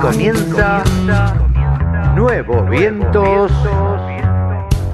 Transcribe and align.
comienza 0.00 0.84
Nuevos 2.14 2.68
Vientos 2.70 3.50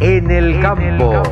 en 0.00 0.30
el 0.30 0.60
Campo. 0.60 1.22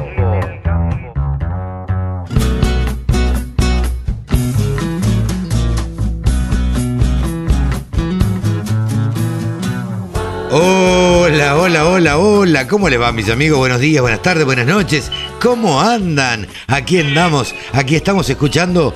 Hola, 10.51 11.57
hola, 11.57 11.87
hola, 11.87 12.19
hola. 12.19 12.69
¿Cómo 12.69 12.91
le 12.91 12.99
va, 12.99 13.11
mis 13.13 13.31
amigos? 13.31 13.59
Buenos 13.59 13.81
días, 13.81 14.03
buenas 14.03 14.21
tardes, 14.21 14.45
buenas 14.45 14.67
noches. 14.67 15.11
¿Cómo 15.41 15.81
andan? 15.81 16.47
Aquí 16.67 17.01
andamos. 17.01 17.55
Aquí 17.73 17.97
estamos 17.97 18.29
escuchando 18.29 18.93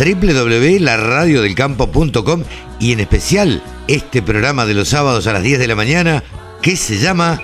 www.laradiodelcampo.com 0.00 2.44
y 2.78 2.92
en 2.92 3.00
especial 3.00 3.62
este 3.86 4.22
programa 4.22 4.64
de 4.64 4.72
los 4.72 4.88
sábados 4.88 5.26
a 5.26 5.34
las 5.34 5.42
10 5.42 5.58
de 5.58 5.68
la 5.68 5.76
mañana 5.76 6.24
que 6.62 6.74
se 6.74 6.96
llama 6.98 7.38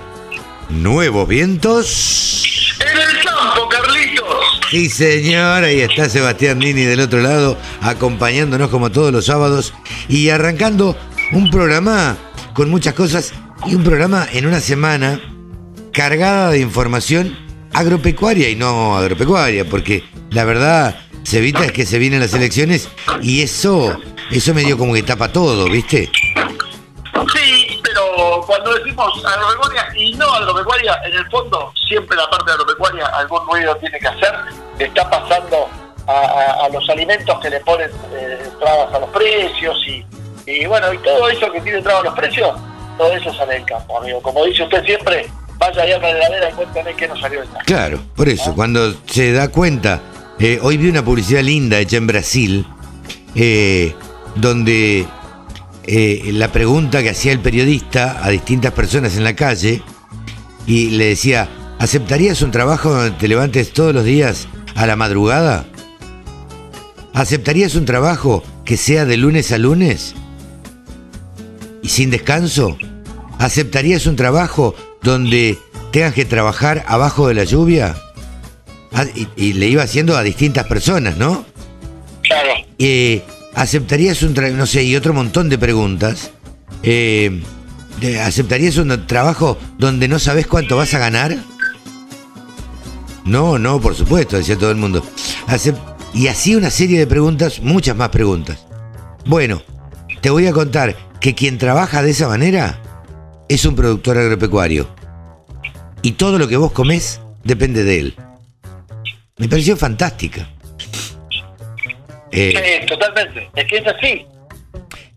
Nuevos 0.69 1.27
Vientos. 1.27 2.79
En 2.79 2.97
el 2.97 3.23
campo, 3.23 3.69
Carlitos. 3.69 4.25
Sí, 4.71 4.89
señor, 4.89 5.65
ahí 5.65 5.81
está 5.81 6.09
Sebastián 6.09 6.57
Nini 6.57 6.81
del 6.81 7.01
otro 7.01 7.19
lado, 7.19 7.59
acompañándonos 7.81 8.69
como 8.69 8.91
todos 8.91 9.11
los 9.11 9.27
sábados 9.27 9.75
y 10.09 10.29
arrancando 10.29 10.97
un 11.33 11.51
programa 11.51 12.17
con 12.53 12.71
muchas 12.71 12.95
cosas 12.95 13.33
y 13.67 13.75
un 13.75 13.83
programa 13.83 14.27
en 14.33 14.47
una 14.47 14.61
semana 14.61 15.21
cargada 15.93 16.49
de 16.49 16.57
información 16.59 17.37
agropecuaria 17.73 18.49
y 18.49 18.55
no 18.55 18.97
agropecuaria, 18.97 19.69
porque 19.69 20.03
la 20.31 20.43
verdad, 20.43 21.06
Cevita, 21.27 21.65
es 21.65 21.71
que 21.73 21.85
se 21.85 21.97
vienen 21.99 22.21
las 22.21 22.33
elecciones 22.33 22.87
y 23.21 23.41
eso, 23.41 23.99
eso 24.31 24.53
medio 24.53 24.77
como 24.77 24.93
que 24.93 25.03
tapa 25.03 25.27
todo, 25.31 25.65
¿viste? 25.69 26.09
Sí, 27.33 27.81
pero 27.83 28.41
cuando 28.45 28.73
decimos 28.75 29.11
agropecuaria 29.25 29.87
y 29.97 30.13
no 30.13 30.25
agropecuaria, 30.31 30.99
en 31.05 31.13
el 31.17 31.29
fondo 31.29 31.73
siempre 31.87 32.15
la 32.15 32.29
parte 32.29 32.51
agropecuaria 32.51 33.05
algún 33.07 33.45
ruido 33.47 33.75
tiene 33.77 33.99
que 33.99 34.07
hacer. 34.07 34.33
Está 34.79 35.09
pasando 35.09 35.67
a, 36.07 36.11
a- 36.13 36.65
a 36.65 36.69
los 36.69 36.87
alimentos 36.89 37.37
que 37.41 37.49
le 37.49 37.59
ponen 37.61 37.89
eh, 38.13 38.47
trabas 38.61 38.93
a 38.93 38.99
los 38.99 39.09
precios 39.09 39.77
y, 39.85 40.05
y 40.49 40.65
bueno, 40.65 40.93
y 40.93 40.97
todo 40.99 41.27
eso 41.27 41.51
que 41.51 41.59
tiene 41.61 41.81
trabas 41.81 42.03
a 42.03 42.05
los 42.05 42.15
precios, 42.15 42.57
todo 42.97 43.11
eso 43.11 43.33
sale 43.33 43.55
del 43.55 43.65
campo, 43.65 43.97
amigo. 43.99 44.21
Como 44.21 44.45
dice 44.45 44.63
usted 44.63 44.83
siempre, 44.85 45.27
vaya 45.57 45.81
allá 45.83 45.97
a 45.97 45.99
la 45.99 46.09
heladera 46.11 46.49
y 46.51 46.53
cuéntame 46.53 46.95
qué 46.95 47.07
nos 47.09 47.19
salió 47.19 47.39
del 47.41 47.49
campo. 47.49 47.63
Claro, 47.65 47.99
por 48.15 48.29
eso, 48.29 48.53
cuando 48.55 48.93
se 49.07 49.33
da 49.33 49.49
cuenta, 49.49 49.99
eh, 50.39 50.59
hoy 50.61 50.77
vi 50.77 50.89
una 50.89 51.03
publicidad 51.03 51.41
linda 51.41 51.79
hecha 51.79 51.97
en 51.97 52.07
Brasil, 52.07 52.65
eh, 53.33 53.95
donde 54.35 55.05
eh, 55.85 56.29
la 56.33 56.51
pregunta 56.51 57.01
que 57.01 57.09
hacía 57.09 57.31
el 57.31 57.39
periodista 57.39 58.23
a 58.23 58.29
distintas 58.29 58.73
personas 58.73 59.17
en 59.17 59.23
la 59.23 59.35
calle, 59.35 59.81
y 60.67 60.91
le 60.91 61.05
decía, 61.05 61.49
¿aceptarías 61.79 62.41
un 62.41 62.51
trabajo 62.51 62.93
donde 62.93 63.11
te 63.17 63.27
levantes 63.27 63.73
todos 63.73 63.95
los 63.95 64.03
días 64.03 64.47
a 64.75 64.85
la 64.85 64.95
madrugada? 64.95 65.65
¿Aceptarías 67.13 67.73
un 67.73 67.85
trabajo 67.85 68.43
que 68.63 68.77
sea 68.77 69.05
de 69.05 69.17
lunes 69.17 69.51
a 69.51 69.57
lunes? 69.57 70.13
¿Y 71.81 71.89
sin 71.89 72.11
descanso? 72.11 72.77
¿Aceptarías 73.39 74.05
un 74.05 74.15
trabajo 74.15 74.75
donde 75.01 75.57
tengas 75.91 76.13
que 76.13 76.25
trabajar 76.25 76.83
abajo 76.87 77.27
de 77.27 77.33
la 77.33 77.43
lluvia? 77.43 77.95
Ah, 78.93 79.05
y, 79.15 79.27
y 79.35 79.53
le 79.53 79.67
iba 79.67 79.83
haciendo 79.83 80.17
a 80.17 80.23
distintas 80.23 80.65
personas, 80.65 81.17
¿no? 81.17 81.45
Claro. 82.23 82.49
Eh, 82.79 83.23
¿Aceptarías 83.55 84.21
un 84.21 84.33
trabajo, 84.33 84.57
no 84.57 84.65
sé, 84.65 84.83
y 84.83 84.95
otro 84.95 85.13
montón 85.13 85.49
de 85.49 85.57
preguntas? 85.57 86.31
Eh, 86.83 87.41
¿Aceptarías 88.21 88.77
un 88.77 89.07
trabajo 89.07 89.57
donde 89.79 90.07
no 90.07 90.19
sabes 90.19 90.45
cuánto 90.45 90.77
vas 90.77 90.93
a 90.93 90.99
ganar? 90.99 91.35
No, 93.25 93.57
no, 93.57 93.81
por 93.81 93.95
supuesto, 93.95 94.37
decía 94.37 94.57
todo 94.57 94.71
el 94.71 94.77
mundo. 94.77 95.03
Y 96.13 96.27
así 96.27 96.55
una 96.55 96.69
serie 96.69 96.99
de 96.99 97.07
preguntas, 97.07 97.59
muchas 97.61 97.95
más 97.95 98.09
preguntas. 98.09 98.65
Bueno, 99.25 99.61
te 100.21 100.29
voy 100.29 100.47
a 100.47 100.53
contar 100.53 100.95
que 101.19 101.35
quien 101.35 101.57
trabaja 101.57 102.03
de 102.03 102.11
esa 102.11 102.27
manera 102.27 102.79
es 103.49 103.65
un 103.65 103.75
productor 103.75 104.17
agropecuario. 104.17 104.87
Y 106.03 106.11
todo 106.13 106.37
lo 106.37 106.47
que 106.47 106.57
vos 106.57 106.71
comés 106.71 107.21
depende 107.43 107.83
de 107.83 107.99
él. 107.99 108.15
Me 109.37 109.47
pareció 109.47 109.77
fantástica. 109.77 110.49
Eh, 112.31 112.79
Sí, 112.81 112.85
totalmente. 112.87 113.49
Es 113.55 113.65
que 113.67 113.77
es 113.77 113.87
así. 113.87 114.25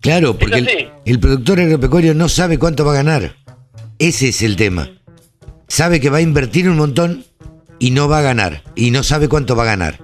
Claro, 0.01 0.37
porque 0.39 0.57
así. 0.57 0.69
el, 0.69 0.91
el 1.05 1.21
productor 1.21 1.61
agropecuario 1.61 2.15
no 2.15 2.29
sabe 2.29 2.59
cuánto 2.59 2.85
va 2.85 2.93
a 2.93 2.97
ganar. 2.97 3.35
Ese 3.99 4.29
es 4.29 4.43
el 4.43 4.57
tema. 4.57 4.91
Sabe 5.69 6.01
que 6.01 6.11
va 6.11 6.19
a 6.19 6.23
invertir 6.23 6.69
un 6.69 6.77
montón 6.77 7.25
y 7.79 7.91
no 7.91 8.09
va 8.09 8.19
a 8.19 8.23
ganar. 8.23 8.63
Y 8.75 8.91
no 8.91 9.03
sabe 9.03 9.29
cuánto 9.29 9.57
va 9.57 9.65
a 9.65 9.67
ganar. 9.67 9.99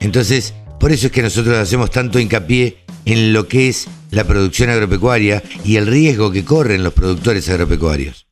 Entonces, 0.00 0.54
por 0.80 0.92
eso 0.92 1.06
es 1.06 1.12
que 1.12 1.22
nosotros 1.22 1.56
hacemos 1.58 1.90
tanto 1.90 2.18
hincapié 2.18 2.78
en 3.04 3.32
lo 3.32 3.48
que 3.48 3.68
es 3.68 3.88
la 4.10 4.24
producción 4.24 4.70
agropecuaria 4.70 5.42
y 5.64 5.76
el 5.76 5.86
riesgo 5.86 6.30
que 6.32 6.44
corren 6.44 6.82
los 6.82 6.92
productores 6.92 7.48
agropecuarios. 7.48 8.26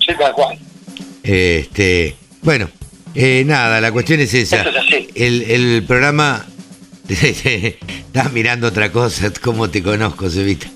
Sí, 0.00 0.12
tal 0.18 0.32
cual. 0.32 0.58
Este, 1.22 2.16
bueno, 2.42 2.68
eh, 3.14 3.42
nada, 3.46 3.80
la 3.80 3.92
cuestión 3.92 4.20
es 4.20 4.32
esa. 4.34 4.60
Eso 4.60 4.70
es 4.70 4.76
así. 4.76 5.08
El, 5.14 5.42
el 5.42 5.84
programa. 5.86 6.46
Estás 7.08 8.32
mirando 8.32 8.66
otra 8.68 8.92
cosa, 8.92 9.32
¿cómo 9.40 9.70
te 9.70 9.82
conozco, 9.82 10.28
Cevita? 10.28 10.66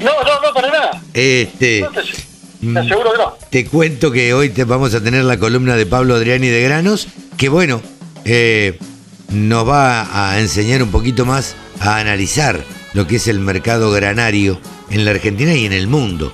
No, 0.00 0.10
no, 0.24 0.40
no, 0.42 0.52
para 0.54 0.68
nada. 0.70 1.02
Este, 1.14 1.80
No 1.82 1.90
te, 1.90 2.02
te 2.02 2.26
Mm. 2.62 2.76
aseguro 2.78 3.12
que 3.12 3.18
no. 3.18 3.34
te 3.50 3.66
cuento 3.66 4.10
que 4.10 4.32
hoy 4.32 4.48
te 4.48 4.64
vamos 4.64 4.94
a 4.94 5.02
tener 5.02 5.22
la 5.24 5.38
columna 5.38 5.76
de 5.76 5.84
Pablo 5.84 6.14
Adriani 6.14 6.48
de 6.48 6.62
Granos, 6.62 7.06
que 7.36 7.50
bueno, 7.50 7.82
eh, 8.24 8.78
nos 9.28 9.68
va 9.68 10.30
a 10.32 10.40
enseñar 10.40 10.82
un 10.82 10.90
poquito 10.90 11.26
más 11.26 11.54
a 11.80 11.98
analizar 11.98 12.64
lo 12.94 13.06
que 13.06 13.16
es 13.16 13.28
el 13.28 13.40
mercado 13.40 13.90
granario 13.90 14.58
en 14.90 15.04
la 15.04 15.10
Argentina 15.10 15.52
y 15.52 15.66
en 15.66 15.74
el 15.74 15.86
mundo. 15.86 16.32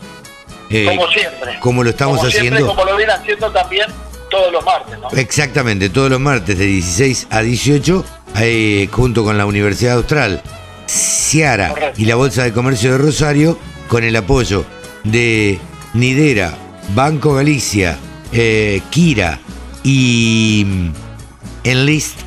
Eh, 0.70 0.84
Como 0.86 1.08
siempre. 1.10 1.58
como 1.58 1.82
lo 1.82 1.90
estamos 1.90 2.18
Como 2.18 2.30
siempre, 2.30 2.50
haciendo. 2.54 2.74
como 2.76 2.88
lo 2.88 2.96
viene 2.96 3.12
haciendo 3.12 3.50
también 3.50 3.86
todos 4.32 4.50
los 4.52 4.64
martes, 4.64 4.98
¿no? 4.98 5.08
Exactamente, 5.10 5.90
todos 5.90 6.10
los 6.10 6.18
martes 6.20 6.58
de 6.58 6.64
16 6.66 7.26
a 7.30 7.42
18, 7.42 8.04
eh, 8.40 8.88
junto 8.90 9.22
con 9.22 9.36
la 9.38 9.46
Universidad 9.46 9.96
Austral, 9.96 10.42
Ciara 10.86 11.68
Correcto. 11.68 12.00
y 12.00 12.06
la 12.06 12.16
Bolsa 12.16 12.42
de 12.44 12.52
Comercio 12.52 12.92
de 12.92 12.98
Rosario, 12.98 13.58
con 13.88 14.02
el 14.04 14.16
apoyo 14.16 14.64
de 15.04 15.58
Nidera, 15.94 16.54
Banco 16.94 17.34
Galicia, 17.34 17.98
eh, 18.32 18.80
Kira 18.90 19.38
y 19.84 20.64
mm, 20.66 20.92
Enlist, 21.64 22.18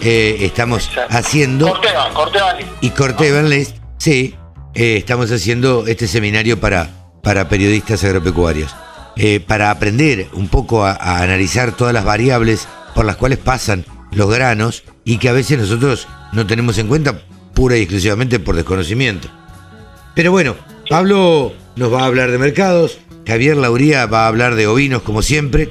eh, 0.00 0.36
estamos 0.40 0.86
Exacto. 0.88 1.16
haciendo 1.16 1.68
Corteva, 1.70 2.10
Corteva 2.14 2.50
Ali. 2.50 2.64
y 2.80 2.90
Corteva 2.90 3.40
Enlist, 3.40 3.76
sí, 3.98 4.36
eh, 4.74 4.96
estamos 4.98 5.30
haciendo 5.32 5.86
este 5.88 6.06
seminario 6.06 6.60
para, 6.60 6.88
para 7.22 7.48
periodistas 7.48 8.04
agropecuarios, 8.04 8.74
eh, 9.20 9.40
para 9.40 9.72
aprender 9.72 10.28
un 10.32 10.46
poco 10.46 10.84
a, 10.84 10.94
analizar 11.20 11.76
todas 11.76 11.92
las 11.92 12.04
variables 12.04 12.68
por 12.94 13.04
las 13.04 13.16
cuales 13.16 13.38
pasan 13.38 13.84
los 14.12 14.30
granos 14.30 14.84
y 15.04 15.18
que 15.18 15.28
a 15.28 15.32
veces 15.32 15.58
nosotros 15.58 16.06
no 16.32 16.46
tenemos 16.46 16.78
en 16.78 16.86
cuenta 16.86 17.20
pura 17.52 17.76
y 17.76 17.82
exclusivamente 17.82 18.38
por 18.38 18.54
desconocimiento. 18.54 19.28
Pero 20.14 20.30
bueno, 20.30 20.54
Pablo 20.88 21.52
nos 21.74 21.92
va 21.92 22.02
a 22.02 22.06
hablar 22.06 22.30
de 22.30 22.38
mercados, 22.38 23.00
Javier 23.26 23.56
Lauría 23.56 24.06
va 24.06 24.24
a 24.24 24.28
hablar 24.28 24.54
de 24.54 24.68
ovinos 24.68 25.02
como 25.02 25.22
siempre, 25.22 25.70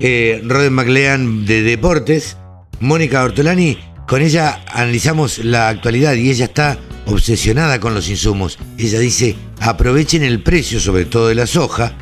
eh, 0.00 0.42
Roden 0.44 0.72
McLean 0.72 1.46
de 1.46 1.62
deportes, 1.62 2.36
Mónica 2.80 3.22
Ortolani, 3.22 3.78
con 4.08 4.20
ella 4.20 4.64
analizamos 4.66 5.38
la 5.38 5.68
actualidad 5.68 6.14
y 6.14 6.28
ella 6.28 6.46
está 6.46 6.78
obsesionada 7.06 7.78
con 7.78 7.94
los 7.94 8.08
insumos. 8.08 8.58
Ella 8.76 8.98
dice, 8.98 9.36
aprovechen 9.60 10.24
el 10.24 10.42
precio, 10.42 10.80
sobre 10.80 11.04
todo 11.04 11.28
de 11.28 11.36
la 11.36 11.46
soja, 11.46 11.94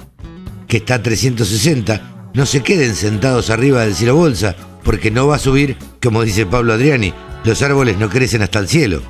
que 0.73 0.79
está 0.79 0.95
a 0.95 1.03
360, 1.03 2.31
no 2.33 2.47
se 2.47 2.63
queden 2.63 2.95
sentados 2.95 3.51
arriba 3.51 3.83
del 3.83 3.95
cielo 3.95 4.17
bolsa, 4.17 4.57
porque 4.83 5.11
no 5.11 5.27
va 5.27 5.37
a 5.37 5.39
subir, 5.39 5.77
como 6.03 6.23
dice 6.23 6.47
Pablo 6.47 6.73
Adriani, 6.73 7.13
los 7.45 7.61
árboles 7.61 7.99
no 7.99 8.09
crecen 8.09 8.41
hasta 8.41 8.59
el 8.59 8.69
cielo. 8.69 9.03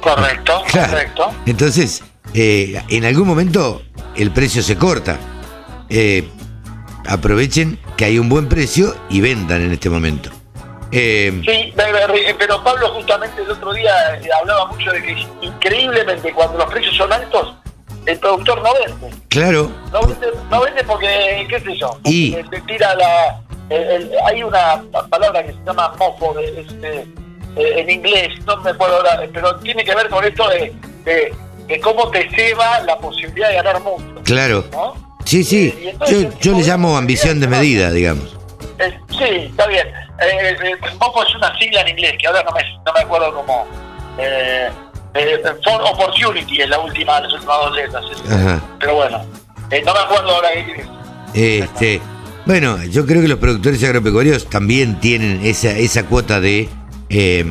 Correcto, 0.00 0.60
Claro. 0.72 0.90
correcto. 0.90 1.30
Entonces, 1.46 2.02
eh, 2.34 2.82
en 2.88 3.04
algún 3.04 3.28
momento 3.28 3.82
el 4.16 4.32
precio 4.32 4.60
se 4.64 4.74
corta. 4.74 5.16
Eh, 5.90 6.28
aprovechen 7.06 7.78
que 7.96 8.06
hay 8.06 8.18
un 8.18 8.28
buen 8.28 8.48
precio 8.48 8.96
y 9.08 9.20
vendan 9.20 9.62
en 9.62 9.70
este 9.70 9.88
momento. 9.88 10.30
Eh, 10.90 11.40
Sí, 11.46 11.72
pero- 11.76 11.98
pero 12.36 12.64
Pablo 12.64 12.94
justamente 12.94 13.42
el 13.42 13.50
otro 13.52 13.72
día 13.74 13.92
eh, 14.16 14.28
hablaba 14.40 14.66
mucho 14.72 14.90
de 14.90 15.02
que 15.04 15.24
increíblemente 15.40 16.32
cuando 16.32 16.58
los 16.58 16.66
precios 16.68 16.96
son 16.96 17.12
altos, 17.12 17.54
el 18.08 18.18
productor 18.18 18.62
no 18.62 18.70
vende. 18.74 19.16
claro, 19.28 19.70
No 19.92 20.00
vende, 20.02 20.26
no 20.50 20.60
vende 20.62 20.84
porque, 20.84 21.46
qué 21.48 21.60
sé 21.60 21.76
yo, 21.76 21.98
Y- 22.04 22.30
le 22.50 22.60
tira 22.62 22.94
la... 22.94 23.40
el- 23.70 23.82
el- 23.90 24.10
hay 24.26 24.42
una 24.42 24.82
palabra 25.10 25.42
que 25.44 25.52
se 25.52 25.58
llama 25.66 25.92
mofo 25.98 26.32
de, 26.34 26.60
este, 26.60 26.98
eh, 27.56 27.80
en 27.80 27.90
inglés, 27.90 28.28
no 28.46 28.56
me 28.58 28.70
acuerdo 28.70 28.96
ahora, 28.96 29.20
pero 29.32 29.56
tiene 29.60 29.84
que 29.84 29.94
ver 29.94 30.08
con 30.08 30.24
esto 30.24 30.48
de, 30.48 30.72
de, 31.04 31.34
de 31.66 31.80
cómo 31.80 32.10
te 32.10 32.24
lleva 32.28 32.80
la 32.80 32.96
posibilidad 32.98 33.48
de 33.50 33.54
ganar 33.56 33.80
mucho. 33.82 34.22
Claro. 34.24 34.64
¿no? 34.72 34.94
Sí, 35.24 35.44
sí. 35.44 35.74
Entonces, 35.82 36.22
Yo, 36.40 36.52
yo 36.52 36.58
le 36.58 36.64
llamo 36.64 36.96
ambición 36.96 37.38
desmedida, 37.40 37.90
digamos. 37.90 38.36
Eh, 38.78 38.98
sí, 39.10 39.24
está 39.50 39.66
bien. 39.66 39.86
Eh, 39.88 40.56
eh, 40.62 40.76
es 40.82 41.34
una 41.34 41.58
sigla 41.58 41.82
en 41.82 41.88
inglés, 41.88 42.14
que 42.18 42.26
ahora 42.26 42.42
no 42.44 42.52
me, 42.52 42.62
no 42.86 42.92
me 42.94 43.00
acuerdo 43.00 43.34
cómo. 43.34 43.66
Eh, 45.18 45.42
for 45.64 45.82
Opportunity 45.82 46.60
es 46.62 46.68
la 46.68 46.78
última, 46.78 47.20
las 47.20 47.32
últimas 47.32 47.56
dos 47.60 47.76
letras. 47.76 48.04
Ajá. 48.30 48.62
Pero 48.78 48.94
bueno, 48.94 49.24
eh, 49.70 49.82
no 49.84 49.92
me 49.92 50.00
acuerdo 50.00 50.30
ahora. 50.30 50.48
qué- 51.34 51.58
Este, 51.60 52.00
bueno, 52.46 52.82
yo 52.84 53.04
creo 53.04 53.20
que 53.22 53.28
los 53.28 53.38
productores 53.38 53.82
agropecuarios 53.84 54.48
también 54.48 55.00
tienen 55.00 55.44
esa, 55.44 55.70
esa 55.72 56.04
cuota 56.06 56.40
de, 56.40 56.68
eh, 57.10 57.44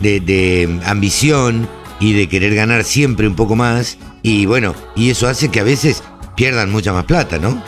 de, 0.00 0.20
de 0.20 0.80
ambición 0.86 1.68
y 2.00 2.12
de 2.14 2.28
querer 2.28 2.54
ganar 2.54 2.84
siempre 2.84 3.26
un 3.26 3.34
poco 3.36 3.56
más. 3.56 3.98
Y 4.22 4.46
bueno, 4.46 4.74
y 4.94 5.10
eso 5.10 5.26
hace 5.28 5.50
que 5.50 5.60
a 5.60 5.64
veces 5.64 6.02
pierdan 6.36 6.70
mucha 6.70 6.92
más 6.92 7.04
plata, 7.04 7.38
¿no? 7.38 7.62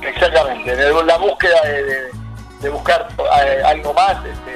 Exactamente, 0.00 0.74
la 1.06 1.16
búsqueda 1.18 1.60
de, 1.64 1.82
de- 1.84 2.12
de 2.62 2.68
buscar 2.70 3.08
algo 3.66 3.92
más. 3.94 4.16
Este, 4.24 4.51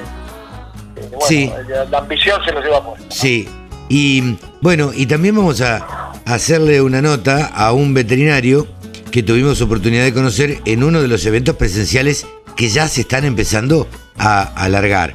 bueno, 1.10 1.26
Sí. 1.28 1.50
la, 1.90 1.98
ambición 1.98 2.40
se 2.44 2.52
lo 2.52 2.60
lleva 2.60 2.84
por. 2.84 2.98
Sí. 3.10 3.48
Y 3.88 4.36
bueno, 4.60 4.90
y 4.94 5.06
también 5.06 5.36
vamos 5.36 5.60
a 5.60 6.12
hacerle 6.24 6.80
una 6.80 7.00
nota 7.02 7.46
a 7.46 7.72
un 7.72 7.94
veterinario 7.94 8.66
que 9.10 9.22
tuvimos 9.22 9.60
oportunidad 9.60 10.04
de 10.04 10.12
conocer 10.12 10.60
en 10.64 10.82
uno 10.82 11.00
de 11.00 11.08
los 11.08 11.24
eventos 11.26 11.54
presenciales 11.56 12.26
que 12.56 12.68
ya 12.68 12.88
se 12.88 13.02
están 13.02 13.24
empezando 13.24 13.86
a 14.18 14.42
alargar. 14.42 15.14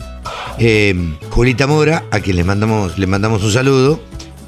Eh, 0.58 0.96
Julita 1.32 1.68
Mora, 1.68 2.04
a 2.12 2.20
quien 2.20 2.36
le 2.38 2.44
mandamos, 2.44 2.98
le 2.98 3.08
mandamos 3.08 3.44
un 3.44 3.52
saludo, 3.52 4.00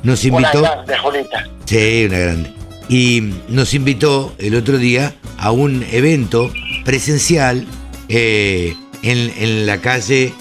nos 0.04 0.24
Una 0.26 0.38
invitó. 0.40 0.62
grande, 0.62 0.98
Julita. 0.98 1.48
Sí, 1.66 2.06
una 2.08 2.20
grande. 2.20 2.54
Y 2.90 3.34
nos 3.50 3.74
invitó 3.74 4.34
el 4.38 4.56
otro 4.56 4.78
día 4.78 5.14
a 5.38 5.52
un 5.52 5.84
evento 5.92 6.52
presencial 6.86 7.66
eh, 8.10 8.76
en, 9.02 9.32
en 9.38 9.66
la 9.66 9.80
calle. 9.80 10.34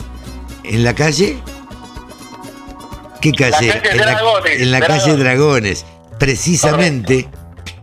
¿En 0.64 0.85
la 0.85 0.94
calle? 0.94 1.38
¿Qué 3.20 3.32
calle? 3.32 3.69
calle 3.69 3.91
en 3.93 3.99
la, 3.99 4.05
Dragones, 4.12 4.61
en 4.61 4.70
la 4.70 4.81
calle 4.81 5.17
Dragones. 5.17 5.87
Precisamente 6.19 7.29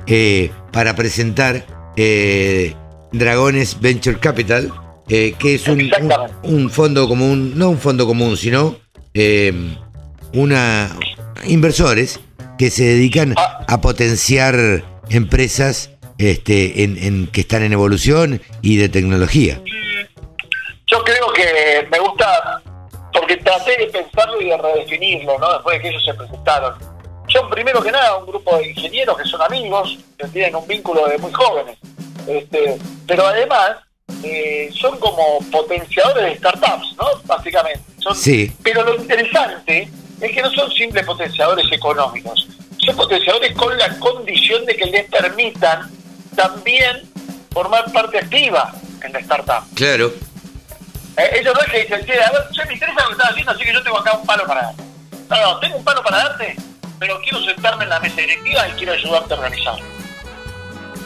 eh, 0.07 0.51
para 0.71 0.95
presentar 0.95 1.65
eh, 1.95 2.73
Dragones 3.11 3.79
Venture 3.79 4.19
Capital, 4.19 4.71
eh, 5.09 5.33
que 5.37 5.55
es 5.55 5.67
un, 5.67 5.89
un 6.43 6.69
fondo 6.69 7.07
común, 7.07 7.53
no 7.55 7.69
un 7.69 7.79
fondo 7.79 8.05
común, 8.05 8.37
sino 8.37 8.77
eh, 9.13 9.53
una 10.33 10.95
inversores 11.45 12.19
que 12.57 12.69
se 12.69 12.83
dedican 12.83 13.33
Ah. 13.37 13.63
a 13.67 13.81
potenciar 13.81 14.83
empresas 15.09 15.91
este, 16.17 16.83
en, 16.83 16.97
en- 17.01 17.27
que 17.27 17.41
están 17.41 17.63
en 17.63 17.71
evolución 17.73 18.41
y 18.61 18.75
de 18.75 18.89
tecnología. 18.89 19.61
Yo 20.91 21.03
creo 21.03 21.31
que 21.33 21.87
me 21.91 21.99
gusta, 21.99 22.28
porque 23.29 23.43
traté 23.43 23.77
de 23.77 23.85
pensarlo 23.87 24.41
y 24.41 24.45
de 24.49 24.57
redefinirlo, 24.57 25.37
¿no? 25.37 25.53
Después 25.53 25.77
de 25.77 25.81
que 25.83 25.89
ellos 25.89 26.03
se 26.03 26.13
presentaron. 26.13 26.73
Son 27.27 27.47
primero 27.49 27.81
que 27.81 27.91
nada 27.91 28.17
un 28.17 28.25
grupo 28.25 28.57
de 28.57 28.69
ingenieros 28.69 29.17
que 29.17 29.25
son 29.25 29.41
amigos, 29.41 29.99
que 30.17 30.27
tienen 30.29 30.55
un 30.55 30.67
vínculo 30.67 31.07
de 31.07 31.17
muy 31.19 31.31
jóvenes. 31.31 31.77
Este, 32.27 32.77
pero 33.07 33.27
además 33.27 33.77
eh, 34.23 34.69
son 34.79 34.97
como 34.99 35.39
potenciadores 35.51 36.25
de 36.25 36.37
startups, 36.37 36.95
¿no? 36.97 37.05
Básicamente. 37.25 37.81
Son- 37.99 38.15
Sí. 38.15 38.51
Pero 38.63 38.83
lo 38.83 38.95
interesante 38.95 39.89
es 40.21 40.31
que 40.31 40.41
no 40.41 40.49
son 40.51 40.71
simples 40.71 41.05
potenciadores 41.05 41.71
económicos, 41.71 42.47
son 42.83 42.95
potenciadores 42.95 43.55
con 43.55 43.77
la 43.77 43.97
condición 43.99 44.65
de 44.65 44.75
que 44.75 44.85
les 44.85 45.05
permitan 45.09 45.89
también 46.35 47.03
formar 47.51 47.91
parte 47.91 48.17
activa 48.17 48.73
en 49.03 49.13
la 49.13 49.19
startup. 49.19 49.63
Claro. 49.75 50.11
Eh, 51.19 51.39
ellos 51.39 51.53
no 51.53 51.61
es 51.61 51.71
que 51.71 51.81
dicen, 51.81 52.05
"Che, 52.05 52.13
a 52.23 52.31
ver, 52.31 52.41
che, 52.51 52.65
me 52.65 52.73
interesa 52.73 53.01
lo 53.01 53.07
que 53.07 53.11
estás 53.13 53.29
haciendo, 53.31 53.51
así 53.51 53.63
que 53.63 53.73
yo 53.73 53.83
tengo 53.83 53.97
acá 53.99 54.13
un 54.13 54.25
palo 54.25 54.45
para 54.47 54.61
darte. 54.63 54.83
No, 55.29 55.41
no, 55.41 55.59
tengo 55.59 55.77
un 55.77 55.83
palo 55.83 56.01
para 56.03 56.17
darte, 56.17 56.55
pero 56.97 57.19
quiero 57.21 57.41
sentarme 57.43 57.83
en 57.83 57.89
la 57.89 57.99
mesa 57.99 58.15
directiva 58.21 58.67
y 58.69 58.71
quiero 58.73 58.93
ayudarte 58.93 59.33
a 59.33 59.37
organizarlo. 59.37 59.85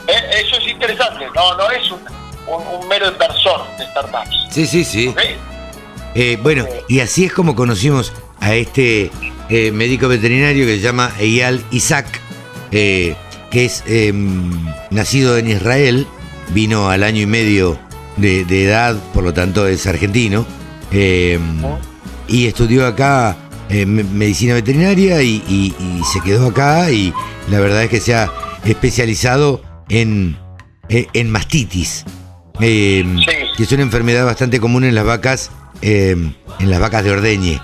Eh, 0.08 0.44
eso 0.46 0.58
es 0.58 0.68
interesante, 0.68 1.26
no, 1.34 1.56
no 1.58 1.72
es 1.72 1.90
un, 1.92 2.00
un- 2.48 2.68
un 2.82 2.88
mero 2.88 3.08
inversor 3.08 3.66
de 3.78 3.86
startups. 3.88 4.36
Sí, 4.52 4.68
sí, 4.68 4.84
sí. 4.84 5.16
Eh, 6.16 6.38
bueno, 6.42 6.66
y 6.88 7.00
así 7.00 7.26
es 7.26 7.34
como 7.34 7.56
conocimos 7.56 8.14
a 8.40 8.54
este 8.54 9.10
médico 9.50 10.08
veterinario 10.08 10.66
que 10.66 10.76
se 10.76 10.82
llama 10.82 11.12
Eyal 11.20 11.64
Isaac, 11.72 12.06
que 12.72 13.16
es 13.52 13.84
eh, 13.88 14.12
nacido 14.90 15.38
en 15.38 15.50
Israel, 15.50 16.08
vino 16.50 16.90
al 16.90 17.04
año 17.04 17.22
y 17.22 17.26
medio 17.26 17.80
de, 18.18 18.46
de 18.46 18.66
edad, 18.66 18.96
por 19.14 19.24
lo 19.24 19.34
tanto 19.34 19.68
es 19.68 19.86
argentino, 19.88 20.46
eh, 20.92 21.40
y 22.28 22.48
estudió 22.48 22.86
acá 22.88 23.36
eh, 23.70 23.86
me- 23.86 24.04
medicina 24.04 24.54
veterinaria 24.54 25.22
y, 25.22 25.44
y- 25.48 25.76
y 25.80 26.04
se 26.04 26.20
quedó 26.22 26.48
acá 26.50 26.92
y 26.92 27.14
la 27.50 27.60
verdad 27.60 27.84
es 27.84 27.90
que 27.90 28.00
se 28.00 28.14
ha 28.16 28.32
especializado 28.66 29.62
en, 29.90 30.38
eh, 30.90 31.08
en 31.14 31.30
mastitis. 31.32 32.06
eh, 32.60 33.04
Sí. 33.26 33.32
que 33.58 33.64
es 33.64 33.72
una 33.72 33.82
enfermedad 33.84 34.26
bastante 34.26 34.60
común 34.60 34.84
en 34.84 34.94
las 34.94 35.06
vacas, 35.06 35.50
en 35.82 36.36
las 36.60 36.80
vacas 36.80 37.04
de 37.04 37.12
ordeñe, 37.12 37.60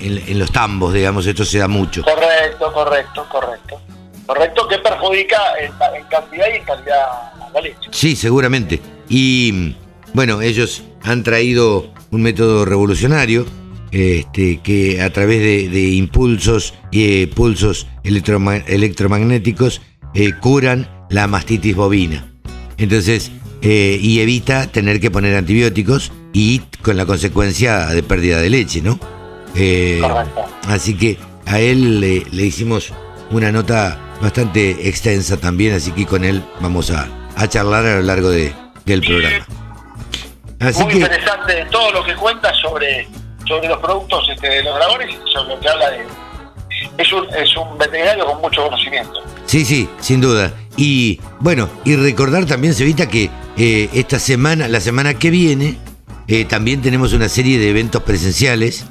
en, 0.00 0.18
en 0.26 0.38
los 0.38 0.52
tambos, 0.52 0.92
digamos, 0.94 1.26
esto 1.26 1.44
se 1.44 1.58
da 1.58 1.66
mucho. 1.68 2.02
Correcto, 2.02 2.72
correcto, 2.72 3.26
correcto. 3.30 3.80
Correcto, 4.26 4.68
que 4.68 4.78
perjudica 4.78 5.38
en, 5.60 5.72
en 5.96 6.04
cantidad 6.08 6.46
y 6.52 6.56
en 6.58 6.64
calidad 6.64 7.06
la 7.52 7.60
leche. 7.60 7.88
Sí, 7.90 8.14
seguramente. 8.14 8.80
Y 9.10 9.74
bueno, 10.14 10.40
ellos 10.40 10.82
han 11.02 11.22
traído 11.24 11.92
un 12.10 12.22
método 12.22 12.64
revolucionario 12.64 13.44
este, 13.90 14.60
que 14.62 15.02
a 15.02 15.12
través 15.12 15.40
de, 15.40 15.68
de 15.68 15.88
impulsos 15.90 16.74
y 16.92 17.26
pulsos 17.26 17.86
electroma- 18.04 18.62
electromagnéticos 18.66 19.80
eh, 20.14 20.32
curan 20.40 20.88
la 21.10 21.26
mastitis 21.26 21.74
bovina. 21.74 22.32
Entonces, 22.78 23.30
eh, 23.62 23.98
y 24.00 24.20
evita 24.20 24.68
tener 24.68 25.00
que 25.00 25.10
poner 25.10 25.34
antibióticos 25.36 26.12
y 26.32 26.60
con 26.82 26.96
la 26.96 27.04
consecuencia 27.04 27.86
de 27.88 28.02
pérdida 28.02 28.40
de 28.40 28.48
leche, 28.50 28.80
¿no? 28.80 28.98
Eh, 29.56 30.00
así 30.68 30.94
que 30.94 31.18
a 31.46 31.60
él 31.60 32.00
le, 32.00 32.22
le 32.30 32.46
hicimos 32.46 32.92
una 33.32 33.50
nota 33.50 34.16
bastante 34.22 34.88
extensa 34.88 35.36
también, 35.36 35.74
así 35.74 35.90
que 35.90 36.06
con 36.06 36.24
él 36.24 36.42
vamos 36.60 36.90
a, 36.92 37.08
a 37.34 37.48
charlar 37.48 37.84
a 37.86 37.96
lo 37.96 38.02
largo 38.02 38.30
de- 38.30 38.52
del 38.86 39.00
programa. 39.02 39.46
Así 40.60 40.82
Muy 40.82 40.92
que, 40.92 40.98
interesante 41.00 41.66
todo 41.70 41.90
lo 41.92 42.04
que 42.04 42.14
cuenta 42.16 42.52
sobre, 42.54 43.08
sobre 43.46 43.68
los 43.68 43.78
productos 43.78 44.28
este, 44.30 44.48
de 44.48 44.62
los 44.62 44.74
dragones 44.74 45.08
y 45.10 45.32
sobre 45.32 45.54
lo 45.54 45.60
que 45.60 45.68
habla 45.68 45.90
de... 45.90 46.06
Es 46.98 47.12
un, 47.12 47.26
es 47.34 47.56
un 47.56 47.78
veterinario 47.78 48.26
con 48.26 48.40
mucho 48.40 48.62
conocimiento. 48.64 49.22
sí, 49.46 49.64
sí, 49.64 49.88
sin 50.00 50.20
duda. 50.20 50.52
Y 50.76 51.20
bueno, 51.40 51.68
y 51.84 51.96
recordar 51.96 52.44
también, 52.46 52.74
Sevita, 52.74 53.06
que 53.08 53.30
eh, 53.56 53.88
esta 53.94 54.18
semana, 54.18 54.68
la 54.68 54.80
semana 54.80 55.14
que 55.14 55.30
viene, 55.30 55.76
eh, 56.28 56.44
también 56.44 56.80
tenemos 56.82 57.12
una 57.12 57.28
serie 57.28 57.58
de 57.58 57.70
eventos 57.70 58.02
presenciales 58.02 58.86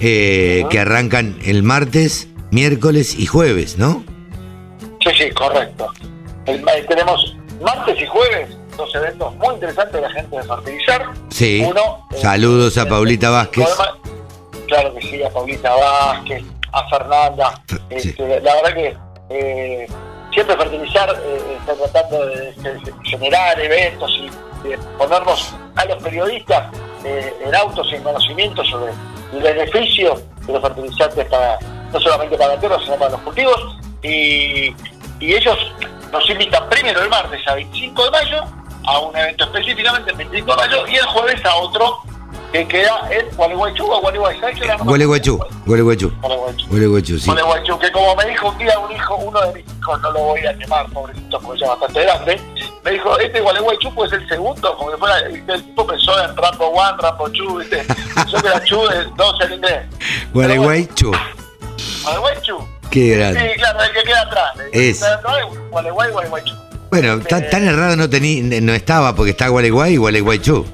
eh, 0.00 0.64
que 0.70 0.78
arrancan 0.78 1.38
el 1.44 1.62
martes, 1.62 2.28
miércoles 2.50 3.14
y 3.18 3.26
jueves, 3.26 3.78
¿no? 3.78 4.04
Sí, 5.02 5.10
sí, 5.18 5.30
correcto. 5.30 5.88
El- 6.46 6.60
eh, 6.60 6.84
tenemos 6.88 7.36
martes 7.62 8.00
y 8.00 8.06
jueves 8.06 8.48
dos 8.76 8.94
eventos 8.94 9.34
muy 9.36 9.54
interesantes 9.54 9.94
de 9.94 10.00
la 10.00 10.10
gente 10.10 10.36
de 10.36 10.42
Fertilizar. 10.42 11.06
Sí. 11.30 11.66
Uno, 11.68 12.06
eh, 12.10 12.18
Saludos 12.20 12.78
a 12.78 12.88
Paulita 12.88 13.30
Vázquez. 13.30 13.68
Claro 14.66 14.94
que 14.94 15.02
sí, 15.02 15.22
a 15.22 15.30
Paulita 15.30 15.74
Vázquez, 15.74 16.44
a 16.72 16.88
Fernanda. 16.88 17.62
Sí. 17.68 17.76
Este, 17.90 18.40
La 18.40 18.54
verdad 18.56 18.74
que 18.74 18.96
eh, 19.30 19.86
siempre 20.32 20.56
Fertilizar 20.56 21.10
eh, 21.24 21.58
está 21.60 21.74
tratando 21.74 22.26
de, 22.26 22.52
de 22.52 22.94
generar 23.04 23.60
eventos 23.60 24.10
y 24.20 24.68
de 24.68 24.78
ponernos 24.98 25.54
a 25.76 25.84
los 25.84 26.02
periodistas 26.02 26.72
en 27.04 27.54
autos 27.54 27.86
y 27.92 27.94
en 27.94 28.02
conocimiento 28.02 28.64
sobre 28.64 28.92
el 29.32 29.40
beneficio 29.40 30.20
de 30.44 30.52
los 30.52 30.60
fertilizantes 30.60 31.24
para 31.26 31.56
no 31.92 32.00
solamente 32.00 32.36
para 32.36 32.54
la 32.54 32.60
tierra, 32.60 32.78
sino 32.82 32.96
para 32.96 33.12
los 33.12 33.20
cultivos. 33.20 33.76
Y, 34.02 34.74
y 35.20 35.34
ellos 35.34 35.56
nos 36.12 36.28
invitan 36.30 36.68
primero 36.68 37.00
el 37.00 37.08
martes 37.08 37.40
a 37.46 37.54
25 37.54 38.04
de 38.04 38.10
mayo 38.10 38.44
a 38.86 38.98
un 39.00 39.16
evento 39.16 39.44
específicamente 39.44 40.10
el 40.10 40.16
25 40.16 40.50
de 40.50 40.56
mayo 40.56 40.86
y 40.86 40.96
el 40.96 41.06
jueves 41.06 41.44
a 41.44 41.56
otro 41.56 41.98
que 42.52 42.66
queda 42.68 43.08
en 43.10 43.28
Gualeguaychú 43.36 43.84
o 43.84 44.00
Gualeguaychú. 44.00 44.40
Gualeguaychú, 44.84 45.38
Gualeguaychú. 45.66 46.12
Gualeguaychú, 46.20 47.18
sí. 47.18 47.26
Gualeguaychú, 47.26 47.78
que 47.78 47.90
como 47.90 48.14
me 48.16 48.24
dijo 48.26 48.48
un 48.48 48.58
día 48.58 48.78
un 48.78 48.92
hijo, 48.92 49.16
uno 49.16 49.40
de 49.42 49.54
mis 49.54 49.64
hijos, 49.78 50.00
no 50.00 50.10
lo 50.12 50.20
voy 50.20 50.40
a 50.40 50.52
llamar, 50.52 50.86
pobrecito, 50.90 51.40
porque 51.40 51.60
ya 51.60 51.66
es 51.66 51.70
bastante 51.70 52.02
grande, 52.04 52.40
me 52.84 52.90
dijo, 52.92 53.18
este 53.18 53.40
Gualeguaychú 53.40 53.94
puede 53.94 54.10
ser 54.10 54.22
el 54.22 54.28
segundo, 54.28 54.76
como 54.76 54.90
que 54.92 54.96
fuera, 54.96 55.18
el 55.18 55.44
tipo 55.44 55.86
pensó 55.86 56.22
en 56.22 56.36
Rambo 56.36 56.70
1, 56.70 56.96
Rambo 56.98 57.28
2, 57.28 57.58
¿viste? 57.58 57.84
Pensó 58.14 58.40
que 58.40 58.46
era 58.46 58.64
Chu 58.64 58.88
de 58.88 59.04
12 59.16 59.44
en 59.44 59.52
inglés. 59.52 59.86
Gualeguaychú. 60.32 61.12
Gualeguaychú. 62.04 62.68
Qué 62.90 63.16
grande. 63.16 63.40
Sí, 63.40 63.60
claro, 63.60 63.82
el 63.82 63.92
que 63.92 64.02
queda 64.04 64.22
atrás. 64.22 64.52
Es. 64.72 65.04
Gualeguay, 65.70 66.10
Gualeguaychú. 66.12 66.54
Bueno, 66.90 67.18
tan, 67.20 67.42
Eh, 67.44 67.48
tan 67.50 67.64
errado 67.66 67.96
no, 67.96 68.08
tení, 68.08 68.40
no 68.42 68.72
estaba 68.72 69.14
porque 69.14 69.30
está 69.32 69.48
Gualeguay 69.48 69.94
y 69.94 69.96
Gualeguaychú. 69.96 70.64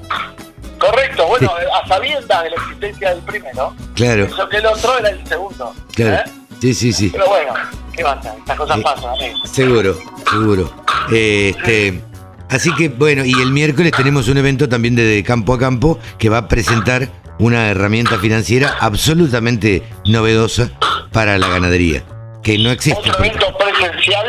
Correcto, 0.79 1.25
bueno, 1.27 1.51
a 1.81 1.87
sabiendas 1.87 2.43
de 2.43 2.49
la 2.49 2.55
existencia 2.57 3.09
del 3.11 3.19
primero, 3.23 3.73
Claro, 3.95 4.25
eso 4.25 4.49
que 4.49 4.57
el 4.57 4.65
otro 4.65 4.97
era 4.99 5.09
el 5.09 5.25
segundo. 5.27 5.73
claro. 5.95 6.15
¿eh? 6.17 6.31
Sí, 6.61 6.73
sí, 6.73 6.93
sí. 6.93 7.09
Pero 7.11 7.25
bueno, 7.27 7.53
¿qué 7.95 8.03
pasa? 8.03 8.33
Estas 8.37 8.57
cosas 8.57 8.77
Sí. 8.77 8.83
pasan. 8.83 9.09
Seguro, 9.51 9.97
seguro. 10.29 10.73
Este, 11.11 12.01
así 12.49 12.73
que 12.75 12.89
bueno, 12.89 13.23
y 13.25 13.33
el 13.33 13.51
miércoles 13.51 13.91
tenemos 13.95 14.27
un 14.29 14.37
evento 14.37 14.69
también 14.69 14.95
de 14.95 15.23
campo 15.25 15.53
a 15.53 15.59
campo 15.59 15.99
que 16.17 16.29
va 16.29 16.37
a 16.39 16.47
presentar 16.47 17.09
una 17.39 17.69
herramienta 17.69 18.17
financiera 18.17 18.75
absolutamente 18.79 19.83
novedosa 20.05 20.69
para 21.11 21.37
la 21.37 21.47
ganadería, 21.49 22.03
que 22.41 22.57
no 22.57 22.71
existe. 22.71 23.09
Otro 23.09 23.23
evento 23.25 23.47
presencial, 23.57 24.22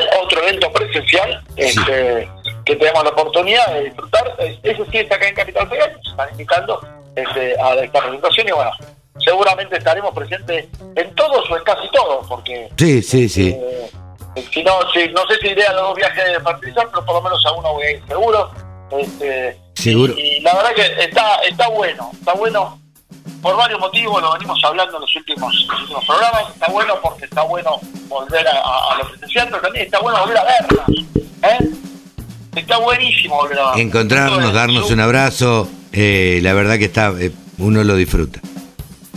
este, 1.56 2.28
que 2.64 2.76
tenemos 2.76 3.04
la 3.04 3.11
oportunidad 3.11 3.66
de 3.75 3.84
disfrutar. 3.84 4.34
Ese 4.62 4.84
sí 4.90 4.99
está 4.99 5.16
acá 5.16 5.28
en 5.28 5.34
Capital 5.34 5.68
Federal, 5.68 5.92
nos 5.96 6.06
están 6.06 6.30
invitando 6.30 6.80
este, 7.16 7.61
a 7.61 7.75
esta 7.75 8.00
presentación 8.00 8.49
y 8.49 8.52
bueno, 8.52 8.70
seguramente 9.18 9.76
estaremos 9.78 10.14
presentes 10.14 10.66
en 10.96 11.14
todos 11.14 11.50
o 11.50 11.56
en 11.56 11.64
casi 11.64 11.88
todos, 11.90 12.26
porque 12.28 12.68
Sí, 12.76 13.02
sí, 13.02 13.28
sí. 13.28 13.56
eh, 13.56 13.90
si 14.52 14.62
no, 14.64 14.73
si, 14.92 15.08
no 15.11 15.26
sé 15.28 15.37
si 15.40 15.49
iré 15.49 15.64
a 15.66 15.73
los 15.75 15.82
dos 15.82 15.96
viajes 15.96 16.25
de 16.25 16.40
fertilizar, 16.40 16.88
pero 16.90 17.04
por 17.04 17.14
lo 17.16 17.23
menos 17.23 17.44
a 17.46 17.52
uno 17.52 17.73
voy 17.75 17.84
a 17.84 17.90
ir 17.92 18.02
seguro. 18.08 18.50
Este, 18.99 19.56
Seguro. 19.75 20.14
Y, 20.16 20.20
y 20.37 20.40
la 20.40 20.54
verdad 20.54 20.73
que 20.75 21.04
está, 21.04 21.37
está 21.49 21.68
bueno, 21.68 22.11
está 22.12 22.32
bueno 22.34 22.78
por 23.44 23.58
varios 23.58 23.78
motivos, 23.78 24.22
lo 24.22 24.32
venimos 24.32 24.58
hablando 24.64 24.96
en 24.96 25.02
los 25.02 25.16
últimos, 25.16 25.54
los 25.68 25.80
últimos 25.82 26.04
programas. 26.06 26.44
Está 26.54 26.66
bueno 26.68 26.94
porque 27.02 27.26
está 27.26 27.42
bueno 27.42 27.78
volver 28.08 28.48
a, 28.48 28.52
a, 28.52 28.94
a 28.94 28.98
lo 28.98 29.10
presencial, 29.10 29.48
pero 29.50 29.60
también 29.60 29.84
está 29.84 30.00
bueno 30.00 30.18
volver 30.20 30.38
a 30.38 30.44
vernos. 30.44 30.80
¿eh? 31.42 31.58
Está 32.56 32.78
buenísimo 32.78 33.36
volver 33.36 33.58
a 33.58 33.62
vernos. 33.64 33.80
Encontrarnos, 33.80 34.52
darnos 34.54 34.90
un 34.90 35.00
abrazo, 35.00 35.68
eh, 35.92 36.40
la 36.42 36.54
verdad 36.54 36.78
que 36.78 36.86
está, 36.86 37.12
eh, 37.20 37.32
uno 37.58 37.84
lo 37.84 37.96
disfruta. 37.96 38.40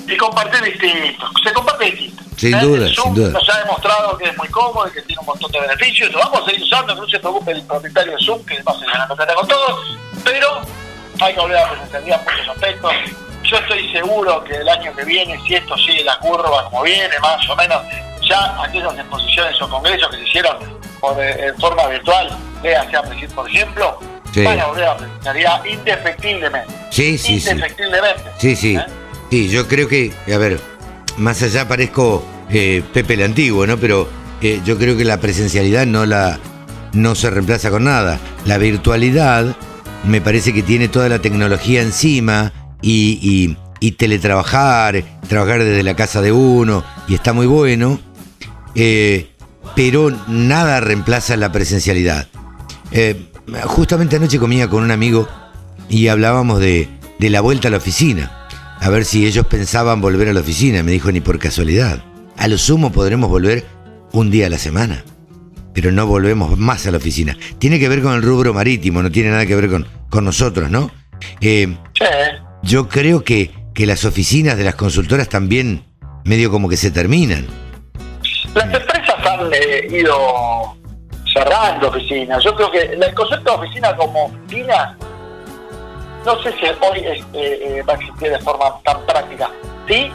Y 0.06 0.18
compartir 0.18 0.62
distinto, 0.62 1.26
se 1.42 1.54
comparte 1.54 1.86
distinto. 1.86 2.24
Sin 2.36 2.54
¿Eh? 2.54 2.60
duda, 2.60 2.88
Zoom 2.94 3.06
sin 3.06 3.16
duda. 3.16 3.30
Nos 3.30 3.50
ha 3.50 3.60
demostrado 3.60 4.18
que 4.18 4.26
es 4.26 4.38
muy 4.38 4.50
cómodo 4.50 4.90
y 4.90 4.92
que 4.92 5.02
tiene 5.04 5.22
un 5.22 5.26
montón 5.26 5.50
de 5.54 5.62
beneficios. 5.62 6.12
Lo 6.12 6.20
vamos 6.20 6.42
a 6.42 6.46
seguir 6.48 6.64
usando, 6.64 6.96
no 6.96 7.08
se 7.08 7.18
preocupe 7.18 7.52
el 7.54 7.62
propietario 7.64 8.12
de 8.12 8.26
Zoom, 8.26 8.44
que 8.44 8.62
va 8.64 8.74
a 8.74 8.92
ganando 8.92 9.16
plata 9.16 9.34
con 9.36 9.48
todo. 9.48 9.80
Pero 10.26 10.48
hay 11.22 11.34
que 11.34 11.40
volver 11.40 11.58
a 11.60 11.62
la 11.62 11.70
presencialidad 11.70 12.22
en 12.28 12.38
muchos 12.38 12.56
aspectos. 12.56 12.92
Yo 13.50 13.58
estoy 13.58 13.90
seguro 13.92 14.44
que 14.44 14.56
el 14.56 14.68
año 14.68 14.94
que 14.96 15.06
viene, 15.06 15.40
si 15.48 15.56
esto 15.56 15.76
sigue 15.78 16.04
la 16.04 16.18
curva 16.20 16.66
como 16.66 16.84
viene, 16.84 17.18
más 17.22 17.50
o 17.50 17.56
menos, 17.56 17.82
ya 18.28 18.62
aquellas 18.62 18.94
exposiciones 18.98 19.62
o 19.62 19.70
congresos 19.70 20.10
que 20.10 20.18
se 20.18 20.24
hicieron 20.24 20.58
por, 21.00 21.18
eh, 21.24 21.48
en 21.48 21.58
forma 21.58 21.88
virtual, 21.88 22.30
véase 22.62 22.98
a 22.98 23.02
Presid, 23.04 23.30
por 23.32 23.50
ejemplo, 23.50 24.00
Sí. 24.34 24.44
van 24.44 24.60
a 24.60 24.66
volver 24.66 24.84
a 24.86 24.98
presencialidad 24.98 25.64
indefectiblemente. 25.66 26.74
Sí, 26.92 27.18
sí, 27.18 27.40
sí. 27.40 27.50
indefectiblemente. 27.50 28.24
Sí, 28.38 28.56
sí. 28.56 28.76
¿Eh? 28.76 28.86
Sí, 29.30 29.50
yo 29.50 29.68
creo 29.68 29.88
que, 29.88 30.12
a 30.34 30.38
ver, 30.38 30.60
más 31.16 31.42
allá 31.42 31.68
parezco 31.68 32.24
eh, 32.50 32.84
Pepe 32.94 33.14
el 33.14 33.24
Antiguo, 33.24 33.66
¿no? 33.66 33.78
Pero 33.78 34.10
eh, 34.42 34.60
yo 34.66 34.78
creo 34.78 34.98
que 34.98 35.06
la 35.06 35.18
presencialidad 35.18 35.86
no 35.86 36.06
la 36.06 36.40
no 36.94 37.16
se 37.16 37.30
reemplaza 37.30 37.70
con 37.70 37.84
nada. 37.86 38.20
La 38.46 38.58
virtualidad 38.58 39.56
me 40.04 40.22
parece 40.22 40.54
que 40.54 40.64
tiene 40.64 40.88
toda 40.88 41.10
la 41.10 41.20
tecnología 41.20 41.82
encima 41.82 42.52
y, 42.82 43.56
teletrabajar, 43.98 45.04
trabajar 45.28 45.64
desde 45.64 45.84
la 45.84 45.96
casa 45.96 46.22
de 46.22 46.32
uno, 46.32 46.84
y 47.08 47.16
está 47.16 47.34
muy 47.34 47.46
bueno, 47.48 48.00
eh, 48.76 49.30
pero 49.76 50.12
nada 50.28 50.80
reemplaza 50.80 51.38
la 51.38 51.52
presencialidad. 51.52 52.28
Eh, 52.92 53.30
justamente 53.66 54.16
anoche 54.16 54.40
comía 54.40 54.70
con 54.70 54.84
un 54.84 54.92
amigo 54.92 55.28
y 55.90 56.08
hablábamos 56.08 56.60
de, 56.60 56.90
de 57.20 57.30
la 57.30 57.42
vuelta 57.42 57.68
a 57.68 57.72
la 57.72 57.78
oficina. 57.78 58.48
A 58.80 58.90
ver 58.90 59.06
si 59.06 59.26
ellos 59.26 59.46
pensaban 59.48 60.02
volver 60.02 60.30
a 60.30 60.34
la 60.34 60.42
oficina. 60.42 60.84
Me 60.84 60.92
dijo, 60.92 61.12
ni 61.12 61.20
por 61.20 61.40
casualidad. 61.40 62.04
A 62.38 62.48
lo 62.48 62.58
sumo 62.58 62.92
podremos 62.92 63.30
volver 63.30 63.66
un 64.12 64.30
día 64.30 64.48
a 64.48 64.50
la 64.50 64.60
semana. 64.60 65.04
Pero 65.74 65.92
no 65.92 66.06
volvemos 66.08 66.58
más 66.58 66.86
a 66.88 66.92
la 66.92 66.98
oficina. 66.98 67.38
Tiene 67.60 67.80
que 67.80 67.90
ver 67.90 68.02
con 68.02 68.14
el 68.14 68.22
rubro 68.22 68.54
marítimo, 68.54 69.02
no 69.02 69.12
tiene 69.12 69.30
nada 69.32 69.46
que 69.46 69.56
ver 69.56 69.70
con, 69.70 69.88
con 70.10 70.26
nosotros, 70.26 70.70
¿no? 70.70 70.92
Eh, 71.42 71.76
Sí. 71.94 72.06
Yo 72.68 72.88
creo 72.90 73.24
que, 73.24 73.52
que 73.74 73.86
las 73.86 74.06
oficinas 74.06 74.58
de 74.58 74.64
las 74.66 74.76
consultoras 74.76 75.30
también 75.30 75.84
medio 76.26 76.52
como 76.52 76.68
que 76.70 76.78
se 76.78 76.92
terminan. 76.92 77.48
Las 78.54 78.66
empresas 78.66 79.16
han 79.26 79.50
eh, 79.54 79.88
ido 79.90 80.76
cerrando 81.34 81.88
oficinas. 81.90 82.44
Yo 82.44 82.54
creo 82.56 82.70
que 82.72 82.80
el 82.82 83.14
concepto 83.14 83.52
de 83.58 83.66
oficina 83.66 83.96
como 83.96 84.26
oficina, 84.26 84.98
no 86.26 86.42
sé 86.44 86.52
si 86.54 86.66
hoy 86.66 87.00
es, 87.00 87.20
eh, 87.34 87.60
eh, 87.80 87.84
va 87.88 87.94
a 87.94 87.96
existir 87.96 88.30
de 88.30 88.40
forma 88.40 88.66
tan 88.84 89.06
práctica. 89.06 89.50
Sí, 89.88 90.12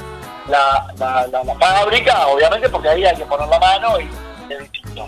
la, 0.49 0.87
la, 0.99 1.27
la- 1.29 1.45
la 1.45 1.55
fábrica, 1.55 2.27
obviamente, 2.27 2.69
porque 2.69 2.89
ahí 2.91 3.05
hay 3.05 3.17
que 3.17 3.25
poner 3.25 3.49
la 3.49 3.59
mano 3.59 3.99
y 4.01 4.53
es 4.53 4.59
distinto. 4.71 5.07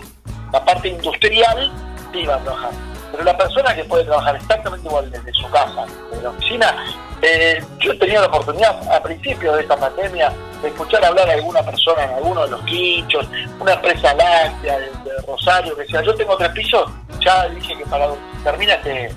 La 0.51 0.63
parte 0.63 0.87
industrial 0.89 1.71
sí 2.13 2.25
va 2.25 2.35
a 2.35 2.39
trabajar. 2.39 2.71
Pero 3.11 3.23
la 3.23 3.37
persona 3.37 3.75
que 3.75 3.83
puede 3.85 4.03
trabajar 4.05 4.35
exactamente 4.35 4.87
igual 4.87 5.09
desde 5.09 5.33
su 5.33 5.49
casa, 5.49 5.85
desde 6.11 6.23
la 6.23 6.29
oficina, 6.29 6.75
eh, 7.21 7.63
yo 7.79 7.93
he 7.93 7.97
tenido 7.97 8.21
la 8.21 8.27
oportunidad 8.27 8.93
a 8.93 9.01
principios 9.01 9.55
de 9.55 9.61
esta 9.61 9.77
pandemia 9.77 10.31
de 10.61 10.67
escuchar 10.67 11.03
hablar 11.05 11.29
a 11.29 11.33
alguna 11.33 11.63
persona 11.63 12.03
en 12.03 12.11
alguno 12.11 12.43
de 12.43 12.51
los 12.51 12.61
quinchos, 12.63 13.27
una 13.59 13.73
empresa 13.73 14.13
láctea 14.13 14.79
de, 14.79 14.85
de 14.87 15.21
Rosario, 15.27 15.75
que 15.75 15.83
decía, 15.83 16.01
yo 16.01 16.13
tengo 16.15 16.35
tres 16.37 16.49
pisos, 16.51 16.91
ya 17.19 17.47
dije 17.49 17.77
que 17.77 17.85
para 17.85 18.09
termina 18.43 18.73
este, 18.73 19.11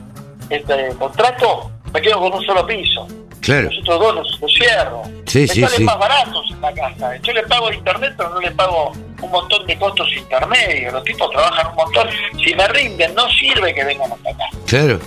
este 0.50 0.94
contrato, 0.96 1.70
me 1.92 2.00
quedo 2.00 2.20
con 2.20 2.32
un 2.34 2.44
solo 2.44 2.66
piso. 2.66 3.06
Claro. 3.40 3.70
Los 3.70 3.78
otros 3.78 4.00
dos 4.00 4.14
los, 4.14 4.40
los 4.40 4.52
cierro. 4.52 5.02
Sí, 5.26 5.40
me 5.40 5.48
sí, 5.48 5.60
salen 5.62 5.78
sí. 5.78 5.84
más 5.84 5.98
baratos 5.98 6.50
en 6.50 6.60
la 6.60 6.72
casa. 6.72 7.16
Yo 7.16 7.32
le 7.32 7.42
pago 7.44 7.72
internet, 7.72 8.14
pero 8.16 8.30
no 8.30 8.40
le 8.40 8.50
pago 8.50 8.92
un 9.22 9.30
montón 9.30 9.66
de 9.66 9.78
costos 9.78 10.08
intermedios. 10.16 10.92
Los 10.92 11.04
tipos 11.04 11.30
trabajan 11.30 11.66
un 11.70 11.74
montón. 11.76 12.08
Si 12.44 12.54
me 12.54 12.66
rinden, 12.68 13.14
no 13.14 13.28
sirve 13.30 13.74
que 13.74 13.84
vengan 13.84 14.12
hasta 14.12 14.30
acá. 14.30 14.44
Claro, 14.66 15.00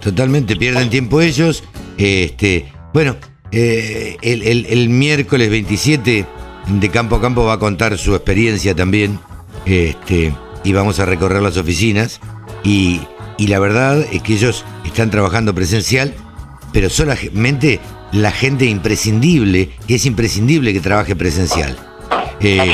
totalmente, 0.00 0.56
pierden 0.56 0.90
tiempo 0.90 1.20
ellos. 1.20 1.64
Este, 1.96 2.70
bueno, 2.92 3.16
eh, 3.52 4.16
el, 4.22 4.66
el- 4.66 4.88
miércoles 4.88 5.50
27 5.50 6.26
de 6.68 6.88
Campo 6.90 7.16
a 7.16 7.20
Campo 7.20 7.44
va 7.44 7.54
a 7.54 7.58
contar 7.58 7.96
su 7.98 8.14
experiencia 8.14 8.74
también. 8.74 9.18
Este, 9.66 10.32
y 10.64 10.72
vamos 10.72 11.00
a 11.00 11.04
recorrer 11.06 11.42
las 11.42 11.56
oficinas. 11.56 12.20
Y, 12.64 13.00
y 13.38 13.46
la 13.48 13.58
verdad 13.58 14.00
es 14.12 14.22
que 14.22 14.34
ellos 14.34 14.64
están 14.84 15.10
trabajando 15.10 15.54
presencial, 15.54 16.14
pero 16.72 16.90
solamente 16.90 17.80
la 18.12 18.30
gente 18.32 18.64
imprescindible, 18.66 19.70
y 19.86 19.94
es 19.94 20.06
imprescindible 20.06 20.72
que 20.72 20.80
trabaje 20.80 21.14
presencial. 21.16 21.76
Eh, 22.40 22.72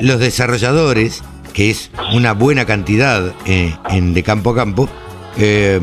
los 0.00 0.18
desarrolladores, 0.20 1.22
que 1.52 1.70
es 1.70 1.90
una 2.12 2.32
buena 2.32 2.64
cantidad 2.66 3.32
eh, 3.46 3.74
en, 3.90 4.12
de 4.14 4.22
campo 4.22 4.50
a 4.50 4.54
campo, 4.56 4.88
eh, 5.38 5.80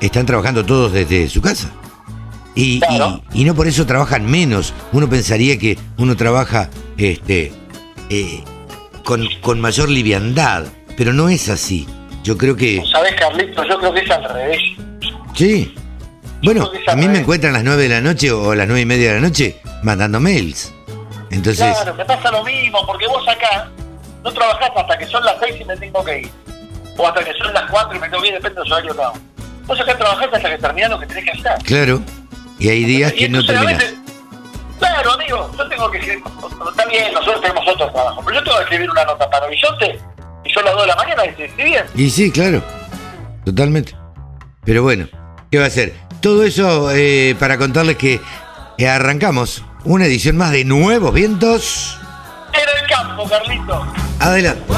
están 0.00 0.26
trabajando 0.26 0.64
todos 0.64 0.92
desde 0.92 1.28
su 1.28 1.40
casa. 1.42 1.70
Y, 2.54 2.76
y- 2.76 2.80
Claro. 2.80 3.22
y 3.32 3.44
no 3.44 3.54
por 3.54 3.66
eso 3.66 3.86
trabajan 3.86 4.26
menos. 4.30 4.72
Uno 4.92 5.08
pensaría 5.08 5.58
que 5.58 5.78
uno 5.98 6.16
trabaja 6.16 6.68
este, 6.98 7.52
eh, 8.10 8.42
con, 9.04 9.26
con 9.40 9.60
mayor 9.60 9.88
liviandad, 9.90 10.64
pero 10.96 11.12
no 11.12 11.28
es 11.28 11.48
así. 11.48 11.86
Yo 12.24 12.36
creo 12.38 12.54
que... 12.56 12.82
¿Sabés, 12.90 13.14
Carlitos? 13.14 13.66
Yo 13.68 13.78
creo 13.78 13.92
que 13.94 14.00
es 14.00 14.10
al 14.10 14.24
revés. 14.24 14.58
Sí. 15.34 15.74
Bueno, 16.42 16.70
a 16.88 16.96
mí 16.96 17.06
me 17.08 17.20
encuentran 17.20 17.52
a 17.54 17.58
las 17.58 17.64
9 17.64 17.82
de 17.84 17.88
la 17.88 18.00
noche 18.00 18.30
o 18.32 18.50
a 18.50 18.56
las 18.56 18.66
9 18.66 18.80
y 18.80 18.84
media 18.86 19.08
de 19.08 19.14
la 19.20 19.20
noche 19.26 19.56
mandando 19.82 20.20
mails. 20.20 20.72
Entonces, 21.32 21.74
Claro, 21.74 21.94
me 21.94 22.04
pasa 22.04 22.30
lo 22.30 22.44
mismo, 22.44 22.84
porque 22.86 23.06
vos 23.06 23.26
acá 23.26 23.68
no 24.22 24.32
trabajás 24.32 24.70
hasta 24.76 24.98
que 24.98 25.06
son 25.06 25.24
las 25.24 25.34
seis 25.40 25.56
y 25.60 25.64
me 25.64 25.76
tengo 25.76 26.04
que 26.04 26.20
ir. 26.20 26.30
O 26.96 27.06
hasta 27.08 27.24
que 27.24 27.32
son 27.34 27.52
las 27.54 27.68
cuatro 27.70 27.96
y 27.96 28.00
me 28.00 28.08
tengo 28.08 28.22
que 28.22 28.28
ir, 28.28 28.34
depende 28.34 28.60
del 28.62 28.72
horario 28.72 28.94
cada 28.94 29.10
uno. 29.10 29.20
Vos 29.66 29.80
acá 29.80 29.96
trabajás 29.96 30.28
hasta 30.32 30.50
que 30.50 30.58
terminás 30.58 30.90
lo 30.90 31.00
que 31.00 31.06
tenés 31.06 31.24
que 31.24 31.30
hacer. 31.48 31.64
claro. 31.64 32.00
Y 32.58 32.68
hay 32.68 32.84
días 32.84 33.12
que 33.12 33.28
no 33.28 33.38
a 33.40 33.64
veces- 33.64 33.94
Claro, 34.78 35.12
amigo, 35.14 35.50
yo 35.56 35.68
tengo 35.68 35.90
que 35.90 35.98
escribir, 35.98 36.22
está 36.70 36.84
bien, 36.86 37.12
nosotros 37.14 37.40
tenemos 37.40 37.66
otro 37.66 37.90
trabajo, 37.92 38.22
pero 38.24 38.38
yo 38.38 38.44
tengo 38.44 38.56
que 38.58 38.62
escribir 38.64 38.90
una 38.90 39.04
nota 39.04 39.30
para 39.30 39.46
Horizonte 39.46 39.98
y 40.44 40.50
son 40.50 40.64
las 40.64 40.74
2 40.74 40.82
de 40.82 40.88
la 40.88 40.96
mañana 40.96 41.24
y 41.24 41.28
estoy 41.30 41.44
escribiendo. 41.46 41.92
Y 41.96 42.10
sí, 42.10 42.30
claro. 42.30 42.62
Totalmente. 43.44 43.96
Pero 44.64 44.82
bueno, 44.82 45.08
¿qué 45.50 45.58
va 45.58 45.66
a 45.66 45.70
ser? 45.70 45.94
Todo 46.20 46.44
eso 46.44 46.90
eh, 46.92 47.34
para 47.40 47.58
contarles 47.58 47.96
que 47.96 48.20
arrancamos 48.88 49.64
una 49.84 50.06
edición 50.06 50.36
más 50.36 50.52
de 50.52 50.64
Nuevos 50.64 51.12
Vientos. 51.12 51.98
En 52.52 52.82
el 52.82 52.88
campo, 52.88 53.28
Carlito. 53.28 53.86
Adelante. 54.18 54.72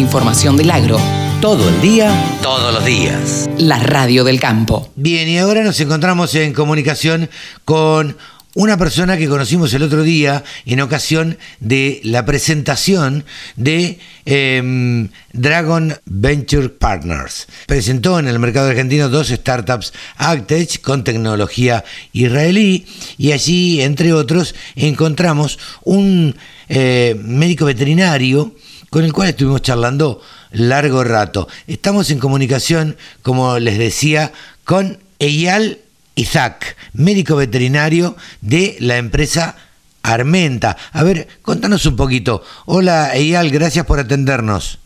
información 0.00 0.56
del 0.56 0.70
agro. 0.70 0.98
Todo 1.40 1.68
el 1.68 1.80
día, 1.80 2.12
todos 2.42 2.74
los 2.74 2.84
días. 2.84 3.48
La 3.58 3.78
radio 3.78 4.24
del 4.24 4.40
campo. 4.40 4.88
Bien, 4.96 5.28
y 5.28 5.38
ahora 5.38 5.62
nos 5.62 5.80
encontramos 5.80 6.34
en 6.34 6.52
comunicación 6.52 7.30
con 7.64 8.16
una 8.54 8.76
persona 8.76 9.16
que 9.16 9.28
conocimos 9.28 9.72
el 9.74 9.82
otro 9.82 10.02
día 10.02 10.42
en 10.66 10.80
ocasión 10.80 11.38
de 11.60 12.00
la 12.02 12.24
presentación 12.24 13.24
de 13.56 13.98
em, 14.24 15.08
Dragon 15.32 15.94
Venture 16.04 16.68
Partners. 16.68 17.46
Presentó 17.66 18.18
en 18.18 18.26
el 18.26 18.38
mercado 18.38 18.68
argentino 18.68 19.08
dos 19.08 19.28
startups 19.28 19.92
Actech 20.16 20.80
con 20.80 21.04
tecnología 21.04 21.84
israelí 22.12 22.86
y 23.18 23.32
allí, 23.32 23.82
entre 23.82 24.12
otros, 24.12 24.54
encontramos 24.74 25.58
un 25.84 26.34
eh, 26.68 27.16
médico 27.22 27.66
veterinario 27.66 28.54
con 28.90 29.04
el 29.04 29.12
cual 29.12 29.28
estuvimos 29.28 29.62
charlando 29.62 30.20
largo 30.50 31.04
rato. 31.04 31.46
Estamos 31.68 32.10
en 32.10 32.18
comunicación, 32.18 32.96
como 33.22 33.60
les 33.60 33.78
decía, 33.78 34.32
con 34.64 34.98
Eyal 35.20 35.78
Isaac, 36.14 36.76
médico 36.92 37.36
veterinario 37.36 38.16
de 38.40 38.76
la 38.80 38.96
empresa 38.96 39.56
Armenta. 40.02 40.76
A 40.92 41.02
ver, 41.02 41.28
contanos 41.42 41.84
un 41.86 41.96
poquito. 41.96 42.42
Hola 42.66 43.14
Eyal, 43.14 43.50
gracias 43.50 43.86
por 43.86 43.98
atendernos. 43.98 44.78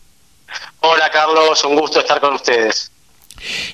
Hola 0.81 1.09
Carlos, 1.11 1.63
un 1.63 1.75
gusto 1.75 1.99
estar 1.99 2.19
con 2.19 2.33
ustedes. 2.33 2.91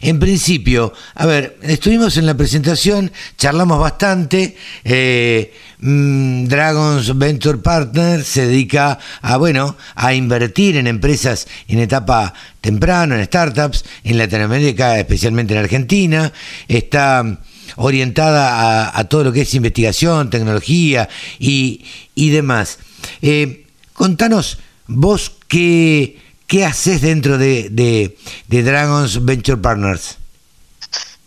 En 0.01 0.19
principio, 0.19 0.93
a 1.15 1.25
ver, 1.25 1.57
estuvimos 1.61 2.17
en 2.17 2.25
la 2.25 2.35
presentación, 2.35 3.11
charlamos 3.37 3.79
bastante. 3.79 4.55
Eh, 4.83 5.53
mm, 5.79 6.45
Dragons 6.45 7.17
Venture 7.17 7.59
Partners 7.59 8.27
se 8.27 8.47
dedica 8.47 8.99
a, 9.21 9.37
bueno, 9.37 9.77
a 9.95 10.13
invertir 10.13 10.77
en 10.77 10.87
empresas 10.87 11.47
en 11.67 11.79
etapa 11.79 12.33
temprana, 12.59 13.15
en 13.15 13.25
startups, 13.25 13.85
en 14.03 14.17
Latinoamérica, 14.17 14.99
especialmente 14.99 15.53
en 15.53 15.59
Argentina. 15.59 16.33
Está 16.67 17.39
orientada 17.77 18.97
a, 18.97 19.03
todo 19.05 19.25
lo 19.25 19.31
que 19.31 19.41
es 19.41 19.53
investigación, 19.53 20.29
tecnología 20.29 21.07
y, 21.39 21.83
demás. 22.15 22.79
Eh, 23.21 23.65
contanos, 23.93 24.59
vos 24.87 25.31
qué 25.47 26.17
¿Qué 26.51 26.65
haces 26.65 26.99
dentro 26.99 27.37
de, 27.37 27.69
de, 27.69 28.61
Dragons 28.61 29.23
Venture 29.23 29.55
Partners? 29.55 30.17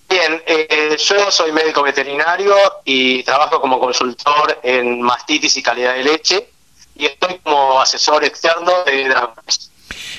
Bien, 0.07 0.43
eh, 0.47 0.99
yo 1.03 1.31
soy 1.31 1.51
médico 1.51 1.83
veterinario 1.83 2.55
y 2.85 3.23
trabajo 3.23 3.59
como 3.59 3.81
consultor 3.81 4.61
en 4.63 5.01
mastitis 5.01 5.57
y 5.57 5.63
calidad 5.63 5.95
de 5.95 6.05
leche 6.05 6.47
y 6.95 7.07
estoy 7.07 7.39
como 7.43 7.81
asesor 7.81 8.23
externo 8.23 8.85
de 8.85 9.09
Dragons. 9.09 9.71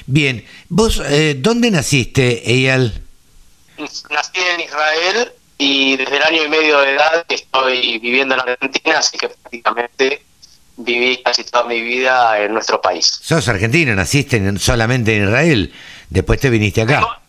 Bien, 0.08 0.44
¿vos 0.70 1.00
eh, 1.06 1.36
dónde 1.38 1.70
naciste, 1.70 2.42
Eyal? 2.52 3.00
Nací 3.78 4.40
en 4.56 4.62
Israel 4.62 5.34
y 5.60 5.98
desde 5.98 6.18
el 6.18 6.24
año 6.24 6.44
y 6.46 6.50
medio 6.50 6.80
de 6.80 6.96
edad 6.96 7.26
estoy 7.30 8.00
viviendo 8.00 8.34
en 8.34 8.40
Argentina, 8.42 8.98
así 8.98 9.20
que 9.20 9.30
prácticamente 9.30 10.24
viví 10.78 11.22
casi 11.24 11.44
toda 11.44 11.66
mi 11.66 11.82
vida 11.82 12.40
en 12.40 12.54
nuestro 12.54 12.82
país. 12.82 13.20
Sos 13.22 13.48
argentino, 13.48 13.96
naciste 13.96 14.58
solamente 14.60 15.16
en 15.16 15.24
Israel, 15.26 15.74
después 16.10 16.40
te 16.40 16.50
viniste 16.50 16.82
acá. 16.82 17.22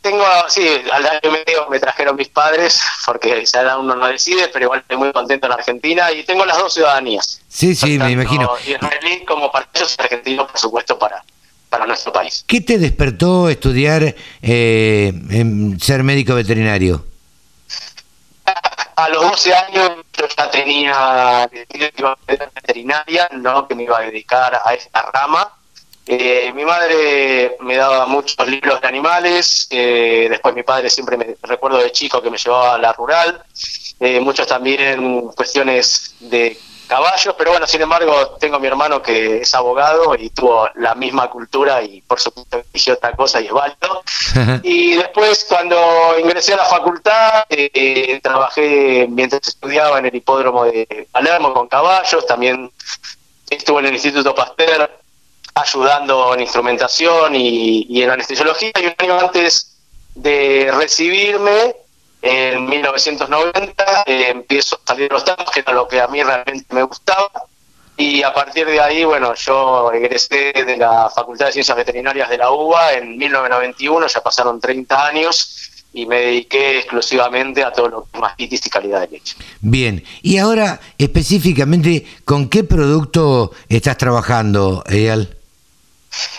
Tengo, 0.00 0.24
sí, 0.48 0.66
al 0.90 1.06
año 1.06 1.20
y 1.24 1.28
medio 1.28 1.68
me 1.68 1.78
trajeron 1.78 2.16
mis 2.16 2.28
padres, 2.28 2.80
porque 3.04 3.44
ya 3.44 3.76
uno 3.76 3.94
no 3.94 4.06
decide, 4.06 4.48
pero 4.48 4.64
igual 4.64 4.80
estoy 4.80 4.96
muy 4.96 5.12
contento 5.12 5.46
en 5.46 5.52
Argentina 5.52 6.10
y 6.10 6.24
tengo 6.24 6.46
las 6.46 6.56
dos 6.56 6.72
ciudadanías. 6.72 7.42
Sí, 7.48 7.74
sí, 7.74 7.98
me 7.98 8.10
imagino. 8.12 8.50
Israelí 8.66 9.24
como 9.26 9.52
para 9.52 9.68
ellos, 9.74 9.94
argentino, 9.98 10.46
por 10.46 10.58
supuesto, 10.58 10.98
para, 10.98 11.22
para 11.68 11.84
nuestro 11.84 12.14
país. 12.14 12.44
¿Qué 12.46 12.62
te 12.62 12.78
despertó 12.78 13.50
estudiar 13.50 14.14
eh, 14.40 15.12
en 15.30 15.78
ser 15.78 16.02
médico 16.02 16.34
veterinario? 16.34 17.04
a 19.04 19.08
los 19.08 19.22
12 19.22 19.54
años 19.54 19.90
yo 20.16 20.26
ya 20.28 20.50
tenía 20.50 21.48
que 21.50 21.92
iba 21.96 22.12
a 22.12 22.18
veterinaria, 22.26 23.28
no 23.32 23.66
que 23.66 23.74
me 23.74 23.84
iba 23.84 23.98
a 23.98 24.02
dedicar 24.02 24.60
a 24.64 24.74
esta 24.74 25.02
rama. 25.12 25.52
Eh, 26.06 26.52
mi 26.54 26.64
madre 26.64 27.56
me 27.60 27.76
daba 27.76 28.06
muchos 28.06 28.46
libros 28.48 28.80
de 28.80 28.88
animales, 28.88 29.68
eh, 29.70 30.26
después 30.28 30.54
mi 30.54 30.62
padre 30.62 30.90
siempre 30.90 31.16
me 31.16 31.36
recuerdo 31.42 31.78
de 31.78 31.92
chico 31.92 32.20
que 32.20 32.30
me 32.30 32.38
llevaba 32.38 32.74
a 32.74 32.78
la 32.78 32.92
rural, 32.92 33.44
eh, 34.00 34.18
muchos 34.18 34.46
también 34.46 35.28
cuestiones 35.28 36.16
de 36.18 36.58
caballos, 36.90 37.36
pero 37.38 37.52
bueno, 37.52 37.68
sin 37.68 37.80
embargo, 37.82 38.36
tengo 38.40 38.56
a 38.56 38.58
mi 38.58 38.66
hermano 38.66 39.00
que 39.00 39.42
es 39.42 39.54
abogado 39.54 40.16
y 40.16 40.28
tuvo 40.30 40.68
la 40.74 40.96
misma 40.96 41.30
cultura 41.30 41.80
y 41.82 42.00
por 42.00 42.18
supuesto 42.18 42.64
eligió 42.72 42.94
otra 42.94 43.12
cosa 43.12 43.40
y 43.40 43.46
es 43.46 43.52
válido. 43.52 44.02
y 44.64 44.96
después, 44.96 45.46
cuando 45.48 45.78
ingresé 46.18 46.54
a 46.54 46.56
la 46.56 46.64
facultad, 46.64 47.44
eh, 47.48 48.18
trabajé 48.20 49.06
mientras 49.08 49.46
estudiaba 49.46 50.00
en 50.00 50.06
el 50.06 50.16
hipódromo 50.16 50.64
de 50.64 51.06
Palermo 51.12 51.54
con 51.54 51.68
caballos, 51.68 52.26
también 52.26 52.72
estuve 53.48 53.80
en 53.80 53.86
el 53.86 53.94
Instituto 53.94 54.34
Pasteur 54.34 54.90
ayudando 55.54 56.34
en 56.34 56.40
instrumentación 56.40 57.36
y, 57.36 57.86
y 57.88 58.02
en 58.02 58.10
anestesiología 58.10 58.72
y 58.80 58.86
un 58.86 58.94
año 58.98 59.20
antes 59.20 59.76
de 60.16 60.72
recibirme 60.76 61.76
en 62.22 62.68
1990 62.68 64.04
eh, 64.06 64.28
empiezo 64.28 64.80
a 64.84 64.88
salir 64.88 65.10
los 65.10 65.24
tacos, 65.24 65.50
que 65.50 65.60
era 65.60 65.72
lo 65.72 65.88
que 65.88 66.00
a 66.00 66.08
mí 66.08 66.22
realmente 66.22 66.66
me 66.74 66.82
gustaba. 66.82 67.30
Y 67.96 68.22
a 68.22 68.32
partir 68.32 68.66
de 68.66 68.80
ahí, 68.80 69.04
bueno, 69.04 69.34
yo 69.34 69.92
egresé 69.92 70.52
de 70.54 70.76
la 70.76 71.10
Facultad 71.14 71.46
de 71.46 71.52
Ciencias 71.52 71.76
Veterinarias 71.76 72.30
de 72.30 72.38
la 72.38 72.50
UBA 72.50 72.94
en 72.94 73.18
1991, 73.18 74.06
ya 74.06 74.22
pasaron 74.22 74.58
30 74.58 75.06
años, 75.06 75.70
y 75.92 76.06
me 76.06 76.20
dediqué 76.20 76.78
exclusivamente 76.78 77.64
a 77.64 77.72
todo 77.72 77.88
lo 77.88 78.02
que 78.04 78.08
es 78.14 78.20
mastitis 78.20 78.66
y 78.66 78.70
calidad 78.70 79.00
de 79.00 79.08
leche. 79.08 79.36
Bien, 79.60 80.04
y 80.22 80.38
ahora 80.38 80.80
específicamente, 80.96 82.06
¿con 82.24 82.48
qué 82.48 82.64
producto 82.64 83.52
estás 83.68 83.98
trabajando, 83.98 84.84
Eyal? 84.88 85.36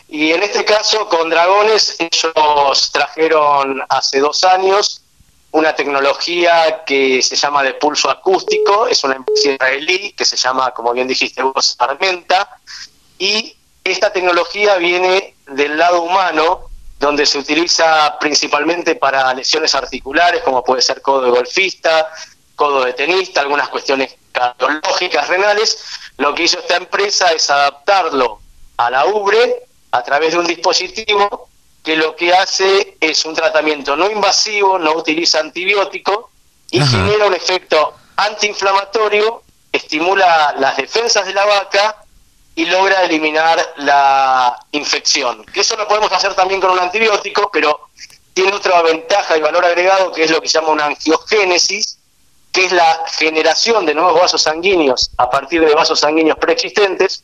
Y 0.09 0.31
en 0.31 0.43
este 0.43 0.65
caso, 0.65 1.07
con 1.07 1.29
Dragones, 1.29 1.95
ellos 1.99 2.91
trajeron 2.91 3.81
hace 3.87 4.19
dos 4.19 4.43
años 4.43 5.00
una 5.51 5.75
tecnología 5.75 6.83
que 6.85 7.21
se 7.21 7.35
llama 7.35 7.63
de 7.63 7.73
pulso 7.73 8.09
acústico, 8.09 8.87
es 8.87 9.03
una 9.03 9.15
empresa 9.15 9.51
israelí 9.51 10.13
que 10.13 10.25
se 10.25 10.37
llama, 10.37 10.71
como 10.71 10.93
bien 10.93 11.07
dijiste 11.07 11.43
vos, 11.43 11.75
Armenta, 11.79 12.57
y 13.19 13.55
esta 13.83 14.13
tecnología 14.13 14.77
viene 14.77 15.35
del 15.47 15.77
lado 15.77 16.03
humano, 16.03 16.69
donde 16.99 17.25
se 17.25 17.39
utiliza 17.39 18.17
principalmente 18.19 18.95
para 18.95 19.33
lesiones 19.33 19.75
articulares, 19.75 20.41
como 20.43 20.63
puede 20.63 20.81
ser 20.81 21.01
codo 21.01 21.23
de 21.23 21.31
golfista, 21.31 22.11
codo 22.55 22.85
de 22.85 22.93
tenista, 22.93 23.41
algunas 23.41 23.69
cuestiones 23.69 24.15
cardiológicas, 24.31 25.27
renales. 25.27 25.83
Lo 26.17 26.33
que 26.33 26.43
hizo 26.43 26.59
esta 26.59 26.77
empresa 26.77 27.31
es 27.33 27.49
adaptarlo 27.49 28.39
a 28.77 28.89
la 28.89 29.05
ubre 29.05 29.65
a 29.91 30.03
través 30.03 30.33
de 30.33 30.39
un 30.39 30.47
dispositivo 30.47 31.49
que 31.83 31.95
lo 31.95 32.15
que 32.15 32.33
hace 32.33 32.97
es 32.99 33.25
un 33.25 33.33
tratamiento 33.33 33.95
no 33.95 34.09
invasivo, 34.09 34.77
no 34.77 34.93
utiliza 34.93 35.39
antibiótico 35.39 36.29
y 36.69 36.79
genera 36.85 37.25
un 37.25 37.33
efecto 37.33 37.95
antiinflamatorio, 38.15 39.43
estimula 39.71 40.55
las 40.57 40.77
defensas 40.77 41.25
de 41.25 41.33
la 41.33 41.45
vaca 41.45 41.97
y 42.55 42.65
logra 42.65 43.03
eliminar 43.03 43.73
la 43.77 44.57
infección. 44.71 45.43
Que 45.45 45.61
eso 45.61 45.75
lo 45.75 45.87
podemos 45.87 46.11
hacer 46.11 46.33
también 46.35 46.61
con 46.61 46.71
un 46.71 46.79
antibiótico, 46.79 47.49
pero 47.51 47.89
tiene 48.33 48.53
otra 48.53 48.81
ventaja 48.81 49.37
y 49.37 49.41
valor 49.41 49.65
agregado 49.65 50.11
que 50.11 50.23
es 50.23 50.31
lo 50.31 50.41
que 50.41 50.47
se 50.47 50.59
llama 50.59 50.69
una 50.69 50.85
angiogénesis, 50.85 51.97
que 52.51 52.65
es 52.65 52.71
la 52.71 53.03
generación 53.17 53.85
de 53.85 53.95
nuevos 53.95 54.19
vasos 54.19 54.43
sanguíneos 54.43 55.11
a 55.17 55.29
partir 55.29 55.65
de 55.65 55.73
vasos 55.73 55.99
sanguíneos 55.99 56.37
preexistentes, 56.37 57.23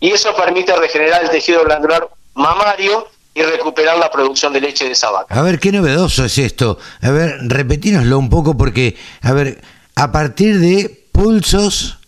y 0.00 0.12
eso 0.12 0.34
permite 0.34 0.74
regenerar 0.76 1.22
el 1.22 1.30
tejido 1.30 1.64
glandular 1.64 2.08
mamario 2.34 3.08
y 3.38 3.42
recuperar 3.42 3.98
la 3.98 4.10
producción 4.10 4.52
de 4.52 4.60
leche 4.60 4.84
de 4.84 4.92
esa 4.92 5.10
vaca. 5.10 5.34
A 5.34 5.42
ver, 5.42 5.58
qué 5.58 5.72
novedoso 5.72 6.24
es 6.24 6.38
esto. 6.38 6.78
A 7.00 7.10
ver, 7.10 7.38
repetínoslo 7.42 8.18
un 8.18 8.28
poco 8.28 8.56
porque, 8.56 8.96
a 9.22 9.32
ver, 9.32 9.60
a 9.94 10.12
partir 10.12 10.58
de 10.58 11.06
pulsos, 11.12 11.98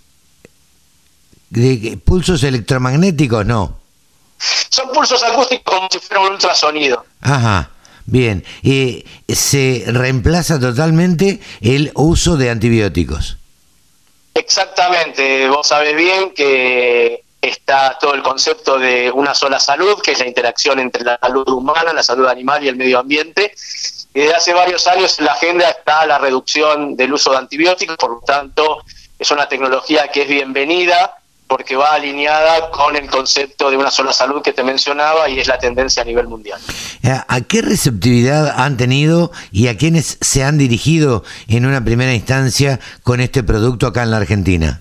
de 1.51 1.99
pulsos 2.05 2.43
electromagnéticos, 2.43 3.45
no. 3.47 3.79
Son 4.69 4.91
pulsos 4.93 5.23
acústicos 5.23 5.75
como 5.75 5.89
si 5.91 5.99
fuera 5.99 6.23
un 6.23 6.33
ultrasonido. 6.33 7.05
Ajá. 7.21 7.71
Bien, 8.07 8.45
y 8.63 9.05
se 9.29 9.85
reemplaza 9.87 10.59
totalmente 10.59 11.41
el 11.61 11.93
uso 11.95 12.37
de 12.37 12.51
antibióticos. 12.51 13.37
Exactamente, 14.35 15.49
vos 15.49 15.69
sabés 15.69 15.95
bien 15.97 16.33
que 16.35 17.23
está 17.41 17.97
todo 17.99 18.15
el 18.15 18.23
concepto 18.23 18.79
de 18.79 19.11
una 19.11 19.35
sola 19.35 19.59
salud, 19.59 20.01
que 20.03 20.13
es 20.13 20.19
la 20.19 20.27
interacción 20.27 20.79
entre 20.79 21.05
la 21.05 21.19
salud 21.19 21.49
humana, 21.49 21.93
la 21.93 22.03
salud 22.03 22.27
animal 22.27 22.65
y 22.65 22.69
el 22.69 22.77
medio 22.77 22.99
ambiente. 22.99 23.55
Y 24.13 24.21
desde 24.21 24.35
hace 24.35 24.53
varios 24.53 24.87
años 24.87 25.19
en 25.19 25.25
la 25.25 25.33
agenda 25.33 25.69
está 25.69 26.05
la 26.07 26.19
reducción 26.19 26.97
del 26.97 27.13
uso 27.13 27.31
de 27.31 27.39
antibióticos, 27.39 27.97
por 27.97 28.11
lo 28.11 28.21
tanto 28.21 28.85
es 29.19 29.31
una 29.31 29.49
tecnología 29.49 30.09
que 30.09 30.23
es 30.23 30.29
bienvenida 30.29 31.17
porque 31.47 31.75
va 31.75 31.95
alineada 31.95 32.71
con 32.71 32.95
el 32.95 33.11
concepto 33.11 33.71
de 33.71 33.77
una 33.77 33.91
sola 33.91 34.13
salud 34.13 34.41
que 34.41 34.53
te 34.53 34.63
mencionaba 34.63 35.29
y 35.29 35.41
es 35.41 35.49
la 35.49 35.59
tendencia 35.59 36.03
a 36.03 36.05
nivel 36.05 36.29
mundial. 36.29 36.61
Eh, 37.03 37.19
¿A 37.27 37.41
qué 37.41 37.61
receptividad 37.61 38.55
han 38.57 38.77
tenido 38.77 39.33
y 39.51 39.67
a 39.67 39.77
quiénes 39.77 40.17
se 40.21 40.45
han 40.45 40.59
dirigido 40.59 41.25
en 41.49 41.67
una 41.67 41.85
primera 41.85 42.15
instancia 42.15 42.79
con 43.03 43.21
este 43.21 43.43
producto 43.43 43.89
acá 43.89 44.05
en 44.05 44.13
la 44.13 44.19
Argentina? 44.19 44.81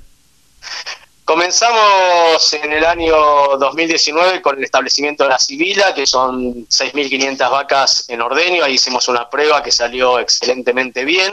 Comenzamos 1.30 2.54
en 2.54 2.74
el 2.74 2.84
año 2.84 3.16
2019 3.60 4.42
con 4.42 4.58
el 4.58 4.64
establecimiento 4.64 5.26
de 5.26 5.30
la 5.30 5.38
Sibila, 5.38 5.94
que 5.94 6.08
son 6.08 6.68
6.500 6.68 7.52
vacas 7.52 8.06
en 8.10 8.20
ordeño. 8.20 8.64
Ahí 8.64 8.74
hicimos 8.74 9.08
una 9.10 9.30
prueba 9.30 9.62
que 9.62 9.72
salió 9.72 10.18
excelentemente 10.18 11.06
bien. 11.06 11.32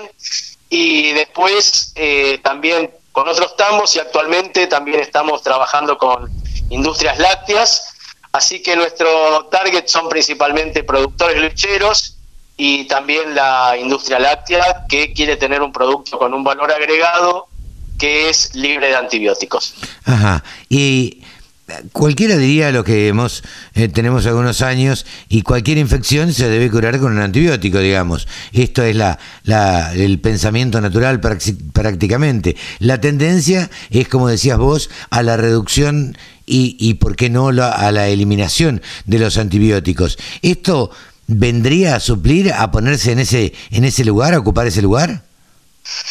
Y 0.69 1.13
después 1.13 1.95
eh, 1.95 2.41
también 2.43 2.91
con 3.11 3.27
otros 3.27 3.57
tambos 3.57 3.97
y 3.97 3.99
actualmente 3.99 4.67
también 4.67 5.01
estamos 5.01 5.43
trabajando 5.43 5.97
con 5.97 6.31
industrias 6.69 7.19
lácteas. 7.19 7.95
Así 8.33 8.63
que 8.63 8.77
nuestro 8.77 9.47
target 9.47 9.87
son 9.87 10.11
principalmente 10.11 10.85
productores 10.85 11.41
lecheros 11.41 12.19
y 12.59 12.85
también 12.85 13.35
la 13.35 13.79
industria 13.81 14.19
láctea 14.19 14.85
que 14.91 15.15
quiere 15.15 15.39
tener 15.39 15.63
un 15.63 15.73
producto 15.73 16.19
con 16.19 16.35
un 16.35 16.45
valor 16.45 16.71
agregado 16.71 17.49
que 17.99 18.29
es 18.31 18.55
libre 18.55 18.89
de 18.89 18.97
antibióticos. 18.97 19.75
Ajá. 20.05 20.43
Y 20.69 21.23
cualquiera 21.93 22.37
diría 22.37 22.71
lo 22.71 22.85
que 22.85 23.09
hemos 23.09 23.43
eh, 23.75 23.89
tenemos 23.89 24.25
algunos 24.27 24.63
años 24.63 25.05
y 25.29 25.43
cualquier 25.43 25.79
infección 25.79 26.33
se 26.33 26.49
debe 26.49 26.71
curar 26.71 26.99
con 27.01 27.13
un 27.13 27.19
antibiótico, 27.19 27.79
digamos. 27.79 28.29
Esto 28.53 28.83
es 28.83 28.95
la, 28.97 29.19
la 29.43 29.93
el 29.95 30.21
pensamiento 30.21 30.81
natural 30.81 31.21
prácticamente. 31.21 32.57
La 32.79 33.01
tendencia 33.01 33.71
es, 33.91 34.09
como 34.09 34.29
decías 34.29 34.59
vos, 34.59 34.91
a 35.11 35.23
la 35.23 35.37
reducción 35.37 36.17
y, 36.47 36.77
y 36.79 36.95
¿por 36.95 37.17
qué 37.17 37.31
no, 37.31 37.49
a 37.49 37.93
la 37.93 38.09
eliminación 38.09 38.83
de 39.05 39.19
los 39.19 39.37
antibióticos? 39.37 40.19
¿Esto 40.43 40.91
vendría 41.27 41.97
a 41.97 42.01
suplir, 42.01 42.53
a 42.53 42.71
ponerse 42.71 43.13
en 43.13 43.19
ese, 43.19 43.53
en 43.71 43.85
ese 43.85 44.05
lugar, 44.05 44.35
a 44.35 44.39
ocupar 44.39 44.67
ese 44.67 44.83
lugar? 44.83 45.25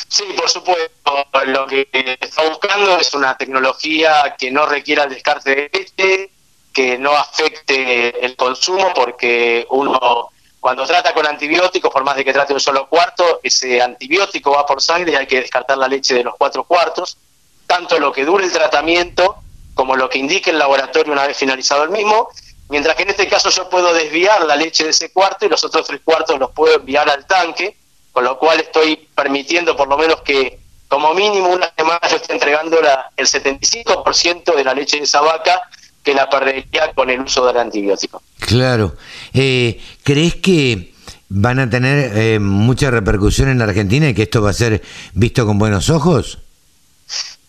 Sí, 0.10 0.24
por 0.38 0.50
supuesto. 0.50 0.95
Lo 1.44 1.68
que 1.68 1.88
está 2.20 2.48
buscando 2.48 2.98
es 2.98 3.14
una 3.14 3.36
tecnología 3.38 4.36
que 4.38 4.52
no 4.52 4.66
requiera 4.66 5.04
el 5.04 5.10
descarte 5.10 5.56
de 5.56 5.70
leche, 5.74 6.30
que 6.74 6.98
no 6.98 7.12
afecte 7.12 8.26
el 8.26 8.36
consumo, 8.36 8.94
porque 8.94 9.66
uno 9.70 10.30
cuando 10.66 10.84
trata 10.88 11.14
con 11.14 11.28
antibióticos, 11.28 11.92
por 11.92 12.04
más 12.04 12.16
de 12.16 12.26
que 12.26 12.34
trate 12.34 12.52
un 12.52 12.60
solo 12.60 12.88
cuarto, 12.88 13.40
ese 13.44 13.82
antibiótico 13.82 14.50
va 14.50 14.66
por 14.66 14.82
sangre 14.82 15.12
y 15.12 15.16
hay 15.16 15.28
que 15.28 15.42
descartar 15.42 15.78
la 15.78 15.88
leche 15.88 16.16
de 16.16 16.24
los 16.24 16.34
cuatro 16.38 16.64
cuartos, 16.64 17.20
tanto 17.68 18.00
lo 18.00 18.12
que 18.12 18.26
dure 18.26 18.46
el 18.46 18.52
tratamiento 18.52 19.36
como 19.76 19.96
lo 19.96 20.10
que 20.10 20.18
indique 20.18 20.50
el 20.50 20.58
laboratorio 20.58 21.14
una 21.14 21.28
vez 21.28 21.38
finalizado 21.38 21.84
el 21.84 21.92
mismo, 21.92 22.30
mientras 22.70 22.96
que 22.96 23.04
en 23.04 23.10
este 23.10 23.28
caso 23.28 23.52
yo 23.52 23.70
puedo 23.70 23.94
desviar 23.94 24.44
la 24.46 24.56
leche 24.56 24.86
de 24.86 24.90
ese 24.90 25.12
cuarto 25.12 25.46
y 25.46 25.50
los 25.50 25.64
otros 25.64 25.86
tres 25.86 26.02
cuartos 26.04 26.40
los 26.40 26.50
puedo 26.50 26.78
enviar 26.78 27.08
al 27.12 27.28
tanque, 27.28 27.78
con 28.12 28.24
lo 28.24 28.40
cual 28.40 28.60
estoy 28.60 28.96
permitiendo 29.14 29.76
por 29.76 29.88
lo 29.88 29.98
menos 30.00 30.22
que 30.22 30.65
como 30.88 31.14
mínimo 31.14 31.50
una 31.50 31.72
semana 31.76 32.00
yo 32.10 32.18
esté 32.18 32.34
entregando 32.34 32.82
la, 32.82 33.12
el 33.16 33.26
75% 33.26 34.56
de 34.56 34.64
la 34.64 34.74
leche 34.74 34.98
de 34.98 35.04
esa 35.04 35.22
vaca 35.22 35.62
que 36.04 36.14
la 36.14 36.30
perdería 36.30 36.94
con 36.94 37.10
el 37.10 37.22
uso 37.22 37.46
del 37.48 37.58
antibiótico. 37.58 38.22
Claro. 38.40 38.96
Eh, 39.34 39.82
¿Crees 40.04 40.36
que 40.36 40.94
van 41.30 41.60
a 41.60 41.70
tener 41.70 42.16
eh, 42.16 42.40
mucha 42.40 42.92
repercusión 42.92 43.50
en 43.50 43.58
la 43.58 43.66
Argentina 43.66 44.08
y 44.08 44.14
que 44.14 44.24
esto 44.24 44.42
va 44.42 44.52
a 44.52 44.54
ser 44.54 44.84
visto 45.14 45.46
con 45.46 45.58
buenos 45.58 45.90
ojos? 45.90 46.38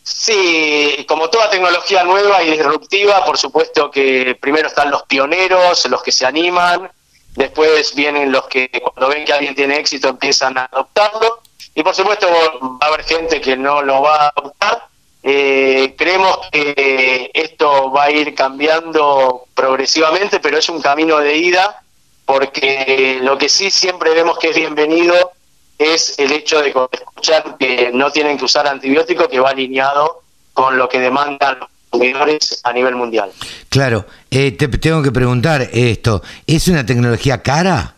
Sí, 0.02 1.04
como 1.08 1.28
toda 1.28 1.50
tecnología 1.50 2.02
nueva 2.04 2.42
y 2.42 2.52
disruptiva, 2.52 3.24
por 3.24 3.36
supuesto 3.36 3.90
que 3.90 4.36
primero 4.40 4.68
están 4.68 4.90
los 4.90 5.02
pioneros, 5.02 5.84
los 5.86 6.02
que 6.02 6.12
se 6.12 6.24
animan, 6.24 6.90
después 7.34 7.94
vienen 7.94 8.32
los 8.32 8.46
que 8.46 8.70
cuando 8.82 9.14
ven 9.14 9.24
que 9.24 9.32
alguien 9.32 9.54
tiene 9.54 9.78
éxito 9.78 10.08
empiezan 10.08 10.56
a 10.58 10.64
adoptarlo 10.64 11.42
y 11.74 11.82
por 11.82 11.94
supuesto 11.94 12.26
va 12.28 12.86
a 12.86 12.88
haber 12.88 13.04
gente 13.04 13.40
que 13.40 13.56
no 13.56 13.82
lo 13.82 14.02
va 14.02 14.26
a 14.26 14.32
adoptar. 14.34 14.88
Eh, 15.22 15.94
creemos 15.98 16.38
que 16.52 17.30
esto 17.34 17.90
va 17.90 18.04
a 18.04 18.10
ir 18.10 18.34
cambiando 18.34 19.44
progresivamente, 19.54 20.40
pero 20.40 20.56
es 20.56 20.68
un 20.68 20.80
camino 20.80 21.18
de 21.18 21.36
ida 21.36 21.82
porque 22.24 23.20
lo 23.22 23.36
que 23.38 23.48
sí 23.48 23.70
siempre 23.70 24.14
vemos 24.14 24.38
que 24.38 24.50
es 24.50 24.56
bienvenido 24.56 25.32
es 25.78 26.18
el 26.18 26.32
hecho 26.32 26.60
de 26.60 26.74
escuchar 26.90 27.56
que 27.58 27.90
no 27.92 28.10
tienen 28.10 28.38
que 28.38 28.44
usar 28.44 28.66
antibióticos, 28.66 29.28
que 29.28 29.40
va 29.40 29.50
alineado 29.50 30.22
con 30.52 30.76
lo 30.78 30.88
que 30.88 30.98
demandan 30.98 31.58
los 31.60 31.68
consumidores 31.90 32.60
a 32.64 32.72
nivel 32.72 32.96
mundial. 32.96 33.30
Claro, 33.68 34.06
eh, 34.30 34.52
te 34.52 34.68
tengo 34.68 35.02
que 35.02 35.12
preguntar 35.12 35.68
esto, 35.72 36.22
¿es 36.46 36.66
una 36.68 36.84
tecnología 36.84 37.42
cara? 37.42 37.94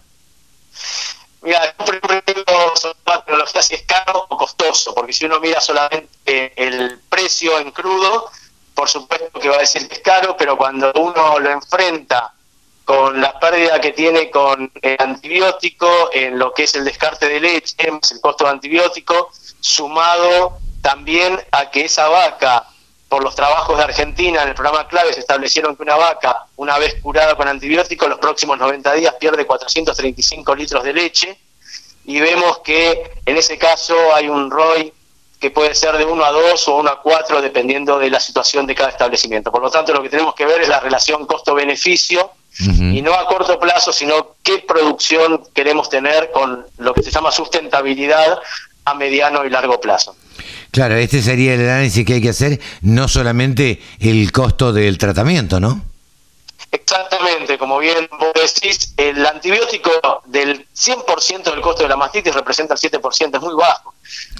Mira, 1.40 1.74
primero 1.86 2.72
la 3.06 3.24
tecnología 3.24 3.62
si 3.62 3.74
es 3.74 3.82
caro 3.82 4.26
o 4.28 4.36
costoso, 4.36 4.94
porque 4.94 5.12
si 5.12 5.24
uno 5.24 5.38
mira 5.40 5.60
solamente 5.60 6.52
el 6.56 7.00
precio 7.08 7.58
en 7.58 7.70
crudo, 7.70 8.30
por 8.74 8.88
supuesto 8.88 9.38
que 9.38 9.48
va 9.48 9.56
a 9.56 9.60
decir 9.60 9.88
que 9.88 9.94
es 9.96 10.00
caro, 10.00 10.36
pero 10.36 10.56
cuando 10.56 10.92
uno 10.96 11.38
lo 11.38 11.50
enfrenta 11.50 12.32
con 12.84 13.20
la 13.20 13.38
pérdida 13.38 13.80
que 13.80 13.92
tiene 13.92 14.30
con 14.30 14.72
el 14.80 14.96
antibiótico, 14.98 16.10
en 16.12 16.38
lo 16.38 16.54
que 16.54 16.64
es 16.64 16.74
el 16.74 16.84
descarte 16.84 17.28
de 17.28 17.38
leche, 17.38 17.76
el 17.78 18.20
costo 18.20 18.44
de 18.44 18.50
antibiótico, 18.50 19.30
sumado 19.60 20.58
también 20.80 21.38
a 21.52 21.70
que 21.70 21.84
esa 21.84 22.08
vaca 22.08 22.66
por 23.08 23.24
los 23.24 23.34
trabajos 23.34 23.76
de 23.76 23.84
Argentina 23.84 24.42
en 24.42 24.48
el 24.48 24.54
programa 24.54 24.86
clave 24.86 25.12
se 25.12 25.20
establecieron 25.20 25.76
que 25.76 25.82
una 25.82 25.96
vaca, 25.96 26.46
una 26.56 26.78
vez 26.78 26.96
curada 27.00 27.34
con 27.36 27.48
antibióticos, 27.48 28.08
los 28.08 28.18
próximos 28.18 28.58
90 28.58 28.92
días 28.94 29.14
pierde 29.18 29.46
435 29.46 30.54
litros 30.54 30.84
de 30.84 30.92
leche 30.92 31.38
y 32.04 32.20
vemos 32.20 32.58
que 32.58 33.12
en 33.24 33.36
ese 33.36 33.56
caso 33.58 33.94
hay 34.14 34.28
un 34.28 34.50
ROI 34.50 34.92
que 35.40 35.50
puede 35.50 35.74
ser 35.74 35.96
de 35.96 36.04
1 36.04 36.24
a 36.24 36.32
2 36.32 36.68
o 36.68 36.76
1 36.76 36.90
a 36.90 37.00
4 37.00 37.40
dependiendo 37.40 37.98
de 37.98 38.10
la 38.10 38.18
situación 38.18 38.66
de 38.66 38.74
cada 38.74 38.90
establecimiento. 38.90 39.52
Por 39.52 39.62
lo 39.62 39.70
tanto, 39.70 39.92
lo 39.92 40.02
que 40.02 40.08
tenemos 40.08 40.34
que 40.34 40.44
ver 40.44 40.60
es 40.60 40.68
la 40.68 40.80
relación 40.80 41.26
costo-beneficio 41.26 42.32
y 42.60 43.02
no 43.02 43.14
a 43.14 43.26
corto 43.26 43.58
plazo, 43.60 43.92
sino 43.92 44.34
qué 44.42 44.58
producción 44.58 45.44
queremos 45.54 45.88
tener 45.88 46.32
con 46.32 46.66
lo 46.78 46.92
que 46.92 47.04
se 47.04 47.12
llama 47.12 47.30
sustentabilidad 47.30 48.40
a 48.84 48.94
mediano 48.94 49.44
y 49.44 49.50
largo 49.50 49.80
plazo. 49.80 50.16
Claro, 50.70 50.96
este 50.96 51.22
sería 51.22 51.54
el 51.54 51.68
análisis 51.68 52.04
que 52.04 52.14
hay 52.14 52.22
que 52.22 52.28
hacer, 52.28 52.60
no 52.82 53.08
solamente 53.08 53.80
el 54.00 54.30
costo 54.32 54.72
del 54.72 54.98
tratamiento, 54.98 55.60
¿no? 55.60 55.82
Exactamente, 56.70 57.56
como 57.56 57.78
bien 57.78 58.08
vos 58.18 58.32
decís, 58.34 58.92
el 58.98 59.24
antibiótico 59.24 59.90
del 60.26 60.66
100% 60.74 61.42
del 61.44 61.60
costo 61.62 61.84
de 61.84 61.88
la 61.88 61.96
mastitis 61.96 62.34
representa 62.34 62.74
el 62.74 62.80
7%, 62.80 63.36
es 63.36 63.40
muy 63.40 63.54
bajo. 63.54 63.94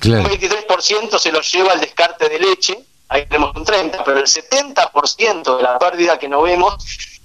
Un 0.05 0.25
23% 0.25 1.19
se 1.19 1.33
lo 1.33 1.41
lleva 1.41 1.73
el 1.73 1.81
descarte 1.81 2.29
de 2.29 2.39
leche, 2.39 2.79
ahí 3.09 3.25
tenemos 3.27 3.57
un 3.57 3.65
30%, 3.65 4.03
pero 4.05 4.19
el 4.19 4.27
70% 4.27 5.57
de 5.57 5.63
la 5.63 5.79
pérdida 5.79 6.19
que 6.19 6.29
no 6.29 6.43
vemos 6.43 6.77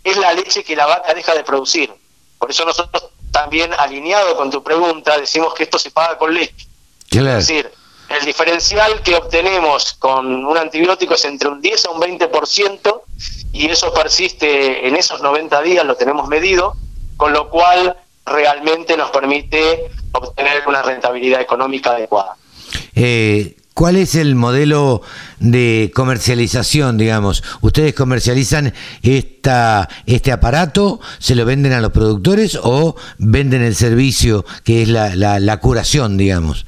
es 0.03 0.15
la 0.15 0.33
leche 0.33 0.63
que 0.63 0.75
la 0.75 0.85
vaca 0.85 1.13
deja 1.13 1.33
de 1.35 1.43
producir. 1.43 1.91
Por 2.39 2.51
eso 2.51 2.63
nosotros 2.63 3.09
también, 3.31 3.73
alineado 3.73 4.37
con 4.37 4.49
tu 4.49 4.63
pregunta, 4.63 5.17
decimos 5.17 5.53
que 5.53 5.63
esto 5.63 5.77
se 5.79 5.91
paga 5.91 6.17
con 6.17 6.33
leche. 6.33 6.67
Es 7.09 7.23
decir, 7.23 7.71
el 8.19 8.25
diferencial 8.25 9.01
que 9.01 9.15
obtenemos 9.15 9.93
con 9.93 10.45
un 10.45 10.57
antibiótico 10.57 11.15
es 11.15 11.25
entre 11.25 11.49
un 11.49 11.61
10 11.61 11.85
a 11.85 11.91
un 11.91 12.01
20% 12.01 13.01
y 13.53 13.69
eso 13.69 13.93
persiste 13.93 14.87
en 14.87 14.95
esos 14.95 15.21
90 15.21 15.61
días, 15.61 15.85
lo 15.85 15.95
tenemos 15.95 16.27
medido, 16.27 16.75
con 17.17 17.33
lo 17.33 17.49
cual 17.49 17.95
realmente 18.25 18.97
nos 18.97 19.11
permite 19.11 19.91
obtener 20.11 20.63
una 20.67 20.81
rentabilidad 20.81 21.41
económica 21.41 21.91
adecuada. 21.91 22.35
Eh, 22.95 23.55
¿Cuál 23.73 23.95
es 23.95 24.13
el 24.13 24.35
modelo 24.35 25.01
de 25.39 25.91
comercialización, 25.95 26.97
digamos? 26.97 27.43
¿Ustedes 27.61 27.95
comercializan 27.95 28.73
esta, 29.01 29.89
este 30.05 30.31
aparato, 30.31 30.99
se 31.17 31.33
lo 31.33 31.43
venden 31.43 31.73
a 31.73 31.81
los 31.81 31.91
productores 31.91 32.59
o 32.61 32.95
venden 33.17 33.63
el 33.63 33.75
servicio 33.75 34.45
que 34.63 34.83
es 34.83 34.89
la, 34.89 35.15
la 35.15 35.57
curación, 35.59 36.17
digamos? 36.17 36.67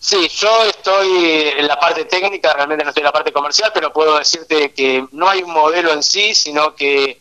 Sí, 0.00 0.28
yo 0.28 0.64
estoy 0.64 1.52
en 1.56 1.66
la 1.66 1.78
parte 1.78 2.04
técnica, 2.06 2.52
realmente 2.54 2.84
no 2.84 2.90
estoy 2.90 3.02
en 3.02 3.06
la 3.06 3.12
parte 3.12 3.32
comercial, 3.32 3.70
pero 3.72 3.92
puedo 3.92 4.18
decirte 4.18 4.72
que 4.72 5.06
no 5.12 5.28
hay 5.28 5.42
un 5.42 5.52
modelo 5.52 5.92
en 5.92 6.02
sí, 6.02 6.34
sino 6.34 6.74
que 6.74 7.20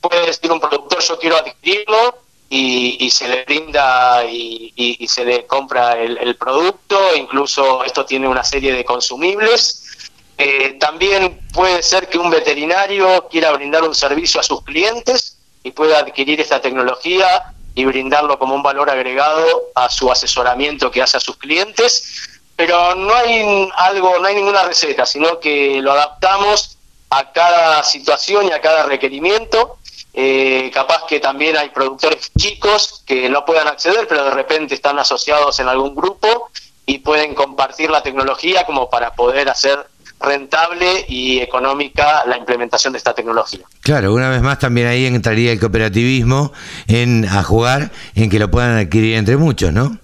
puede 0.00 0.26
decir 0.26 0.50
un 0.50 0.60
productor 0.60 1.00
yo 1.02 1.18
quiero 1.18 1.36
adquirirlo 1.36 2.18
y, 2.48 3.10
se 3.10 3.28
le 3.28 3.44
brinda 3.44 4.24
y, 4.24 5.06
se 5.08 5.24
le 5.24 5.46
compra 5.46 6.00
el, 6.00 6.36
producto, 6.36 7.14
incluso 7.14 7.84
esto 7.84 8.04
tiene 8.04 8.26
una 8.26 8.42
serie 8.42 8.72
de 8.72 8.84
consumibles. 8.84 10.08
Eh, 10.36 10.76
también 10.80 11.40
puede 11.52 11.82
ser 11.82 12.08
que 12.08 12.18
un 12.18 12.30
veterinario 12.30 13.28
quiera 13.28 13.52
brindar 13.52 13.84
un 13.84 13.94
servicio 13.94 14.40
a 14.40 14.42
sus 14.42 14.62
clientes 14.62 15.36
y 15.62 15.70
pueda 15.70 15.98
adquirir 15.98 16.40
esta 16.40 16.60
tecnología 16.60 17.54
y 17.74 17.84
brindarlo 17.84 18.38
como 18.38 18.54
un 18.54 18.62
valor 18.62 18.90
agregado 18.90 19.44
a 19.74 19.88
su 19.88 20.10
asesoramiento 20.10 20.90
que 20.90 21.02
hace 21.02 21.16
a 21.16 21.20
sus 21.20 21.36
clientes, 21.36 22.28
pero 22.56 22.94
no 22.94 23.14
hay 23.14 23.70
algo, 23.76 24.18
no 24.18 24.26
hay 24.26 24.34
ninguna 24.34 24.64
receta, 24.64 25.06
sino 25.06 25.40
que 25.40 25.80
lo 25.80 25.92
adaptamos 25.92 26.76
a 27.10 27.32
cada 27.32 27.82
situación 27.82 28.46
y 28.46 28.52
a 28.52 28.60
cada 28.60 28.84
requerimiento. 28.84 29.78
Eh, 30.12 30.70
capaz 30.74 31.04
que 31.06 31.20
también 31.20 31.56
hay 31.56 31.68
productores 31.70 32.32
chicos 32.36 33.02
que 33.06 33.28
no 33.28 33.44
puedan 33.44 33.68
acceder, 33.68 34.08
pero 34.08 34.24
de 34.24 34.30
repente 34.32 34.74
están 34.74 34.98
asociados 34.98 35.60
en 35.60 35.68
algún 35.68 35.94
grupo 35.94 36.50
y 36.84 36.98
pueden 36.98 37.34
compartir 37.34 37.90
la 37.90 38.02
tecnología 38.02 38.66
como 38.66 38.90
para 38.90 39.14
poder 39.14 39.48
hacer 39.48 39.86
rentable 40.20 41.06
y 41.08 41.40
económica 41.40 42.24
la 42.26 42.36
implementación 42.36 42.92
de 42.92 42.98
esta 42.98 43.14
tecnología. 43.14 43.60
Claro, 43.80 44.12
una 44.12 44.28
vez 44.28 44.42
más 44.42 44.58
también 44.58 44.86
ahí 44.86 45.06
entraría 45.06 45.52
el 45.52 45.58
cooperativismo 45.58 46.52
en 46.86 47.26
a 47.26 47.42
jugar 47.42 47.90
en 48.14 48.28
que 48.28 48.38
lo 48.38 48.50
puedan 48.50 48.76
adquirir 48.76 49.16
entre 49.16 49.36
muchos, 49.36 49.72
¿no? 49.72 49.98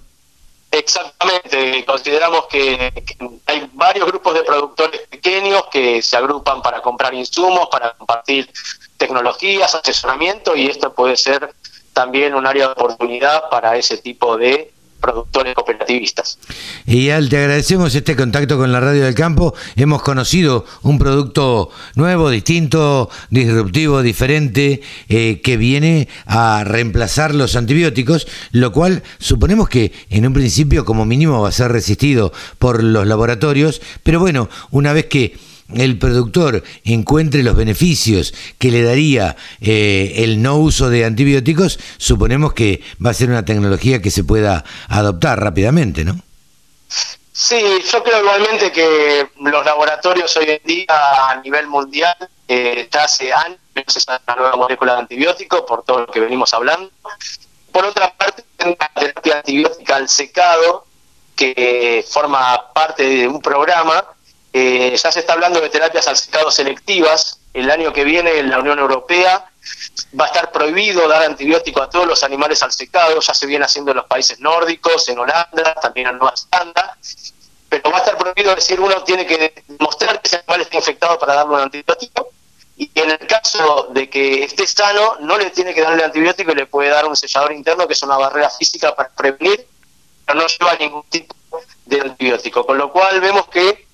Exactamente, 0.71 1.85
consideramos 1.85 2.47
que, 2.47 2.91
hay 3.45 3.69
varios 3.73 4.05
grupos 4.05 4.33
de 4.33 4.43
productores 4.43 5.01
pequeños 5.09 5.63
que 5.71 6.01
se 6.01 6.17
agrupan 6.17 6.61
para 6.61 6.81
comprar 6.81 7.13
insumos, 7.13 7.69
para 7.71 7.91
compartir 7.93 8.51
tecnologías, 8.97 9.73
asesoramiento 9.73 10.55
y 10.55 10.67
esto 10.67 10.93
puede 10.93 11.15
ser 11.15 11.53
también 11.93 12.35
un 12.35 12.45
área 12.45 12.67
de 12.67 12.71
oportunidad 12.73 13.49
para 13.49 13.77
ese 13.77 13.97
tipo 13.97 14.37
de 14.37 14.71
productores 14.99 15.53
cooperativistas. 15.55 16.39
Y 16.85 17.09
Al, 17.09 17.29
te 17.29 17.37
agradecemos 17.37 17.93
este 17.95 18.15
contacto 18.15 18.57
con 18.57 18.71
la 18.71 18.79
Radio 18.79 19.03
del 19.03 19.15
Campo. 19.15 19.53
Hemos 19.75 20.01
conocido 20.01 20.65
un 20.81 20.99
producto 20.99 21.69
nuevo, 21.95 22.29
distinto, 22.29 23.09
disruptivo, 23.29 24.01
diferente, 24.01 24.81
eh, 25.09 25.41
que 25.41 25.57
viene 25.57 26.07
a 26.25 26.63
reemplazar 26.63 27.33
los 27.35 27.55
antibióticos, 27.55 28.27
lo 28.51 28.71
cual 28.71 29.03
suponemos 29.19 29.69
que 29.69 29.91
en 30.09 30.25
un 30.25 30.33
principio 30.33 30.85
como 30.85 31.05
mínimo 31.05 31.41
va 31.41 31.49
a 31.49 31.53
ser 31.53 31.71
resistido 31.71 32.33
por 32.59 32.83
los 32.83 33.07
laboratorios, 33.07 33.81
pero 34.03 34.19
bueno, 34.19 34.49
una 34.71 34.93
vez 34.93 35.05
que 35.05 35.37
el 35.75 35.99
productor 35.99 36.63
encuentre 36.83 37.43
los 37.43 37.55
beneficios 37.55 38.33
que 38.57 38.71
le 38.71 38.83
daría 38.83 39.35
eh, 39.59 40.13
el 40.17 40.41
no 40.41 40.57
uso 40.57 40.89
de 40.89 41.05
antibióticos, 41.05 41.79
suponemos 41.97 42.53
que 42.53 42.81
va 43.03 43.11
a 43.11 43.13
ser 43.13 43.29
una 43.29 43.45
tecnología 43.45 44.01
que 44.01 44.11
se 44.11 44.23
pueda 44.23 44.63
adoptar 44.87 45.41
rápidamente, 45.41 46.05
¿no? 46.05 46.19
Sí, 47.33 47.61
yo 47.91 48.03
creo 48.03 48.21
igualmente 48.21 48.71
que 48.71 49.29
los 49.39 49.63
laboratorios 49.63 50.35
hoy 50.37 50.49
en 50.49 50.61
día 50.65 51.29
a 51.29 51.39
nivel 51.43 51.67
mundial 51.67 52.15
eh, 52.47 52.89
ya 52.91 53.03
hace 53.03 53.31
años 53.31 53.59
esa 53.75 54.19
nueva 54.35 54.55
molécula 54.55 54.93
de 54.93 54.99
antibiótico 55.01 55.63
por 55.65 55.83
todo 55.83 55.99
lo 55.99 56.07
que 56.07 56.19
venimos 56.19 56.51
hablando. 56.53 56.89
Por 57.71 57.85
otra 57.85 58.11
parte, 58.13 58.43
la 58.57 58.91
terapia 58.95 59.37
antibiótica 59.37 59.97
al 59.97 60.09
secado, 60.09 60.85
que 61.35 62.03
forma 62.09 62.73
parte 62.73 63.03
de 63.03 63.27
un 63.27 63.39
programa 63.39 64.03
eh, 64.53 64.95
ya 64.95 65.11
se 65.11 65.19
está 65.19 65.33
hablando 65.33 65.59
de 65.61 65.69
terapias 65.69 66.07
al 66.07 66.17
secado 66.17 66.51
selectivas. 66.51 67.39
El 67.53 67.69
año 67.69 67.91
que 67.91 68.03
viene 68.03 68.39
en 68.39 68.49
la 68.49 68.59
Unión 68.59 68.79
Europea 68.79 69.49
va 70.19 70.25
a 70.25 70.27
estar 70.27 70.51
prohibido 70.51 71.07
dar 71.07 71.23
antibiótico 71.23 71.81
a 71.81 71.89
todos 71.89 72.07
los 72.07 72.23
animales 72.23 72.61
al 72.63 72.71
secado. 72.71 73.19
Ya 73.19 73.33
se 73.33 73.45
viene 73.45 73.65
haciendo 73.65 73.91
en 73.91 73.97
los 73.97 74.05
países 74.05 74.39
nórdicos, 74.39 75.07
en 75.09 75.19
Holanda, 75.19 75.75
también 75.81 76.07
en 76.07 76.17
Nueva 76.17 76.33
Zelanda. 76.35 76.97
Pero 77.69 77.91
va 77.91 77.97
a 77.97 77.99
estar 77.99 78.17
prohibido 78.17 78.55
decir 78.55 78.79
uno 78.79 79.03
tiene 79.03 79.25
que 79.25 79.63
demostrar 79.67 80.21
que 80.21 80.27
ese 80.27 80.37
animal 80.37 80.61
está 80.61 80.77
infectado 80.77 81.19
para 81.19 81.35
darle 81.35 81.55
un 81.55 81.61
antibiótico. 81.61 82.29
Y 82.77 82.91
en 82.93 83.11
el 83.11 83.27
caso 83.27 83.89
de 83.91 84.09
que 84.09 84.43
esté 84.43 84.67
sano, 84.67 85.17
no 85.21 85.37
le 85.37 85.49
tiene 85.49 85.73
que 85.73 85.81
darle 85.81 86.03
antibiótico 86.03 86.51
y 86.51 86.55
le 86.55 86.67
puede 86.67 86.89
dar 86.89 87.07
un 87.07 87.15
sellador 87.15 87.51
interno, 87.51 87.87
que 87.87 87.93
es 87.93 88.03
una 88.03 88.17
barrera 88.17 88.51
física 88.51 88.95
para 88.95 89.09
prevenir, 89.09 89.67
pero 90.25 90.39
no 90.39 90.47
lleva 90.47 90.75
ningún 90.75 91.03
tipo 91.09 91.35
de 91.85 92.01
antibiótico. 92.01 92.65
Con 92.65 92.77
lo 92.77 92.91
cual 92.91 93.19
vemos 93.19 93.47
que 93.49 93.86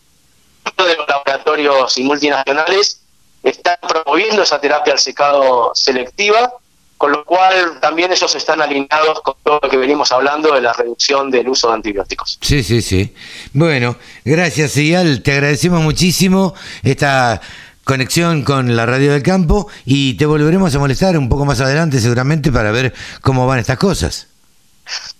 de 0.77 0.95
los 0.95 1.07
laboratorios 1.07 1.97
y 1.97 2.03
multinacionales 2.03 3.01
están 3.43 3.77
promoviendo 3.87 4.43
esa 4.43 4.59
terapia 4.59 4.93
al 4.93 4.99
secado 4.99 5.71
selectiva, 5.75 6.53
con 6.97 7.11
lo 7.11 7.25
cual 7.25 7.79
también 7.81 8.11
ellos 8.11 8.33
están 8.35 8.61
alineados 8.61 9.21
con 9.21 9.35
todo 9.43 9.59
lo 9.61 9.69
que 9.69 9.77
venimos 9.77 10.11
hablando 10.11 10.53
de 10.53 10.61
la 10.61 10.71
reducción 10.71 11.29
del 11.29 11.49
uso 11.49 11.67
de 11.67 11.73
antibióticos. 11.73 12.39
Sí, 12.41 12.63
sí, 12.63 12.81
sí. 12.81 13.13
Bueno, 13.51 13.97
gracias, 14.23 14.77
Ial. 14.77 15.21
Te 15.21 15.33
agradecemos 15.33 15.81
muchísimo 15.81 16.53
esta 16.83 17.41
conexión 17.83 18.43
con 18.43 18.75
la 18.77 18.85
radio 18.85 19.11
del 19.11 19.23
campo 19.23 19.67
y 19.85 20.13
te 20.13 20.25
volveremos 20.25 20.73
a 20.73 20.79
molestar 20.79 21.17
un 21.17 21.27
poco 21.27 21.43
más 21.43 21.59
adelante 21.59 21.99
seguramente 21.99 22.51
para 22.51 22.71
ver 22.71 22.93
cómo 23.21 23.45
van 23.45 23.59
estas 23.59 23.77
cosas. 23.77 24.27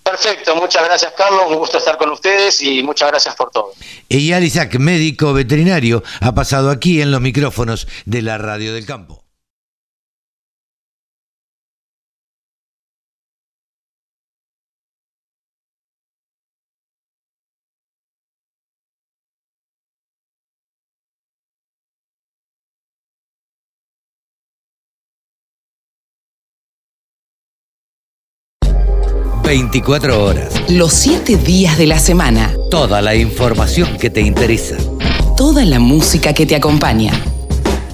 Perfecto, 0.02 0.54
muchas 0.56 0.84
gracias 0.84 1.12
Carlos, 1.16 1.44
un 1.48 1.56
gusto 1.56 1.78
estar 1.78 1.96
con 1.96 2.10
ustedes 2.10 2.60
y 2.62 2.82
muchas 2.82 3.08
gracias 3.08 3.34
por 3.34 3.50
todo. 3.50 3.72
Eyal 4.08 4.44
Isaac, 4.44 4.76
médico 4.78 5.32
veterinario, 5.32 6.02
ha 6.20 6.34
pasado 6.34 6.70
aquí 6.70 7.00
en 7.00 7.10
los 7.10 7.20
micrófonos 7.20 7.88
de 8.04 8.22
la 8.22 8.36
Radio 8.38 8.74
del 8.74 8.84
Campo. 8.84 9.23
24 29.44 30.24
horas. 30.24 30.54
Los 30.70 30.94
7 30.94 31.36
días 31.36 31.76
de 31.76 31.86
la 31.86 31.98
semana. 31.98 32.54
Toda 32.70 33.02
la 33.02 33.14
información 33.14 33.98
que 33.98 34.08
te 34.08 34.22
interesa. 34.22 34.76
Toda 35.36 35.66
la 35.66 35.78
música 35.78 36.32
que 36.32 36.46
te 36.46 36.56
acompaña. 36.56 37.12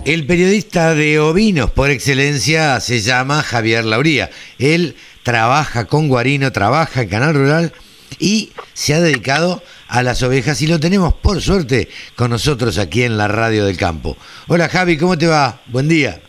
El 0.05 0.27
periodista 0.27 0.95
de 0.95 1.19
ovinos 1.19 1.71
por 1.73 1.91
excelencia 1.91 2.79
se 2.81 3.01
llama 3.01 3.43
Javier 3.43 3.85
Lauría. 3.85 4.31
Él 4.61 4.97
trabaja 5.25 5.87
con 5.87 6.07
Guarino, 6.07 6.53
trabaja 6.53 7.03
en 7.03 7.09
Canal 7.09 7.35
Rural 7.35 7.73
y 8.21 8.53
se 8.73 8.95
ha 8.95 9.01
dedicado 9.01 9.61
a 9.89 10.05
las 10.05 10.23
ovejas 10.23 10.63
y 10.63 10.69
lo 10.69 10.79
tenemos 10.79 11.15
por 11.15 11.43
suerte 11.43 11.89
con 12.15 12.31
nosotros 12.31 12.79
aquí 12.79 13.03
en 13.03 13.19
la 13.19 13.27
radio 13.27 13.67
del 13.67 13.77
campo. 13.77 14.17
Hola 14.47 14.69
Javi, 14.69 14.97
¿cómo 14.97 15.19
te 15.19 15.27
va? 15.27 15.61
Buen 15.67 15.89
día. 15.89 16.21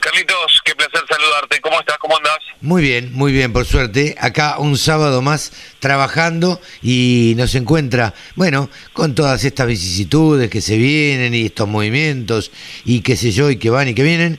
Carlitos, 0.00 0.60
qué 0.64 0.74
placer 0.74 1.02
saludarte. 1.08 1.60
¿Cómo 1.60 1.78
estás? 1.78 1.96
¿Cómo 1.98 2.16
andas? 2.16 2.51
Muy 2.62 2.80
bien, 2.80 3.12
muy 3.12 3.32
bien, 3.32 3.52
por 3.52 3.66
suerte. 3.66 4.14
Acá 4.20 4.56
un 4.58 4.78
sábado 4.78 5.20
más 5.20 5.50
trabajando 5.80 6.60
y 6.80 7.34
nos 7.36 7.56
encuentra, 7.56 8.14
bueno, 8.36 8.70
con 8.92 9.16
todas 9.16 9.42
estas 9.42 9.66
vicisitudes 9.66 10.48
que 10.48 10.60
se 10.60 10.76
vienen 10.76 11.34
y 11.34 11.46
estos 11.46 11.66
movimientos 11.66 12.52
y 12.84 13.00
qué 13.00 13.16
sé 13.16 13.32
yo, 13.32 13.50
y 13.50 13.56
que 13.56 13.68
van 13.68 13.88
y 13.88 13.94
que 13.94 14.04
vienen. 14.04 14.38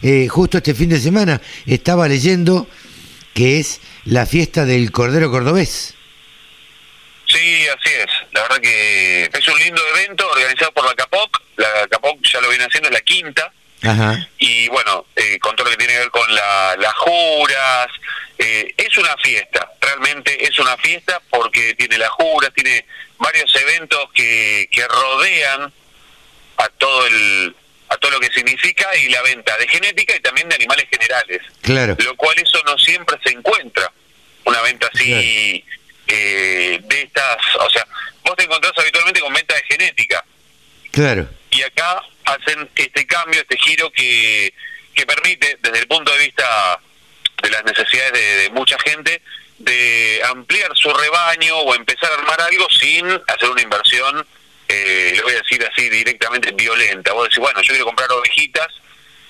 Eh, 0.00 0.26
justo 0.28 0.56
este 0.56 0.72
fin 0.72 0.88
de 0.88 0.98
semana 0.98 1.42
estaba 1.66 2.08
leyendo 2.08 2.66
que 3.34 3.60
es 3.60 3.82
la 4.06 4.24
fiesta 4.24 4.64
del 4.64 4.90
Cordero 4.90 5.30
Cordobés. 5.30 5.94
Sí, 7.26 7.66
así 7.68 7.94
es. 7.94 8.32
La 8.32 8.40
verdad 8.40 8.60
que 8.62 9.24
es 9.24 9.48
un 9.48 9.58
lindo 9.58 9.82
evento 9.96 10.26
organizado 10.30 10.72
por 10.72 10.86
la 10.86 10.94
CAPOC. 10.94 11.42
La 11.58 11.86
CAPOC 11.90 12.24
ya 12.24 12.40
lo 12.40 12.48
viene 12.48 12.64
haciendo, 12.64 12.88
es 12.88 12.94
la 12.94 13.02
quinta 13.02 13.52
y 14.38 14.68
bueno, 14.68 15.06
eh, 15.16 15.38
con 15.38 15.56
todo 15.56 15.66
lo 15.66 15.70
que 15.70 15.78
tiene 15.78 15.94
que 15.94 15.98
ver 16.00 16.10
con 16.10 16.34
las 16.34 16.94
juras, 16.94 17.88
eh, 18.38 18.74
es 18.76 18.96
una 18.98 19.16
fiesta, 19.18 19.70
realmente 19.80 20.44
es 20.44 20.58
una 20.58 20.76
fiesta 20.76 21.20
porque 21.30 21.74
tiene 21.74 21.98
las 21.98 22.10
juras, 22.10 22.50
tiene 22.54 22.84
varios 23.18 23.54
eventos 23.56 24.10
que, 24.14 24.68
que 24.70 24.86
rodean 24.86 25.72
a 26.56 26.68
todo 26.68 27.06
el 27.06 27.56
a 27.90 27.96
todo 27.96 28.12
lo 28.12 28.20
que 28.20 28.30
significa 28.30 28.88
y 28.96 29.08
la 29.08 29.20
venta 29.22 29.56
de 29.58 29.66
genética 29.66 30.14
y 30.14 30.20
también 30.20 30.48
de 30.48 30.54
animales 30.54 30.86
generales. 30.88 31.40
Claro. 31.60 31.96
Lo 31.98 32.14
cual 32.14 32.38
eso 32.38 32.62
no 32.64 32.78
siempre 32.78 33.16
se 33.24 33.32
encuentra. 33.32 33.92
Una 34.44 34.62
venta 34.62 34.88
así 34.94 35.64
eh, 36.06 36.80
de 36.82 37.02
estas, 37.02 37.36
o 37.58 37.68
sea, 37.68 37.84
vos 38.24 38.36
te 38.36 38.44
encontrás 38.44 38.72
habitualmente 38.78 39.20
con 39.20 39.32
venta 39.32 39.54
de 39.56 39.62
genética. 39.62 40.24
Claro. 40.92 41.28
Y 41.50 41.62
acá 41.62 42.02
hacen 42.24 42.68
este 42.76 43.06
cambio, 43.06 43.40
este 43.40 43.58
giro 43.58 43.90
que, 43.90 44.52
que 44.94 45.06
permite, 45.06 45.58
desde 45.60 45.78
el 45.78 45.86
punto 45.86 46.12
de 46.12 46.18
vista 46.18 46.80
de 47.42 47.50
las 47.50 47.64
necesidades 47.64 48.12
de, 48.12 48.50
mucha 48.50 48.78
gente, 48.78 49.22
de 49.58 50.22
ampliar 50.28 50.70
su 50.74 50.92
rebaño 50.92 51.56
o 51.58 51.74
empezar 51.74 52.10
a 52.12 52.14
armar 52.14 52.40
algo 52.40 52.68
sin 52.70 53.06
hacer 53.06 53.50
una 53.50 53.62
inversión, 53.62 54.26
eh, 54.68 55.14
lo 55.16 55.24
voy 55.24 55.32
a 55.32 55.40
decir 55.40 55.66
así 55.70 55.88
directamente, 55.88 56.52
violenta. 56.52 57.12
Vos 57.12 57.24
decís, 57.24 57.38
bueno, 57.38 57.60
yo 57.62 57.72
quiero 57.72 57.86
comprar 57.86 58.10
ovejitas 58.12 58.68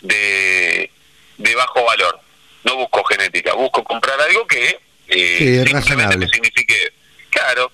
de, 0.03 0.91
de 1.39 1.55
bajo 1.55 1.85
valor. 1.85 2.21
No 2.65 2.77
busco 2.77 3.03
genética, 3.05 3.55
busco 3.55 3.83
comprar 3.83 4.21
algo 4.21 4.47
que 4.47 4.79
eh, 5.09 5.65
simplemente 5.67 6.29
signifique, 6.29 6.93
claro, 7.31 7.73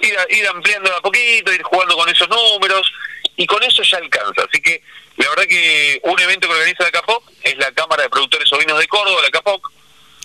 ir, 0.00 0.14
ir 0.28 0.46
ampliando 0.46 0.94
a 0.94 1.00
poquito, 1.00 1.52
ir 1.52 1.62
jugando 1.62 1.96
con 1.96 2.08
esos 2.08 2.28
números, 2.28 2.92
y 3.36 3.46
con 3.46 3.62
eso 3.62 3.82
ya 3.82 3.98
alcanza. 3.98 4.42
Así 4.48 4.60
que 4.60 4.82
la 5.16 5.28
verdad 5.30 5.44
que 5.48 6.00
un 6.04 6.20
evento 6.20 6.48
que 6.48 6.54
organiza 6.54 6.84
la 6.84 6.90
CAPOC 6.90 7.32
es 7.42 7.56
la 7.58 7.70
Cámara 7.72 8.02
de 8.04 8.08
Productores 8.08 8.52
Ovinos 8.52 8.78
de 8.78 8.86
Córdoba, 8.86 9.20
la 9.22 9.30
CAPOC. 9.30 9.72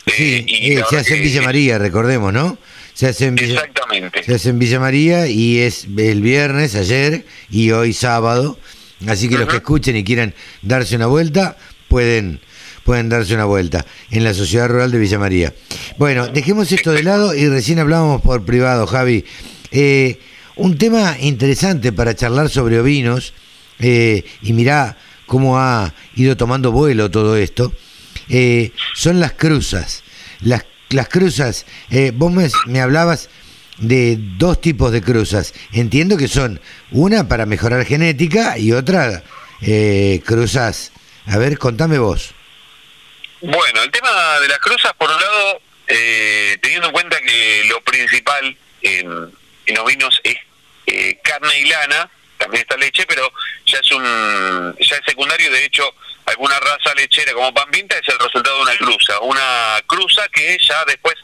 Sí, 0.08 0.45
eh, 0.48 0.80
eh, 0.80 0.84
se 0.89 0.98
hace 0.98 1.17
en 1.17 1.24
Villa 1.24 1.41
María, 1.41 1.78
recordemos, 1.78 2.34
¿no? 2.34 2.58
Se 2.93 3.08
hace 3.08 3.28
en 3.28 3.36
Villa, 3.36 3.56
Exactamente. 3.56 4.24
Se 4.24 4.36
hace 4.36 4.50
en 4.50 4.60
Villa 4.60 4.80
María 4.80 5.28
y 5.28 5.60
es 5.60 5.86
el 5.98 6.22
viernes, 6.22 6.76
ayer 6.76 7.26
y 7.50 7.72
hoy 7.72 7.93
sábado. 7.93 8.58
Así 9.08 9.30
que 9.30 9.38
los 9.38 9.48
que 9.48 9.58
escuchen 9.58 9.95
y 9.95 10.04
quieran 10.04 10.34
darse 10.62 10.95
una 10.95 11.06
vuelta, 11.08 11.58
pueden, 11.88 12.41
pueden 12.84 13.08
darse 13.08 13.34
una 13.36 13.45
vuelta 13.45 13.86
en 14.12 14.24
la 14.24 14.34
Sociedad 14.34 14.67
Rural 14.67 14.91
de 14.91 14.98
Villa 14.98 15.19
María. 15.19 15.54
Bueno, 15.98 16.28
dejemos 16.28 16.72
esto 16.72 16.91
de 16.91 17.04
lado 17.04 17.34
y 17.34 17.48
recién 17.48 17.80
hablábamos 17.80 18.22
por 18.22 18.43
privado, 18.43 18.88
Javi. 18.88 19.24
Eh, 19.72 20.19
un 20.60 20.78
tema 20.78 21.17
interesante 21.19 21.91
para 21.91 22.15
charlar 22.15 22.50
sobre 22.50 22.80
ovinos, 22.80 23.34
eh, 23.80 24.24
y 24.41 24.54
mirá 24.54 24.98
cómo 25.26 25.58
ha 25.58 25.93
ido 26.15 26.36
tomando 26.38 26.72
vuelo 26.72 27.10
todo 27.10 27.36
esto, 27.36 27.74
eh, 28.30 28.72
son 28.95 29.19
las 29.19 29.34
cruzas. 29.34 30.04
Las, 30.41 30.65
las 30.89 31.10
cruzas, 31.10 31.65
vos 32.13 32.32
me, 32.65 32.82
hablabas 32.82 33.30
de 33.78 34.17
dos 34.38 34.62
tipos 34.62 34.91
de 34.91 35.02
cruzas. 35.02 35.54
Entiendo 35.74 36.17
que 36.17 36.28
son 36.28 36.60
una 36.91 37.28
para 37.28 37.45
mejorar 37.45 37.86
genética 37.86 38.58
y 38.58 38.72
otra 38.72 39.24
eh, 39.62 40.22
cruzas. 40.26 40.91
A 41.26 41.38
ver, 41.38 41.58
contame 41.58 41.98
vos. 42.00 42.34
Bueno, 43.41 43.84
el 43.84 43.91
tema 43.91 44.39
de 44.41 44.48
las 44.48 44.60
cruzas, 44.60 44.91
por 44.98 45.10
un 45.10 45.15
lado, 45.15 45.62
eh, 45.88 46.58
teniendo 46.62 46.88
en 46.88 46.93
cuenta 46.93 47.17
que 47.19 47.63
lo 47.69 47.82
principal 47.82 48.58
en, 48.82 49.32
en 49.65 49.78
ovinos 49.78 50.19
es 50.24 50.38
eh, 50.89 51.19
carne 51.23 51.60
y 51.60 51.65
lana, 51.65 52.10
también 52.38 52.62
está 52.62 52.78
leche, 52.78 53.06
pero 53.08 53.32
ya 53.65 53.80
es 53.80 53.91
un 53.91 54.75
ya 54.80 54.95
es 54.95 55.06
secundario, 55.06 55.52
de 55.52 55.65
hecho, 55.65 55.93
alguna 56.25 56.60
raza 56.60 56.93
lechera 56.95 57.34
como 57.34 57.54
pan 57.54 57.69
pinta 57.71 57.97
es 57.97 58.08
el 58.08 58.19
resultado 58.19 58.58
de 58.58 58.62
una 58.63 58.78
cruza, 58.78 59.19
una 59.21 59.82
cruza 59.86 60.28
que 60.30 60.58
ya 60.60 60.84
después, 60.86 61.15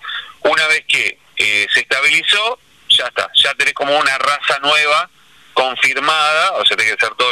una 0.42 0.68
vez 0.68 0.84
que 0.88 1.18
eh, 1.38 1.68
se 1.74 1.80
estabilizó, 1.82 2.60
ya 2.90 3.08
está, 3.08 3.30
ya 3.36 3.54
tenés 3.56 3.74
como 3.74 3.98
una 3.98 4.18
raza 4.18 4.60
nueva 4.60 5.10
confirmada, 5.54 6.52
o 6.54 6.66
sea, 6.66 6.76
tiene 6.76 6.96
que 6.96 7.06
hacer 7.06 7.16
todo 7.16 7.32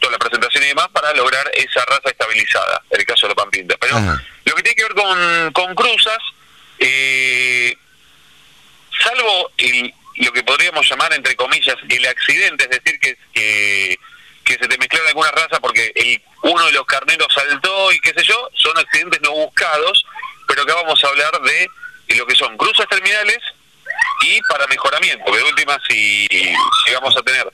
toda 0.00 0.12
la 0.12 0.18
presentación 0.18 0.64
y 0.64 0.68
demás 0.68 0.88
para 0.92 1.14
lograr 1.14 1.50
esa 1.54 1.84
raza 1.84 2.10
estabilizada, 2.10 2.82
en 2.90 3.00
el 3.00 3.06
caso 3.06 3.26
de 3.26 3.28
la 3.28 3.36
pampinta. 3.36 3.76
Pero 3.78 3.98
lo 4.44 4.54
que 4.54 4.62
tiene 4.62 4.74
que 4.74 4.82
ver 4.82 4.94
con, 4.94 5.52
con 5.52 5.74
cruzas, 5.74 6.18
eh, 6.80 7.76
salvo 9.00 9.52
lo 10.16 10.32
que 10.32 10.42
podríamos 10.42 10.88
llamar, 10.88 11.12
entre 11.12 11.36
comillas, 11.36 11.76
el 11.88 12.06
accidente, 12.06 12.64
es 12.64 12.70
decir, 12.70 13.00
que, 13.00 13.16
que, 13.32 13.98
que 14.44 14.54
se 14.54 14.68
te 14.68 14.78
mezclaron 14.78 15.08
alguna 15.08 15.30
raza 15.32 15.60
porque 15.60 15.92
el, 15.94 16.22
uno 16.42 16.66
de 16.66 16.72
los 16.72 16.84
carneros 16.86 17.28
saltó 17.34 17.92
y 17.92 17.98
qué 18.00 18.12
sé 18.16 18.24
yo, 18.24 18.48
son 18.54 18.76
accidentes 18.78 19.20
no 19.22 19.32
buscados, 19.32 20.04
pero 20.46 20.62
acá 20.62 20.74
vamos 20.74 21.02
a 21.02 21.08
hablar 21.08 21.40
de 21.42 21.68
lo 22.16 22.26
que 22.26 22.34
son 22.36 22.56
cruzas 22.56 22.86
terminales 22.88 23.38
y 24.22 24.40
para 24.42 24.66
mejoramiento. 24.66 25.32
De 25.32 25.42
última, 25.42 25.78
si, 25.88 26.28
vamos 26.94 27.16
a 27.16 27.22
tener. 27.22 27.46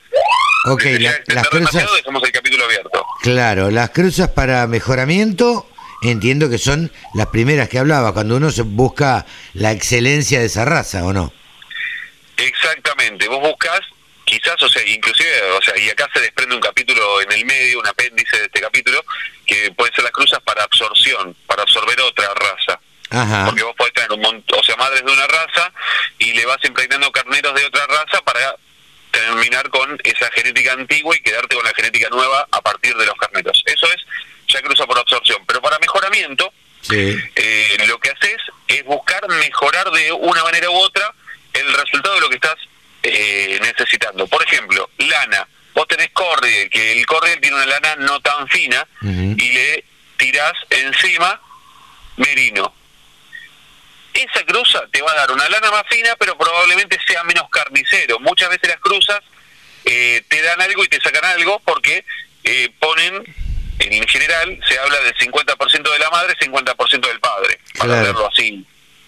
Ok, 0.67 0.83
las 1.27 1.47
cruzas. 1.49 1.87
Dejamos 1.95 2.23
el 2.23 2.31
capítulo 2.31 2.65
abierto. 2.65 3.05
Claro, 3.21 3.71
las 3.71 3.89
cruzas 3.91 4.29
para 4.29 4.67
mejoramiento. 4.67 5.67
Entiendo 6.03 6.49
que 6.49 6.57
son 6.57 6.91
las 7.13 7.27
primeras 7.27 7.69
que 7.69 7.77
hablaba, 7.77 8.11
cuando 8.11 8.35
uno 8.35 8.49
se 8.49 8.63
busca 8.63 9.27
la 9.53 9.71
excelencia 9.71 10.39
de 10.39 10.47
esa 10.47 10.65
raza, 10.65 11.05
¿o 11.05 11.13
no? 11.13 11.31
Exactamente, 12.37 13.27
vos 13.27 13.39
buscas, 13.39 13.81
quizás, 14.25 14.61
o 14.61 14.69
sea, 14.69 14.85
inclusive, 14.85 15.41
o 15.51 15.61
sea, 15.61 15.77
y 15.77 15.89
acá 15.89 16.09
se 16.13 16.21
desprende 16.21 16.55
un 16.55 16.61
capítulo 16.61 17.21
en 17.21 17.31
el 17.31 17.45
medio, 17.45 17.79
un 17.79 17.87
apéndice 17.87 18.37
de 18.37 18.45
este 18.45 18.61
capítulo, 18.61 19.03
que 19.45 19.71
pueden 19.71 19.93
ser 19.93 20.03
las 20.03 20.13
cruzas 20.13 20.39
para 20.41 20.63
absorción, 20.63 21.35
para 21.45 21.63
absorber 21.63 21.99
otra 22.01 22.33
raza. 22.33 22.79
Porque 23.45 23.63
vos 23.63 23.75
podés 23.75 23.93
tener 23.93 24.11
un 24.13 24.21
montón, 24.21 24.59
o 24.59 24.63
sea, 24.63 24.77
madres 24.77 25.03
de 25.03 25.11
una 25.11 25.27
raza 25.27 25.71
y 26.17 26.31
le 26.31 26.45
vas 26.45 26.63
impregnando 26.63 27.11
carneros 27.11 27.53
de 27.53 27.65
otra 27.65 27.85
raza 27.87 28.21
para 28.21 28.55
terminar 29.11 29.69
con 29.69 29.99
esa 30.05 30.31
genética 30.31 30.71
antigua 30.71 31.13
y 31.17 31.21
quedarte 31.21 31.55
con 31.55 31.65
la 31.65 31.73
genética 31.73 32.07
nueva 32.09 32.47
a 32.49 32.61
partir 32.61 32.95
de 32.95 33.05
los 33.05 33.15
carneros. 33.15 33.61
Eso 33.65 33.85
es 33.91 33.97
ya 34.47 34.61
cruza 34.61 34.85
por 34.85 34.97
absorción. 34.97 35.43
Pero 35.45 35.61
para 35.61 35.77
mejoramiento, 35.79 36.53
eh, 36.89 37.77
lo 37.87 37.99
que 37.99 38.11
haces 38.11 38.37
es 38.67 38.83
buscar 38.85 39.27
mejorar 39.27 39.91
de 39.91 40.11
una 40.13 40.43
manera 40.43 40.69
u 40.69 40.75
otra 40.75 41.13
el 41.53 41.73
resultado 41.73 42.15
de 42.15 42.21
lo 42.21 42.29
que 42.29 42.35
estás 42.35 42.55
eh, 43.03 43.59
necesitando. 43.61 44.27
Por 44.27 44.43
ejemplo, 44.43 44.89
lana. 44.97 45.47
Vos 45.73 45.87
tenés 45.87 46.09
cordial, 46.11 46.69
que 46.69 46.91
el 46.91 47.05
cordial 47.05 47.39
tiene 47.39 47.55
una 47.55 47.65
lana 47.65 47.95
no 47.97 48.19
tan 48.19 48.45
fina 48.49 48.85
y 49.01 49.51
le 49.51 49.85
tirás 50.17 50.53
encima 50.69 51.39
merino 52.17 52.73
esa 54.13 54.43
cruza 54.45 54.83
te 54.91 55.01
va 55.01 55.11
a 55.11 55.15
dar 55.15 55.31
una 55.31 55.47
lana 55.49 55.71
más 55.71 55.83
fina, 55.89 56.15
pero 56.17 56.37
probablemente 56.37 56.99
sea 57.05 57.23
menos 57.23 57.49
carnicero. 57.49 58.19
Muchas 58.19 58.49
veces 58.49 58.69
las 58.69 58.79
cruzas 58.79 59.19
eh, 59.85 60.23
te 60.27 60.41
dan 60.41 60.61
algo 60.61 60.83
y 60.83 60.87
te 60.87 60.99
sacan 61.01 61.25
algo 61.25 61.61
porque 61.65 62.05
eh, 62.43 62.69
ponen, 62.79 63.23
en 63.79 64.07
general, 64.07 64.59
se 64.67 64.77
habla 64.79 64.99
del 65.01 65.15
50% 65.15 65.91
de 65.91 65.99
la 65.99 66.09
madre, 66.09 66.35
50% 66.37 67.07
del 67.07 67.19
padre, 67.19 67.59
para 67.77 68.01
verlo 68.01 68.27
así 68.27 68.65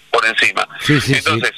por 0.10 0.25
encima. 0.25 0.67
Entonces, 0.88 1.51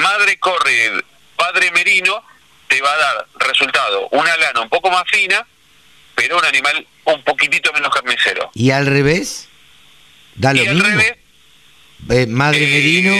madre 0.00 0.38
corre, 0.38 0.92
padre 1.36 1.70
merino, 1.72 2.24
te 2.68 2.80
va 2.80 2.92
a 2.92 2.96
dar 2.96 3.26
resultado 3.40 4.08
una 4.10 4.36
lana 4.36 4.60
un 4.60 4.68
poco 4.68 4.90
más 4.90 5.04
fina, 5.10 5.46
pero 6.14 6.38
un 6.38 6.44
animal 6.44 6.86
un 7.04 7.22
poquitito 7.22 7.72
menos 7.72 7.92
carnicero. 7.92 8.50
¿Y 8.54 8.70
al 8.70 8.86
revés? 8.86 9.48
¿Da 10.36 10.52
lo 10.52 10.62
y 10.62 10.66
al 10.66 10.80
revés, 10.80 11.14
eh, 12.10 12.26
madre 12.26 12.66
Merino. 12.66 13.14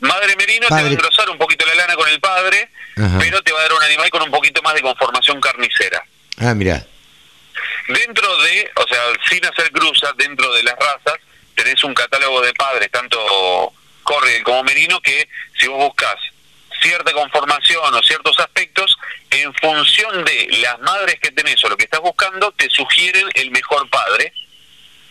Madre 0.00 0.36
Merino 0.36 0.66
te 0.68 0.74
va 0.74 0.80
a 0.80 0.86
engrosar 0.86 1.28
un 1.28 1.38
poquito 1.38 1.66
la 1.66 1.74
lana 1.74 1.94
con 1.94 2.08
el 2.08 2.20
padre, 2.20 2.70
pero 3.18 3.42
te 3.42 3.52
va 3.52 3.60
a 3.60 3.62
dar 3.62 3.72
un 3.72 3.82
animal 3.82 4.10
con 4.10 4.22
un 4.22 4.30
poquito 4.30 4.62
más 4.62 4.74
de 4.74 4.82
conformación 4.82 5.40
carnicera. 5.40 6.04
Ah, 6.38 6.54
mira. 6.54 6.86
Dentro 7.88 8.36
de, 8.42 8.70
o 8.76 8.86
sea, 8.86 9.00
sin 9.28 9.44
hacer 9.44 9.72
cruzas, 9.72 10.12
dentro 10.16 10.52
de 10.52 10.62
las 10.62 10.76
razas, 10.76 11.18
tenés 11.54 11.82
un 11.82 11.94
catálogo 11.94 12.40
de 12.42 12.52
padres, 12.54 12.90
tanto 12.92 13.17
Que 15.02 15.28
si 15.58 15.66
vos 15.66 15.78
buscas 15.78 16.16
cierta 16.82 17.12
conformación 17.12 17.94
o 17.94 18.02
ciertos 18.02 18.38
aspectos, 18.38 18.96
en 19.30 19.52
función 19.54 20.24
de 20.24 20.48
las 20.60 20.78
madres 20.80 21.18
que 21.20 21.30
tenés 21.30 21.62
o 21.64 21.68
lo 21.68 21.76
que 21.76 21.84
estás 21.84 22.00
buscando, 22.00 22.52
te 22.52 22.68
sugieren 22.70 23.26
el 23.34 23.50
mejor 23.50 23.88
padre 23.90 24.32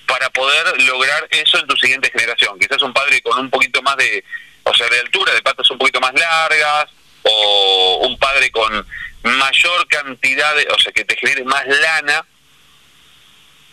para 0.05 0.29
poder 0.29 0.81
lograr 0.83 1.27
eso 1.31 1.59
en 1.59 1.67
tu 1.67 1.75
siguiente 1.77 2.11
generación. 2.11 2.59
Quizás 2.59 2.81
un 2.81 2.93
padre 2.93 3.21
con 3.21 3.39
un 3.39 3.49
poquito 3.49 3.81
más 3.81 3.97
de, 3.97 4.23
o 4.63 4.73
sea, 4.73 4.87
de 4.89 4.99
altura, 4.99 5.33
de 5.33 5.41
patas 5.41 5.69
un 5.71 5.77
poquito 5.77 5.99
más 5.99 6.13
largas, 6.13 6.87
o 7.23 8.07
un 8.07 8.17
padre 8.17 8.51
con 8.51 8.85
mayor 9.23 9.87
cantidad 9.87 10.55
de, 10.55 10.67
o 10.69 10.79
sea, 10.79 10.91
que 10.93 11.03
te 11.03 11.15
genere 11.15 11.43
más 11.43 11.65
lana, 11.67 12.25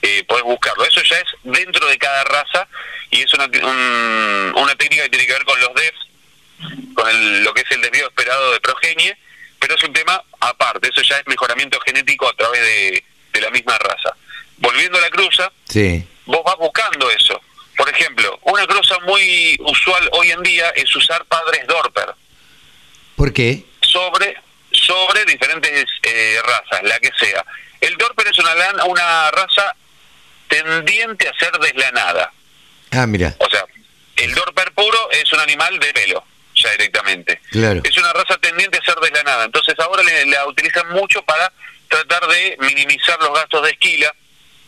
eh, 0.04 0.24
puedes 0.28 0.44
buscarlo. 0.44 0.84
Eso 0.84 1.02
ya 1.02 1.16
es 1.18 1.26
dentro 1.42 1.86
de 1.86 1.98
cada 1.98 2.24
raza 2.24 2.68
y 3.10 3.22
es 3.22 3.34
una, 3.34 3.46
una 4.54 4.74
técnica 4.76 5.04
que 5.04 5.10
tiene 5.10 5.26
que 5.26 5.32
ver 5.32 5.44
con 5.44 5.60
los 5.60 5.74
DEFs, 5.74 6.94
con 6.94 7.44
lo 7.44 7.54
que 7.54 7.62
es 7.62 7.70
el 7.70 7.80
desvío 7.80 8.06
esperado 8.06 8.52
de 8.52 8.60
progenie, 8.60 9.16
pero 9.58 9.74
es 9.74 9.82
un 9.84 9.92
tema 9.92 10.22
aparte. 10.40 10.88
Eso 10.88 11.02
ya 11.02 11.18
es 11.18 11.26
mejoramiento 11.26 11.78
genético 11.80 12.28
a 12.28 12.32
través 12.34 12.60
de, 12.60 13.04
de 13.32 13.40
la 13.40 13.50
misma 13.50 13.78
raza. 13.78 14.16
Volviendo 14.58 14.98
a 14.98 15.00
la 15.00 15.10
cruza, 15.10 15.50
sí 15.68 16.06
vos 16.26 16.42
vas 16.44 16.56
buscando 16.58 17.10
eso. 17.10 17.40
Por 17.76 17.88
ejemplo, 17.88 18.38
una 18.42 18.66
cosa 18.66 18.98
muy 19.00 19.56
usual 19.60 20.08
hoy 20.12 20.30
en 20.30 20.42
día 20.42 20.70
es 20.70 20.94
usar 20.94 21.24
padres 21.26 21.66
Dorper. 21.66 22.14
¿Por 23.16 23.32
qué? 23.32 23.64
Sobre, 23.82 24.36
sobre 24.70 25.24
diferentes 25.24 25.86
eh, 26.02 26.38
razas, 26.44 26.82
la 26.84 26.98
que 27.00 27.10
sea. 27.18 27.44
El 27.80 27.96
Dorper 27.96 28.28
es 28.28 28.38
una, 28.38 28.54
lana, 28.54 28.84
una 28.84 29.30
raza 29.30 29.74
tendiente 30.62 31.28
a 31.28 31.32
ser 31.38 31.52
deslanada. 31.58 32.32
Ah, 32.90 33.06
mira. 33.06 33.34
O 33.38 33.48
sea, 33.50 33.64
el 34.16 34.34
Dorper 34.34 34.72
puro 34.72 35.10
es 35.10 35.32
un 35.32 35.40
animal 35.40 35.78
de 35.78 35.92
pelo, 35.92 36.24
ya 36.54 36.70
directamente. 36.72 37.40
Claro. 37.50 37.80
Es 37.82 37.96
una 37.96 38.12
raza 38.12 38.36
tendiente 38.38 38.78
a 38.78 38.84
ser 38.84 38.96
deslanada. 38.96 39.44
Entonces 39.44 39.74
ahora 39.78 40.02
la 40.26 40.46
utilizan 40.46 40.88
mucho 40.90 41.22
para 41.22 41.52
tratar 41.88 42.26
de 42.28 42.56
minimizar 42.60 43.18
los 43.20 43.32
gastos 43.34 43.62
de 43.62 43.70
esquila 43.70 44.14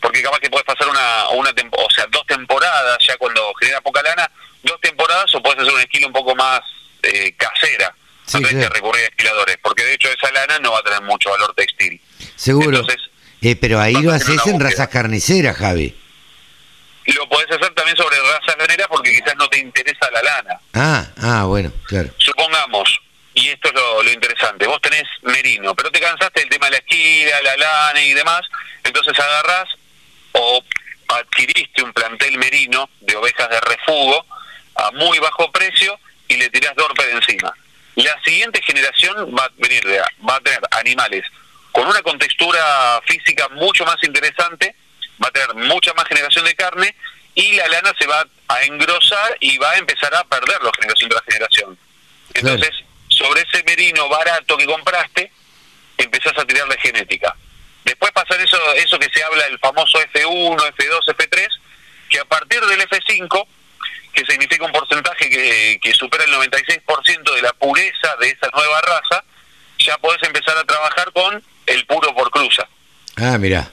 porque 0.01 0.21
capaz 0.21 0.39
que 0.39 0.49
puedes 0.49 0.65
pasar 0.65 0.87
una, 0.87 1.29
una 1.29 1.49
o 1.71 1.89
sea, 1.89 2.05
dos 2.11 2.25
temporadas, 2.27 2.97
ya 3.05 3.17
cuando 3.17 3.53
genera 3.59 3.81
poca 3.81 4.01
lana, 4.03 4.29
dos 4.63 4.79
temporadas 4.79 5.33
o 5.35 5.41
puedes 5.41 5.59
hacer 5.59 5.73
una 5.73 5.83
esquila 5.83 6.07
un 6.07 6.13
poco 6.13 6.35
más 6.35 6.61
eh, 7.03 7.33
casera, 7.35 7.93
sí, 8.25 8.37
antes 8.37 8.55
de 8.55 8.69
recurrir 8.69 9.03
a 9.03 9.07
esquiladores, 9.07 9.57
porque 9.61 9.83
de 9.83 9.93
hecho 9.95 10.09
esa 10.09 10.31
lana 10.31 10.59
no 10.59 10.71
va 10.71 10.79
a 10.79 10.83
tener 10.83 11.01
mucho 11.01 11.29
valor 11.31 11.53
textil. 11.55 11.99
Seguro. 12.35 12.85
Eh, 13.41 13.55
pero 13.55 13.79
ahí 13.79 13.93
lo 13.93 14.11
haces 14.11 14.45
en 14.47 14.59
razas 14.59 14.87
carniceras, 14.87 15.57
Javi. 15.57 15.95
Lo 17.05 17.29
podés 17.29 17.49
hacer 17.51 17.73
también 17.73 17.95
sobre 17.95 18.17
razas 18.17 18.55
carniceras 18.55 18.87
porque 18.89 19.11
quizás 19.11 19.35
no 19.37 19.47
te 19.47 19.59
interesa 19.59 20.11
la 20.11 20.21
lana. 20.21 20.59
Ah, 20.73 21.07
ah, 21.21 21.43
bueno, 21.45 21.71
claro. 21.85 22.09
Supongamos, 22.17 22.99
y 23.33 23.47
esto 23.49 23.69
es 23.69 23.75
lo, 23.75 24.03
lo, 24.03 24.11
interesante, 24.11 24.67
vos 24.67 24.81
tenés 24.81 25.05
merino, 25.21 25.73
pero 25.75 25.91
te 25.91 25.99
cansaste 25.99 26.41
del 26.41 26.49
tema 26.49 26.65
de 26.65 26.71
la 26.71 26.77
esquila, 26.77 27.41
la 27.43 27.57
lana 27.57 28.03
y 28.03 28.13
demás, 28.13 28.41
entonces 28.83 29.17
agarrás 29.17 29.69
o 30.33 30.63
adquiriste 31.07 31.83
un 31.83 31.93
plantel 31.93 32.37
merino 32.37 32.89
de 33.01 33.15
ovejas 33.15 33.49
de 33.49 33.59
refugo 33.61 34.25
a 34.75 34.91
muy 34.91 35.17
bajo 35.19 35.51
precio 35.51 35.97
y 36.27 36.35
le 36.35 36.49
tirás 36.49 36.75
dorpe 36.75 37.05
de 37.05 37.13
encima. 37.13 37.53
La 37.95 38.15
siguiente 38.23 38.61
generación 38.61 39.33
va 39.35 39.45
a 39.45 39.51
venir 39.57 39.83
va 40.27 40.35
a 40.35 40.39
tener 40.41 40.59
animales 40.71 41.23
con 41.77 41.87
una 41.87 42.01
contextura 42.01 42.99
física 43.05 43.47
mucho 43.49 43.85
más 43.85 43.97
interesante, 44.01 44.75
va 45.23 45.27
a 45.27 45.31
tener 45.31 45.53
mucha 45.53 45.93
más 45.93 46.07
generación 46.07 46.43
de 46.45 46.55
carne 46.55 46.95
y 47.35 47.51
la 47.51 47.67
lana 47.67 47.93
se 47.99 48.07
va 48.07 48.25
a 48.47 48.63
engrosar 48.63 49.37
y 49.41 49.59
va 49.59 49.69
a 49.73 49.77
empezar 49.77 50.11
a 50.15 50.23
perder 50.23 50.59
la 50.63 50.71
generación 50.73 51.11
tras 51.11 51.23
generación. 51.25 51.77
Entonces, 52.33 52.71
sobre 53.09 53.41
ese 53.41 53.63
merino 53.63 54.09
barato 54.09 54.57
que 54.57 54.65
compraste, 54.65 55.31
empezás 55.99 56.35
a 56.39 56.45
tirarle 56.45 56.79
genética. 56.79 57.35
Después 57.85 58.11
pasa 58.11 58.41
eso, 58.41 58.57
eso 58.73 58.97
que 58.97 59.09
se 59.13 59.23
habla 59.23 59.45
el 59.45 59.59
famoso 59.59 59.99
F1, 59.99 60.57
F2, 60.57 61.15
F3, 61.15 61.47
que 62.09 62.19
a 62.19 62.25
partir 62.25 62.59
del 62.59 62.89
F5, 62.89 63.47
que 64.13 64.25
significa 64.25 64.65
un 64.65 64.71
porcentaje 64.71 65.29
que, 65.29 65.79
que 65.79 65.93
supera 65.93 66.23
el 66.23 66.31
96% 66.31 67.35
de 67.35 67.41
la 67.43 67.53
pureza 67.53 68.15
de 68.19 68.29
esa 68.29 68.49
nueva 68.51 68.81
raza, 68.81 69.23
ya 69.77 69.95
podés 69.99 70.23
empezar 70.23 70.57
a 70.57 70.63
trabajar 70.63 71.11
con 71.13 71.43
el 71.67 71.85
puro 71.85 72.13
por 72.15 72.31
cruza. 72.31 72.67
Ah, 73.15 73.37
mira. 73.37 73.69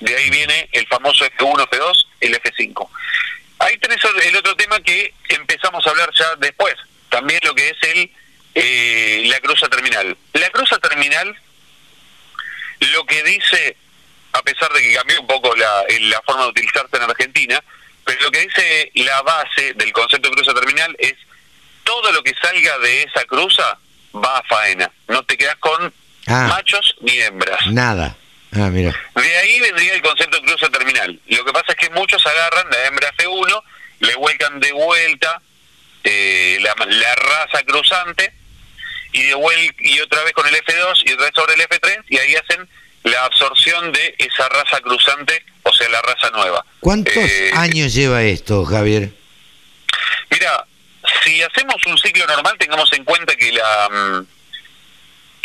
De 0.00 0.14
ahí 0.14 0.30
viene 0.30 0.68
el 0.72 0.86
famoso 0.86 1.24
F1, 1.24 1.68
F2, 1.68 2.06
el 2.20 2.34
F5. 2.40 2.88
Ahí 3.58 3.78
tenés 3.78 3.98
el 4.24 4.36
otro 4.36 4.54
tema 4.56 4.78
que 4.80 5.14
empezamos 5.30 5.86
a 5.86 5.90
hablar 5.90 6.10
ya 6.14 6.36
después, 6.36 6.74
también 7.08 7.40
lo 7.42 7.54
que 7.54 7.70
es 7.70 7.76
el 7.82 8.10
eh, 8.54 9.22
la 9.26 9.38
cruza 9.40 9.68
terminal. 9.68 10.16
La 10.32 10.48
cruza 10.50 10.78
terminal 10.78 11.38
lo 12.80 13.04
que 13.04 13.22
dice, 13.22 13.76
a 14.32 14.42
pesar 14.42 14.72
de 14.72 14.80
que 14.82 14.94
cambió 14.94 15.20
un 15.20 15.26
poco 15.26 15.54
la, 15.54 15.84
la 16.00 16.22
forma 16.22 16.44
de 16.44 16.48
utilizarse 16.48 16.96
en 16.96 17.02
Argentina, 17.02 17.62
pero 18.04 18.22
lo 18.22 18.30
que 18.30 18.40
dice 18.40 18.92
la 18.94 19.20
base 19.22 19.74
del 19.74 19.92
concepto 19.92 20.30
de 20.30 20.36
cruza 20.36 20.54
terminal 20.54 20.94
es 20.98 21.14
todo 21.84 22.12
lo 22.12 22.22
que 22.22 22.34
salga 22.34 22.78
de 22.78 23.02
esa 23.02 23.24
cruza 23.26 23.78
va 24.14 24.38
a 24.38 24.42
faena. 24.44 24.90
No 25.08 25.22
te 25.24 25.36
quedas 25.36 25.56
con 25.56 25.92
ah. 26.26 26.46
machos 26.48 26.96
ni 27.00 27.18
hembras. 27.18 27.66
Nada. 27.68 28.16
Ah, 28.52 28.70
mira. 28.70 28.94
De 29.14 29.36
ahí 29.36 29.60
vendría 29.60 29.94
el 29.94 30.02
concepto 30.02 30.38
de 30.38 30.46
cruza 30.46 30.68
terminal. 30.68 31.20
Lo 31.28 31.44
que 31.44 31.52
pasa 31.52 31.66
es 31.68 31.76
que 31.76 31.90
muchos 31.90 32.24
agarran 32.26 32.70
la 32.70 32.86
hembra 32.86 33.12
F1, 33.18 33.62
le 34.00 34.14
vuelcan 34.14 34.60
de 34.60 34.72
vuelta 34.72 35.40
eh, 36.04 36.58
la, 36.60 36.74
la, 36.86 37.14
raza 37.16 37.62
cruzante 37.64 38.32
y 39.12 39.22
de 39.24 39.34
vuelta 39.34 39.74
y 39.80 40.00
otra 40.00 40.22
vez 40.22 40.32
con 40.32 40.46
el 40.46 40.54
F2 40.54 41.02
y 41.04 41.12
otra 41.12 41.26
vez 41.26 41.34
sobre 41.34 41.54
el 41.54 41.60
F3 41.62 42.04
y 42.08 42.18
ahí 42.18 42.34
hacen 42.36 42.68
la 43.02 43.24
absorción 43.24 43.92
de 43.92 44.14
esa 44.18 44.48
raza 44.48 44.80
cruzante, 44.80 45.44
o 45.62 45.72
sea, 45.72 45.88
la 45.88 46.02
raza 46.02 46.30
nueva. 46.30 46.64
¿Cuántos 46.80 47.16
eh, 47.16 47.50
años 47.54 47.94
lleva 47.94 48.22
esto, 48.22 48.64
Javier? 48.64 49.10
Mira, 50.30 50.66
si 51.24 51.42
hacemos 51.42 51.76
un 51.86 51.96
ciclo 51.98 52.26
normal, 52.26 52.56
tengamos 52.58 52.92
en 52.92 53.04
cuenta 53.04 53.34
que 53.36 53.52
la 53.52 53.88
mm, 53.88 54.26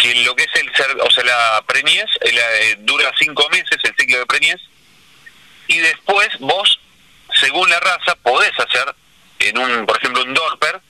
que 0.02 0.16
lo 0.24 0.36
que 0.36 0.44
es 0.44 0.62
el 0.62 0.72
o 1.02 1.12
sea 1.12 1.24
la 1.24 1.64
preñez 1.68 2.08
eh, 2.22 2.76
dura 2.80 3.12
cinco 3.20 3.48
meses 3.50 3.78
el 3.84 3.96
ciclo 3.98 4.18
de 4.18 4.26
preñez 4.26 4.60
y 5.68 5.78
después 5.78 6.30
vos 6.40 6.80
según 7.40 7.70
la 7.70 7.80
raza 7.80 8.16
podés 8.16 8.60
hacer 8.60 8.96
en 9.40 9.58
un 9.58 9.86
por 9.86 9.98
ejemplo 9.98 10.24
un 10.24 10.34
dorper 10.34 10.82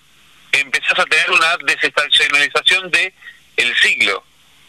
empezás 0.53 0.97
a 0.97 1.05
tener 1.05 1.29
una 1.31 1.57
desestacionalización 1.57 2.89
de 2.89 3.13
el 3.57 3.75
ciclo 3.77 4.23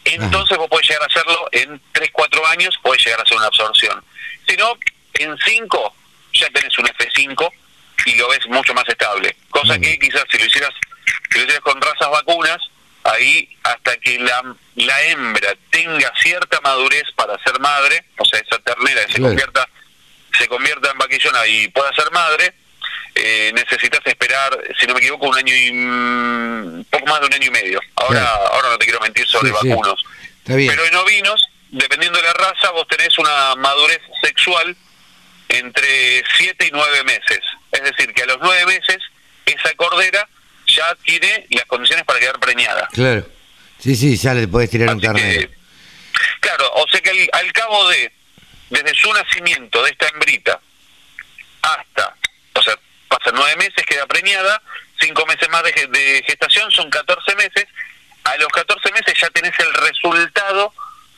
entonces 0.05 0.57
vos 0.57 0.69
podés 0.69 0.87
llegar 0.87 1.03
a 1.03 1.05
hacerlo 1.05 1.49
en 1.51 1.81
3, 1.93 2.09
4 2.11 2.47
años, 2.47 2.77
podés 2.81 3.03
llegar 3.05 3.19
a 3.19 3.23
hacer 3.23 3.37
una 3.37 3.47
absorción. 3.47 4.03
Si 4.47 4.55
no, 4.57 4.77
en 5.13 5.37
5 5.37 5.95
ya 6.33 6.49
tenés 6.49 6.77
un 6.77 6.85
F5 6.85 7.51
y 8.05 8.15
lo 8.15 8.27
ves 8.29 8.45
mucho 8.47 8.73
más 8.73 8.87
estable. 8.87 9.35
Cosa 9.49 9.79
que 9.79 9.97
quizás 9.99 10.23
si 10.29 10.37
lo 10.37 10.45
hicieras, 10.45 10.73
si 11.31 11.37
lo 11.37 11.45
hicieras 11.45 11.63
con 11.63 11.79
razas 11.79 12.09
vacunas, 12.09 12.57
ahí 13.03 13.49
hasta 13.63 13.97
que 13.97 14.19
la, 14.19 14.55
la 14.75 15.01
hembra 15.03 15.55
tenga 15.69 16.11
cierta 16.21 16.59
madurez 16.61 17.03
para 17.15 17.37
ser 17.43 17.59
madre, 17.59 18.05
o 18.17 18.25
sea, 18.25 18.39
esa 18.39 18.59
ternera 18.59 19.05
que 19.05 19.13
se 19.13 19.21
convierta 19.21 19.67
se 20.37 20.47
convierta 20.47 20.91
en 20.91 20.97
vaquillona 20.97 21.45
y 21.45 21.67
pueda 21.67 21.93
ser 21.93 22.09
madre, 22.11 22.53
eh, 23.15 23.51
necesitas 23.53 24.01
esperar, 24.05 24.57
si 24.79 24.87
no 24.87 24.93
me 24.93 24.99
equivoco, 24.99 25.27
un 25.27 25.37
año 25.37 25.53
y 25.53 25.71
mm, 25.71 26.85
poco 26.85 27.05
más 27.05 27.19
de 27.21 27.27
un 27.27 27.33
año 27.33 27.47
y 27.47 27.51
medio. 27.51 27.79
Ahora, 27.95 28.23
ahora 28.51 28.69
no 28.69 28.77
te 28.77 28.85
quiero 28.85 28.99
mentir 28.99 29.27
sobre 29.27 29.51
vacunos. 29.51 30.03
Pero 30.43 30.85
en 30.85 30.95
ovinos, 30.95 31.45
dependiendo 31.69 32.17
de 32.17 32.23
la 32.23 32.33
raza, 32.33 32.71
vos 32.71 32.87
tenés 32.87 33.17
una 33.19 33.55
madurez 33.57 34.01
sexual 34.23 34.75
entre 35.49 36.23
7 36.37 36.67
y 36.67 36.71
9 36.71 37.03
meses. 37.03 37.39
Es 37.71 37.83
decir, 37.83 38.13
que 38.13 38.23
a 38.23 38.25
los 38.25 38.39
9 38.41 38.65
meses 38.65 38.97
esa 39.45 39.73
cordera 39.75 40.27
ya 40.75 40.95
tiene 41.03 41.45
las 41.51 41.65
condiciones 41.65 42.05
para 42.05 42.19
quedar 42.19 42.39
preñada. 42.39 42.87
Claro. 42.91 43.27
Sí, 43.79 43.95
sí, 43.95 44.15
ya 44.17 44.33
le 44.33 44.47
podés 44.47 44.69
tirar 44.69 44.95
un 44.95 45.01
carnero. 45.01 45.49
claro, 46.39 46.71
o 46.75 46.87
sea 46.87 47.01
que 47.01 47.09
al, 47.09 47.29
al 47.33 47.51
cabo 47.53 47.89
de, 47.89 48.11
desde 48.69 48.93
su 48.95 49.11
nacimiento 49.13 49.83
de 49.83 49.91
esta 49.91 50.07
hembrita 50.07 50.59
hasta, 51.61 52.15
o 52.53 52.61
sea, 52.61 52.75
pasan 53.07 53.33
nueve 53.35 53.55
meses, 53.57 53.85
queda 53.87 54.05
preñada, 54.07 54.61
cinco 54.99 55.25
meses 55.25 55.49
más 55.49 55.63
de, 55.63 56.23
gestación, 56.25 56.71
son 56.71 56.89
14 56.89 57.35
meses. 57.35 57.65
A 58.23 58.37
los 58.37 58.47
14 58.49 58.91
meses 58.91 59.13
ya 59.19 59.29
tenés 59.29 59.53
el 59.59 59.73
resultado 59.73 60.73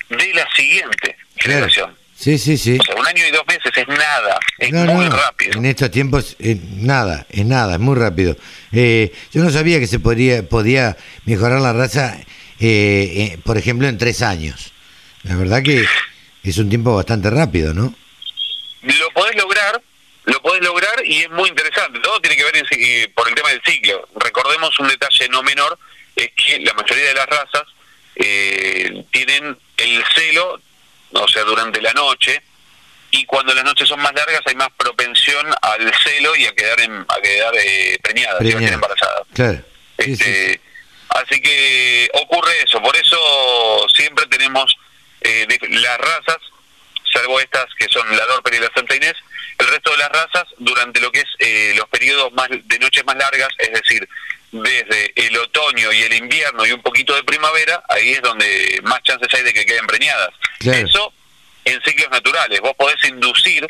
de 0.09 0.33
la 0.33 0.47
siguiente 0.55 1.17
generación. 1.37 1.95
Sí, 2.17 2.37
sí, 2.37 2.57
sí. 2.57 2.77
O 2.79 2.83
sea, 2.83 2.95
un 2.95 3.05
año 3.05 3.23
y 3.27 3.31
dos 3.31 3.45
meses 3.47 3.71
es 3.75 3.87
nada, 3.87 4.39
es 4.57 4.71
muy 4.71 5.09
rápido. 5.09 5.57
En 5.57 5.65
estos 5.65 5.91
tiempos 5.91 6.35
es 6.39 6.61
nada, 6.61 7.25
es 7.29 7.45
nada, 7.45 7.73
es 7.73 7.79
muy 7.79 7.95
rápido. 7.95 8.35
Eh, 8.75 9.13
yo 9.31 9.41
no 9.41 9.49
sabía 9.49 9.79
que 9.79 9.87
se 9.87 9.99
podría, 9.99 10.47
podía 10.47 10.97
mejorar 11.25 11.61
la 11.61 11.71
raza, 11.71 12.17
eh, 12.59 13.33
eh, 13.33 13.39
por 13.43 13.57
ejemplo, 13.57 13.87
en 13.87 13.97
tres 13.97 14.21
años. 14.21 14.73
La 15.23 15.35
verdad 15.35 15.63
que 15.63 15.85
es 16.43 16.57
un 16.57 16.69
tiempo 16.69 16.95
bastante 16.95 17.29
rápido, 17.29 17.73
¿no? 17.73 17.95
Lo 18.81 19.09
podés 19.13 19.35
lograr, 19.35 19.81
lo 20.25 20.41
podés 20.41 20.61
lograr 20.61 21.05
y 21.05 21.21
es 21.21 21.29
muy 21.31 21.49
interesante. 21.49 21.99
Todo 21.99 22.19
tiene 22.19 22.35
que 22.35 22.43
ver 22.43 22.57
en, 22.57 23.11
por 23.13 23.27
el 23.27 23.33
tema 23.33 23.49
del 23.49 23.61
ciclo. 23.65 24.07
Recordemos 24.17 24.77
un 24.79 24.89
detalle 24.89 25.29
no 25.29 25.41
menor, 25.41 25.79
es 26.15 26.29
que 26.35 26.59
la 26.59 26.73
mayoría 26.73 27.05
de 27.05 27.13
las 27.13 27.27
razas 27.27 27.63
eh, 28.15 29.05
tienen 29.11 29.57
el 29.77 30.03
celo, 30.13 30.61
o 31.13 31.27
sea, 31.27 31.43
durante 31.43 31.81
la 31.81 31.93
noche, 31.93 32.41
y 33.15 33.25
cuando 33.25 33.53
las 33.53 33.63
noches 33.63 33.87
son 33.87 34.01
más 34.01 34.13
largas 34.13 34.41
hay 34.45 34.55
más 34.55 34.67
propensión 34.77 35.47
al 35.61 35.93
celo 36.03 36.35
y 36.35 36.45
a 36.45 36.53
quedar 36.53 36.79
en, 36.81 37.05
a 37.07 37.21
quedar 37.21 37.53
eh, 37.55 37.97
preñadas, 38.01 38.41
embarazadas. 38.41 39.23
Claro. 39.33 39.59
Este, 39.97 40.59
así 41.09 41.41
que 41.41 42.09
ocurre 42.13 42.51
eso, 42.65 42.81
por 42.81 42.95
eso 42.97 43.87
siempre 43.95 44.25
tenemos 44.27 44.75
eh, 45.21 45.47
las 45.69 45.97
razas, 45.97 46.37
salvo 47.13 47.39
estas 47.39 47.65
que 47.77 47.87
son 47.87 48.05
la 48.17 48.25
Dorper 48.25 48.55
y 48.55 48.59
la 48.59 48.71
Santa 48.75 48.95
Inés, 48.95 49.15
el 49.59 49.67
resto 49.67 49.91
de 49.91 49.97
las 49.97 50.11
razas, 50.11 50.43
durante 50.57 50.99
lo 50.99 51.09
que 51.11 51.19
es 51.19 51.29
eh, 51.39 51.73
los 51.77 51.87
periodos 51.87 52.33
más 52.33 52.49
de 52.49 52.79
noches 52.79 53.05
más 53.05 53.15
largas, 53.15 53.49
es 53.59 53.71
decir, 53.71 54.09
desde 54.51 55.13
el 55.15 55.37
otoño 55.37 55.93
y 55.93 56.01
el 56.01 56.13
invierno 56.13 56.65
y 56.65 56.73
un 56.73 56.81
poquito 56.81 57.15
de 57.15 57.23
primavera, 57.23 57.81
ahí 57.87 58.11
es 58.11 58.21
donde 58.21 58.81
más 58.83 59.01
chances 59.03 59.33
hay 59.33 59.43
de 59.43 59.53
que 59.53 59.65
queden 59.65 59.87
preñadas. 59.87 60.31
Eso 60.59 61.13
en 61.65 61.81
ciclos 61.83 62.09
naturales. 62.11 62.61
Vos 62.61 62.73
podés 62.77 63.03
inducir 63.05 63.67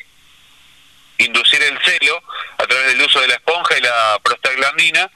inducir 1.17 1.61
el 1.63 1.77
celo 1.79 2.21
a 2.57 2.67
través 2.67 2.87
del 2.87 3.01
uso 3.01 3.21
de 3.21 3.27
la 3.27 3.35
esponja 3.35 3.77
y 3.77 3.81
la 3.81 4.19
prostaglandina 4.21 5.09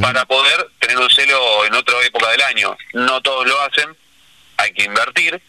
para 0.00 0.26
poder 0.26 0.68
tener 0.78 0.98
un 0.98 1.08
celo 1.08 1.64
en 1.64 1.74
otra 1.74 1.94
época 2.04 2.28
del 2.30 2.42
año. 2.42 2.76
No 2.92 3.20
todos 3.22 3.46
lo 3.46 3.60
hacen, 3.62 3.96
hay 4.58 4.72
que 4.72 4.84
invertir, 4.84 5.40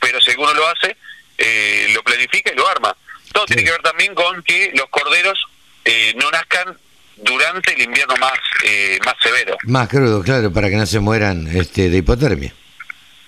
pero 0.00 0.20
si 0.20 0.32
alguno 0.32 0.52
lo 0.54 0.66
hace, 0.68 0.96
eh, 1.38 1.86
lo 1.94 2.02
planifica 2.02 2.52
y 2.52 2.56
lo 2.56 2.68
arma. 2.68 2.96
Todo 3.32 3.46
tiene 3.46 3.62
que 3.62 3.70
ver 3.70 3.82
también 3.82 4.14
con 4.14 4.42
que 4.42 4.72
los 4.74 4.86
corderos 4.90 5.38
eh, 5.84 6.14
no 6.16 6.30
nazcan 6.32 6.76
durante 7.16 7.74
el 7.74 7.82
invierno 7.82 8.16
más 8.16 8.38
eh, 8.64 8.98
más 9.04 9.14
severo. 9.22 9.56
Más 9.64 9.88
crudo, 9.88 10.22
claro, 10.22 10.52
para 10.52 10.68
que 10.68 10.76
no 10.76 10.86
se 10.86 10.98
mueran 10.98 11.46
este, 11.56 11.88
de 11.88 11.98
hipotermia. 11.98 12.52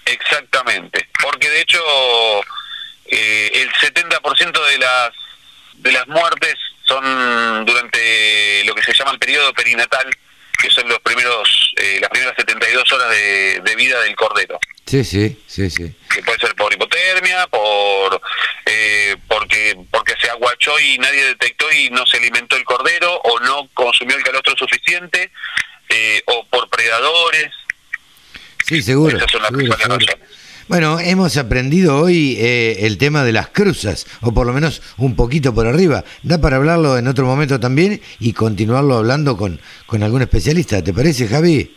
Exactamente, 0.07 1.09
porque 1.23 1.49
de 1.51 1.61
hecho 1.61 1.81
eh, 3.09 3.51
el 3.55 3.73
70% 3.73 4.71
de 4.71 4.79
las 4.79 5.11
de 5.75 5.93
las 5.93 6.09
muertes 6.09 6.57
son 6.85 7.65
durante 7.65 8.65
lo 8.65 8.75
que 8.75 8.83
se 8.83 8.95
llama 8.95 9.13
el 9.13 9.19
periodo 9.19 9.53
perinatal, 9.53 10.11
que 10.61 10.71
son 10.71 10.89
los 10.89 10.99
primeros 11.01 11.75
las 12.01 12.11
primeras 12.11 12.35
72 12.37 12.93
horas 12.93 13.11
de, 13.11 13.61
de 13.65 13.77
vida 13.77 14.01
del 14.01 14.17
cordero. 14.17 14.59
Sí, 14.89 15.05
sí, 15.05 15.39
sí, 15.47 15.69
sí. 15.69 15.95
Que 16.09 16.23
puede 16.23 16.39
ser 16.39 16.55
por 16.55 16.73
hipotermia, 16.73 17.47
por 17.49 18.23
eh, 18.65 19.17
porque 19.29 19.77
porque 19.91 20.15
se 20.19 20.31
aguachó 20.31 20.81
y 20.81 20.97
nadie 20.97 21.27
detectó 21.27 21.71
y 21.71 21.91
no 21.91 22.07
se 22.07 22.17
alimentó 22.17 22.57
el 22.57 22.65
cordero, 22.65 23.17
o 23.17 23.39
no 23.41 23.69
consumió 23.75 24.17
el 24.17 24.23
calostro 24.23 24.57
suficiente, 24.57 25.31
eh, 25.91 26.23
o 26.25 26.47
por 26.47 26.71
predadores. 26.71 27.53
Sí, 28.67 28.81
seguro. 28.81 29.15
Esas 29.19 29.31
son 29.31 29.43
las 29.43 29.53
Bueno, 30.69 31.01
hemos 31.01 31.39
aprendido 31.39 31.99
hoy 31.99 32.37
eh, 32.39 32.81
el 32.81 32.99
tema 32.99 33.25
de 33.25 33.33
las 33.33 33.49
cruzas, 33.49 34.07
o 34.21 34.35
por 34.35 34.47
lo 34.47 34.53
menos 34.53 34.83
un 34.99 35.17
poquito 35.17 35.55
por 35.55 35.67
arriba. 35.67 36.05
Da 36.23 36.39
para 36.43 36.57
hablarlo 36.57 36.99
en 36.99 37.09
otro 37.09 37.25
momento 37.25 37.59
también 37.59 38.03
y 38.21 38.35
continuarlo 38.35 38.99
hablando 38.99 39.35
con, 39.35 39.59
con 39.87 40.03
algún 40.03 40.21
especialista. 40.21 40.85
¿Te 40.85 40.93
parece, 40.93 41.27
Javi? 41.27 41.75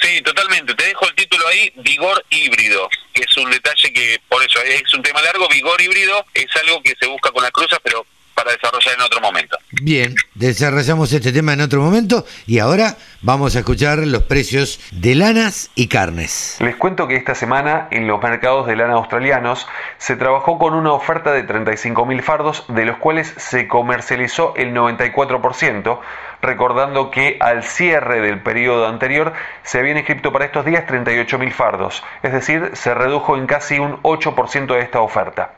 Sí, 0.00 0.22
totalmente. 0.22 0.72
Te 0.74 0.84
dejo 0.84 1.04
el 1.08 1.16
título 1.16 1.48
ahí 1.48 1.72
vigor 1.82 2.24
híbrido, 2.30 2.88
que 3.12 3.24
es 3.24 3.36
un 3.38 3.50
detalle 3.50 3.92
que, 3.92 4.20
por 4.28 4.40
eso 4.40 4.60
es 4.60 4.94
un 4.94 5.02
tema 5.02 5.20
largo, 5.20 5.48
vigor 5.48 5.82
híbrido 5.82 6.24
es 6.32 6.46
algo 6.62 6.80
que 6.80 6.94
se 7.00 7.08
busca 7.08 7.32
con 7.32 7.42
las 7.42 7.50
cruzas, 7.50 7.80
pero 7.82 8.06
para 8.34 8.52
desarrollar 8.52 8.94
en 8.94 9.00
otro 9.02 9.20
momento. 9.20 9.58
Bien, 9.70 10.14
desarrollamos 10.34 11.12
este 11.12 11.32
tema 11.32 11.52
en 11.52 11.60
otro 11.60 11.80
momento 11.82 12.24
y 12.46 12.58
ahora 12.58 12.96
vamos 13.20 13.56
a 13.56 13.60
escuchar 13.60 13.98
los 13.98 14.22
precios 14.24 14.80
de 14.90 15.14
lanas 15.14 15.70
y 15.74 15.88
carnes. 15.88 16.56
Les 16.60 16.76
cuento 16.76 17.08
que 17.08 17.16
esta 17.16 17.34
semana 17.34 17.88
en 17.90 18.06
los 18.06 18.22
mercados 18.22 18.66
de 18.66 18.76
lana 18.76 18.94
australianos 18.94 19.66
se 19.98 20.16
trabajó 20.16 20.58
con 20.58 20.74
una 20.74 20.92
oferta 20.92 21.32
de 21.32 21.46
35.000 21.46 22.22
fardos, 22.22 22.64
de 22.68 22.84
los 22.84 22.98
cuales 22.98 23.32
se 23.36 23.68
comercializó 23.68 24.54
el 24.56 24.74
94%, 24.74 26.00
recordando 26.40 27.10
que 27.10 27.36
al 27.40 27.62
cierre 27.62 28.20
del 28.20 28.40
periodo 28.40 28.86
anterior 28.86 29.32
se 29.62 29.78
habían 29.78 29.98
inscrito 29.98 30.32
para 30.32 30.44
estos 30.44 30.64
días 30.64 30.86
38.000 30.86 31.52
fardos, 31.52 32.02
es 32.22 32.32
decir, 32.32 32.70
se 32.74 32.94
redujo 32.94 33.36
en 33.36 33.46
casi 33.46 33.78
un 33.78 34.02
8% 34.02 34.74
de 34.74 34.80
esta 34.80 35.00
oferta. 35.00 35.54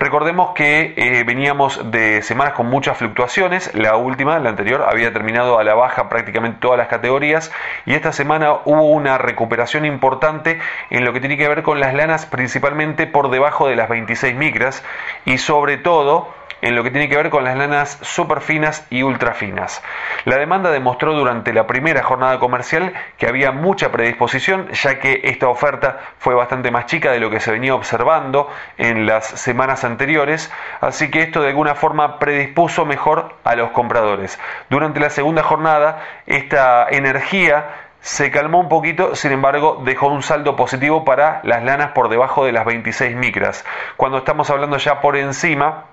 Recordemos 0.00 0.52
que 0.54 0.94
eh, 0.96 1.24
veníamos 1.24 1.90
de 1.90 2.22
semanas 2.22 2.54
con 2.54 2.66
muchas 2.66 2.96
fluctuaciones, 2.98 3.74
la 3.74 3.96
última, 3.96 4.38
la 4.38 4.50
anterior, 4.50 4.86
había 4.88 5.12
terminado 5.12 5.58
a 5.58 5.64
la 5.64 5.74
baja 5.74 6.08
prácticamente 6.08 6.58
todas 6.60 6.78
las 6.78 6.86
categorías 6.86 7.50
y 7.84 7.94
esta 7.94 8.12
semana 8.12 8.52
hubo 8.64 8.90
una 8.90 9.18
recuperación 9.18 9.84
importante 9.84 10.60
en 10.90 11.04
lo 11.04 11.12
que 11.12 11.18
tiene 11.18 11.36
que 11.36 11.48
ver 11.48 11.64
con 11.64 11.80
las 11.80 11.94
lanas 11.94 12.26
principalmente 12.26 13.08
por 13.08 13.30
debajo 13.30 13.68
de 13.68 13.74
las 13.74 13.88
26 13.88 14.36
micras 14.36 14.84
y 15.24 15.38
sobre 15.38 15.78
todo 15.78 16.37
en 16.62 16.74
lo 16.74 16.82
que 16.82 16.90
tiene 16.90 17.08
que 17.08 17.16
ver 17.16 17.30
con 17.30 17.44
las 17.44 17.56
lanas 17.56 17.98
super 18.02 18.40
finas 18.40 18.86
y 18.90 19.02
ultra 19.02 19.34
finas. 19.34 19.82
La 20.24 20.36
demanda 20.36 20.70
demostró 20.70 21.14
durante 21.14 21.52
la 21.52 21.66
primera 21.66 22.02
jornada 22.02 22.38
comercial 22.38 22.92
que 23.16 23.26
había 23.26 23.52
mucha 23.52 23.90
predisposición, 23.90 24.68
ya 24.72 24.98
que 24.98 25.20
esta 25.24 25.48
oferta 25.48 26.00
fue 26.18 26.34
bastante 26.34 26.70
más 26.70 26.86
chica 26.86 27.12
de 27.12 27.20
lo 27.20 27.30
que 27.30 27.40
se 27.40 27.52
venía 27.52 27.74
observando 27.74 28.48
en 28.76 29.06
las 29.06 29.26
semanas 29.26 29.84
anteriores, 29.84 30.52
así 30.80 31.10
que 31.10 31.22
esto 31.22 31.40
de 31.42 31.48
alguna 31.48 31.74
forma 31.74 32.18
predispuso 32.18 32.84
mejor 32.84 33.36
a 33.44 33.54
los 33.54 33.70
compradores. 33.70 34.38
Durante 34.70 35.00
la 35.00 35.10
segunda 35.10 35.42
jornada, 35.42 36.02
esta 36.26 36.86
energía 36.90 37.66
se 38.00 38.30
calmó 38.30 38.60
un 38.60 38.68
poquito, 38.68 39.14
sin 39.16 39.32
embargo, 39.32 39.82
dejó 39.84 40.08
un 40.08 40.22
saldo 40.22 40.56
positivo 40.56 41.04
para 41.04 41.40
las 41.44 41.64
lanas 41.64 41.92
por 41.92 42.08
debajo 42.08 42.44
de 42.44 42.52
las 42.52 42.64
26 42.64 43.16
micras. 43.16 43.64
Cuando 43.96 44.18
estamos 44.18 44.50
hablando 44.50 44.76
ya 44.78 45.00
por 45.00 45.16
encima, 45.16 45.84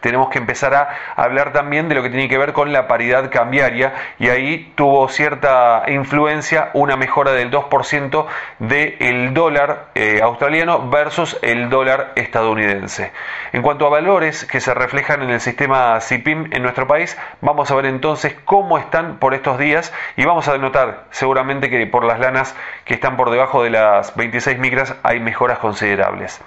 tenemos 0.00 0.28
que 0.30 0.38
empezar 0.38 0.74
a 0.74 0.88
hablar 1.16 1.52
también 1.52 1.88
de 1.88 1.94
lo 1.94 2.02
que 2.02 2.10
tiene 2.10 2.28
que 2.28 2.38
ver 2.38 2.52
con 2.52 2.72
la 2.72 2.88
paridad 2.88 3.30
cambiaria 3.30 3.94
y 4.18 4.28
ahí 4.28 4.72
tuvo 4.74 5.08
cierta 5.08 5.84
influencia 5.88 6.70
una 6.74 6.96
mejora 6.96 7.32
del 7.32 7.50
2% 7.50 8.26
del 8.58 9.34
dólar 9.34 9.88
eh, 9.94 10.20
australiano 10.22 10.88
versus 10.88 11.38
el 11.42 11.70
dólar 11.70 12.12
estadounidense. 12.16 13.12
En 13.52 13.62
cuanto 13.62 13.86
a 13.86 13.90
valores 13.90 14.44
que 14.44 14.60
se 14.60 14.74
reflejan 14.74 15.22
en 15.22 15.30
el 15.30 15.40
sistema 15.40 16.00
CIPIM 16.00 16.50
en 16.52 16.62
nuestro 16.62 16.86
país, 16.86 17.16
vamos 17.40 17.70
a 17.70 17.74
ver 17.74 17.86
entonces 17.86 18.36
cómo 18.44 18.78
están 18.78 19.18
por 19.18 19.34
estos 19.34 19.58
días 19.58 19.92
y 20.16 20.24
vamos 20.24 20.48
a 20.48 20.52
denotar 20.52 21.04
seguramente 21.10 21.70
que 21.70 21.86
por 21.86 22.04
las 22.04 22.20
lanas 22.20 22.54
que 22.84 22.94
están 22.94 23.16
por 23.16 23.30
debajo 23.30 23.62
de 23.62 23.70
las 23.70 24.14
26 24.16 24.58
micras 24.58 24.94
hay 25.02 25.20
mejoras 25.20 25.58
considerables. 25.58 26.40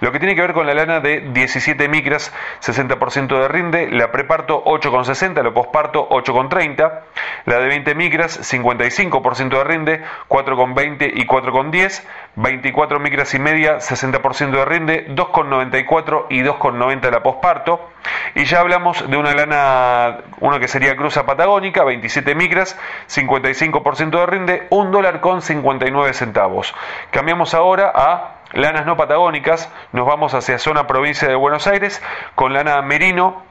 Lo 0.00 0.12
que 0.12 0.18
tiene 0.18 0.34
que 0.34 0.40
ver 0.40 0.52
con 0.52 0.66
la 0.66 0.74
lana 0.74 1.00
de 1.00 1.20
17 1.20 1.88
micras, 1.88 2.32
60% 2.60 3.40
de 3.40 3.48
rinde, 3.48 3.90
la 3.90 4.10
preparto 4.10 4.64
8,60, 4.64 5.42
la 5.42 5.52
posparto 5.52 6.08
8,30, 6.08 7.00
la 7.44 7.58
de 7.58 7.68
20 7.68 7.94
micras, 7.94 8.52
55% 8.52 9.48
de 9.48 9.64
rinde, 9.64 10.04
4,20 10.28 11.12
y 11.14 11.26
4,10, 11.26 12.02
24 12.36 13.00
micras 13.00 13.34
y 13.34 13.38
media, 13.38 13.78
60% 13.78 14.50
de 14.50 14.64
rinde, 14.64 15.06
2,94 15.08 16.26
y 16.30 16.42
2,90 16.42 17.10
la 17.10 17.22
posparto. 17.22 17.90
Y 18.34 18.44
ya 18.44 18.60
hablamos 18.60 19.08
de 19.08 19.16
una 19.16 19.34
lana, 19.34 20.18
una 20.40 20.58
que 20.60 20.68
sería 20.68 20.96
cruza 20.96 21.26
patagónica, 21.26 21.84
27 21.84 22.34
micras, 22.34 22.78
55% 23.08 24.10
de 24.10 24.26
rinde, 24.26 24.66
1 24.70 24.90
dólar 24.90 25.20
con 25.20 25.42
59 25.42 26.12
centavos. 26.12 26.74
Cambiamos 27.10 27.54
ahora 27.54 27.92
a 27.94 28.35
lanas 28.56 28.86
no 28.86 28.96
patagónicas, 28.96 29.70
nos 29.92 30.06
vamos 30.06 30.34
hacia 30.34 30.58
zona 30.58 30.86
provincia 30.86 31.28
de 31.28 31.34
Buenos 31.34 31.66
Aires 31.66 32.02
con 32.34 32.52
lana 32.52 32.80
merino 32.82 33.44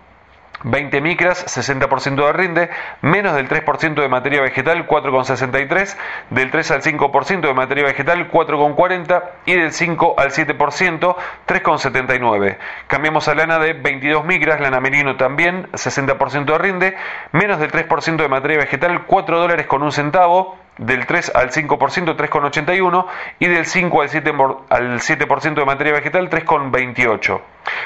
20 0.64 1.02
micras, 1.02 1.46
60% 1.46 2.26
de 2.26 2.34
rinde, 2.34 2.70
menos 3.02 3.36
del 3.36 3.48
3% 3.48 4.02
de 4.02 4.10
materia 4.10 4.42
vegetal, 4.42 4.88
4,63, 4.88 5.96
del 6.32 6.50
3 6.50 6.72
al 6.72 6.82
5% 6.82 7.42
de 7.42 7.54
materia 7.54 7.84
vegetal, 7.84 8.32
4,40 8.32 9.24
y 9.46 9.54
del 9.54 9.72
5 9.72 10.16
al 10.18 10.32
7%, 10.32 11.16
3,79. 11.46 12.58
Cambiamos 12.88 13.28
a 13.28 13.36
lana 13.36 13.60
de 13.60 13.74
22 13.74 14.26
micras, 14.26 14.60
lana 14.60 14.80
merino 14.80 15.18
también, 15.18 15.68
60% 15.74 16.46
de 16.46 16.58
rinde, 16.58 16.96
menos 17.32 17.60
del 17.60 17.72
3% 17.72 18.16
de 18.16 18.28
materia 18.28 18.58
vegetal, 18.58 19.06
4 19.06 19.40
dólares 19.40 19.68
con 19.68 19.84
un 19.84 19.92
centavo, 19.92 20.58
del 20.78 21.06
3 21.06 21.32
al 21.36 21.52
5%, 21.52 22.16
3,81 22.16 23.06
y 23.40 23.48
del 23.48 23.66
5 23.66 24.02
al 24.02 24.10
7%, 24.10 24.58
al 24.70 25.02
7 25.02 25.26
de 25.26 25.66
materia 25.66 25.94
vegetal, 25.94 26.30
3,28. 26.30 27.42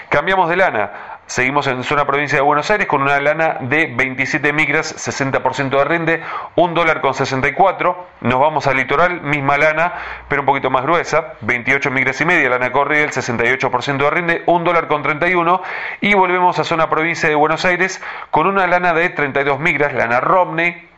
Cambiamos 0.09 0.49
de 0.49 0.55
lana, 0.57 1.19
seguimos 1.27 1.67
en 1.67 1.83
zona 1.83 2.05
provincia 2.05 2.37
de 2.37 2.41
Buenos 2.41 2.69
Aires 2.71 2.87
con 2.87 3.01
una 3.01 3.19
lana 3.19 3.57
de 3.61 3.93
27 3.95 4.51
micras, 4.53 4.95
60% 5.07 5.69
de 5.69 5.85
rinde, 5.85 6.23
1 6.55 6.73
dólar 6.73 7.01
con 7.01 7.13
64. 7.13 8.07
Nos 8.21 8.39
vamos 8.39 8.67
al 8.67 8.77
litoral, 8.77 9.21
misma 9.21 9.57
lana, 9.57 9.93
pero 10.27 10.41
un 10.41 10.47
poquito 10.47 10.69
más 10.69 10.83
gruesa, 10.83 11.35
28 11.41 11.91
micras 11.91 12.19
y 12.21 12.25
media, 12.25 12.49
lana 12.49 12.65
el 12.65 12.71
68% 12.73 13.97
de 13.97 14.09
rinde, 14.09 14.43
1 14.47 14.65
dólar 14.65 14.87
con 14.87 15.03
31. 15.03 15.61
Y 16.01 16.13
volvemos 16.15 16.57
a 16.59 16.63
zona 16.63 16.89
provincia 16.89 17.29
de 17.29 17.35
Buenos 17.35 17.63
Aires 17.65 18.01
con 18.31 18.47
una 18.47 18.67
lana 18.67 18.93
de 18.93 19.09
32 19.09 19.59
micras, 19.59 19.93
lana 19.93 20.19
Romney, 20.19 20.88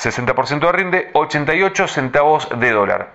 60% 0.00 0.60
de 0.60 0.72
rinde, 0.72 1.10
88 1.12 1.88
centavos 1.88 2.48
de 2.58 2.70
dólar. 2.70 3.10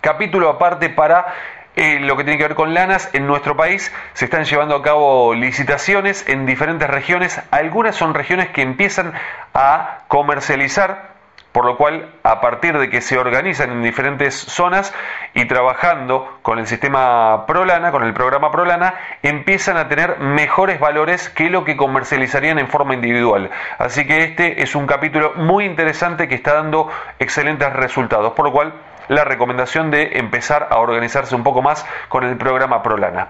Capítulo 0.00 0.48
aparte 0.48 0.90
para 0.90 1.34
eh, 1.74 1.98
lo 2.00 2.16
que 2.16 2.24
tiene 2.24 2.38
que 2.38 2.44
ver 2.44 2.54
con 2.54 2.72
lanas. 2.72 3.10
En 3.12 3.26
nuestro 3.26 3.56
país 3.56 3.92
se 4.12 4.24
están 4.24 4.44
llevando 4.44 4.76
a 4.76 4.82
cabo 4.82 5.34
licitaciones 5.34 6.28
en 6.28 6.46
diferentes 6.46 6.88
regiones. 6.88 7.40
Algunas 7.50 7.96
son 7.96 8.14
regiones 8.14 8.48
que 8.50 8.62
empiezan 8.62 9.12
a 9.54 10.00
comercializar 10.08 11.07
por 11.52 11.64
lo 11.64 11.76
cual 11.76 12.14
a 12.22 12.40
partir 12.40 12.78
de 12.78 12.90
que 12.90 13.00
se 13.00 13.18
organizan 13.18 13.70
en 13.70 13.82
diferentes 13.82 14.34
zonas 14.34 14.94
y 15.34 15.46
trabajando 15.46 16.38
con 16.42 16.58
el 16.58 16.66
sistema 16.66 17.46
Prolana, 17.46 17.90
con 17.90 18.04
el 18.04 18.12
programa 18.12 18.50
Prolana, 18.50 18.94
empiezan 19.22 19.76
a 19.76 19.88
tener 19.88 20.18
mejores 20.18 20.78
valores 20.78 21.28
que 21.30 21.50
lo 21.50 21.64
que 21.64 21.76
comercializarían 21.76 22.58
en 22.58 22.68
forma 22.68 22.94
individual. 22.94 23.50
Así 23.78 24.06
que 24.06 24.24
este 24.24 24.62
es 24.62 24.74
un 24.74 24.86
capítulo 24.86 25.32
muy 25.36 25.64
interesante 25.64 26.28
que 26.28 26.34
está 26.34 26.54
dando 26.54 26.90
excelentes 27.18 27.72
resultados, 27.72 28.32
por 28.34 28.46
lo 28.46 28.52
cual 28.52 28.74
la 29.08 29.24
recomendación 29.24 29.90
de 29.90 30.18
empezar 30.18 30.68
a 30.70 30.78
organizarse 30.78 31.34
un 31.34 31.42
poco 31.42 31.62
más 31.62 31.86
con 32.08 32.24
el 32.24 32.36
programa 32.36 32.82
Prolana. 32.82 33.28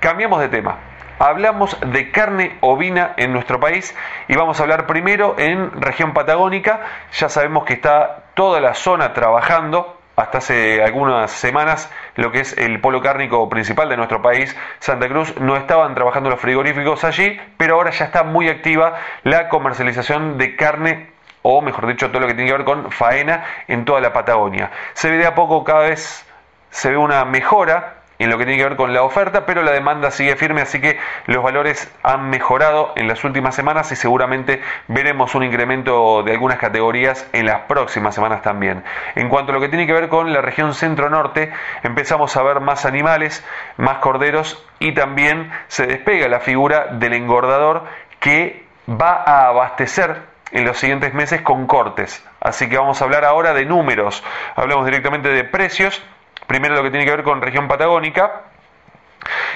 Cambiamos 0.00 0.40
de 0.40 0.48
tema 0.48 0.76
hablamos 1.18 1.76
de 1.80 2.10
carne 2.10 2.56
ovina 2.60 3.14
en 3.16 3.32
nuestro 3.32 3.60
país 3.60 3.94
y 4.28 4.36
vamos 4.36 4.58
a 4.58 4.62
hablar 4.62 4.86
primero 4.86 5.36
en 5.38 5.80
región 5.80 6.12
patagónica. 6.12 6.80
Ya 7.12 7.28
sabemos 7.28 7.64
que 7.64 7.74
está 7.74 8.24
toda 8.34 8.60
la 8.60 8.74
zona 8.74 9.12
trabajando 9.12 9.96
hasta 10.16 10.38
hace 10.38 10.82
algunas 10.82 11.30
semanas 11.30 11.92
lo 12.14 12.32
que 12.32 12.40
es 12.40 12.56
el 12.56 12.80
polo 12.80 13.02
cárnico 13.02 13.48
principal 13.50 13.88
de 13.90 13.98
nuestro 13.98 14.22
país, 14.22 14.56
Santa 14.78 15.08
Cruz, 15.08 15.38
no 15.38 15.56
estaban 15.56 15.94
trabajando 15.94 16.30
los 16.30 16.40
frigoríficos 16.40 17.04
allí, 17.04 17.38
pero 17.58 17.74
ahora 17.74 17.90
ya 17.90 18.06
está 18.06 18.22
muy 18.22 18.48
activa 18.48 18.94
la 19.24 19.50
comercialización 19.50 20.38
de 20.38 20.56
carne 20.56 21.10
o 21.42 21.60
mejor 21.60 21.86
dicho 21.86 22.08
todo 22.08 22.20
lo 22.20 22.26
que 22.26 22.34
tiene 22.34 22.50
que 22.50 22.56
ver 22.56 22.64
con 22.64 22.90
faena 22.90 23.44
en 23.68 23.84
toda 23.84 24.00
la 24.00 24.12
Patagonia. 24.12 24.70
Se 24.94 25.10
ve 25.10 25.18
de 25.18 25.26
a 25.26 25.34
poco 25.34 25.62
cada 25.62 25.88
vez 25.88 26.26
se 26.70 26.90
ve 26.90 26.96
una 26.96 27.24
mejora 27.24 27.95
en 28.18 28.30
lo 28.30 28.38
que 28.38 28.44
tiene 28.44 28.58
que 28.58 28.68
ver 28.68 28.76
con 28.76 28.92
la 28.92 29.02
oferta, 29.02 29.46
pero 29.46 29.62
la 29.62 29.72
demanda 29.72 30.10
sigue 30.10 30.36
firme, 30.36 30.62
así 30.62 30.80
que 30.80 30.98
los 31.26 31.42
valores 31.42 31.92
han 32.02 32.30
mejorado 32.30 32.92
en 32.96 33.08
las 33.08 33.24
últimas 33.24 33.54
semanas 33.54 33.92
y 33.92 33.96
seguramente 33.96 34.62
veremos 34.88 35.34
un 35.34 35.44
incremento 35.44 36.22
de 36.22 36.32
algunas 36.32 36.58
categorías 36.58 37.28
en 37.32 37.46
las 37.46 37.62
próximas 37.62 38.14
semanas 38.14 38.42
también. 38.42 38.84
En 39.14 39.28
cuanto 39.28 39.52
a 39.52 39.54
lo 39.54 39.60
que 39.60 39.68
tiene 39.68 39.86
que 39.86 39.92
ver 39.92 40.08
con 40.08 40.32
la 40.32 40.40
región 40.40 40.74
centro-norte, 40.74 41.52
empezamos 41.82 42.36
a 42.36 42.42
ver 42.42 42.60
más 42.60 42.86
animales, 42.86 43.44
más 43.76 43.98
corderos 43.98 44.64
y 44.78 44.92
también 44.94 45.50
se 45.68 45.86
despega 45.86 46.28
la 46.28 46.40
figura 46.40 46.86
del 46.92 47.12
engordador 47.12 47.84
que 48.20 48.64
va 48.88 49.22
a 49.24 49.48
abastecer 49.48 50.22
en 50.52 50.64
los 50.64 50.78
siguientes 50.78 51.12
meses 51.12 51.42
con 51.42 51.66
cortes. 51.66 52.24
Así 52.40 52.68
que 52.68 52.78
vamos 52.78 53.00
a 53.00 53.04
hablar 53.04 53.24
ahora 53.24 53.52
de 53.52 53.64
números, 53.64 54.22
hablamos 54.54 54.86
directamente 54.86 55.28
de 55.28 55.44
precios 55.44 56.02
Primero 56.46 56.74
lo 56.74 56.82
que 56.82 56.90
tiene 56.90 57.04
que 57.04 57.10
ver 57.10 57.22
con 57.22 57.42
región 57.42 57.68
patagónica. 57.68 58.42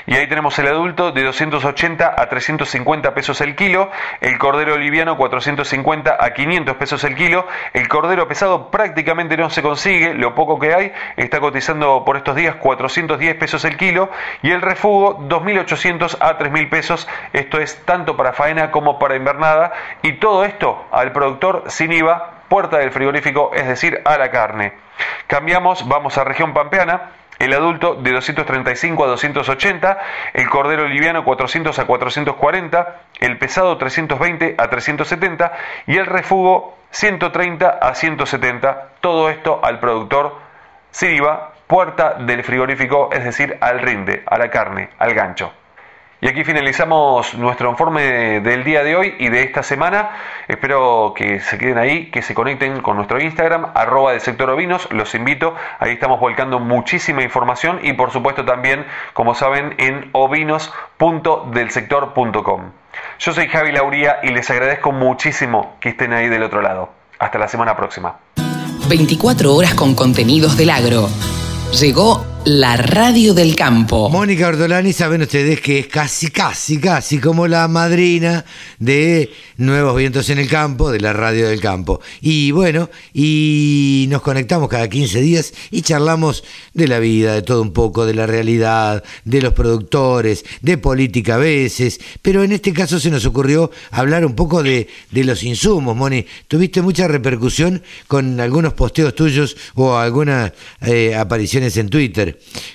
Y 0.06 0.14
ahí 0.16 0.26
tenemos 0.26 0.58
el 0.58 0.66
adulto 0.66 1.12
de 1.12 1.22
280 1.22 2.14
a 2.16 2.28
350 2.28 3.14
pesos 3.14 3.40
el 3.40 3.54
kilo, 3.54 3.90
el 4.20 4.38
cordero 4.38 4.76
liviano 4.76 5.16
450 5.16 6.16
a 6.18 6.32
500 6.32 6.76
pesos 6.76 7.04
el 7.04 7.14
kilo, 7.14 7.46
el 7.74 7.88
cordero 7.88 8.26
pesado 8.26 8.70
prácticamente 8.70 9.36
no 9.36 9.50
se 9.50 9.62
consigue, 9.62 10.14
lo 10.14 10.34
poco 10.34 10.58
que 10.58 10.74
hay. 10.74 10.92
Está 11.16 11.40
cotizando 11.40 12.04
por 12.04 12.16
estos 12.16 12.34
días 12.34 12.56
410 12.56 13.34
pesos 13.36 13.64
el 13.64 13.76
kilo. 13.76 14.10
Y 14.42 14.50
el 14.50 14.62
refugo 14.62 15.18
2.800 15.28 16.16
a 16.20 16.38
3.000 16.38 16.70
pesos, 16.70 17.08
esto 17.32 17.60
es 17.60 17.84
tanto 17.84 18.16
para 18.16 18.32
faena 18.32 18.70
como 18.70 18.98
para 18.98 19.16
invernada. 19.16 19.72
Y 20.02 20.14
todo 20.14 20.44
esto 20.44 20.86
al 20.90 21.12
productor 21.12 21.64
sin 21.68 21.92
IVA, 21.92 22.39
puerta 22.50 22.76
del 22.76 22.90
frigorífico, 22.90 23.52
es 23.54 23.66
decir, 23.66 24.02
a 24.04 24.18
la 24.18 24.30
carne. 24.30 24.74
Cambiamos, 25.26 25.88
vamos 25.88 26.18
a 26.18 26.24
región 26.24 26.52
pampeana 26.52 27.12
el 27.38 27.54
adulto 27.54 27.94
de 27.94 28.12
235 28.12 29.02
a 29.02 29.06
280, 29.06 29.98
el 30.34 30.50
cordero 30.50 30.86
liviano 30.86 31.24
400 31.24 31.78
a 31.78 31.86
440, 31.86 33.00
el 33.20 33.38
pesado 33.38 33.78
320 33.78 34.56
a 34.58 34.68
370 34.68 35.52
y 35.86 35.96
el 35.96 36.04
refugo 36.04 36.76
130 36.90 37.66
a 37.66 37.94
170. 37.94 38.88
Todo 39.00 39.30
esto 39.30 39.58
al 39.62 39.80
productor 39.80 40.36
Siriva, 40.90 41.54
puerta 41.66 42.14
del 42.14 42.44
frigorífico, 42.44 43.08
es 43.12 43.24
decir, 43.24 43.56
al 43.60 43.78
rinde, 43.78 44.22
a 44.26 44.36
la 44.36 44.50
carne, 44.50 44.90
al 44.98 45.14
gancho. 45.14 45.52
Y 46.22 46.28
aquí 46.28 46.44
finalizamos 46.44 47.32
nuestro 47.34 47.70
informe 47.70 48.40
del 48.40 48.62
día 48.62 48.84
de 48.84 48.94
hoy 48.94 49.14
y 49.18 49.30
de 49.30 49.42
esta 49.42 49.62
semana. 49.62 50.10
Espero 50.48 51.14
que 51.16 51.40
se 51.40 51.56
queden 51.56 51.78
ahí, 51.78 52.10
que 52.10 52.20
se 52.20 52.34
conecten 52.34 52.82
con 52.82 52.96
nuestro 52.96 53.22
Instagram, 53.22 53.68
arroba 53.74 54.12
del 54.12 54.20
sector 54.20 54.50
ovinos. 54.50 54.86
Los 54.90 55.14
invito, 55.14 55.54
ahí 55.78 55.92
estamos 55.92 56.20
volcando 56.20 56.60
muchísima 56.60 57.22
información 57.22 57.80
y 57.82 57.94
por 57.94 58.10
supuesto 58.10 58.44
también, 58.44 58.84
como 59.14 59.34
saben, 59.34 59.74
en 59.78 60.10
ovinos.delsector.com. 60.12 62.72
Yo 63.18 63.32
soy 63.32 63.48
Javi 63.48 63.72
Lauría 63.72 64.18
y 64.22 64.28
les 64.28 64.50
agradezco 64.50 64.92
muchísimo 64.92 65.76
que 65.80 65.88
estén 65.88 66.12
ahí 66.12 66.28
del 66.28 66.42
otro 66.42 66.60
lado. 66.60 66.90
Hasta 67.18 67.38
la 67.38 67.48
semana 67.48 67.74
próxima. 67.76 68.18
24 68.90 69.54
horas 69.54 69.72
con 69.72 69.94
contenidos 69.94 70.58
del 70.58 70.68
agro. 70.68 71.08
Llegó 71.72 72.29
la 72.44 72.76
radio 72.76 73.34
del 73.34 73.54
campo. 73.54 74.08
Mónica 74.08 74.48
Ortolani, 74.48 74.94
saben 74.94 75.20
ustedes 75.20 75.60
que 75.60 75.80
es 75.80 75.86
casi, 75.88 76.30
casi, 76.30 76.80
casi 76.80 77.18
como 77.18 77.46
la 77.46 77.68
madrina 77.68 78.46
de 78.78 79.30
Nuevos 79.58 79.94
Vientos 79.94 80.30
en 80.30 80.38
el 80.38 80.48
Campo, 80.48 80.90
de 80.90 81.00
la 81.00 81.12
radio 81.12 81.48
del 81.48 81.60
campo. 81.60 82.00
Y 82.22 82.50
bueno, 82.52 82.88
y 83.12 84.06
nos 84.08 84.22
conectamos 84.22 84.70
cada 84.70 84.88
15 84.88 85.20
días 85.20 85.52
y 85.70 85.82
charlamos 85.82 86.42
de 86.72 86.88
la 86.88 86.98
vida, 86.98 87.34
de 87.34 87.42
todo 87.42 87.60
un 87.60 87.72
poco, 87.72 88.06
de 88.06 88.14
la 88.14 88.26
realidad, 88.26 89.04
de 89.24 89.42
los 89.42 89.52
productores, 89.52 90.44
de 90.62 90.78
política 90.78 91.34
a 91.34 91.38
veces. 91.38 92.00
Pero 92.22 92.42
en 92.42 92.52
este 92.52 92.72
caso 92.72 92.98
se 92.98 93.10
nos 93.10 93.26
ocurrió 93.26 93.70
hablar 93.90 94.24
un 94.24 94.34
poco 94.34 94.62
de, 94.62 94.88
de 95.10 95.24
los 95.24 95.42
insumos, 95.42 95.94
Moni. 95.94 96.24
Tuviste 96.48 96.80
mucha 96.80 97.06
repercusión 97.06 97.82
con 98.06 98.40
algunos 98.40 98.72
posteos 98.72 99.14
tuyos 99.14 99.56
o 99.74 99.96
algunas 99.96 100.52
eh, 100.80 101.14
apariciones 101.14 101.76
en 101.76 101.90
Twitter. 101.90 102.29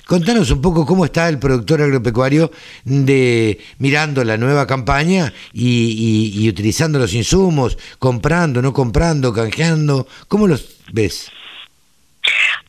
Contanos 0.05 0.51
un 0.51 0.61
poco 0.61 0.85
cómo 0.85 1.05
está 1.05 1.29
el 1.29 1.39
productor 1.39 1.81
agropecuario 1.81 2.51
de 2.83 3.59
mirando 3.79 4.23
la 4.23 4.37
nueva 4.37 4.67
campaña 4.67 5.33
y, 5.53 6.47
utilizando 6.49 6.99
los 6.99 7.13
insumos, 7.13 7.77
comprando, 7.99 8.61
no 8.61 8.73
comprando, 8.73 9.33
canjeando. 9.33 10.07
¿Cómo 10.27 10.47
los 10.47 10.77
ves? 10.91 11.31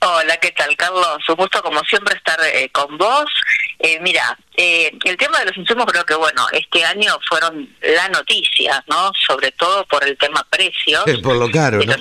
Hola, 0.00 0.36
¿qué 0.36 0.52
tal, 0.52 0.76
Carlos? 0.76 1.18
Un 1.28 1.34
gusto, 1.36 1.62
como 1.62 1.80
siempre, 1.80 2.16
estar 2.16 2.38
eh, 2.44 2.68
con 2.70 2.96
vos. 2.98 3.24
Eh, 3.78 3.98
mira, 4.00 4.36
eh, 4.56 4.92
el 5.04 5.16
tema 5.16 5.38
de 5.38 5.46
los 5.46 5.56
insumos 5.56 5.86
creo 5.86 6.04
que, 6.04 6.14
bueno, 6.14 6.46
este 6.52 6.84
año 6.84 7.18
fueron 7.28 7.68
la 7.82 8.08
noticia, 8.08 8.84
¿no? 8.88 9.12
Sobre 9.26 9.52
todo 9.52 9.84
por 9.86 10.04
el 10.06 10.16
tema 10.16 10.46
precios. 10.50 11.04
por 11.22 11.36
lo 11.36 11.50
caro, 11.50 11.80
¿no? 11.84 11.94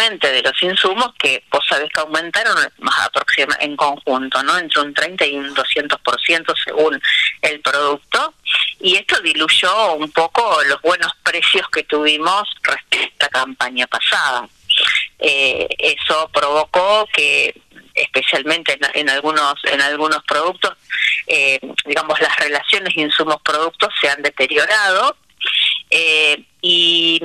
De 0.00 0.42
los 0.42 0.62
insumos 0.62 1.12
que 1.18 1.44
vos 1.52 1.62
sabés 1.68 1.90
que 1.92 2.00
aumentaron 2.00 2.56
más 2.78 3.06
aproxima, 3.06 3.54
en 3.60 3.76
conjunto, 3.76 4.42
¿no? 4.42 4.56
Entre 4.56 4.80
un 4.80 4.94
30 4.94 5.26
y 5.26 5.36
un 5.36 5.54
200% 5.54 6.54
según 6.64 6.98
el 7.42 7.60
producto. 7.60 8.32
Y 8.80 8.96
esto 8.96 9.20
diluyó 9.20 9.92
un 9.92 10.10
poco 10.10 10.58
los 10.64 10.80
buenos 10.80 11.12
precios 11.22 11.68
que 11.68 11.82
tuvimos 11.82 12.48
respecto 12.62 13.10
a 13.20 13.24
la 13.24 13.28
campaña 13.28 13.86
pasada. 13.88 14.48
Eh, 15.18 15.68
eso 15.78 16.30
provocó 16.32 17.06
que 17.12 17.60
especialmente 17.94 18.78
en, 18.94 19.10
algunos 19.10 19.54
en 19.64 19.82
algunos 19.82 20.24
productos 20.24 20.78
eh, 21.26 21.60
digamos 21.84 22.18
las 22.20 22.34
relaciones 22.36 22.96
insumos 22.96 23.36
productos 23.42 23.92
se 24.00 24.08
han 24.08 24.22
deteriorado 24.22 25.16
eh, 25.90 26.42
y 26.62 27.20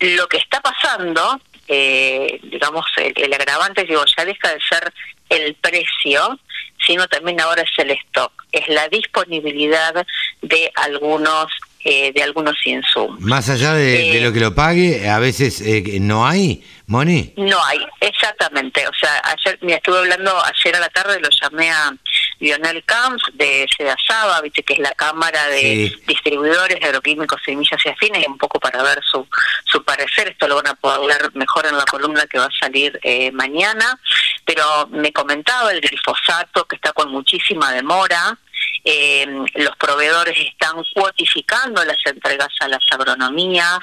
lo 0.00 0.26
que 0.28 0.38
está 0.38 0.60
pasando, 0.60 1.40
eh, 1.72 2.40
digamos, 2.42 2.84
el, 2.96 3.32
agravante, 3.32 3.84
digo, 3.84 4.02
ya 4.16 4.24
deja 4.24 4.48
de 4.48 4.58
ser 4.60 4.92
el 5.28 5.54
precio, 5.54 6.40
sino 6.84 7.06
también 7.06 7.40
ahora 7.40 7.62
es 7.62 7.70
el 7.78 7.92
stock, 7.92 8.32
es 8.50 8.66
la 8.68 8.88
disponibilidad 8.88 10.04
de 10.42 10.72
algunos 10.74 11.46
eh, 11.84 12.12
de 12.12 12.22
algunos 12.24 12.56
insumos. 12.66 13.20
Más 13.20 13.48
allá 13.48 13.72
de, 13.72 14.12
de, 14.12 14.20
lo 14.20 14.32
que 14.32 14.40
lo 14.40 14.54
pague, 14.54 15.08
a 15.08 15.20
veces 15.20 15.60
eh, 15.60 15.98
no 16.00 16.26
hay 16.26 16.62
Moni. 16.88 17.32
No 17.36 17.64
hay, 17.64 17.78
exactamente. 18.00 18.86
O 18.88 18.92
sea, 19.00 19.22
ayer 19.24 19.56
me 19.62 19.74
estuve 19.74 19.98
hablando, 19.98 20.32
ayer 20.44 20.74
a 20.74 20.80
la 20.80 20.88
tarde 20.88 21.20
lo 21.20 21.28
llamé 21.40 21.70
a 21.70 21.94
Lionel 22.40 22.82
Camps 22.84 23.22
de 23.34 23.66
Sedasaba, 23.76 24.40
viste 24.40 24.62
que 24.62 24.72
es 24.72 24.78
la 24.78 24.92
cámara 24.92 25.46
de 25.48 25.94
distribuidores 26.06 26.80
de 26.80 26.86
agroquímicos, 26.86 27.40
semillas 27.44 27.80
y 27.84 27.88
afines, 27.90 28.26
un 28.26 28.38
poco 28.38 28.58
para 28.58 28.82
ver 28.82 29.00
su, 29.04 29.26
su 29.64 29.84
parecer. 29.84 30.28
Esto 30.28 30.48
lo 30.48 30.56
van 30.56 30.68
a 30.68 30.74
poder 30.74 31.00
leer 31.00 31.30
mejor 31.34 31.66
en 31.66 31.76
la 31.76 31.84
columna 31.84 32.26
que 32.26 32.38
va 32.38 32.46
a 32.46 32.58
salir 32.58 32.98
eh, 33.02 33.30
mañana. 33.32 33.98
Pero 34.44 34.88
me 34.90 35.12
comentaba 35.12 35.70
el 35.70 35.80
glifosato 35.80 36.66
que 36.66 36.76
está 36.76 36.92
con 36.92 37.10
muchísima 37.10 37.72
demora. 37.72 38.36
Eh, 38.84 39.26
los 39.54 39.76
proveedores 39.76 40.36
están 40.38 40.82
cuotificando 40.94 41.84
las 41.84 41.98
entregas 42.04 42.48
a 42.60 42.68
las 42.68 42.84
agronomías. 42.90 43.78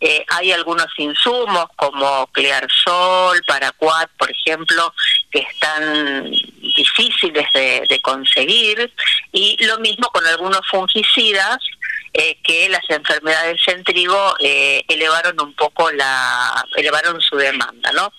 Eh, 0.00 0.24
hay 0.28 0.52
algunos 0.52 0.86
insumos 0.98 1.66
como 1.76 2.26
Clearsol, 2.28 3.42
Paraquat, 3.46 4.10
por 4.18 4.30
ejemplo, 4.30 4.92
que 5.30 5.40
están 5.40 6.30
difíciles 6.60 7.46
de, 7.52 7.84
de 7.88 8.00
conseguir 8.00 8.92
y 9.32 9.56
lo 9.64 9.78
mismo 9.78 10.08
con 10.08 10.26
algunos 10.26 10.60
fungicidas 10.70 11.58
eh, 12.18 12.38
que 12.42 12.66
las 12.70 12.80
enfermedades 12.88 13.60
en 13.66 13.84
trigo 13.84 14.34
eh, 14.40 14.82
elevaron 14.88 15.38
un 15.38 15.52
poco 15.52 15.90
la 15.92 16.64
elevaron 16.74 17.20
su 17.20 17.36
demanda 17.36 17.92
no 17.92 18.10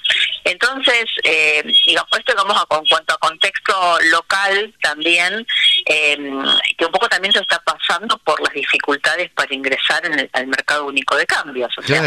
entonces 0.44 1.06
eh, 1.24 1.64
digamos 1.84 2.12
esto 2.20 2.34
digamos 2.34 2.64
con 2.66 2.86
cuanto 2.86 3.16
a 3.16 3.18
contexto 3.18 3.74
local 4.12 4.72
también 4.84 5.48
em, 5.86 6.46
que 6.78 6.86
un 6.86 6.92
poco 6.92 7.10
también 7.10 7.34
se 7.34 7.40
está 7.40 7.60
pasando 7.64 8.20
por 8.20 8.40
las 8.42 8.54
dificultades 8.54 9.32
para 9.32 9.52
ingresar 9.56 10.06
en 10.06 10.20
el, 10.20 10.30
al 10.34 10.46
mercado 10.46 10.86
único 10.86 11.16
de 11.16 11.26
cambios. 11.26 11.76
O 11.76 11.82
sea 11.82 12.04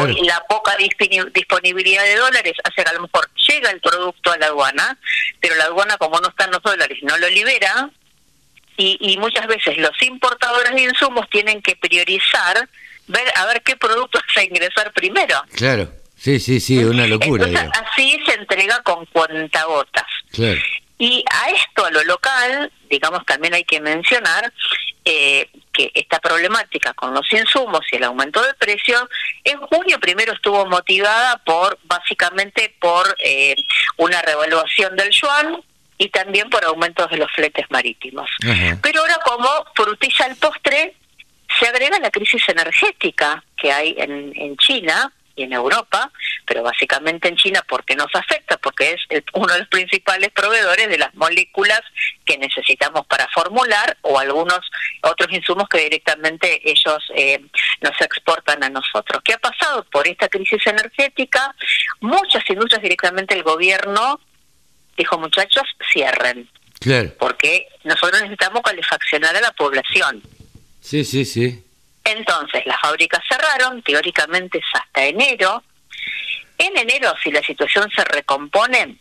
hoy 0.00 0.14
la 0.22 0.42
poca 0.48 0.78
disponibilidad 0.78 2.04
de 2.04 2.16
dólares 2.16 2.54
hace 2.64 2.82
que 2.82 2.90
a 2.90 2.94
lo 2.94 3.02
mejor 3.02 3.28
llega 3.34 3.70
el 3.70 3.80
producto 3.80 4.32
a 4.32 4.38
la 4.38 4.46
aduana 4.46 4.98
pero 5.40 5.56
la 5.56 5.64
aduana 5.64 5.98
como 5.98 6.18
no 6.20 6.28
están 6.28 6.50
los 6.50 6.62
dólares 6.62 6.98
no 7.02 7.18
lo 7.18 7.28
libera 7.28 7.90
y, 8.76 8.98
y 9.00 9.16
muchas 9.18 9.46
veces 9.46 9.78
los 9.78 10.00
importadores 10.02 10.74
de 10.74 10.82
insumos 10.82 11.28
tienen 11.30 11.62
que 11.62 11.76
priorizar 11.76 12.68
ver 13.06 13.24
a 13.36 13.46
ver 13.46 13.62
qué 13.62 13.76
productos 13.76 14.22
a 14.36 14.42
ingresar 14.42 14.92
primero. 14.92 15.42
Claro, 15.54 15.90
sí, 16.16 16.40
sí, 16.40 16.60
sí, 16.60 16.78
una 16.84 17.06
locura. 17.06 17.46
así 17.46 18.18
se 18.26 18.34
entrega 18.34 18.82
con 18.82 19.04
cuentagotas. 19.06 20.06
Claro. 20.30 20.60
Y 20.96 21.24
a 21.30 21.50
esto, 21.50 21.84
a 21.84 21.90
lo 21.90 22.04
local, 22.04 22.72
digamos, 22.88 23.26
también 23.26 23.52
hay 23.52 23.64
que 23.64 23.80
mencionar 23.80 24.52
eh, 25.04 25.50
que 25.72 25.90
esta 25.92 26.20
problemática 26.20 26.94
con 26.94 27.12
los 27.12 27.30
insumos 27.32 27.80
y 27.90 27.96
el 27.96 28.04
aumento 28.04 28.40
de 28.40 28.54
precios, 28.54 29.02
en 29.42 29.58
junio 29.58 29.98
primero 29.98 30.32
estuvo 30.32 30.64
motivada 30.66 31.38
por, 31.44 31.78
básicamente, 31.82 32.74
por 32.80 33.14
eh, 33.18 33.56
una 33.96 34.22
revaluación 34.22 34.96
del 34.96 35.10
yuan, 35.10 35.60
y 35.98 36.08
también 36.08 36.50
por 36.50 36.64
aumentos 36.64 37.10
de 37.10 37.18
los 37.18 37.30
fletes 37.32 37.66
marítimos. 37.70 38.28
Pero 38.82 39.00
ahora 39.00 39.18
como 39.24 39.48
frutilla 39.74 40.26
al 40.26 40.36
postre, 40.36 40.94
se 41.58 41.66
agrega 41.66 41.98
la 42.00 42.10
crisis 42.10 42.48
energética 42.48 43.44
que 43.56 43.72
hay 43.72 43.94
en, 43.98 44.32
en 44.34 44.56
China 44.56 45.12
y 45.36 45.42
en 45.42 45.52
Europa, 45.52 46.10
pero 46.46 46.62
básicamente 46.62 47.28
en 47.28 47.36
China 47.36 47.64
porque 47.68 47.96
nos 47.96 48.14
afecta, 48.14 48.56
porque 48.58 48.96
es 49.08 49.22
uno 49.32 49.52
de 49.52 49.60
los 49.60 49.68
principales 49.68 50.30
proveedores 50.30 50.88
de 50.88 50.98
las 50.98 51.14
moléculas 51.14 51.80
que 52.24 52.38
necesitamos 52.38 53.06
para 53.06 53.26
formular 53.28 53.96
o 54.02 54.18
algunos 54.18 54.60
otros 55.02 55.32
insumos 55.32 55.68
que 55.68 55.78
directamente 55.78 56.60
ellos 56.68 56.98
eh, 57.16 57.40
nos 57.80 58.00
exportan 58.00 58.62
a 58.62 58.68
nosotros. 58.68 59.22
¿Qué 59.24 59.34
ha 59.34 59.38
pasado? 59.38 59.84
Por 59.84 60.06
esta 60.06 60.28
crisis 60.28 60.64
energética, 60.66 61.54
muchas 62.00 62.48
industrias 62.48 62.82
directamente 62.82 63.34
el 63.34 63.42
gobierno 63.42 64.20
dijo 64.96 65.18
muchachos, 65.18 65.64
cierren. 65.92 66.48
Claro. 66.80 67.12
Porque 67.18 67.66
nosotros 67.84 68.20
necesitamos 68.20 68.62
calefaccionar 68.62 69.34
a 69.36 69.40
la 69.40 69.52
población. 69.52 70.22
Sí, 70.80 71.04
sí, 71.04 71.24
sí. 71.24 71.64
Entonces, 72.04 72.66
las 72.66 72.78
fábricas 72.80 73.22
cerraron, 73.28 73.82
teóricamente 73.82 74.58
es 74.58 74.64
hasta 74.74 75.04
enero. 75.06 75.62
En 76.58 76.76
enero, 76.76 77.14
si 77.22 77.30
la 77.30 77.42
situación 77.42 77.88
se 77.94 78.04
recompone, 78.04 78.96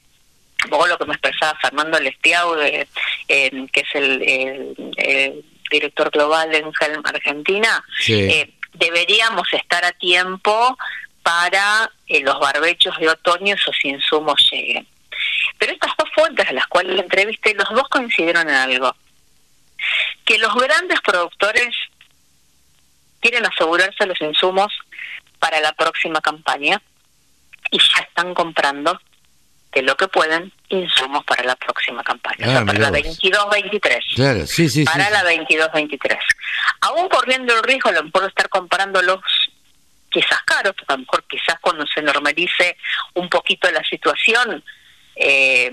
vos 0.70 0.88
lo 0.88 0.98
que 0.98 1.06
me 1.06 1.14
expresaba 1.14 1.60
Fernando 1.60 2.00
Lestiau, 2.00 2.56
eh, 2.62 2.88
que 3.28 3.80
es 3.82 3.96
el, 3.96 4.86
director 5.70 6.12
global 6.12 6.52
de 6.52 6.60
Helm 6.60 7.02
Argentina, 7.04 7.84
eh, 8.08 8.54
deberíamos 8.74 9.52
estar 9.54 9.84
a 9.84 9.92
tiempo 9.92 10.78
para 11.24 11.90
eh, 12.08 12.22
los 12.22 12.40
barbechos 12.40 12.98
de 13.00 13.10
otoño 13.10 13.56
esos 13.56 13.76
insumos 13.84 14.48
lleguen. 14.52 14.86
Pero 15.58 15.74
estas 15.74 15.92
dos 15.98 16.10
fuentes 16.14 16.48
a 16.48 16.54
las 16.54 16.68
cuales 16.68 16.96
la 16.96 17.04
entrevisté, 17.04 17.54
los 17.54 17.70
dos 17.70 17.88
coincidieron 17.90 18.50
en 18.50 18.56
algo. 18.56 18.96
Que 20.26 20.38
los 20.38 20.54
grandes 20.56 21.02
productores 21.02 21.76
quieren 23.20 23.46
asegurarse 23.46 24.06
los 24.06 24.20
insumos 24.22 24.72
para 25.40 25.60
la 25.62 25.74
próxima 25.74 26.22
campaña 26.22 26.82
y 27.72 27.80
ya 27.80 28.04
están 28.04 28.34
comprando 28.34 29.00
de 29.74 29.82
lo 29.82 29.96
que 29.96 30.08
pueden 30.08 30.52
insumos 30.70 31.24
para 31.26 31.44
la 31.44 31.56
próxima 31.56 32.04
campaña, 32.04 32.60
ah, 32.60 32.64
para 32.66 32.80
la 32.80 32.92
22-23. 32.92 34.16
Claro, 34.16 34.46
sí, 34.46 34.70
sí. 34.70 34.86
Para 34.86 35.10
la 35.10 35.24
22-23. 35.24 36.18
Aún 36.82 37.10
corriendo 37.10 37.56
el 37.56 37.64
riesgo, 37.64 37.90
a 37.90 37.94
lo 37.94 38.04
mejor 38.04 38.26
estar 38.28 38.50
comprándolos 38.50 39.20
quizás 40.10 40.44
caros, 40.44 40.74
porque 40.78 40.94
a 40.94 40.98
lo 40.98 41.00
mejor 41.00 41.24
quizás 41.28 41.56
cuando 41.60 41.86
se 41.88 42.02
normalice 42.02 42.78
un 43.16 43.30
poquito 43.30 43.70
la 43.72 43.84
situación, 43.84 44.64
eh, 45.16 45.72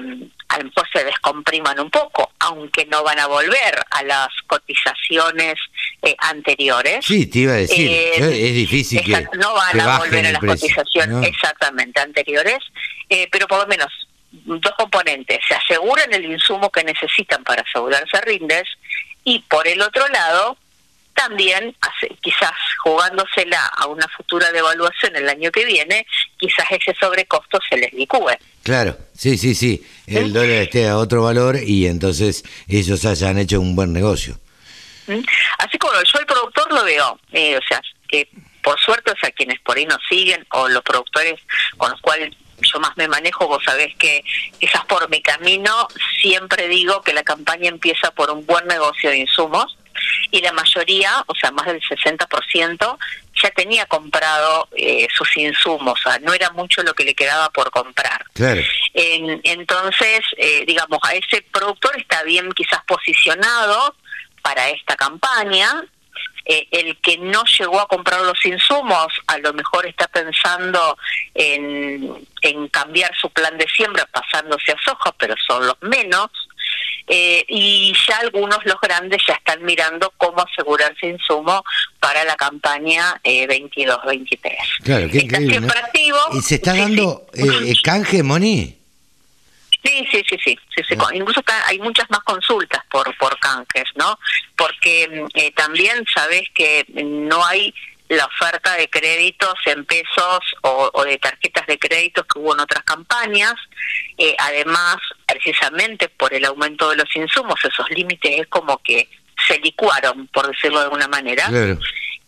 a 0.50 0.58
lo 0.58 0.64
mejor 0.64 0.88
se 0.92 1.04
descompriman 1.04 1.78
un 1.78 1.90
poco, 1.90 2.32
aunque 2.40 2.84
no 2.86 3.04
van 3.04 3.20
a 3.20 3.26
volver 3.28 3.80
a 3.90 4.02
las 4.02 4.28
cotizaciones 4.48 5.54
eh, 6.02 6.16
anteriores. 6.18 7.04
Sí, 7.04 7.26
te 7.26 7.40
iba 7.40 7.52
a 7.52 7.56
decir, 7.56 7.88
eh, 7.88 8.16
es 8.16 8.54
difícil 8.54 9.00
que 9.02 9.28
no 9.38 9.54
van 9.54 9.80
a 9.80 9.98
volver 9.98 10.26
a 10.26 10.32
las 10.32 10.40
cotizaciones 10.40 11.28
exactamente 11.28 12.00
anteriores, 12.00 12.58
eh, 13.08 13.28
pero 13.30 13.46
por 13.46 13.60
lo 13.60 13.66
menos 13.68 13.88
dos 14.32 14.72
componentes, 14.76 15.38
se 15.46 15.54
aseguran 15.54 16.12
el 16.12 16.24
insumo 16.24 16.70
que 16.70 16.82
necesitan 16.82 17.44
para 17.44 17.62
asegurarse 17.62 18.20
rindes 18.22 18.64
y 19.22 19.40
por 19.40 19.66
el 19.68 19.80
otro 19.82 20.06
lado 20.08 20.56
también 21.20 21.76
quizás 22.22 22.52
jugándosela 22.82 23.66
a 23.66 23.86
una 23.86 24.06
futura 24.16 24.50
devaluación 24.52 25.14
el 25.16 25.28
año 25.28 25.50
que 25.50 25.66
viene, 25.66 26.06
quizás 26.38 26.64
ese 26.70 26.94
sobrecosto 26.98 27.58
se 27.68 27.76
les 27.76 27.92
licúe. 27.92 28.32
Claro, 28.62 28.96
sí, 29.14 29.36
sí, 29.36 29.54
sí, 29.54 29.86
el 30.06 30.32
dólar 30.32 30.62
esté 30.62 30.88
a 30.88 30.96
otro 30.96 31.22
valor 31.22 31.56
y 31.62 31.86
entonces 31.86 32.42
ellos 32.68 33.04
hayan 33.04 33.36
hecho 33.36 33.60
un 33.60 33.76
buen 33.76 33.92
negocio. 33.92 34.38
¿Mm? 35.06 35.20
Así 35.58 35.76
como 35.76 35.92
yo 35.92 36.20
el 36.20 36.26
productor 36.26 36.72
lo 36.72 36.84
veo, 36.84 37.20
eh, 37.32 37.58
o 37.58 37.60
sea, 37.68 37.82
que 38.08 38.28
por 38.62 38.80
suerte, 38.80 39.10
o 39.10 39.16
sea, 39.20 39.30
quienes 39.30 39.60
por 39.60 39.76
ahí 39.76 39.84
nos 39.84 40.00
siguen 40.08 40.46
o 40.52 40.68
los 40.68 40.82
productores 40.82 41.38
con 41.76 41.90
los 41.90 42.00
cuales 42.00 42.34
yo 42.62 42.80
más 42.80 42.96
me 42.96 43.08
manejo, 43.08 43.46
vos 43.46 43.62
sabés 43.64 43.94
que 43.96 44.22
quizás 44.58 44.84
por 44.86 45.08
mi 45.10 45.20
camino 45.20 45.88
siempre 46.20 46.68
digo 46.68 47.02
que 47.02 47.12
la 47.12 47.22
campaña 47.22 47.68
empieza 47.68 48.10
por 48.10 48.30
un 48.30 48.46
buen 48.46 48.66
negocio 48.66 49.10
de 49.10 49.18
insumos 49.18 49.76
y 50.30 50.40
la 50.40 50.52
mayoría, 50.52 51.24
o 51.26 51.34
sea, 51.34 51.50
más 51.50 51.66
del 51.66 51.80
60%, 51.80 52.98
ya 53.42 53.50
tenía 53.50 53.86
comprado 53.86 54.68
eh, 54.76 55.06
sus 55.14 55.36
insumos, 55.36 55.98
o 56.00 56.10
sea, 56.10 56.18
no 56.20 56.32
era 56.32 56.50
mucho 56.50 56.82
lo 56.82 56.94
que 56.94 57.04
le 57.04 57.14
quedaba 57.14 57.50
por 57.50 57.70
comprar. 57.70 58.24
entonces, 58.94 60.20
eh, 60.36 60.64
digamos, 60.66 60.98
a 61.02 61.14
ese 61.14 61.42
productor 61.50 61.98
está 61.98 62.22
bien 62.22 62.50
quizás 62.52 62.80
posicionado 62.86 63.94
para 64.42 64.68
esta 64.70 64.96
campaña, 64.96 65.84
eh, 66.44 66.66
el 66.70 66.96
que 66.98 67.18
no 67.18 67.44
llegó 67.44 67.80
a 67.80 67.86
comprar 67.86 68.22
los 68.22 68.44
insumos 68.44 69.08
a 69.26 69.38
lo 69.38 69.52
mejor 69.52 69.86
está 69.86 70.08
pensando 70.08 70.96
en, 71.34 72.26
en 72.42 72.68
cambiar 72.68 73.14
su 73.14 73.30
plan 73.30 73.56
de 73.58 73.68
siembra 73.68 74.06
pasándose 74.06 74.72
a 74.72 74.82
soja, 74.82 75.12
pero 75.12 75.34
son 75.46 75.66
los 75.66 75.76
menos. 75.82 76.30
Eh, 77.12 77.44
y 77.48 77.92
ya 78.06 78.18
algunos, 78.18 78.64
los 78.64 78.80
grandes, 78.80 79.20
ya 79.26 79.34
están 79.34 79.64
mirando 79.64 80.12
cómo 80.16 80.42
asegurarse 80.42 81.08
insumo 81.08 81.64
para 81.98 82.22
la 82.24 82.36
campaña 82.36 83.20
eh, 83.24 83.48
22-23. 83.48 84.38
Claro, 84.84 85.08
qué 85.10 85.18
increíble. 85.18 85.60
¿Y 86.32 86.40
se 86.40 86.54
está 86.54 86.72
dando 86.72 87.26
eh, 87.34 87.74
canje, 87.82 88.22
Moni? 88.22 88.76
Sí, 89.82 90.06
sí, 90.12 90.22
sí, 90.28 90.36
sí. 90.44 90.58
sí, 90.76 90.94
ah. 90.98 91.08
Incluso 91.12 91.42
hay 91.66 91.78
muchas 91.80 92.08
más 92.10 92.20
consultas 92.20 92.82
por, 92.90 93.16
por 93.16 93.38
canjes, 93.40 93.84
¿no? 93.96 94.18
Porque 94.56 95.26
eh, 95.34 95.52
también 95.52 96.04
sabes 96.14 96.42
que 96.54 96.84
no 96.94 97.44
hay 97.44 97.74
la 98.08 98.26
oferta 98.26 98.74
de 98.74 98.90
créditos 98.90 99.54
en 99.66 99.84
pesos 99.84 100.40
o, 100.62 101.04
de 101.04 101.16
tarjetas 101.18 101.66
de 101.66 101.78
créditos 101.78 102.26
que 102.26 102.40
hubo 102.40 102.54
en 102.54 102.60
otras 102.60 102.82
campañas. 102.84 103.54
Eh, 104.18 104.34
además, 104.38 104.96
precisamente 105.30 106.08
por 106.08 106.32
el 106.34 106.44
aumento 106.44 106.90
de 106.90 106.96
los 106.96 107.16
insumos, 107.16 107.54
esos 107.64 107.88
límites 107.90 108.40
es 108.40 108.46
como 108.48 108.78
que 108.78 109.08
se 109.46 109.58
licuaron, 109.58 110.26
por 110.28 110.48
decirlo 110.50 110.78
de 110.78 110.84
alguna 110.84 111.08
manera. 111.08 111.48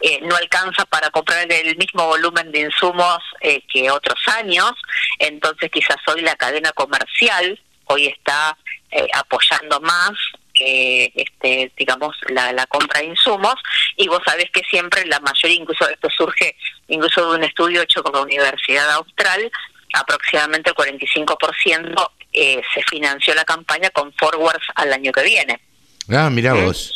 Eh, 0.00 0.20
no 0.22 0.34
alcanza 0.34 0.84
para 0.86 1.11
comprar 1.11 1.50
el 1.50 1.76
mismo 1.76 2.07
volumen 2.07 2.50
de 2.50 2.61
insumos 2.61 3.18
eh, 3.40 3.62
que 3.72 3.88
otros 3.90 4.18
años, 4.36 4.72
entonces 5.18 5.70
quizás 5.70 5.96
hoy 6.09 6.22
la 6.22 6.34
cadena 6.34 6.72
comercial 6.72 7.61
hoy 7.84 8.07
está 8.07 8.57
eh, 8.90 9.07
apoyando 9.14 9.80
más 9.80 10.12
este, 10.55 11.72
digamos 11.76 12.14
la, 12.28 12.53
la, 12.53 12.66
compra 12.66 13.00
de 13.00 13.07
insumos. 13.07 13.55
Y 13.96 14.07
vos 14.09 14.20
sabés 14.24 14.50
que 14.50 14.62
siempre 14.68 15.05
la 15.07 15.18
mayoría 15.20 15.57
incluso 15.57 15.88
esto 15.88 16.09
surge 16.11 16.57
incluso 16.88 17.30
de 17.30 17.38
un 17.38 17.44
estudio 17.44 17.82
hecho 17.82 18.03
con 18.03 18.12
la 18.12 18.20
Universidad 18.20 18.90
Austral 18.92 19.50
aproximadamente 19.92 20.70
el 20.70 20.76
45% 20.76 22.11
eh, 22.33 22.62
se 22.74 22.83
financió 22.85 23.35
la 23.35 23.45
campaña 23.45 23.91
con 23.91 24.12
forwards 24.14 24.66
al 24.74 24.93
año 24.93 25.12
que 25.12 25.22
viene 25.22 25.61
ah 26.09 26.30
mira 26.30 26.55
vos 26.55 26.93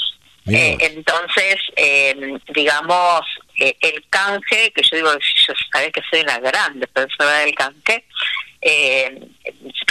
eh, 0.49 0.77
entonces, 0.81 1.57
eh, 1.75 2.39
digamos, 2.55 3.23
eh, 3.59 3.77
el 3.81 4.05
canje, 4.09 4.73
que 4.73 4.83
yo 4.83 4.97
digo, 4.97 5.13
yo 5.15 5.55
sabés 5.73 5.93
que 5.93 6.03
soy 6.09 6.21
una 6.21 6.39
gran 6.39 6.79
defensora 6.79 7.39
del 7.39 7.55
canje, 7.55 8.05
eh, 8.61 9.19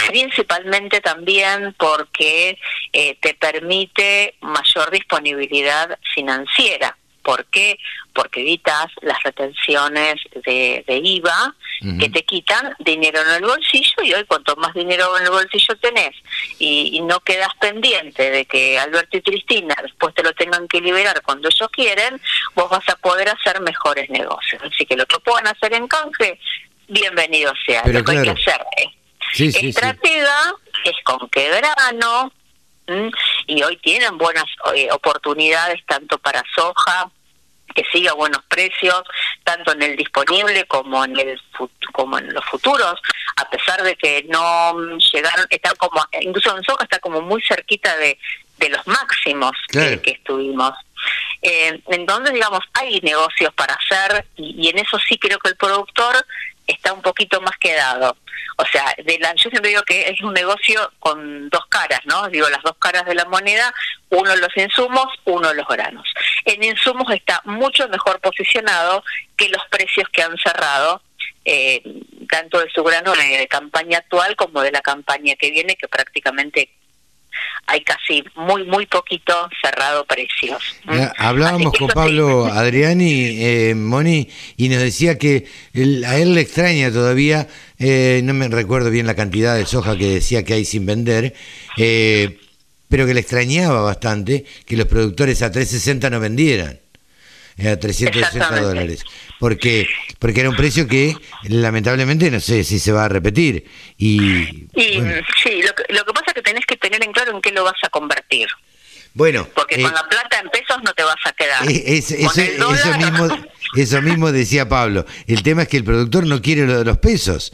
principalmente 0.08 1.00
también 1.00 1.74
porque 1.78 2.58
te 2.92 3.34
permite 3.34 4.34
mayor 4.40 4.90
disponibilidad 4.90 5.98
financiera. 6.14 6.96
¿Por 7.22 7.46
qué? 7.46 7.78
Porque 8.16 8.40
evitas 8.40 8.86
las 9.02 9.22
retenciones 9.22 10.14
de, 10.44 10.84
IVA 10.88 11.54
que 12.00 12.08
te 12.08 12.24
quitan 12.24 12.74
dinero 12.78 13.20
en 13.20 13.34
el 13.34 13.44
bolsillo 13.44 14.02
y 14.02 14.14
hoy 14.14 14.24
cuanto 14.24 14.56
más 14.56 14.72
dinero 14.72 15.16
en 15.18 15.24
el 15.24 15.30
bolsillo 15.30 15.76
tenés 15.76 16.16
y, 16.58 17.00
no 17.02 17.20
quedas 17.20 17.50
pendiente 17.60 18.30
de 18.30 18.46
que 18.46 18.78
Alberto 18.78 19.18
y 19.18 19.22
Cristina 19.22 19.76
después 19.82 20.14
te 20.14 20.22
lo 20.22 20.32
tengan 20.32 20.66
que 20.66 20.80
liberar 20.80 21.20
cuando 21.22 21.48
ellos 21.48 21.68
quieren, 21.70 22.20
vos 22.54 22.70
vas 22.70 22.88
a 22.88 22.96
poder 22.96 23.28
hacer 23.28 23.60
mejores 23.60 24.08
negocios. 24.08 24.62
Así 24.64 24.86
que 24.86 24.96
lo 24.96 25.06
que 25.06 25.20
puedan 25.20 25.46
hacer 25.46 25.74
en 25.74 25.86
canje, 25.86 26.40
bienvenido 26.88 27.52
sea. 27.64 27.82
lo 27.86 28.02
que 28.02 28.12
hay 28.12 28.22
que 28.22 28.30
hacer 28.30 28.60
es 28.76 29.54
estratega, 29.54 30.54
es 30.84 30.96
con 31.04 31.28
qué 31.28 31.50
grano, 31.50 32.32
y 33.46 33.62
hoy 33.62 33.76
tienen 33.78 34.16
buenas 34.16 34.44
eh, 34.74 34.88
oportunidades 34.92 35.84
tanto 35.86 36.18
para 36.18 36.42
soja 36.54 37.10
que 37.76 37.84
siga 37.92 38.14
buenos 38.14 38.42
precios 38.48 39.02
tanto 39.44 39.72
en 39.72 39.82
el 39.82 39.96
disponible 39.96 40.64
como 40.64 41.04
en 41.04 41.18
el 41.18 41.40
como 41.92 42.18
en 42.18 42.32
los 42.32 42.44
futuros 42.46 42.94
a 43.36 43.48
pesar 43.50 43.82
de 43.82 43.94
que 43.96 44.24
no 44.28 44.98
llegaron 45.12 45.46
está 45.50 45.74
como 45.74 46.02
incluso 46.20 46.56
en 46.56 46.64
soja 46.64 46.84
está 46.84 46.98
como 46.98 47.20
muy 47.20 47.42
cerquita 47.42 47.96
de, 47.98 48.18
de 48.58 48.68
los 48.70 48.86
máximos 48.86 49.52
que, 49.70 50.00
estuvimos. 50.04 50.72
Eh, 51.42 51.80
entonces 51.88 52.32
digamos 52.32 52.60
hay 52.72 53.00
negocios 53.00 53.52
para 53.54 53.74
hacer 53.74 54.26
y 54.36 54.68
en 54.68 54.78
eso 54.78 54.98
sí 55.06 55.18
creo 55.18 55.38
que 55.38 55.50
el 55.50 55.56
productor 55.56 56.24
está 56.66 56.92
un 56.92 57.02
poquito 57.02 57.40
más 57.40 57.56
quedado. 57.58 58.16
O 58.58 58.64
sea, 58.66 58.94
de 59.04 59.18
la, 59.18 59.34
yo 59.34 59.50
siempre 59.50 59.68
digo 59.68 59.82
que 59.82 60.08
es 60.08 60.20
un 60.22 60.32
negocio 60.32 60.90
con 60.98 61.48
dos 61.50 61.66
caras, 61.66 62.00
¿no? 62.04 62.28
Digo, 62.28 62.48
las 62.48 62.62
dos 62.62 62.76
caras 62.78 63.04
de 63.04 63.14
la 63.14 63.26
moneda, 63.26 63.72
uno 64.10 64.34
los 64.36 64.56
insumos, 64.56 65.08
uno 65.24 65.52
los 65.52 65.68
granos. 65.68 66.08
En 66.44 66.62
insumos 66.62 67.12
está 67.12 67.42
mucho 67.44 67.88
mejor 67.88 68.20
posicionado 68.20 69.04
que 69.36 69.48
los 69.50 69.62
precios 69.70 70.08
que 70.10 70.22
han 70.22 70.36
cerrado, 70.38 71.02
eh, 71.44 71.82
tanto 72.30 72.58
de 72.60 72.70
su 72.70 72.82
grano 72.82 73.12
de 73.12 73.46
campaña 73.46 73.98
actual 73.98 74.34
como 74.36 74.62
de 74.62 74.72
la 74.72 74.80
campaña 74.80 75.36
que 75.36 75.50
viene, 75.50 75.76
que 75.76 75.88
prácticamente 75.88 76.70
hay 77.66 77.82
casi 77.82 78.24
muy, 78.36 78.64
muy 78.64 78.86
poquito 78.86 79.34
cerrado 79.62 80.04
precios. 80.04 80.62
hablábamos 81.18 81.72
con 81.72 81.88
Pablo 81.88 82.46
Adriani, 82.46 83.42
eh, 83.42 83.74
Moni, 83.74 84.28
y 84.56 84.68
nos 84.68 84.80
decía 84.80 85.18
que 85.18 85.46
a 86.06 86.16
él 86.16 86.34
le 86.34 86.40
extraña 86.40 86.92
todavía, 86.92 87.48
eh, 87.78 88.20
no 88.24 88.34
me 88.34 88.48
recuerdo 88.48 88.90
bien 88.90 89.06
la 89.06 89.14
cantidad 89.14 89.56
de 89.56 89.66
soja 89.66 89.96
que 89.96 90.06
decía 90.06 90.44
que 90.44 90.54
hay 90.54 90.64
sin 90.64 90.86
vender, 90.86 91.34
eh, 91.76 92.38
pero 92.88 93.06
que 93.06 93.14
le 93.14 93.20
extrañaba 93.20 93.80
bastante 93.80 94.44
que 94.64 94.76
los 94.76 94.86
productores 94.86 95.42
a 95.42 95.50
360 95.50 96.08
no 96.10 96.20
vendieran 96.20 96.80
a 97.58 97.76
360 97.76 98.60
dólares. 98.60 99.04
Porque, 99.38 99.88
porque 100.18 100.40
era 100.40 100.50
un 100.50 100.56
precio 100.56 100.86
que 100.86 101.16
lamentablemente 101.44 102.30
no 102.30 102.40
sé 102.40 102.64
si 102.64 102.78
se 102.78 102.92
va 102.92 103.04
a 103.04 103.08
repetir. 103.08 103.64
Y, 103.96 104.68
Sí, 104.74 105.62
lo 105.62 105.74
que, 105.74 105.84
lo 105.92 106.04
que 106.04 106.12
pasa 106.12 106.26
es 106.28 106.34
que 106.34 106.42
tenés 106.42 106.66
que 106.66 106.76
tener 106.76 107.02
en 107.02 107.12
claro 107.12 107.34
en 107.34 107.40
qué 107.40 107.52
lo 107.52 107.64
vas 107.64 107.78
a 107.82 107.88
convertir. 107.88 108.48
Bueno, 109.14 109.48
porque 109.54 109.80
con 109.80 109.90
eh, 109.90 109.94
la 109.94 110.06
plata 110.06 110.40
en 110.40 110.50
pesos 110.50 110.76
no 110.84 110.92
te 110.92 111.02
vas 111.02 111.16
a 111.24 111.32
quedar. 111.32 111.62
eso, 111.66 112.14
mismo, 112.98 113.28
eso 113.74 114.02
mismo 114.02 114.30
decía 114.30 114.68
Pablo. 114.68 115.06
El 115.26 115.42
tema 115.42 115.62
es 115.62 115.68
que 115.68 115.78
el 115.78 115.84
productor 115.84 116.26
no 116.26 116.42
quiere 116.42 116.66
lo 116.66 116.78
de 116.78 116.84
los 116.84 116.98
pesos 116.98 117.52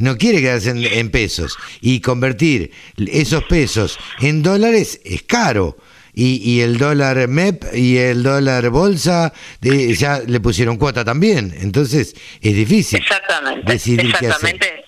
no 0.00 0.16
quiere 0.16 0.40
quedarse 0.40 0.70
en, 0.70 1.10
pesos 1.10 1.58
y 1.82 2.00
convertir 2.00 2.72
esos 2.96 3.44
pesos 3.44 3.98
en 4.20 4.42
dólares 4.42 4.98
es 5.04 5.22
caro. 5.22 5.76
Y, 6.12 6.60
el 6.60 6.78
dólar 6.78 7.28
MEP 7.28 7.74
y 7.74 7.98
el 7.98 8.22
dólar 8.22 8.68
bolsa 8.70 9.32
ya 9.60 10.20
le 10.26 10.40
pusieron 10.40 10.76
cuota 10.76 11.04
también. 11.04 11.54
Entonces 11.60 12.14
es 12.40 12.54
difícil 12.54 12.98
exactamente, 13.00 13.72
decidir 13.72 14.10
exactamente. 14.10 14.84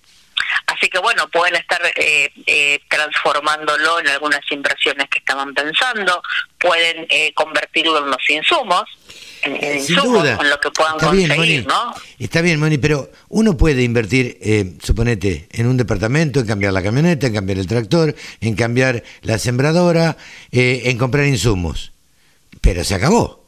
Así 0.66 0.88
que 0.88 0.98
bueno, 0.98 1.28
pueden 1.28 1.54
estar 1.56 1.80
eh, 1.96 2.32
eh, 2.46 2.80
transformándolo 2.88 4.00
en 4.00 4.08
algunas 4.08 4.40
inversiones 4.50 5.08
que 5.08 5.20
estaban 5.20 5.54
pensando, 5.54 6.22
pueden 6.58 7.06
eh, 7.08 7.32
convertirlo 7.34 7.98
en 7.98 8.10
los 8.10 8.30
insumos, 8.30 8.84
sin 9.42 9.96
duda. 9.96 10.36
con 10.36 10.48
lo 10.48 10.60
que 10.60 10.70
puedan 10.70 10.94
Está 10.94 11.06
conseguir, 11.06 11.42
bien, 11.42 11.66
¿no? 11.66 11.94
Está 12.18 12.40
bien, 12.40 12.60
Moni, 12.60 12.78
pero 12.78 13.10
uno 13.28 13.56
puede 13.56 13.82
invertir, 13.82 14.38
eh, 14.40 14.74
suponete, 14.82 15.48
en 15.50 15.66
un 15.66 15.76
departamento, 15.76 16.40
en 16.40 16.46
cambiar 16.46 16.72
la 16.72 16.82
camioneta, 16.82 17.26
en 17.26 17.34
cambiar 17.34 17.58
el 17.58 17.66
tractor, 17.66 18.14
en 18.40 18.54
cambiar 18.54 19.02
la 19.22 19.38
sembradora, 19.38 20.16
eh, 20.50 20.82
en 20.86 20.98
comprar 20.98 21.26
insumos. 21.26 21.92
Pero 22.60 22.84
se 22.84 22.94
acabó. 22.94 23.42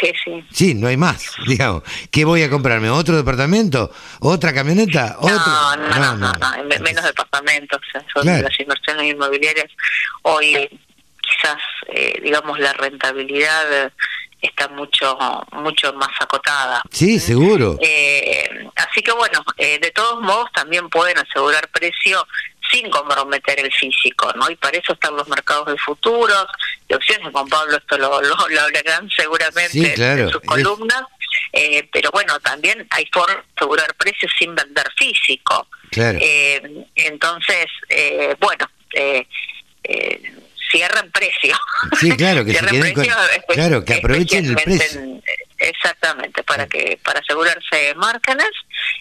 Sí, 0.00 0.12
sí. 0.24 0.44
Sí, 0.52 0.74
no 0.74 0.86
hay 0.86 0.96
más, 0.96 1.32
digamos. 1.46 1.82
¿Qué 2.10 2.24
voy 2.24 2.42
a 2.42 2.50
comprarme? 2.50 2.88
¿Otro 2.90 3.16
departamento? 3.16 3.90
¿Otra 4.20 4.54
camioneta? 4.54 5.16
No, 5.20 5.76
no, 5.76 6.16
no, 6.16 6.32
no, 6.32 6.64
menos 6.80 7.04
departamentos. 7.04 7.80
Las 8.22 8.60
inversiones 8.60 9.12
inmobiliarias 9.12 9.66
hoy 10.22 10.68
quizás, 11.20 11.58
eh, 11.88 12.20
digamos, 12.22 12.58
la 12.58 12.72
rentabilidad 12.72 13.92
está 14.40 14.68
mucho 14.68 15.16
mucho 15.52 15.92
más 15.94 16.10
acotada. 16.20 16.82
Sí, 16.90 17.18
seguro. 17.18 17.78
Eh, 17.80 18.68
así 18.76 19.02
que 19.02 19.12
bueno, 19.12 19.44
eh, 19.56 19.78
de 19.80 19.90
todos 19.90 20.20
modos 20.22 20.50
también 20.52 20.88
pueden 20.88 21.18
asegurar 21.18 21.68
precio 21.68 22.26
sin 22.70 22.90
comprometer 22.90 23.58
el 23.60 23.72
físico, 23.72 24.30
¿no? 24.36 24.50
Y 24.50 24.56
para 24.56 24.76
eso 24.76 24.92
están 24.92 25.16
los 25.16 25.26
mercados 25.28 25.66
de 25.68 25.78
futuros, 25.78 26.46
de 26.88 26.96
opciones, 26.96 27.32
Juan 27.32 27.48
Pablo 27.48 27.78
esto 27.78 27.96
lo, 27.96 28.20
lo, 28.20 28.34
hablarán 28.38 29.08
seguramente 29.16 29.94
en 29.96 30.30
sus 30.30 30.42
columnas, 30.42 31.02
eh, 31.52 31.88
pero 31.90 32.10
bueno, 32.12 32.38
también 32.40 32.86
hay 32.90 33.08
formas 33.10 33.36
de 33.36 33.42
asegurar 33.56 33.94
precios 33.94 34.30
sin 34.38 34.54
vender 34.54 34.86
físico. 34.96 35.66
Claro. 35.90 36.18
entonces, 36.94 37.66
bueno, 38.38 38.68
eh, 38.92 39.26
cierren 40.70 41.10
precio. 41.10 41.56
Sí, 41.98 42.10
claro, 42.16 42.44
que 42.44 42.54
claro, 43.48 43.84
que 43.84 43.94
aprovechen 43.94 44.46
el 44.46 44.56
precio. 44.56 45.00
Exactamente, 45.60 46.44
para 46.44 46.68
que 46.68 47.00
para 47.02 47.18
asegurarse 47.18 47.92
márgenes 47.96 48.50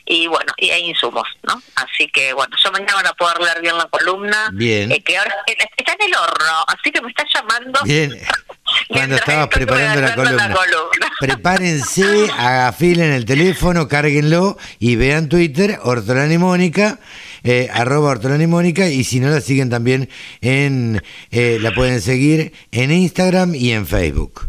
y 0.05 0.25
bueno, 0.25 0.51
y 0.57 0.71
hay 0.71 0.85
insumos, 0.85 1.27
¿no? 1.43 1.61
Así 1.75 2.07
que 2.07 2.33
bueno, 2.33 2.55
yo 2.63 2.71
mañana 2.71 2.95
van 2.95 3.07
a 3.07 3.13
poder 3.13 3.39
leer 3.39 3.61
bien 3.61 3.77
la 3.77 3.85
columna. 3.85 4.49
Bien. 4.53 4.91
Eh, 4.91 5.03
que 5.03 5.17
ahora 5.17 5.35
está 5.45 5.93
en 5.93 6.07
el 6.07 6.15
horno, 6.15 6.65
así 6.67 6.91
que 6.91 6.99
me 7.01 7.09
está 7.09 7.23
llamando. 7.31 7.79
Bien. 7.83 8.19
Cuando 8.89 9.15
estabas 9.15 9.47
preparando 9.49 10.01
la 10.01 10.15
columna. 10.15 11.11
Prepárense, 11.19 12.27
afilen 12.35 13.13
el 13.13 13.25
teléfono, 13.25 13.87
cárguenlo 13.87 14.57
y 14.79 14.95
vean 14.95 15.29
Twitter, 15.29 15.79
Hortolán 15.83 16.31
y 16.31 16.37
Mónica 16.39 16.99
eh, 17.47 17.69
arroba 17.71 18.09
Ortolani 18.09 18.45
Mónica, 18.45 18.89
y 18.89 19.03
si 19.03 19.19
no 19.19 19.29
la 19.29 19.41
siguen 19.41 19.69
también 19.69 20.09
en, 20.41 21.01
eh, 21.31 21.57
la 21.61 21.73
pueden 21.73 22.01
seguir 22.01 22.51
en 22.71 22.91
Instagram 22.91 23.55
y 23.55 23.71
en 23.71 23.87
Facebook. 23.87 24.47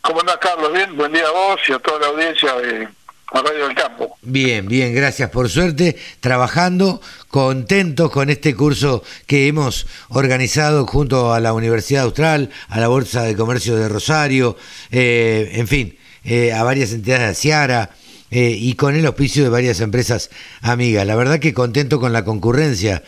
¿Cómo 0.03 0.21
andás, 0.21 0.37
Carlos? 0.37 0.73
Bien, 0.73 0.97
buen 0.97 1.13
día 1.13 1.27
a 1.27 1.33
vos 1.33 1.59
y 1.69 1.73
a 1.73 1.81
toda 1.81 1.99
la 1.99 2.07
audiencia 2.07 2.55
de 2.59 2.87
Radio 3.31 3.67
del 3.67 3.77
Campo. 3.77 4.17
Bien, 4.23 4.67
bien, 4.67 4.95
gracias 4.95 5.29
por 5.31 5.51
suerte, 5.51 5.97
trabajando, 6.21 7.01
contentos 7.29 8.11
con 8.11 8.31
este 8.31 8.55
curso 8.55 9.03
que 9.27 9.49
hemos 9.49 9.87
organizado 10.09 10.87
junto 10.87 11.35
a 11.35 11.41
la 11.41 11.53
Universidad 11.53 12.05
Austral, 12.05 12.51
a 12.69 12.81
la 12.81 12.89
Bolsa 12.89 13.23
de 13.25 13.37
Comercio 13.37 13.77
de 13.77 13.89
Rosario, 13.89 14.57
eh, 14.91 15.51
en 15.53 15.69
fin, 15.69 15.99
eh, 16.25 16.53
a 16.53 16.63
varias 16.63 16.93
entidades 16.93 17.29
de 17.29 17.35
Ciara. 17.35 17.91
Eh, 18.31 18.55
y 18.61 18.75
con 18.75 18.95
el 18.95 19.07
auspicio 19.07 19.43
de 19.43 19.49
varias 19.49 19.81
empresas 19.81 20.29
amigas. 20.61 21.07
La 21.07 21.17
verdad 21.17 21.39
que 21.39 21.55
contento 21.55 21.99
con 21.99 22.13
la 22.13 22.27
concurrencia, 22.27 23.03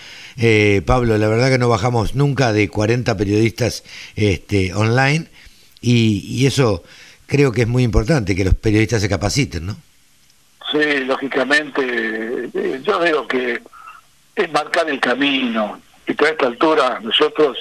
Pablo, 0.86 1.18
la 1.18 1.28
verdad 1.28 1.50
que 1.50 1.58
no 1.58 1.68
bajamos 1.68 2.14
nunca 2.14 2.54
de 2.54 2.70
40 2.70 3.18
periodistas 3.18 3.84
este, 4.16 4.72
online 4.72 5.26
y, 5.82 6.24
y 6.26 6.46
eso 6.46 6.82
creo 7.26 7.52
que 7.52 7.60
es 7.60 7.68
muy 7.68 7.82
importante, 7.82 8.34
que 8.34 8.46
los 8.46 8.54
periodistas 8.54 9.02
se 9.02 9.10
capaciten, 9.10 9.66
¿no? 9.66 9.76
Sí, 10.70 11.04
lógicamente, 11.04 11.82
eh, 12.54 12.80
yo 12.82 13.02
digo 13.02 13.26
que 13.26 13.60
es 14.36 14.52
marcar 14.52 14.88
el 14.88 15.00
camino. 15.00 15.80
Y 16.06 16.12
a 16.24 16.28
esta 16.28 16.46
altura 16.46 17.00
nosotros 17.00 17.58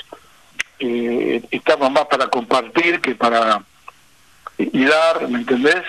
eh, 0.80 1.42
estamos 1.50 1.92
más 1.92 2.06
para 2.06 2.28
compartir 2.28 3.02
que 3.02 3.16
para 3.16 3.64
y 4.58 4.86
dar, 4.86 5.28
¿me 5.28 5.40
entendés? 5.40 5.84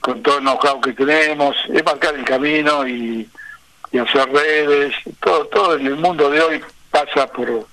Con 0.00 0.22
todo 0.22 0.38
el 0.38 0.44
know-how 0.44 0.80
que 0.80 0.92
tenemos, 0.92 1.56
es 1.72 1.82
marcar 1.84 2.14
el 2.14 2.24
camino 2.24 2.86
y, 2.86 3.28
y 3.90 3.98
hacer 3.98 4.28
redes. 4.30 4.94
Todo, 5.20 5.46
todo 5.46 5.76
en 5.76 5.86
el 5.86 5.96
mundo 5.96 6.28
de 6.30 6.40
hoy 6.40 6.60
pasa 6.90 7.26
por, 7.26 7.66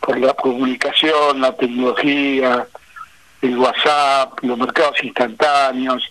por 0.00 0.18
la 0.18 0.32
comunicación, 0.34 1.40
la 1.40 1.54
tecnología, 1.54 2.66
el 3.42 3.58
WhatsApp, 3.58 4.38
los 4.42 4.58
mercados 4.58 5.02
instantáneos 5.04 6.10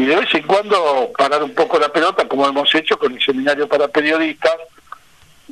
y 0.00 0.06
de 0.06 0.16
vez 0.16 0.34
en 0.34 0.44
cuando 0.44 1.12
parar 1.14 1.42
un 1.42 1.50
poco 1.50 1.78
la 1.78 1.92
pelota, 1.92 2.26
como 2.26 2.48
hemos 2.48 2.74
hecho 2.74 2.98
con 2.98 3.12
el 3.12 3.22
seminario 3.22 3.68
para 3.68 3.86
periodistas, 3.86 4.54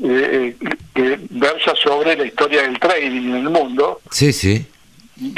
eh, 0.02 0.56
que 0.94 1.18
versa 1.28 1.74
sobre 1.74 2.16
la 2.16 2.24
historia 2.24 2.62
del 2.62 2.78
trading 2.80 3.28
en 3.28 3.36
el 3.36 3.50
mundo. 3.50 4.00
Sí, 4.10 4.32
sí. 4.32 4.64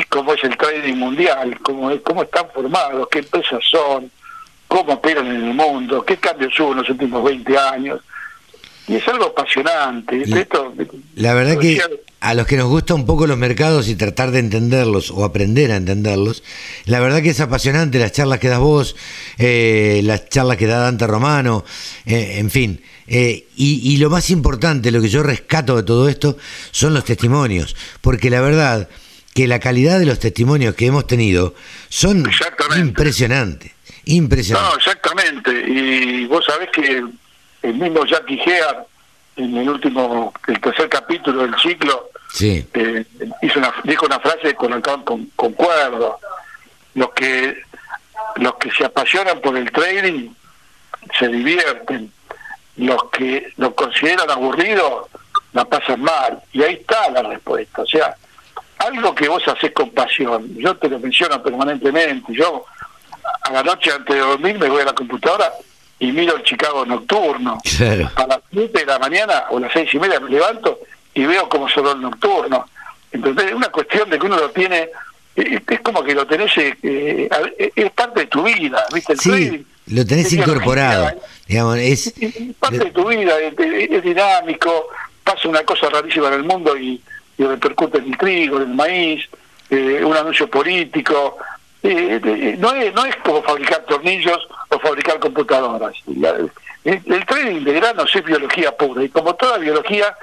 Cómo 0.09 0.33
es 0.35 0.45
el 0.45 0.57
trading 0.57 0.95
mundial, 0.95 1.59
cómo, 1.61 1.91
cómo 2.03 2.23
están 2.23 2.47
formados, 2.55 3.09
qué 3.11 3.19
empresas 3.19 3.59
son, 3.69 4.09
cómo 4.69 4.93
operan 4.93 5.27
en 5.27 5.43
el 5.45 5.55
mundo, 5.55 6.05
qué 6.05 6.17
cambios 6.17 6.61
hubo 6.61 6.71
en 6.71 6.79
los 6.79 6.91
últimos 6.91 7.25
20 7.25 7.59
años. 7.59 8.01
Y 8.87 8.95
es 8.95 9.09
algo 9.09 9.25
apasionante. 9.25 10.25
La, 11.17 11.35
verdad 11.35 11.59
que 11.59 11.83
a 12.21 12.35
los 12.35 12.47
que 12.47 12.57
nos 12.57 12.69
gustan 12.69 12.99
un 12.99 13.07
poco 13.07 13.27
los 13.27 13.39
mercados 13.39 13.89
y 13.89 13.97
tratar 13.97 14.31
de 14.31 14.41
entenderlos 14.41 15.11
o 15.11 15.25
aprender 15.25 15.73
a 15.73 15.77
entenderlos, 15.77 16.43
la 16.85 17.01
verdad 17.01 17.23
que 17.23 17.31
es 17.31 17.41
apasionante 17.41 17.99
las 17.99 18.13
charlas 18.13 18.39
que 18.39 18.49
das 18.49 18.59
vos, 18.59 18.95
eh, 19.39 20.03
las 20.05 20.29
charlas 20.29 20.59
que 20.59 20.67
da 20.67 20.81
Dante 20.81 21.07
Romano, 21.07 21.65
eh, 22.05 22.37
en 22.39 22.51
fin. 22.51 22.83
Eh, 23.07 23.47
y, 23.57 23.93
y, 23.93 23.97
lo 23.97 24.09
más 24.09 24.31
importante, 24.31 24.93
lo 24.93 25.01
que 25.01 25.09
yo 25.09 25.23
rescato 25.23 25.77
de 25.77 25.83
todo 25.83 26.09
esto, 26.09 26.37
son 26.71 26.95
los 26.95 27.05
testimonios, 27.05 27.75
porque 28.01 28.31
la 28.31 28.41
verdad 28.41 28.89
que 29.35 29.49
la 29.49 29.59
calidad 29.59 29.99
de 29.99 30.07
los 30.07 30.19
testimonios 30.19 30.75
que 30.75 30.87
hemos 30.87 31.07
tenido 31.07 31.55
son 31.89 32.25
impresionantes, 32.77 33.73
impresionantes. 34.05 34.71
No, 34.71 34.77
exactamente, 34.77 35.51
y 35.67 36.27
vos 36.27 36.45
sabés 36.45 36.69
que 36.71 37.03
el 37.63 37.75
mismo 37.75 38.05
Jackie 38.07 38.39
Gea, 38.39 38.85
en 39.37 39.57
el 39.57 39.69
último, 39.69 40.33
el 40.47 40.61
tercer 40.61 40.89
capítulo 40.89 41.43
del 41.43 41.55
ciclo, 41.61 42.10
sí. 42.33 42.67
Eh, 42.75 43.05
hizo 43.43 43.59
una, 43.59 43.73
dijo 43.85 44.07
una 44.07 44.21
frase 44.21 44.55
con 44.55 44.71
la 44.71 44.81
que 44.81 45.27
concuerdo, 45.37 46.19
los 46.95 47.11
que, 47.11 47.63
los 48.37 48.55
que 48.57 48.71
se 48.71 48.85
apasionan 48.85 49.41
por 49.41 49.57
el 49.57 49.71
trading 49.71 50.31
se 51.19 51.29
divierten, 51.29 52.13
los 52.77 53.05
que 53.11 53.53
lo 53.57 53.75
consideran 53.75 54.31
aburrido 54.31 55.09
la 55.53 55.65
pasan 55.65 56.01
mal. 56.03 56.41
Y 56.53 56.63
ahí 56.63 56.75
está 56.75 57.11
la 57.11 57.23
respuesta. 57.23 57.83
O 57.83 57.87
sea, 57.87 58.15
algo 58.79 59.15
que 59.15 59.29
vos 59.29 59.47
haces 59.47 59.73
con 59.73 59.91
pasión. 59.91 60.57
Yo 60.57 60.77
te 60.77 60.89
lo 60.89 60.99
menciono 60.99 61.43
permanentemente. 61.43 62.33
Yo 62.33 62.65
a 63.43 63.53
la 63.53 63.63
noche 63.63 63.93
antes 63.93 64.15
de 64.15 64.21
dormir 64.21 64.59
me 64.59 64.69
voy 64.69 64.83
a 64.83 64.87
la 64.87 64.95
computadora 64.95 65.53
y 65.99 66.13
miro 66.13 66.37
el 66.37 66.43
Chicago 66.43 66.87
nocturno. 66.87 67.59
A 68.17 68.27
las 68.27 68.41
7 68.51 68.79
de 68.79 68.87
la 68.87 68.99
mañana 68.99 69.45
o 69.51 69.59
las 69.59 69.73
seis 69.73 69.93
y 69.93 69.99
media 69.99 70.19
me 70.21 70.31
levanto 70.31 70.81
y 71.15 71.25
veo 71.25 71.49
cómo 71.49 71.69
sonó 71.69 71.93
el 71.93 72.01
nocturno. 72.01 72.67
Entonces 73.13 73.47
es 73.47 73.53
una 73.53 73.69
cuestión 73.69 74.09
de 74.09 74.19
que 74.19 74.27
uno 74.27 74.37
lo 74.37 74.51
tiene, 74.51 74.89
eh, 75.37 75.61
es 75.67 75.81
como 75.81 76.03
que 76.03 76.15
lo 76.15 76.27
tenés, 76.27 76.57
eh, 76.59 76.77
eh, 76.83 77.73
es 77.75 77.91
parte 77.93 78.21
de 78.21 78.27
tu 78.27 78.43
vida, 78.43 78.85
¿viste? 78.93 79.17
sí, 79.17 79.67
lo 79.91 80.07
tenés 80.07 80.33
incorporado. 80.33 81.11
Digamos, 81.47 81.79
es, 81.79 82.15
parte 82.59 82.79
de 82.79 82.91
tu 82.93 83.09
vida, 83.09 83.35
es, 83.41 84.03
dinámico, 84.03 84.89
pasa 85.25 85.49
una 85.49 85.65
cosa 85.65 85.89
rarísima 85.91 86.29
en 86.29 86.35
el 86.35 86.45
mundo 86.45 86.77
y, 86.77 87.01
repercute 87.39 87.99
en 87.99 88.13
el 88.13 88.19
trigo, 88.19 88.57
en 88.59 88.63
el 88.63 88.75
maíz, 88.75 89.29
eh, 89.71 90.05
un 90.05 90.15
anuncio 90.15 90.49
político. 90.49 91.39
Eh, 91.83 92.21
eh, 92.23 92.57
no, 92.59 92.75
es, 92.75 92.95
no 92.95 93.05
es 93.07 93.17
como 93.17 93.43
fabricar 93.43 93.83
tornillos 93.87 94.39
o 94.69 94.79
fabricar 94.79 95.19
computadoras. 95.19 95.95
El, 96.85 97.27
trading 97.27 97.65
de 97.65 97.73
granos 97.73 98.15
es 98.15 98.25
biología 98.25 98.73
pura 98.77 99.03
y 99.03 99.09
como 99.09 99.35
toda 99.35 99.59
biología 99.59 100.15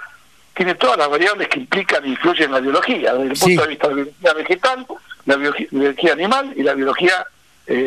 tiene 0.57 0.75
todas 0.75 0.97
las 0.97 1.09
variables 1.09 1.47
que 1.47 1.59
implican 1.59 2.03
e 2.03 2.09
influyen 2.09 2.45
en 2.45 2.51
la 2.51 2.59
biología, 2.59 3.13
desde 3.13 3.33
el 3.33 3.39
punto 3.39 3.61
de 3.61 3.67
vista 3.67 3.87
de 3.87 3.95
la 3.95 4.01
biología 4.01 4.33
vegetal, 4.33 4.87
la 5.25 5.35
biología 5.35 6.13
animal 6.13 6.53
y 6.55 6.63
la 6.63 6.73
biología 6.73 7.25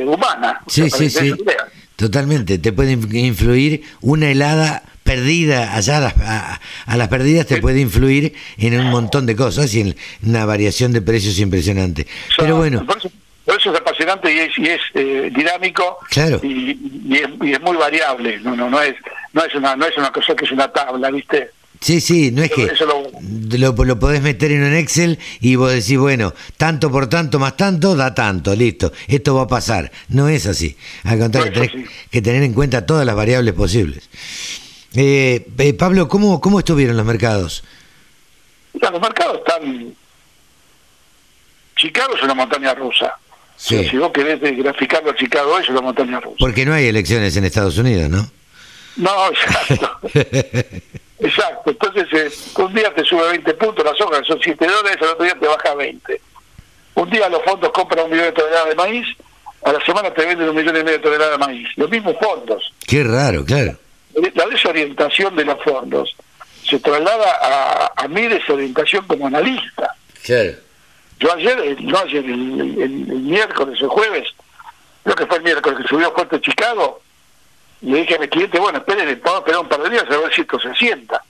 humana. 0.07 0.61
Sí, 0.69 0.89
sí, 0.89 1.11
sí. 1.11 1.35
Totalmente, 1.97 2.59
te 2.59 2.73
puede 2.73 2.93
influir 2.93 3.83
una 4.01 4.31
helada 4.31 4.83
perdida, 5.03 5.75
allá 5.75 5.97
a 5.97 6.01
las, 6.01 6.15
a, 6.87 6.97
las 6.97 7.09
perdidas 7.09 7.47
te 7.47 7.61
puede 7.61 7.81
influir 7.81 8.35
en 8.59 8.79
un 8.79 8.87
montón 8.91 9.27
de 9.27 9.35
cosas 9.35 9.75
y 9.75 9.81
en 9.81 9.97
una 10.25 10.45
variación 10.47 10.93
de 10.93 11.03
precios 11.03 11.39
impresionante. 11.41 12.07
Pero 12.39 12.57
bueno. 12.57 12.87
Por 12.87 12.97
eso, 12.97 13.73
es 13.73 13.81
apasionante 13.81 14.33
y 14.33 14.39
es, 14.39 14.59
y 14.59 14.69
es 14.69 14.81
eh, 14.95 15.31
dinámico 15.35 15.99
claro. 16.09 16.41
y, 16.43 16.79
y, 17.09 17.17
es, 17.53 17.61
muy 17.61 17.77
variable. 17.77 18.39
No, 18.41 18.55
no, 18.55 18.71
no 18.71 18.81
es, 18.81 18.95
no 19.33 19.45
es 19.45 19.53
una, 19.55 19.75
no 19.75 19.87
es 19.87 19.97
una 19.99 20.13
cosa 20.13 20.37
que 20.37 20.45
es 20.45 20.53
una 20.53 20.69
tabla, 20.69 21.11
¿viste? 21.11 21.51
Sí, 21.81 22.01
sí, 22.01 22.31
no 22.31 22.43
es 22.43 22.51
que 22.51 22.71
lo... 22.85 23.75
Lo, 23.85 23.99
podés 23.99 24.21
meter 24.23 24.53
en 24.53 24.63
un 24.63 24.75
Excel 24.75 25.19
y 25.41 25.57
vos 25.57 25.73
decís, 25.73 25.99
bueno, 25.99 26.35
tanto 26.57 26.91
por 26.91 27.09
tanto 27.09 27.39
más 27.39 27.57
tanto 27.57 27.97
da 27.97 28.15
tanto, 28.15 28.55
listo, 28.55 28.93
esto 29.09 29.35
va 29.35 29.43
a 29.43 29.47
pasar. 29.47 29.91
No 30.09 30.29
es 30.29 30.47
así. 30.47 30.77
Al 31.05 31.19
contrario, 31.19 31.53
tenés 31.53 31.89
que 32.11 32.23
tener 32.23 32.43
en 32.43 32.53
cuenta 32.53 32.85
todas 32.85 33.07
las 33.07 33.17
variables 33.17 33.55
posibles. 33.55 34.09
Eh, 34.95 35.47
eh, 35.59 35.75
Pablo, 35.75 36.09
¿cómo, 36.09 36.41
¿cómo 36.41 36.59
estuvieron 36.59 36.97
los 36.97 37.07
mercados? 37.07 37.65
los 38.75 39.01
mercados 39.01 39.39
están... 39.39 39.95
Chicago 41.77 42.15
es 42.15 42.23
una 42.23 42.35
montaña 42.35 42.75
rusa. 42.75 43.17
Si 43.57 43.97
vos 43.97 44.11
querés 44.13 44.41
graficarlo 44.59 45.11
a 45.11 45.15
Chicago, 45.15 45.59
es 45.59 45.69
una 45.69 45.81
montaña 45.81 46.21
rusa. 46.21 46.37
Porque 46.39 46.65
no 46.65 46.75
hay 46.75 46.87
elecciones 46.87 47.37
en 47.37 47.45
Estados 47.45 47.79
Unidos, 47.79 48.11
¿no? 48.11 48.31
No, 48.97 49.31
exacto. 49.31 49.99
Exacto, 51.21 51.71
entonces 51.71 52.07
eh, 52.13 52.63
un 52.63 52.75
día 52.75 52.93
te 52.95 53.05
sube 53.05 53.29
20 53.29 53.55
puntos, 53.55 53.85
las 53.85 54.01
hojas 54.01 54.27
son 54.27 54.41
7 54.43 54.67
dólares, 54.67 54.99
al 55.01 55.09
otro 55.09 55.25
día 55.25 55.37
te 55.39 55.47
baja 55.47 55.75
20. 55.75 56.21
Un 56.95 57.11
día 57.11 57.29
los 57.29 57.43
fondos 57.43 57.71
compran 57.73 58.05
un 58.07 58.11
millón 58.11 58.27
de 58.27 58.33
toneladas 58.33 58.69
de 58.69 58.75
maíz, 58.75 59.07
a 59.63 59.73
la 59.73 59.85
semana 59.85 60.13
te 60.13 60.25
venden 60.25 60.49
un 60.49 60.57
millón 60.57 60.77
y 60.77 60.83
medio 60.83 60.99
de 60.99 60.99
toneladas 60.99 61.39
de 61.39 61.47
maíz. 61.47 61.69
Los 61.77 61.91
mismos 61.91 62.17
fondos. 62.21 62.73
Qué 62.87 63.05
raro, 63.05 63.45
claro. 63.45 63.77
La 64.35 64.47
desorientación 64.47 65.37
de 65.37 65.45
los 65.45 65.63
fondos 65.63 66.17
se 66.69 66.79
traslada 66.81 67.39
a, 67.43 67.93
a 67.97 68.09
mi 68.09 68.27
desorientación 68.27 69.07
como 69.07 69.27
analista. 69.27 69.95
Claro. 70.25 70.53
Yo 71.21 71.31
ayer, 71.35 71.77
no 71.83 71.99
ayer, 71.99 72.25
el, 72.25 72.89
miércoles 73.21 73.81
o 73.83 73.91
jueves, 73.91 74.27
creo 75.05 75.15
que 75.15 75.27
fue 75.27 75.37
el 75.37 75.43
miércoles 75.43 75.79
que 75.81 75.89
subió 75.89 76.11
fuerte 76.13 76.41
Chicago, 76.41 77.03
le 77.83 77.99
dije 78.01 78.17
a 78.17 78.19
mi 78.19 78.29
cliente, 78.29 78.59
bueno, 78.59 78.79
esperen, 78.79 79.21
vamos 79.25 79.39
a 79.39 79.41
esperar 79.41 79.61
un 79.61 79.69
par 79.69 79.83
de 79.83 79.91
días 79.91 80.05
a 80.05 80.19
ver 80.19 80.35
si 80.35 80.43
esto 80.43 80.61
se 80.61 80.75
sienta. 80.75 81.23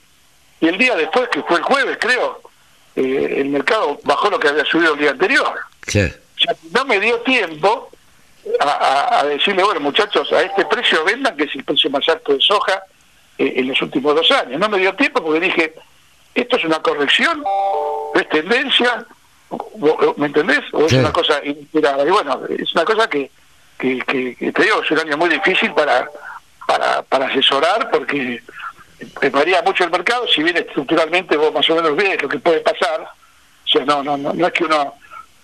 Y 0.59 0.67
el 0.67 0.77
día 0.77 0.95
después, 0.95 1.29
que 1.29 1.41
fue 1.43 1.57
el 1.57 1.63
jueves, 1.63 1.97
creo, 1.99 2.41
eh, 2.95 3.35
el 3.37 3.49
mercado 3.49 3.99
bajó 4.03 4.29
lo 4.29 4.39
que 4.39 4.49
había 4.49 4.65
subido 4.65 4.93
el 4.93 4.99
día 4.99 5.11
anterior. 5.11 5.59
no 6.71 6.85
me 6.85 6.99
dio 6.99 7.19
tiempo 7.21 7.89
a, 8.59 9.23
decirle, 9.25 9.63
bueno, 9.63 9.79
muchachos, 9.79 10.31
a 10.33 10.41
este 10.41 10.65
precio 10.65 11.03
vendan, 11.05 11.37
que 11.37 11.43
es 11.43 11.55
el 11.55 11.63
precio 11.63 11.89
más 11.89 12.07
alto 12.09 12.33
de 12.33 12.41
soja 12.41 12.83
eh, 13.37 13.53
en 13.57 13.67
los 13.67 13.81
últimos 13.81 14.15
dos 14.15 14.29
años. 14.31 14.59
No 14.59 14.67
me 14.67 14.79
dio 14.79 14.93
tiempo 14.95 15.23
porque 15.23 15.39
dije, 15.39 15.73
esto 16.35 16.57
es 16.57 16.65
una 16.65 16.79
corrección, 16.79 17.43
es 18.15 18.27
tendencia, 18.29 19.05
¿me 20.17 20.25
entendés? 20.25 20.61
O 20.73 20.85
es 20.85 20.93
una 20.93 21.13
cosa 21.13 21.43
inesperada. 21.43 22.05
Y 22.05 22.09
bueno, 22.09 22.41
es 22.49 22.73
una 22.73 22.83
cosa 22.83 23.09
que, 23.09 23.31
que, 23.79 23.99
que 24.05 24.51
te 24.51 24.63
digo, 24.63 24.81
es 24.81 24.91
un 24.91 24.99
año 24.99 25.17
muy 25.17 25.29
difícil 25.29 25.73
para 25.73 26.09
para, 26.71 27.01
para 27.03 27.25
asesorar 27.27 27.89
porque 27.91 28.41
varía 29.31 29.61
mucho 29.61 29.83
el 29.83 29.91
mercado, 29.91 30.25
si 30.27 30.41
bien 30.41 30.55
estructuralmente 30.55 31.35
vos 31.35 31.53
más 31.53 31.69
o 31.69 31.75
menos 31.75 31.95
ves 31.97 32.21
lo 32.21 32.29
que 32.29 32.39
puede 32.39 32.61
pasar, 32.61 33.01
o 33.01 33.67
sea, 33.67 33.83
no, 33.83 34.01
no, 34.01 34.15
no, 34.15 34.47
es 34.47 34.53
que 34.53 34.63
uno 34.63 34.95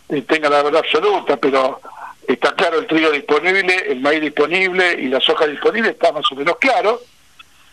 eh, 0.09 0.21
tenga 0.21 0.49
la 0.49 0.63
verdad 0.63 0.82
absoluta, 0.86 1.36
pero 1.36 1.82
está 2.25 2.53
claro 2.53 2.80
el 2.80 2.88
trigo 2.88 3.11
disponible, 3.11 3.75
el 3.89 3.99
maíz 3.99 4.21
disponible 4.21 4.93
y 4.93 5.07
la 5.07 5.19
soja 5.19 5.47
disponible 5.47 5.89
está 5.89 6.13
más 6.13 6.32
o 6.32 6.36
menos 6.36 6.57
claro, 6.59 7.01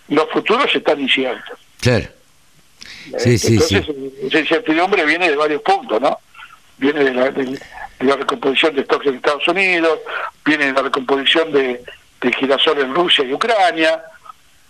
los 0.08 0.28
futuros 0.30 0.74
están 0.74 1.00
inciertos. 1.00 1.58
Claro. 1.80 2.06
Sí, 3.18 3.38
sí, 3.38 3.54
Entonces, 3.54 3.84
esa 4.22 4.38
incertidumbre 4.40 5.04
viene 5.04 5.30
de 5.30 5.36
varios 5.36 5.62
puntos, 5.62 6.00
¿no? 6.00 6.18
Viene 6.78 7.04
de 7.04 7.14
la, 7.14 7.30
de 7.30 7.58
la 8.00 8.16
recomposición 8.16 8.74
de 8.74 8.82
stocks 8.82 9.06
en 9.06 9.14
Estados 9.14 9.46
Unidos, 9.46 10.00
viene 10.44 10.66
de 10.66 10.72
la 10.72 10.82
recomposición 10.82 11.52
de, 11.52 11.84
de 12.24 12.32
girasol 12.32 12.78
en 12.78 12.94
Rusia 12.94 13.22
y 13.24 13.34
Ucrania, 13.34 14.02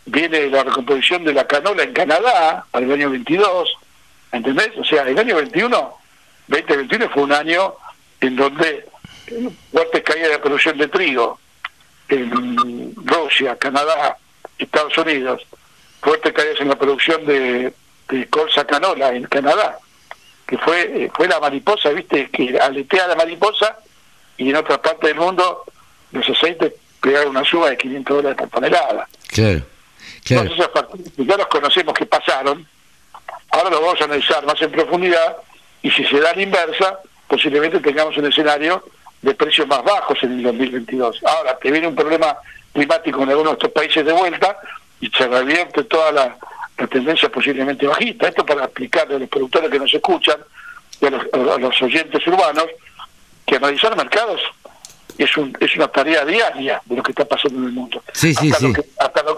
viene 0.07 0.49
la 0.49 0.65
recomposición 0.65 1.25
de 1.25 1.33
la 1.33 1.47
canola 1.47 1.85
en 1.85 1.93
Canadá 1.93 2.67
para 2.69 2.85
el 2.85 2.93
año 2.93 3.11
22, 3.11 3.77
¿entendés? 4.33 4.71
O 4.77 4.85
sea, 4.85 5.03
el 5.05 5.17
año 5.17 5.37
21, 5.37 5.95
2021 6.49 7.11
fue 7.11 7.23
un 7.23 7.33
año 7.33 7.75
en 8.21 8.35
donde 8.35 8.87
fuertes 9.71 10.03
caídas 10.03 10.31
de 10.31 10.39
producción 10.41 10.77
de 10.79 10.89
trigo 10.89 11.39
en 12.09 12.93
Rusia, 13.05 13.57
Canadá, 13.57 14.19
Estados 14.59 14.99
Unidos, 14.99 15.47
fuertes 16.01 16.33
caídas 16.33 16.61
en 16.61 16.69
la 16.69 16.77
producción 16.77 17.25
de, 17.25 17.73
colza 18.31 18.67
canola 18.67 19.15
en 19.15 19.25
Canadá, 19.25 19.79
que 20.47 20.59
fue 20.59 21.11
fue 21.15 21.29
la 21.29 21.39
mariposa, 21.39 21.91
viste, 21.91 22.29
que 22.31 22.59
aletea 22.59 23.07
la 23.07 23.15
mariposa 23.15 23.79
y 24.37 24.51
en 24.51 24.57
otra 24.57 24.83
parte 24.83 25.07
del 25.07 25.17
mundo 25.17 25.65
los 26.13 26.29
aceites 26.29 26.75
pegar 27.05 27.29
una 27.29 27.45
suba 27.45 27.69
de 27.69 27.77
500 27.77 28.17
dólares 28.17 28.39
por 28.39 28.49
tonelada. 28.49 29.07
Claro, 29.29 29.63
claro. 30.25 30.51
Entonces, 30.51 31.17
ya 31.19 31.37
los 31.37 31.47
conocemos 31.49 31.93
que 31.93 32.07
pasaron, 32.07 32.67
ahora 33.51 33.71
los 33.71 33.81
vamos 33.81 34.01
a 34.01 34.05
analizar 34.05 34.45
más 34.47 34.61
en 34.63 34.73
profundidad 34.73 35.37
y 35.83 35.91
si 35.91 36.03
se 36.07 36.19
da 36.19 36.35
la 36.35 36.43
inversa, 36.43 36.99
posiblemente 37.29 37.81
tengamos 37.81 38.17
un 38.17 38.27
escenario 38.27 38.83
de 39.21 39.35
precios 39.35 39.67
más 39.69 39.85
bajos 39.85 40.19
en 40.23 40.33
el 40.33 40.43
2022. 40.45 41.21
Ahora, 41.25 41.59
que 41.61 41.71
viene 41.71 41.87
un 41.89 41.95
problema 41.95 42.37
climático 42.73 43.23
en 43.23 43.31
algunos 43.31 43.53
de 43.53 43.59
estos 43.59 43.73
países 43.73 44.05
de 44.05 44.13
vuelta 44.13 44.57
y 45.01 45.09
se 45.11 45.27
revierte 45.29 45.85
toda 45.85 46.11
la, 46.11 46.37
la 46.79 46.87
tendencia 46.87 47.29
posiblemente 47.29 47.87
bajista. 47.87 48.29
Esto 48.29 48.47
para 48.47 48.65
explicarle 48.65 49.17
a 49.17 49.19
los 49.19 49.29
productores 49.29 49.71
que 49.71 49.79
nos 49.79 49.93
escuchan 49.93 50.39
y 51.01 51.07
a 51.07 51.11
los, 51.59 51.83
oyentes 51.83 52.27
urbanos 52.27 52.67
que 53.47 53.57
analizar 53.57 53.95
mercados 53.97 54.41
es, 55.19 55.37
un, 55.37 55.57
es 55.61 55.75
una 55.77 55.89
tarea 55.89 56.25
diaria 56.25 56.81
de 56.85 56.97
lo 56.97 57.03
que 57.03 57.13
está 57.13 57.25
pasando 57.25 57.59
en 57.59 57.67
el 57.67 57.73
mundo. 57.73 58.03
hasta, 58.07 58.67
Lo 58.67 58.73
que, 58.73 58.85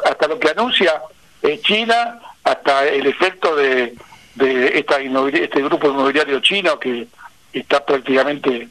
hasta, 0.04 0.26
lo, 0.28 0.38
que 0.38 0.48
anuncia 0.48 1.02
eh, 1.42 1.60
China, 1.62 2.20
hasta 2.44 2.86
el 2.86 3.06
efecto 3.06 3.54
de, 3.56 3.94
de 4.34 4.78
esta 4.78 4.98
este 4.98 5.62
grupo 5.62 5.88
inmobiliario 5.88 6.40
chino 6.40 6.78
que 6.78 7.06
está 7.52 7.84
prácticamente 7.84 8.68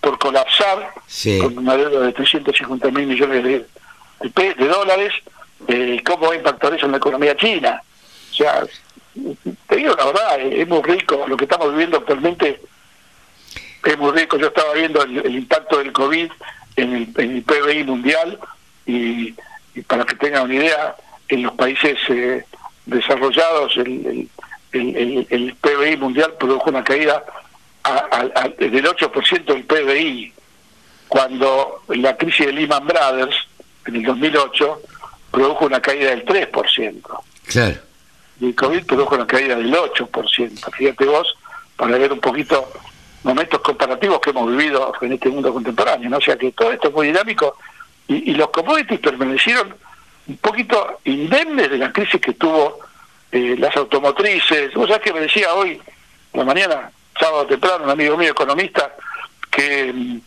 por 0.00 0.18
colapsar 0.18 0.92
con 1.40 1.58
una 1.58 1.76
deuda 1.76 2.00
de 2.00 2.12
350 2.12 2.90
mil 2.90 3.06
millones 3.06 3.42
de, 3.42 3.66
de, 4.20 4.66
dólares, 4.68 5.12
eh, 5.68 6.00
¿cómo 6.04 6.28
va 6.28 6.34
a 6.34 6.36
impactar 6.36 6.74
eso 6.74 6.86
en 6.86 6.92
la 6.92 6.98
economía 6.98 7.36
china? 7.36 7.82
O 8.30 8.34
sea, 8.34 8.64
te 9.68 9.76
digo 9.76 9.94
la 9.96 10.04
verdad, 10.04 10.40
es 10.40 10.68
muy 10.68 10.82
rico 10.82 11.24
lo 11.26 11.36
que 11.36 11.44
estamos 11.44 11.70
viviendo 11.72 11.96
actualmente. 11.96 12.60
Es 13.86 13.96
muy 13.98 14.10
rico. 14.10 14.36
Yo 14.36 14.48
estaba 14.48 14.72
viendo 14.74 15.00
el, 15.02 15.34
impacto 15.34 15.78
del 15.78 15.92
COVID 15.92 16.30
en 16.74 16.92
el, 16.92 17.08
en 17.16 17.42
PBI 17.44 17.84
mundial 17.84 18.38
y, 18.84 19.32
para 19.86 20.04
que 20.04 20.16
tengan 20.16 20.44
una 20.44 20.54
idea, 20.54 20.96
en 21.28 21.44
los 21.44 21.52
países 21.54 21.96
eh, 22.08 22.44
desarrollados 22.84 23.76
el, 23.76 24.28
el, 24.72 25.26
el, 25.30 25.54
PBI 25.54 25.96
mundial 25.96 26.34
produjo 26.38 26.70
una 26.70 26.82
caída 26.82 27.24
del 28.58 28.84
8% 28.84 29.44
del 29.44 29.64
PBI, 29.64 30.32
cuando 31.06 31.82
la 31.88 32.16
crisis 32.16 32.46
de 32.46 32.52
Lehman 32.52 32.86
Brothers 32.86 33.36
en 33.86 33.96
el 33.96 34.02
2008 34.02 34.82
produjo 35.30 35.66
una 35.66 35.80
caída 35.80 36.10
del 36.10 36.24
3%. 36.24 37.02
Claro. 37.46 37.76
Y 38.40 38.46
el 38.46 38.54
COVID 38.56 38.84
produjo 38.84 39.14
una 39.14 39.26
caída 39.26 39.54
del 39.54 39.72
8%. 39.72 40.72
Fíjate 40.72 41.04
vos, 41.04 41.36
para 41.76 41.98
ver 41.98 42.12
un 42.12 42.20
poquito 42.20 42.68
momentos 43.26 43.60
comparativos 43.60 44.20
que 44.20 44.30
hemos 44.30 44.48
vivido 44.56 44.92
en 45.00 45.12
este 45.12 45.28
mundo 45.28 45.52
contemporáneo. 45.52 46.08
¿no? 46.08 46.18
O 46.18 46.20
sea 46.20 46.36
que 46.36 46.52
todo 46.52 46.70
esto 46.70 46.88
es 46.88 46.94
muy 46.94 47.08
dinámico 47.08 47.58
y, 48.06 48.32
los 48.34 48.50
commodities 48.50 49.00
permanecieron 49.00 49.74
un 50.28 50.36
poquito 50.36 51.00
indemnes 51.04 51.68
de 51.68 51.78
la 51.78 51.92
crisis 51.92 52.20
que 52.20 52.34
tuvo 52.34 52.78
eh, 53.32 53.56
las 53.58 53.76
automotrices. 53.76 54.72
Vos 54.74 54.88
sabés 54.88 55.02
que 55.02 55.12
me 55.12 55.20
decía 55.20 55.52
hoy, 55.54 55.80
la 56.34 56.44
mañana, 56.44 56.90
sábado 57.18 57.46
temprano, 57.46 57.84
un 57.84 57.90
amigo 57.90 58.16
mío 58.16 58.30
economista, 58.30 58.94
que 59.50 60.20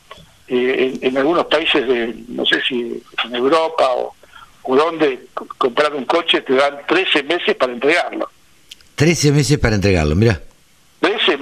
eh, 0.50 1.00
en, 1.02 1.18
algunos 1.18 1.46
países 1.46 1.88
de, 1.88 2.14
no 2.28 2.46
sé 2.46 2.62
si 2.68 3.02
en 3.24 3.36
Europa 3.36 3.92
o, 3.92 4.14
o 4.64 4.76
donde 4.76 5.28
comprar 5.58 5.94
un 5.94 6.04
coche 6.04 6.42
te 6.42 6.54
dan 6.54 6.80
13 6.86 7.24
meses 7.24 7.56
para 7.56 7.72
entregarlo. 7.72 8.30
13 8.96 9.32
meses 9.32 9.58
para 9.58 9.76
entregarlo, 9.76 10.16
mira. 10.18 10.42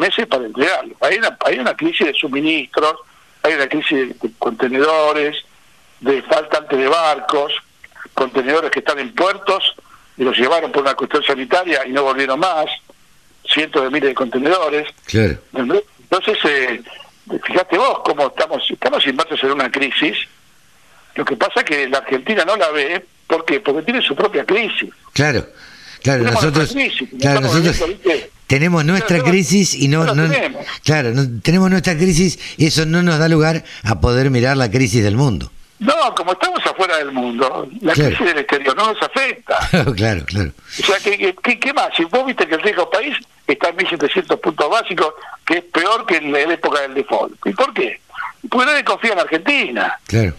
13 0.08 0.22
meses 0.22 0.28
para 0.28 0.46
entregarlo. 0.46 0.96
Hay 1.02 1.18
una, 1.18 1.38
hay 1.46 1.60
una 1.60 1.76
crisis 1.76 2.08
de 2.08 2.14
suministros, 2.14 2.96
hay 3.44 3.54
una 3.54 3.68
crisis 3.68 4.20
de, 4.22 4.32
contenedores, 4.38 5.38
de 6.00 6.22
faltante 6.24 6.76
de 6.76 6.88
barcos, 6.88 7.54
contenedores 8.14 8.72
que 8.72 8.80
están 8.80 9.00
en 9.00 9.14
puertos 9.14 9.76
y 10.18 10.24
los 10.24 10.38
llevaron 10.38 10.72
por 10.72 10.82
una 10.82 10.96
cuestión 10.96 11.24
sanitaria 11.24 11.86
y 11.86 11.92
no 11.92 12.04
volvieron 12.04 12.40
más, 12.40 12.66
cientos 13.46 13.84
de 13.84 13.90
miles 13.90 14.10
de 14.10 14.16
contenedores. 14.16 14.88
Claro. 15.06 15.38
Entonces, 15.54 16.38
eh, 16.46 16.82
fíjate 17.46 17.78
vos 17.78 18.00
cómo 18.04 18.28
estamos, 18.28 18.64
estamos 18.70 19.06
inmersos 19.06 19.44
en 19.44 19.52
una 19.52 19.72
crisis. 19.72 20.18
Lo 21.16 21.26
que 21.26 21.36
pasa 21.36 21.62
es 21.62 21.66
que 21.66 21.90
la 21.90 22.00
Argentina 22.00 22.46
no 22.46 22.56
la 22.56 22.70
ve, 22.72 23.06
¿por 23.28 23.44
qué? 23.46 23.60
Porque 23.60 23.82
tiene 23.84 24.02
su 24.02 24.16
propia 24.16 24.46
crisis. 24.46 24.94
Claro, 25.14 25.46
claro, 26.16 26.24
nosotros, 26.24 26.76
claro, 27.20 27.42
nosotros 27.42 27.84
tenemos 28.48 28.86
nuestra 28.86 29.22
crisis 29.22 29.74
y 29.74 29.88
no, 29.90 30.06
no, 30.16 30.34
claro, 30.84 31.14
tenemos 31.44 31.70
nuestra 31.70 31.98
crisis 31.98 32.40
y 32.58 32.68
eso 32.68 32.86
no 32.86 33.04
nos 33.04 33.20
da 33.20 33.28
lugar 33.28 33.64
a 33.84 34.00
poder 34.00 34.30
mirar 34.30 34.56
la 34.58 34.72
crisis 34.72 35.04
del 35.04 35.18
mundo. 35.18 35.52
No, 35.80 36.16
como 36.16 36.32
estamos 36.32 36.66
afuera 36.66 36.98
del 36.98 37.12
mundo, 37.12 37.70
la 37.82 37.94
crisis 37.94 38.20
del 38.20 38.40
exterior 38.40 38.76
no 38.76 38.94
nos 38.94 39.02
afecta. 39.04 39.60
claro, 39.96 40.24
claro. 40.26 40.52
O 40.80 40.84
sea, 40.84 40.98
¿qué, 41.04 41.36
qué, 41.60 41.74
más? 41.74 41.90
Si 41.96 42.04
vos 42.06 42.26
viste 42.26 42.48
que 42.48 42.56
el 42.56 42.62
riesgo 42.62 42.90
país 42.90 43.16
está 43.46 43.70
en 43.70 43.78
1.700 43.78 44.40
puntos 44.40 44.70
básicos, 44.70 45.14
que 45.46 45.58
es 45.60 45.64
peor 45.66 46.06
que 46.06 46.18
en 46.18 46.32
la 46.32 46.40
época 46.40 46.82
del 46.82 46.96
default. 46.96 47.34
¿Y 47.46 47.52
por 47.52 47.74
qué? 47.74 48.00
Porque 48.50 48.66
nadie 48.66 48.84
confía 48.84 49.14
en 49.14 49.20
Argentina. 49.20 50.00
Claro. 50.08 50.34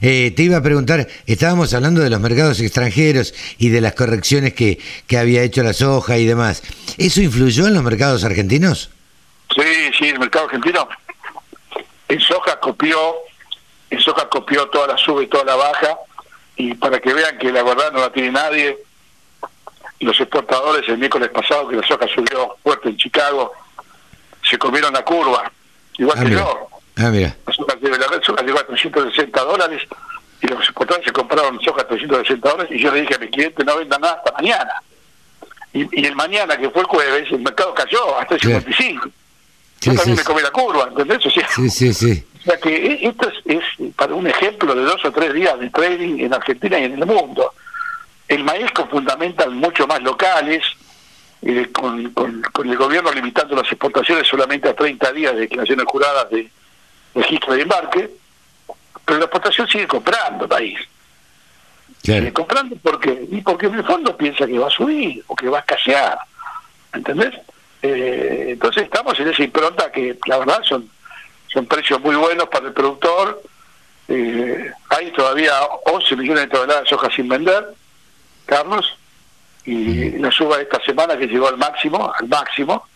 Eh, 0.00 0.32
te 0.34 0.42
iba 0.42 0.56
a 0.56 0.62
preguntar, 0.62 1.08
estábamos 1.26 1.72
hablando 1.74 2.00
de 2.00 2.10
los 2.10 2.20
mercados 2.20 2.60
extranjeros 2.60 3.34
y 3.58 3.68
de 3.68 3.80
las 3.80 3.94
correcciones 3.94 4.54
que, 4.54 4.78
que 5.06 5.18
había 5.18 5.42
hecho 5.42 5.62
la 5.62 5.72
soja 5.72 6.18
y 6.18 6.26
demás. 6.26 6.62
¿Eso 6.98 7.20
influyó 7.20 7.66
en 7.66 7.74
los 7.74 7.82
mercados 7.82 8.24
argentinos? 8.24 8.90
Sí, 9.54 9.90
sí, 9.98 10.08
el 10.08 10.18
mercado 10.18 10.46
argentino 10.46 10.88
en 12.08 12.20
soja 12.20 12.58
copió 12.60 12.98
en 13.92 14.00
soja 14.00 14.26
copió 14.28 14.66
toda 14.68 14.88
la 14.88 14.96
sube 14.96 15.24
y 15.24 15.26
toda 15.26 15.44
la 15.44 15.54
baja, 15.54 15.98
y 16.56 16.72
para 16.74 16.98
que 16.98 17.12
vean 17.12 17.36
que 17.36 17.52
la 17.52 17.62
verdad 17.62 17.92
no 17.92 18.00
la 18.00 18.10
tiene 18.10 18.30
nadie, 18.30 18.78
los 20.00 20.18
exportadores 20.18 20.88
el 20.88 20.96
miércoles 20.96 21.28
pasado 21.28 21.68
que 21.68 21.76
la 21.76 21.86
soja 21.86 22.06
subió 22.08 22.56
fuerte 22.62 22.88
en 22.88 22.96
Chicago, 22.96 23.52
se 24.42 24.56
comieron 24.56 24.94
la 24.94 25.04
curva, 25.04 25.52
igual 25.98 26.18
ah, 26.18 26.24
que 26.24 26.30
yo. 26.30 26.68
Ah, 27.02 27.10
mira. 27.10 27.36
La 27.46 27.52
soja, 28.22 28.42
llegó 28.42 28.58
a 28.58 28.66
360 28.66 29.44
dólares 29.44 29.82
y 30.40 30.46
los 30.46 30.60
exportadores 30.60 31.06
se 31.06 31.12
compraron 31.12 31.60
soja 31.60 31.82
a 31.82 31.86
360 31.88 32.48
dólares 32.48 32.72
y 32.72 32.80
yo 32.80 32.92
le 32.92 33.00
dije 33.00 33.14
a 33.14 33.18
mi 33.18 33.28
cliente 33.28 33.64
no 33.64 33.76
venda 33.76 33.98
nada 33.98 34.14
hasta 34.14 34.32
mañana. 34.32 34.72
Y, 35.72 36.06
el 36.06 36.14
mañana, 36.14 36.56
que 36.56 36.68
fue 36.70 36.82
el 36.82 36.86
jueves, 36.86 37.32
el 37.32 37.40
mercado 37.40 37.74
cayó 37.74 38.18
hasta 38.18 38.34
el 38.34 38.40
55. 38.40 39.08
yo 39.80 39.94
también 39.94 40.16
me 40.16 40.24
comí 40.24 40.42
la 40.42 40.50
curva, 40.50 40.88
¿entendés? 40.88 41.22
sí, 41.32 41.70
sí, 41.70 41.94
sí. 41.94 42.24
O 42.40 42.44
sea 42.44 42.56
que 42.58 42.74
e-, 42.74 43.08
esto 43.08 43.30
es, 43.46 43.64
para 43.96 44.14
un 44.14 44.26
ejemplo 44.26 44.74
de 44.74 44.82
dos 44.82 45.04
o 45.04 45.12
tres 45.12 45.32
días 45.32 45.58
de 45.58 45.70
trading 45.70 46.18
en 46.18 46.34
Argentina 46.34 46.78
y 46.78 46.84
en 46.84 46.94
el 47.00 47.06
mundo. 47.06 47.52
El 48.28 48.44
maíz 48.44 48.70
con 48.72 48.88
fundamental 48.88 49.50
mucho 49.50 49.86
más 49.86 50.02
locales, 50.02 50.62
eh, 51.42 51.68
con, 51.72 52.10
con, 52.12 52.68
el 52.68 52.76
gobierno 52.76 53.12
limitando 53.12 53.56
las 53.56 53.66
exportaciones 53.66 54.26
solamente 54.28 54.68
a 54.68 54.74
30 54.74 55.12
días 55.12 55.34
de 55.34 55.40
declaraciones 55.40 55.86
juradas 55.86 56.30
de 56.30 56.50
registro 57.14 57.54
de 57.54 57.62
embarque, 57.62 58.10
pero 59.04 59.18
la 59.18 59.24
exportación 59.24 59.68
sigue 59.68 59.86
comprando 59.86 60.46
maíz. 60.48 60.78
Sigue 62.02 62.32
comprando 62.32 62.76
porque, 62.82 63.26
y 63.30 63.40
porque 63.42 63.66
en 63.66 63.74
el 63.74 63.84
fondo 63.84 64.16
piensa 64.16 64.46
que 64.46 64.58
va 64.58 64.66
a 64.66 64.70
subir 64.70 65.22
o 65.26 65.36
que 65.36 65.48
va 65.48 65.58
a 65.58 65.60
escasear. 65.60 66.18
¿Entendés? 66.92 67.34
Eh, 67.80 68.48
entonces 68.50 68.84
estamos 68.84 69.18
en 69.20 69.28
esa 69.28 69.42
impronta 69.42 69.90
que 69.90 70.18
la 70.26 70.38
verdad 70.38 70.62
son 70.62 70.90
son 71.52 71.66
precios 71.66 72.00
muy 72.00 72.16
buenos 72.16 72.48
para 72.48 72.66
el 72.66 72.72
productor. 72.72 73.42
Eh, 74.08 74.70
hay 74.88 75.12
todavía 75.12 75.52
11 75.84 76.16
millones 76.16 76.44
de 76.44 76.48
toneladas 76.48 76.84
de 76.84 76.90
soja 76.90 77.10
sin 77.14 77.28
vender, 77.28 77.74
Carlos, 78.46 78.96
y 79.64 80.10
la 80.18 80.30
suba 80.30 80.56
de 80.56 80.64
esta 80.64 80.82
semana 80.82 81.16
que 81.16 81.26
llegó 81.26 81.48
al 81.48 81.56
máximo, 81.56 82.12
al 82.18 82.28
máximo, 82.28 82.86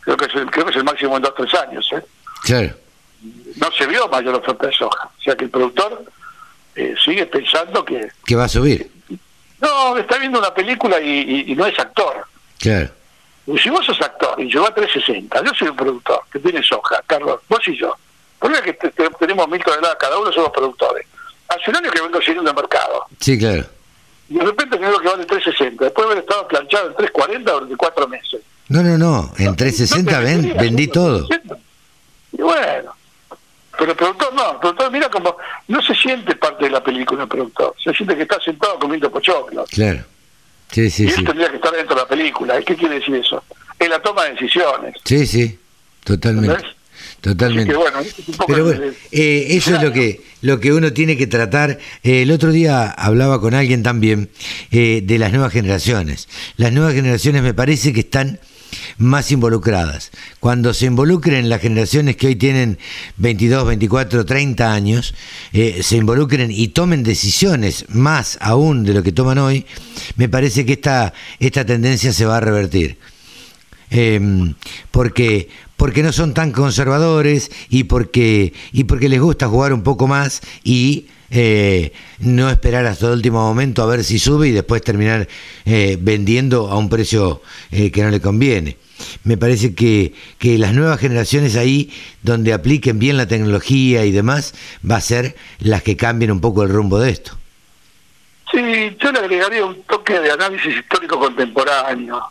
creo 0.00 0.16
que 0.16 0.26
es 0.26 0.34
el, 0.34 0.50
creo 0.50 0.66
que 0.66 0.70
es 0.70 0.76
el 0.76 0.84
máximo 0.84 1.16
en 1.16 1.22
dos 1.22 1.32
o 1.32 1.44
tres 1.44 1.54
años. 1.60 1.90
¿eh? 1.92 2.04
no 3.56 3.70
se 3.72 3.86
vio 3.86 4.08
mayor 4.08 4.34
oferta 4.36 4.66
de 4.66 4.72
soja. 4.72 5.10
O 5.18 5.22
sea 5.22 5.36
que 5.36 5.44
el 5.44 5.50
productor 5.50 6.04
eh, 6.74 6.94
sigue 7.02 7.26
pensando 7.26 7.84
que... 7.84 8.08
Que 8.24 8.36
va 8.36 8.44
a 8.44 8.48
subir. 8.48 8.90
No, 9.60 9.96
está 9.96 10.18
viendo 10.18 10.38
una 10.38 10.52
película 10.52 11.00
y, 11.00 11.54
no 11.56 11.66
es 11.66 11.78
actor. 11.78 12.26
Claro. 12.58 12.90
Si 13.62 13.70
vos 13.70 13.84
sos 13.84 14.00
actor 14.00 14.40
y 14.40 14.44
llegó 14.44 14.66
a 14.66 14.74
360, 14.74 15.42
yo 15.44 15.52
soy 15.54 15.68
un 15.68 15.76
productor 15.76 16.20
que 16.32 16.38
tiene 16.38 16.62
soja, 16.62 17.02
Carlos, 17.06 17.40
vos 17.48 17.60
y 17.68 17.76
yo. 17.76 17.94
Por 18.38 18.52
es 18.52 18.60
que 18.62 18.72
te, 18.74 18.90
tenemos 18.90 19.48
mil 19.48 19.62
toneladas 19.62 19.96
cada 19.98 20.18
uno, 20.18 20.32
somos 20.32 20.50
productores. 20.50 21.06
Hace 21.48 21.70
un 21.70 21.76
año 21.76 21.90
que 21.90 22.00
vengo 22.00 22.20
siguiendo 22.20 22.50
el 22.50 22.56
mercado. 22.56 23.06
Sí, 23.20 23.38
claro. 23.38 23.64
Y 24.28 24.34
de 24.34 24.44
repente 24.44 24.78
tengo 24.78 24.98
que 24.98 25.08
vale 25.08 25.24
360, 25.24 25.84
después 25.84 26.06
de 26.06 26.12
haber 26.12 26.24
estado 26.24 26.48
planchado 26.48 26.88
en 26.88 26.96
340 26.96 27.52
durante 27.52 27.76
cuatro 27.76 28.08
meses. 28.08 28.40
No, 28.68 28.82
no, 28.82 28.96
no, 28.96 29.32
en 29.38 29.54
360 29.54 30.20
no, 30.20 30.60
vendí 30.60 30.88
todo. 30.88 31.26
360 31.26 31.43
película 36.84 37.22
el 37.22 37.28
productor, 37.28 37.74
se 37.82 37.92
siente 37.92 38.14
que 38.16 38.22
está 38.22 38.40
sentado 38.40 38.78
comiendo 38.78 39.10
pochoclos. 39.10 39.68
Claro. 39.70 40.04
Sí, 40.70 40.90
sí, 40.90 41.04
y 41.04 41.08
él 41.08 41.24
tendría 41.24 41.48
que 41.50 41.56
estar 41.56 41.72
dentro 41.72 41.94
de 41.94 42.02
la 42.02 42.08
película. 42.08 42.60
¿Qué 42.62 42.76
quiere 42.76 42.96
decir 42.96 43.14
eso? 43.14 43.42
Es 43.78 43.88
la 43.88 44.00
toma 44.00 44.24
de 44.24 44.32
decisiones. 44.32 44.96
Sí, 45.04 45.26
sí, 45.26 45.58
totalmente. 46.04 46.64
Totalmente. 47.20 47.72
Pero 48.46 48.64
bueno, 48.64 48.82
eh, 49.10 49.46
eso 49.50 49.74
es 49.74 49.82
lo 49.82 49.92
que, 49.92 50.20
lo 50.42 50.60
que 50.60 50.72
uno 50.74 50.92
tiene 50.92 51.16
que 51.16 51.26
tratar. 51.26 51.78
Eh, 52.02 52.22
el 52.22 52.30
otro 52.30 52.52
día 52.52 52.90
hablaba 52.90 53.40
con 53.40 53.54
alguien 53.54 53.82
también 53.82 54.28
eh, 54.70 55.00
de 55.02 55.18
las 55.18 55.32
nuevas 55.32 55.52
generaciones. 55.52 56.28
Las 56.56 56.72
nuevas 56.72 56.92
generaciones 56.92 57.42
me 57.42 57.54
parece 57.54 57.94
que 57.94 58.00
están 58.00 58.40
más 58.98 59.30
involucradas. 59.32 60.10
Cuando 60.40 60.74
se 60.74 60.86
involucren 60.86 61.48
las 61.48 61.60
generaciones 61.60 62.16
que 62.16 62.28
hoy 62.28 62.36
tienen 62.36 62.78
22, 63.16 63.66
24, 63.66 64.24
30 64.24 64.72
años, 64.72 65.14
eh, 65.52 65.80
se 65.82 65.96
involucren 65.96 66.50
y 66.50 66.68
tomen 66.68 67.02
decisiones 67.02 67.86
más 67.88 68.38
aún 68.40 68.84
de 68.84 68.94
lo 68.94 69.02
que 69.02 69.12
toman 69.12 69.38
hoy, 69.38 69.66
me 70.16 70.28
parece 70.28 70.64
que 70.64 70.74
esta, 70.74 71.12
esta 71.38 71.64
tendencia 71.64 72.12
se 72.12 72.26
va 72.26 72.38
a 72.38 72.40
revertir. 72.40 72.98
Em, 73.90 74.54
porque 74.90 75.48
porque 75.76 76.02
no 76.02 76.12
son 76.12 76.34
tan 76.34 76.50
conservadores 76.50 77.50
y 77.68 77.84
porque 77.84 78.52
y 78.72 78.84
porque 78.84 79.08
les 79.08 79.20
gusta 79.20 79.48
jugar 79.48 79.72
un 79.72 79.82
poco 79.82 80.06
más 80.06 80.40
y 80.64 81.06
eh, 81.36 81.92
no 82.20 82.48
esperar 82.48 82.86
hasta 82.86 83.06
el 83.06 83.14
último 83.14 83.40
momento 83.40 83.82
a 83.82 83.86
ver 83.86 84.04
si 84.04 84.20
sube 84.20 84.46
y 84.46 84.52
después 84.52 84.82
terminar 84.82 85.26
eh, 85.64 85.98
vendiendo 86.00 86.68
a 86.68 86.78
un 86.78 86.88
precio 86.88 87.42
eh, 87.72 87.90
que 87.90 88.04
no 88.04 88.10
le 88.10 88.20
conviene. 88.20 88.76
Me 89.24 89.36
parece 89.36 89.74
que, 89.74 90.14
que 90.38 90.58
las 90.58 90.74
nuevas 90.74 91.00
generaciones 91.00 91.56
ahí, 91.56 91.92
donde 92.22 92.52
apliquen 92.52 93.00
bien 93.00 93.16
la 93.16 93.26
tecnología 93.26 94.04
y 94.04 94.12
demás, 94.12 94.54
va 94.88 94.94
a 94.94 95.00
ser 95.00 95.34
las 95.58 95.82
que 95.82 95.96
cambien 95.96 96.30
un 96.30 96.40
poco 96.40 96.62
el 96.62 96.68
rumbo 96.68 97.00
de 97.00 97.10
esto. 97.10 97.36
Sí, 98.52 98.96
yo 99.00 99.10
le 99.10 99.18
agregaría 99.18 99.66
un 99.66 99.82
toque 99.82 100.20
de 100.20 100.30
análisis 100.30 100.76
histórico 100.76 101.18
contemporáneo. 101.18 102.22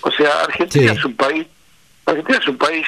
O 0.00 0.10
sea, 0.10 0.40
Argentina 0.48 0.94
es 0.94 1.04
un 1.04 1.14
país, 1.14 1.46
Argentina 2.06 2.38
es 2.38 2.48
un 2.48 2.58
país 2.58 2.86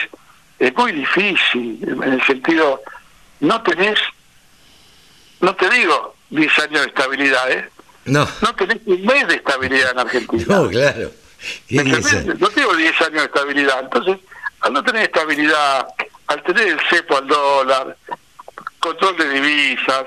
muy 0.76 0.90
difícil, 0.90 1.78
en 2.02 2.12
el 2.12 2.22
sentido, 2.24 2.82
no 3.38 3.62
tenés 3.62 4.00
no 5.40 5.54
te 5.56 5.70
digo 5.70 6.14
10 6.30 6.58
años 6.60 6.80
de 6.82 6.86
estabilidad, 6.88 7.50
¿eh? 7.50 7.70
No. 8.06 8.28
No 8.42 8.54
tenés 8.54 8.78
un 8.86 9.04
mes 9.04 9.28
de 9.28 9.36
estabilidad 9.36 9.92
en 9.92 9.98
Argentina. 9.98 10.44
No, 10.48 10.68
claro. 10.68 11.10
No 11.70 12.48
tengo 12.50 12.74
10 12.74 13.00
años 13.02 13.12
de 13.12 13.24
estabilidad. 13.24 13.80
Entonces, 13.80 14.18
al 14.60 14.72
no 14.72 14.82
tener 14.82 15.04
estabilidad, 15.04 15.86
al 16.26 16.42
tener 16.42 16.68
el 16.68 16.80
cepo 16.88 17.16
al 17.16 17.26
dólar, 17.26 17.96
control 18.78 19.16
de 19.16 19.28
divisas, 19.28 20.04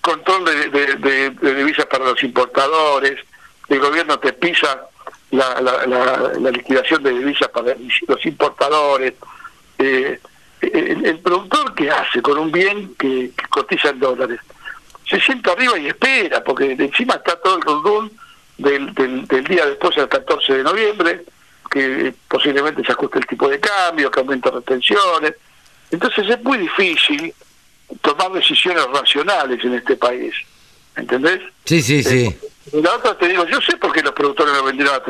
control 0.00 0.44
de, 0.44 1.30
divisas 1.54 1.86
para 1.86 2.04
los 2.04 2.22
importadores, 2.22 3.18
el 3.68 3.80
gobierno 3.80 4.18
te 4.18 4.32
pisa 4.32 4.88
la, 5.30 5.60
la, 5.60 6.50
liquidación 6.50 7.02
de 7.02 7.10
divisas 7.10 7.48
para 7.48 7.74
los 8.08 8.26
importadores, 8.26 9.14
eh, 9.78 10.20
el, 10.60 11.18
productor 11.20 11.74
que 11.74 11.90
hace 11.90 12.20
con 12.22 12.38
un 12.38 12.52
bien 12.52 12.94
que 12.96 13.32
cotiza 13.48 13.90
en 13.90 14.00
dólares 14.00 14.40
se 15.12 15.20
sienta 15.20 15.52
arriba 15.52 15.78
y 15.78 15.88
espera, 15.88 16.42
porque 16.42 16.72
encima 16.72 17.14
está 17.14 17.36
todo 17.36 17.56
el 17.56 17.62
rundún 17.62 18.12
del, 18.56 18.94
del, 18.94 19.44
día 19.44 19.66
después 19.66 19.94
del 19.94 20.08
14 20.08 20.54
de 20.54 20.62
noviembre, 20.62 21.24
que 21.70 22.14
posiblemente 22.28 22.82
se 22.82 22.92
ajuste 22.92 23.18
el 23.18 23.26
tipo 23.26 23.48
de 23.48 23.60
cambio, 23.60 24.10
que 24.10 24.20
aumente 24.20 24.50
retenciones. 24.50 25.34
Entonces 25.90 26.28
es 26.30 26.42
muy 26.42 26.58
difícil 26.58 27.34
tomar 28.00 28.32
decisiones 28.32 28.84
racionales 28.86 29.62
en 29.62 29.74
este 29.74 29.96
país. 29.96 30.34
¿Entendés? 30.96 31.40
Sí, 31.64 31.82
sí, 31.82 32.02
sí. 32.02 32.26
Eh, 32.26 32.80
la 32.80 32.94
otra 32.94 33.16
te 33.16 33.28
digo, 33.28 33.46
yo 33.46 33.60
sé 33.60 33.76
por 33.76 33.92
qué 33.92 34.02
los 34.02 34.12
productores 34.12 34.54
no 34.54 34.64
vendieron 34.64 34.94
a, 34.94 35.02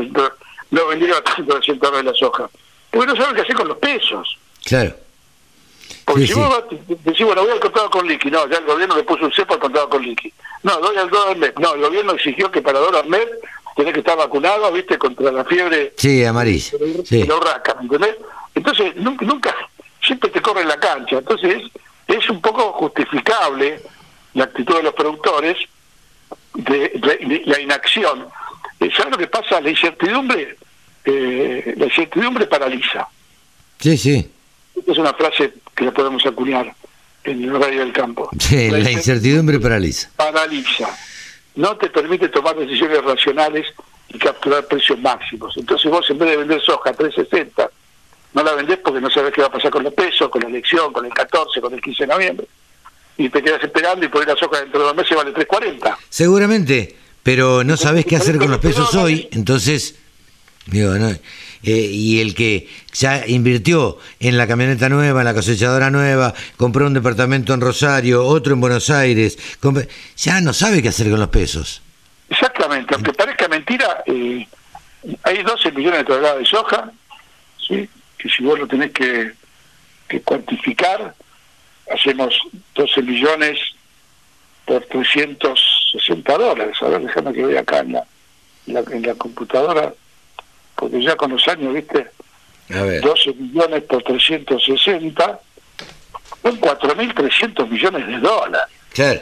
no 0.71 0.87
vendieron 0.89 1.19
a 1.19 1.23
300 1.23 1.79
dólares 1.79 2.05
la 2.05 2.15
soja. 2.15 2.51
Porque 2.91 3.07
no 3.07 3.17
saben 3.17 3.37
qué 3.37 3.43
hacer 3.43 3.57
con 3.57 3.69
los 3.69 3.79
pesos. 3.79 4.37
Claro. 4.65 4.97
Porque 6.05 6.27
si 6.27 6.35
vos 6.35 6.65
decís, 7.05 7.25
bueno, 7.25 7.43
voy 7.43 7.53
al 7.53 7.61
contado 7.61 7.91
con 7.91 8.07
liqui, 8.07 8.31
no, 8.31 8.49
ya 8.49 8.59
el 8.59 8.65
gobierno 8.65 8.97
le 8.97 9.05
puso 9.05 9.25
un 9.25 9.33
cepo 9.33 9.55
al 9.55 9.61
contado 9.61 9.89
con 9.89 10.03
liqui. 10.03 10.33
No, 10.63 10.79
doy 10.79 10.97
al 10.97 11.11
dólar 11.11 11.37
MED. 11.37 11.55
No, 11.59 11.75
el 11.75 11.81
gobierno 11.81 12.13
exigió 12.13 12.51
que 12.51 12.63
para 12.63 12.79
dólar 12.79 13.07
MED 13.07 13.29
tenés 13.77 13.93
que 13.93 14.01
estar 14.01 14.17
vacunado, 14.17 14.71
viste, 14.73 14.99
contra 14.99 15.31
la 15.31 15.45
fiebre. 15.45 15.93
Sí, 15.97 16.25
amarilla. 16.25 16.73
Sí. 17.05 17.25
La 17.25 17.37
urraca, 17.37 17.75
¿me 17.75 17.83
entendés? 17.83 18.17
Entonces, 18.55 18.97
nunca, 18.97 19.25
nunca, 19.25 19.55
siempre 20.05 20.31
te 20.31 20.41
corre 20.41 20.63
en 20.63 20.69
la 20.69 20.79
cancha. 20.79 21.19
Entonces, 21.19 21.63
es 22.07 22.31
un 22.31 22.41
poco 22.41 22.73
justificable 22.73 23.81
la 24.35 24.45
actitud 24.45 24.77
de 24.77 24.83
los 24.83 24.95
productores 24.95 25.57
de, 26.55 27.43
la 27.47 27.61
inacción. 27.61 28.27
Eh, 28.81 28.91
¿Sabes 28.97 29.13
lo 29.13 29.19
que 29.19 29.29
pasa? 29.29 29.61
La 29.61 29.71
incertidumbre, 29.71 30.57
eh, 31.05 31.75
la 31.77 31.87
incertidumbre 31.87 32.47
paraliza. 32.47 33.09
Sí, 33.79 33.97
sí. 33.97 34.31
Esta 34.77 34.93
es 34.93 34.99
una 34.99 35.15
frase 35.15 35.55
que 35.75 35.85
le 35.85 35.93
podemos 35.93 36.25
acuñar 36.27 36.75
en 37.25 37.45
el 37.45 37.61
radio 37.61 37.81
del 37.81 37.93
campo. 37.93 38.31
Sí, 38.39 38.71
la, 38.71 38.91
incertidumbre 38.91 39.61
paraliza. 39.61 40.11
Paraliza. 40.17 40.89
No 41.55 41.77
te 41.77 41.91
permite 41.91 42.29
tomar 42.29 42.57
decisiones 42.57 43.03
racionales 43.05 43.67
y 44.09 44.19
capturar 44.19 44.67
precios 44.67 44.99
máximos. 44.99 45.55
Entonces 45.57 45.91
vos 45.91 46.09
en 46.11 46.19
vez 46.19 46.31
de 46.31 46.37
vender 46.39 46.61
soja 46.63 46.91
a 46.91 46.93
360, 46.95 47.71
no 48.35 48.43
la 48.43 48.55
vendés 48.55 48.79
porque 48.79 49.01
no 49.01 49.11
sabes 49.11 49.33
qué 49.33 49.43
va 49.43 49.49
a 49.49 49.53
pasar 49.53 49.71
con 49.71 49.83
los 49.83 49.93
pesos, 49.93 50.31
con 50.31 50.43
la 50.43 50.49
elección, 50.49 50.93
con 50.93 51.05
el 51.05 51.13
14, 51.13 51.61
con 51.61 51.75
el 51.75 51.81
15 51.81 52.05
de 52.05 52.07
noviembre. 52.07 52.47
Y 53.19 53.29
te 53.29 53.43
quedas 53.43 53.63
esperando 53.63 54.07
y 54.07 54.09
por 54.09 54.27
la 54.27 54.35
soja 54.37 54.61
dentro 54.61 54.81
de 54.81 54.87
dos 54.87 54.97
meses 54.97 55.17
vale 55.17 55.33
340. 55.33 55.99
Seguramente, 56.09 56.97
pero 57.23 57.63
no 57.63 57.77
sabes 57.77 58.07
qué 58.07 58.17
hacer 58.17 58.39
con 58.39 58.51
los 58.51 58.61
pesos 58.61 58.95
hoy, 58.95 59.29
entonces... 59.33 59.97
Digo, 60.67 60.95
no, 60.95 61.13
eh, 61.63 61.89
y 61.91 62.21
el 62.21 62.35
que 62.35 62.69
ya 62.93 63.27
invirtió 63.27 63.99
en 64.19 64.37
la 64.37 64.47
camioneta 64.47 64.89
nueva, 64.89 65.21
en 65.21 65.25
la 65.25 65.35
cosechadora 65.35 65.91
nueva, 65.91 66.35
compró 66.57 66.87
un 66.87 66.95
departamento 66.95 67.55
en 67.55 67.61
Rosario, 67.61 68.25
otro 68.25 68.55
en 68.55 68.61
Buenos 68.61 68.91
Aires, 68.91 69.39
ya 70.17 70.41
no 70.41 70.53
sabe 70.53 70.83
qué 70.83 70.89
hacer 70.89 71.09
con 71.11 71.21
los 71.21 71.29
pesos. 71.29 71.83
Exactamente, 72.29 72.95
aunque 72.95 73.13
parezca 73.13 73.47
mentira, 73.47 74.03
eh, 74.07 74.47
hay 75.23 75.43
12 75.43 75.73
millones 75.73 76.01
de 76.01 76.05
toneladas 76.05 76.39
de 76.39 76.47
soja, 76.47 76.91
¿sí? 77.67 77.89
que 78.19 78.29
si 78.29 78.43
vos 78.43 78.59
lo 78.59 78.67
tenés 78.67 78.91
que, 78.93 79.33
cuantificar, 80.25 81.15
hacemos 81.93 82.39
12 82.75 83.03
millones 83.03 83.59
por 84.67 84.85
360 84.85 86.39
dólares. 86.39 86.77
A 86.83 86.89
ver, 86.89 87.03
déjame 87.03 87.33
que 87.33 87.47
vea 87.47 87.61
acá 87.61 87.79
en 87.79 87.97
en 88.67 89.03
la 89.03 89.15
computadora 89.15 89.93
porque 90.83 91.01
ya 91.01 91.15
con 91.15 91.31
los 91.31 91.47
años, 91.47 91.73
¿viste? 91.73 92.09
A 92.71 92.83
12 92.83 93.35
millones 93.35 93.85
por 93.85 94.03
360, 94.03 95.41
son 96.43 96.61
4.300 96.61 97.69
millones 97.69 98.07
de 98.09 98.19
dólares. 98.19 98.75
Claro. 98.93 99.21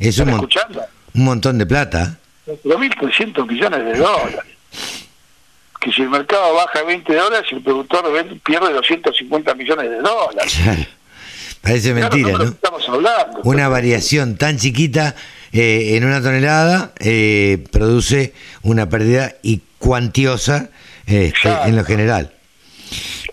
Es 0.00 0.18
un, 0.18 0.30
escuchando? 0.30 0.82
un 1.14 1.24
montón 1.24 1.56
de 1.58 1.66
plata. 1.66 2.18
4.300 2.48 3.46
millones 3.46 3.84
de 3.84 3.94
dólares. 3.96 4.40
Que 5.80 5.92
si 5.92 6.02
el 6.02 6.10
mercado 6.10 6.52
baja 6.54 6.82
20 6.82 7.14
dólares, 7.14 7.46
el 7.52 7.62
productor 7.62 8.02
pierde 8.42 8.72
250 8.72 9.54
millones 9.54 9.88
de 9.88 10.00
dólares. 10.00 10.58
Claro. 10.64 10.86
Parece 11.60 11.94
mentira, 11.94 12.32
¿no? 12.32 12.42
Estamos 12.42 12.88
hablando. 12.88 13.40
Una 13.44 13.68
variación 13.68 14.36
tan 14.36 14.58
chiquita 14.58 15.14
eh, 15.52 15.96
en 15.96 16.04
una 16.04 16.20
tonelada 16.20 16.92
eh, 16.98 17.64
produce 17.70 18.34
una 18.62 18.88
pérdida 18.88 19.36
y 19.44 19.60
cuantiosa 19.82 20.70
este, 21.06 21.48
en 21.66 21.76
lo 21.76 21.84
general. 21.84 22.32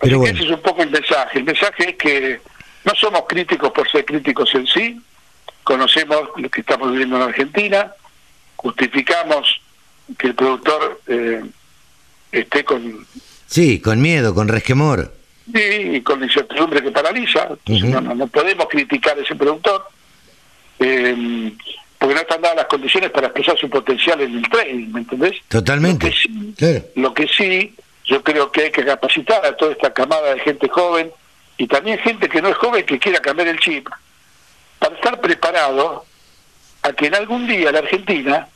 Pero 0.00 0.18
bueno. 0.18 0.36
ese 0.36 0.48
es 0.48 0.52
un 0.52 0.60
poco 0.60 0.82
el 0.82 0.90
mensaje. 0.90 1.38
El 1.38 1.44
mensaje 1.44 1.90
es 1.90 1.96
que 1.96 2.40
no 2.84 2.92
somos 2.94 3.22
críticos 3.28 3.70
por 3.70 3.88
ser 3.88 4.04
críticos 4.04 4.52
en 4.54 4.66
sí, 4.66 5.00
conocemos 5.62 6.30
lo 6.36 6.48
que 6.48 6.62
estamos 6.62 6.90
viviendo 6.90 7.16
en 7.16 7.22
Argentina, 7.22 7.92
justificamos 8.56 9.60
que 10.18 10.28
el 10.28 10.34
productor 10.34 11.00
eh, 11.06 11.44
esté 12.32 12.64
con... 12.64 13.06
Sí, 13.46 13.80
con 13.80 14.02
miedo, 14.02 14.34
con 14.34 14.48
resquemor. 14.48 15.14
Sí, 15.52 15.90
y 15.94 16.00
con 16.00 16.22
incertidumbre 16.22 16.82
que 16.82 16.90
paraliza. 16.90 17.48
no, 17.66 18.00
no, 18.00 18.26
podemos 18.26 18.66
criticar 18.68 19.16
a 19.18 19.22
ese 19.22 19.36
productor. 19.36 19.86
Eh, 20.80 21.52
porque 22.00 22.14
no 22.14 22.20
están 22.22 22.40
dadas 22.40 22.56
las 22.56 22.66
condiciones 22.66 23.10
para 23.10 23.26
expresar 23.26 23.58
su 23.58 23.68
potencial 23.68 24.22
en 24.22 24.38
el 24.38 24.48
trading, 24.48 24.90
¿me 24.90 25.00
entendés? 25.00 25.36
Totalmente. 25.48 26.10
Lo 26.94 27.12
que, 27.12 27.28
sí, 27.28 27.74
yo 28.06 28.22
creo 28.22 28.50
que 28.50 28.62
hay 28.62 28.70
que 28.70 28.86
capacitar 28.86 29.44
a 29.44 29.54
toda 29.54 29.72
esta 29.72 29.92
camada 29.92 30.34
de 30.34 30.40
gente 30.40 30.66
joven 30.70 31.12
y 31.58 31.66
también 31.66 31.98
gente 31.98 32.26
que 32.26 32.40
no 32.40 32.48
es 32.48 32.56
joven 32.56 32.86
que 32.86 32.98
quiera 32.98 33.20
cambiar 33.20 33.48
el 33.48 33.58
chip 33.60 33.86
para 34.78 34.94
estar 34.94 35.20
preparado 35.20 36.06
a 36.80 36.92
que 36.94 37.08
en 37.08 37.16
algún 37.16 37.46
día 37.46 37.70
la 37.70 37.80
Argentina 37.80 38.48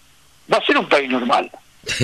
va 0.51 0.57
a 0.57 0.65
ser 0.65 0.79
un 0.79 0.89
país 0.89 1.11
normal. 1.11 1.51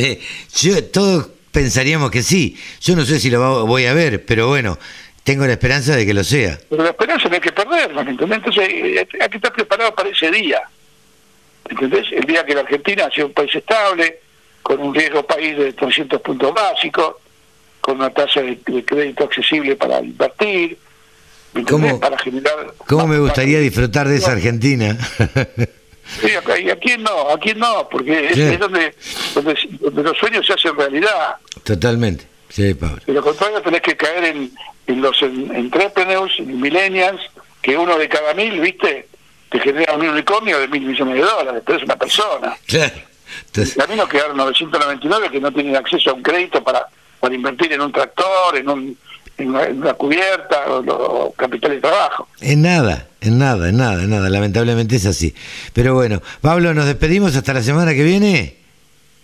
yo, 0.60 0.84
todos 0.90 1.30
pensaríamos 1.52 2.10
que 2.10 2.22
sí. 2.22 2.54
Yo 2.82 2.94
no 2.94 3.06
sé 3.06 3.18
si 3.18 3.30
lo 3.30 3.64
voy 3.64 3.86
a 3.86 3.94
ver, 3.94 4.26
pero 4.26 4.48
bueno, 4.48 4.78
tengo 5.24 5.46
la 5.46 5.52
esperanza 5.52 5.96
de 5.96 6.04
que 6.04 6.12
lo 6.12 6.22
sea. 6.22 6.58
Pero 6.68 6.82
la 6.82 6.90
esperanza 6.90 7.30
no 7.30 7.34
hay 7.34 7.40
que 7.40 7.52
perderla, 7.52 8.04
¿me 8.04 8.10
entendés? 8.10 8.36
Entonces 8.36 8.68
eh, 8.68 9.08
hay 9.22 9.28
que 9.30 9.38
estar 9.38 9.54
preparado 9.54 9.94
para 9.94 10.10
ese 10.10 10.30
día. 10.30 10.60
¿Entendés? 11.70 12.06
El 12.10 12.24
día 12.24 12.44
que 12.44 12.54
la 12.54 12.62
Argentina 12.62 13.08
sea 13.14 13.26
un 13.26 13.32
país 13.32 13.54
estable, 13.54 14.20
con 14.62 14.80
un 14.80 14.94
riesgo 14.94 15.22
país 15.24 15.56
de 15.56 15.72
300 15.72 16.20
puntos 16.20 16.52
básicos, 16.52 17.16
con 17.80 17.96
una 17.96 18.10
tasa 18.10 18.42
de, 18.42 18.58
crédito 18.84 19.24
accesible 19.24 19.76
para 19.76 20.00
invertir, 20.00 20.76
¿Cómo, 21.68 21.98
para 21.98 22.16
generar... 22.18 22.74
¿Cómo 22.86 23.06
me 23.08 23.18
gustaría 23.18 23.58
disfrutar 23.58 24.06
de 24.06 24.16
esa 24.16 24.32
Argentina? 24.32 24.96
Sí, 26.20 26.28
y 26.62 26.70
aquí 26.70 26.96
no, 26.98 27.30
aquí 27.30 27.54
no, 27.54 27.88
porque 27.88 28.30
es, 28.30 28.58
donde, 28.58 28.94
donde, 29.32 30.02
los 30.02 30.18
sueños 30.18 30.44
se 30.44 30.54
hacen 30.54 30.76
realidad. 30.76 31.36
Totalmente. 31.62 32.26
Sí, 32.48 32.74
Pablo. 32.74 33.00
De 33.06 33.12
lo 33.12 33.22
contrario 33.22 33.62
tenés 33.62 33.80
que 33.80 33.96
caer 33.96 34.24
en, 34.24 34.50
en 34.88 35.00
los 35.00 35.22
entrepreneurs, 35.22 36.36
en 36.40 36.60
millennials, 36.60 37.20
que 37.62 37.76
uno 37.76 37.96
de 37.96 38.08
cada 38.08 38.34
mil, 38.34 38.60
¿viste? 38.60 39.06
Te 39.50 39.58
genera 39.58 39.94
un 39.94 40.08
unicornio 40.08 40.60
de 40.60 40.68
mil 40.68 40.82
millones 40.82 41.14
de 41.14 41.20
dólares, 41.22 41.62
pero 41.66 41.78
es 41.78 41.84
una 41.84 41.96
persona. 41.96 42.56
Claro. 42.66 42.94
a 42.94 43.86
mí 43.86 43.96
nos 43.96 44.08
quedaron 44.08 44.36
999 44.36 45.30
que 45.30 45.40
no 45.40 45.52
tienen 45.52 45.76
acceso 45.76 46.10
a 46.10 46.14
un 46.14 46.22
crédito 46.22 46.62
para, 46.62 46.86
para 47.18 47.34
invertir 47.34 47.72
en 47.72 47.80
un 47.80 47.90
tractor, 47.90 48.56
en, 48.56 48.68
un, 48.68 48.96
en, 49.38 49.48
una, 49.48 49.94
cubierta 49.94 50.64
o, 50.68 51.32
capital 51.32 51.72
de 51.72 51.80
trabajo. 51.80 52.28
En 52.40 52.62
nada, 52.62 53.08
en 53.20 53.38
nada, 53.38 53.68
en 53.68 53.76
nada, 53.76 54.02
en 54.02 54.10
nada. 54.10 54.28
Lamentablemente 54.28 54.96
es 54.96 55.06
así. 55.06 55.34
Pero 55.72 55.94
bueno, 55.94 56.22
Pablo, 56.40 56.72
nos 56.72 56.86
despedimos 56.86 57.34
hasta 57.36 57.52
la 57.52 57.62
semana 57.62 57.92
que 57.92 58.04
viene. 58.04 58.56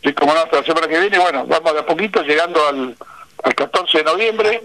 Sí, 0.02 0.12
como 0.12 0.34
no, 0.34 0.40
hasta 0.40 0.58
la 0.58 0.64
semana 0.64 0.88
que 0.88 1.00
viene. 1.00 1.18
Bueno, 1.18 1.46
vamos 1.46 1.72
de 1.72 1.80
a 1.80 1.86
poquito 1.86 2.22
llegando 2.22 2.66
al, 2.66 2.96
al 3.42 3.54
14 3.54 3.98
de 3.98 4.04
noviembre, 4.04 4.62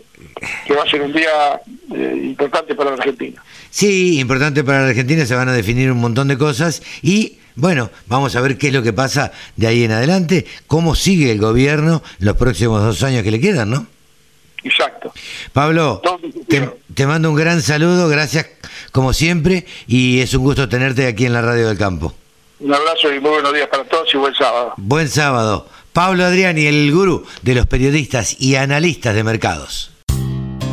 que 0.66 0.74
va 0.74 0.84
a 0.84 0.90
ser 0.90 1.02
un 1.02 1.14
día 1.14 1.62
eh, 1.96 2.22
importante 2.24 2.76
para 2.76 2.92
la 2.92 2.96
Argentina. 2.98 3.44
Sí, 3.72 4.20
importante 4.20 4.66
para 4.66 4.82
la 4.82 4.90
Argentina, 4.90 5.26
se 5.26 5.34
van 5.34 5.48
a 5.48 5.54
definir 5.54 5.92
un 5.92 6.00
montón 6.00 6.28
de 6.28 6.38
cosas 6.38 6.84
y 7.02 7.38
bueno, 7.56 7.90
vamos 8.08 8.36
a 8.36 8.42
ver 8.42 8.58
qué 8.58 8.68
es 8.68 8.74
lo 8.74 8.84
que 8.84 8.92
pasa 8.92 9.32
de 9.56 9.68
ahí 9.68 9.84
en 9.86 9.92
adelante, 9.92 10.46
cómo 10.68 10.94
sigue 10.94 11.32
el 11.32 11.40
gobierno 11.40 12.04
los 12.20 12.36
próximos 12.36 12.84
dos 12.84 13.02
años 13.04 13.24
que 13.24 13.32
le 13.32 13.40
quedan, 13.40 13.70
¿no? 13.70 13.88
Exacto. 14.64 15.14
Pablo, 15.54 16.02
te, 16.94 17.08
mando 17.08 17.30
un 17.30 17.36
gran 17.36 17.62
saludo, 17.62 18.10
gracias 18.10 18.48
como 18.92 19.14
siempre 19.14 19.66
y 19.88 20.20
es 20.20 20.34
un 20.34 20.44
gusto 20.44 20.68
tenerte 20.68 21.08
aquí 21.08 21.26
en 21.26 21.34
la 21.34 21.42
Radio 21.42 21.70
del 21.70 21.78
Campo. 21.78 22.14
Un 22.60 22.74
abrazo 22.74 23.12
y 23.12 23.20
muy 23.22 23.32
buenos 23.32 23.54
días 23.54 23.68
para 23.70 23.86
todos 23.86 24.14
y 24.14 24.18
buen 24.18 24.36
sábado. 24.36 24.74
Buen 24.78 25.08
sábado. 25.08 25.68
Pablo 25.94 26.26
Adriani, 26.26 26.66
el 26.66 26.92
gurú 26.92 27.26
de 27.42 27.56
los 27.56 27.66
periodistas 27.66 28.40
y 28.40 28.56
analistas 28.56 29.16
de 29.16 29.24
mercados. 29.24 29.92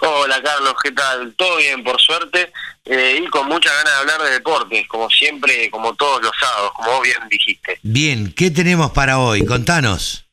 Hola 0.00 0.42
Carlos, 0.42 0.74
¿qué 0.82 0.92
tal? 0.92 1.34
Todo 1.34 1.56
bien, 1.56 1.82
por 1.82 2.00
suerte, 2.00 2.52
eh, 2.84 3.20
y 3.22 3.26
con 3.28 3.46
muchas 3.48 3.72
ganas 3.72 3.92
de 3.92 4.00
hablar 4.00 4.22
de 4.22 4.30
deportes, 4.30 4.86
como 4.88 5.10
siempre, 5.10 5.70
como 5.70 5.94
todos 5.94 6.22
los 6.22 6.32
sábados, 6.38 6.72
como 6.72 6.92
vos 6.92 7.02
bien 7.02 7.18
dijiste. 7.28 7.78
Bien, 7.82 8.32
¿qué 8.34 8.50
tenemos 8.50 8.90
para 8.92 9.18
hoy? 9.18 9.44
Contanos. 9.44 10.24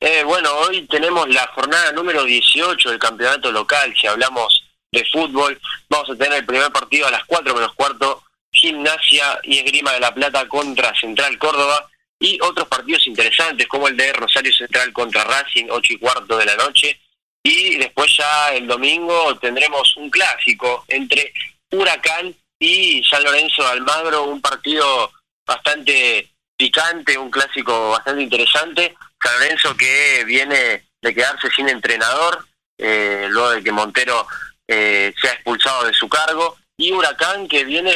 Eh, 0.00 0.22
bueno, 0.24 0.50
hoy 0.58 0.86
tenemos 0.88 1.28
la 1.28 1.46
jornada 1.54 1.92
número 1.92 2.24
18 2.24 2.90
del 2.90 2.98
campeonato 2.98 3.52
local, 3.52 3.94
si 4.00 4.06
hablamos 4.06 4.64
de 4.90 5.04
fútbol, 5.10 5.60
vamos 5.88 6.10
a 6.10 6.16
tener 6.16 6.38
el 6.38 6.46
primer 6.46 6.70
partido 6.70 7.06
a 7.06 7.10
las 7.10 7.24
4 7.24 7.54
menos 7.54 7.72
cuarto, 7.74 8.22
Gimnasia 8.50 9.40
y 9.44 9.58
Esgrima 9.58 9.92
de 9.92 10.00
la 10.00 10.12
Plata 10.12 10.46
contra 10.48 10.94
Central 10.94 11.38
Córdoba, 11.38 11.88
y 12.22 12.38
otros 12.40 12.68
partidos 12.68 13.06
interesantes 13.06 13.66
como 13.66 13.88
el 13.88 13.96
de 13.96 14.12
Rosario 14.12 14.52
Central 14.52 14.92
contra 14.92 15.24
Racing, 15.24 15.66
8 15.68 15.92
y 15.94 15.98
cuarto 15.98 16.36
de 16.36 16.46
la 16.46 16.56
noche, 16.56 17.00
y 17.42 17.76
después 17.76 18.16
ya 18.16 18.54
el 18.54 18.66
domingo 18.66 19.36
tendremos 19.38 19.96
un 19.96 20.10
clásico 20.10 20.84
entre 20.88 21.32
Huracán 21.70 22.34
y 22.58 23.02
San 23.04 23.24
Lorenzo 23.24 23.62
de 23.62 23.70
Almagro, 23.70 24.24
un 24.24 24.40
partido 24.40 25.12
bastante 25.44 26.30
picante, 26.56 27.18
un 27.18 27.30
clásico 27.30 27.90
bastante 27.90 28.22
interesante. 28.22 28.94
San 29.20 29.40
Lorenzo 29.40 29.76
que 29.76 30.24
viene 30.24 30.84
de 31.00 31.14
quedarse 31.14 31.48
sin 31.50 31.68
entrenador, 31.68 32.46
eh, 32.78 33.26
luego 33.30 33.50
de 33.50 33.62
que 33.64 33.72
Montero 33.72 34.26
eh, 34.68 35.12
se 35.20 35.28
ha 35.28 35.32
expulsado 35.32 35.84
de 35.84 35.92
su 35.92 36.08
cargo, 36.08 36.56
y 36.76 36.92
Huracán 36.92 37.48
que 37.48 37.64
viene 37.64 37.92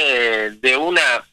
de 0.50 0.76
una 0.76 1.24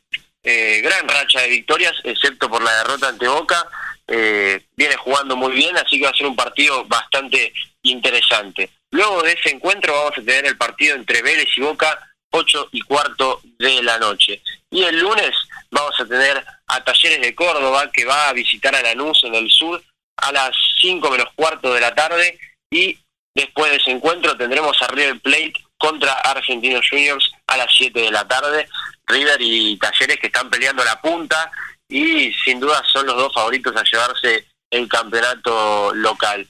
eh, 0.43 0.81
gran 0.83 1.07
racha 1.07 1.41
de 1.41 1.49
victorias, 1.49 1.93
excepto 2.03 2.49
por 2.49 2.61
la 2.61 2.75
derrota 2.77 3.09
ante 3.09 3.27
Boca, 3.27 3.67
viene 4.05 4.95
jugando 4.97 5.35
muy 5.35 5.53
bien, 5.53 5.75
así 5.77 5.97
que 5.97 6.03
va 6.03 6.11
a 6.11 6.15
ser 6.15 6.27
un 6.27 6.35
partido 6.35 6.85
bastante 6.85 7.51
interesante. 7.83 8.69
Luego 8.91 9.21
de 9.23 9.33
ese 9.33 9.51
encuentro 9.51 9.93
vamos 9.93 10.17
a 10.17 10.21
tener 10.21 10.45
el 10.45 10.57
partido 10.57 10.95
entre 10.95 11.21
Vélez 11.21 11.49
y 11.55 11.61
Boca, 11.61 11.99
8 12.31 12.69
y 12.71 12.81
cuarto 12.81 13.41
de 13.59 13.83
la 13.83 13.97
noche. 13.99 14.41
Y 14.69 14.83
el 14.83 14.99
lunes 14.99 15.31
vamos 15.71 15.99
a 15.99 16.05
tener 16.05 16.43
a 16.67 16.83
Talleres 16.83 17.21
de 17.21 17.35
Córdoba, 17.35 17.91
que 17.91 18.05
va 18.05 18.29
a 18.29 18.33
visitar 18.33 18.75
a 18.75 18.81
Lanús 18.81 19.23
en 19.23 19.35
el 19.35 19.49
sur 19.49 19.83
a 20.17 20.31
las 20.31 20.55
5 20.81 21.11
menos 21.11 21.27
cuarto 21.35 21.73
de 21.73 21.81
la 21.81 21.93
tarde. 21.93 22.39
Y 22.71 22.97
después 23.35 23.71
de 23.71 23.77
ese 23.77 23.91
encuentro 23.91 24.35
tendremos 24.35 24.81
a 24.81 24.87
River 24.87 25.19
Plate 25.19 25.53
contra 25.77 26.13
Argentinos 26.13 26.87
Juniors 26.89 27.31
a 27.47 27.57
las 27.57 27.67
7 27.75 27.99
de 27.99 28.11
la 28.11 28.27
tarde. 28.27 28.67
River 29.05 29.37
y 29.41 29.77
Talleres 29.77 30.17
que 30.17 30.27
están 30.27 30.49
peleando 30.49 30.83
la 30.83 30.99
punta 31.01 31.51
y 31.89 32.33
sin 32.45 32.59
duda 32.59 32.81
son 32.91 33.05
los 33.05 33.15
dos 33.15 33.33
favoritos 33.33 33.75
a 33.75 33.83
llevarse 33.83 34.47
el 34.71 34.87
campeonato 34.87 35.93
local. 35.93 36.47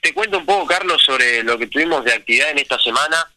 Te, 0.00 0.14
cuento 0.14 0.38
un 0.38 0.46
poco, 0.46 0.66
Carlos, 0.66 1.02
sobre 1.02 1.42
lo 1.42 1.58
que 1.58 1.66
tuvimos 1.66 2.04
de 2.04 2.12
actividad 2.12 2.50
en 2.50 2.58
esta 2.58 2.78
semana 2.78 3.28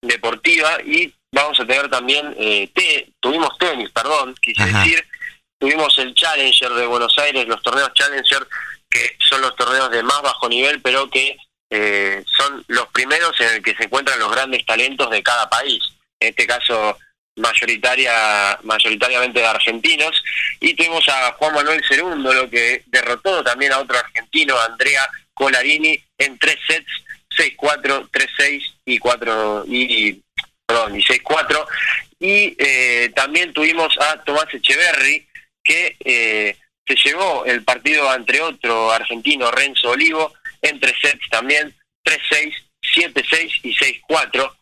deportiva 0.00 0.80
y 0.84 1.12
vamos 1.32 1.58
a 1.58 1.66
tener 1.66 1.90
también, 1.90 2.32
eh, 2.38 2.70
tuvimos 3.18 3.58
tenis, 3.58 3.90
perdón, 3.90 4.36
quise 4.40 4.66
decir, 4.66 5.04
tuvimos 5.58 5.98
el 5.98 6.14
Challenger 6.14 6.70
de 6.74 6.86
Buenos 6.86 7.18
Aires, 7.18 7.48
los 7.48 7.60
torneos 7.60 7.92
Challenger, 7.92 8.46
que 8.88 9.16
son 9.18 9.40
los 9.40 9.56
torneos 9.56 9.90
de 9.90 10.04
más 10.04 10.22
bajo 10.22 10.48
nivel, 10.48 10.80
pero 10.80 11.10
que 11.10 11.36
eh, 11.70 12.22
son 12.24 12.64
los 12.68 12.86
primeros 12.92 13.32
en 13.40 13.54
el 13.54 13.62
que 13.62 13.74
se 13.74 13.84
encuentran 13.84 14.20
los 14.20 14.30
grandes 14.30 14.64
talentos 14.64 15.10
de 15.10 15.24
cada 15.24 15.50
país. 15.50 15.82
En 16.20 16.28
este 16.28 16.46
caso, 16.46 16.96
mayoritaria 17.34 18.60
mayoritariamente 18.62 19.40
de 19.40 19.46
argentinos. 19.46 20.22
Y 20.60 20.74
tuvimos 20.74 21.08
a 21.08 21.32
Juan 21.32 21.52
Manuel 21.52 21.82
lo 22.22 22.48
que 22.48 22.84
derrotó 22.86 23.42
también 23.42 23.72
a 23.72 23.80
otro 23.80 23.98
argentino 23.98 24.56
Andrea 24.60 25.02
Colarini 25.34 25.98
en 26.18 26.38
tres 26.38 26.56
sets, 26.66 26.86
6-4, 27.36 28.08
3-6 28.10 28.74
y 28.86 28.98
4 28.98 29.64
y 29.66 30.22
perdón, 30.66 30.98
y 30.98 31.02
6-4 31.02 31.66
y 32.20 32.56
eh, 32.58 33.12
también 33.14 33.52
tuvimos 33.52 33.98
a 34.00 34.22
Tomás 34.22 34.46
Echeverry 34.52 35.26
que 35.62 35.96
eh, 36.04 36.56
se 36.86 36.94
llevó 36.96 37.44
el 37.44 37.64
partido 37.64 38.14
entre 38.14 38.40
otro 38.40 38.92
argentino 38.92 39.50
Renzo 39.50 39.90
Olivo 39.90 40.32
en 40.62 40.80
tres 40.80 40.94
sets 41.00 41.28
también 41.30 41.74
3-6, 42.04 42.54
7-6 42.96 43.60
y 43.62 43.74
6-4 43.74 44.52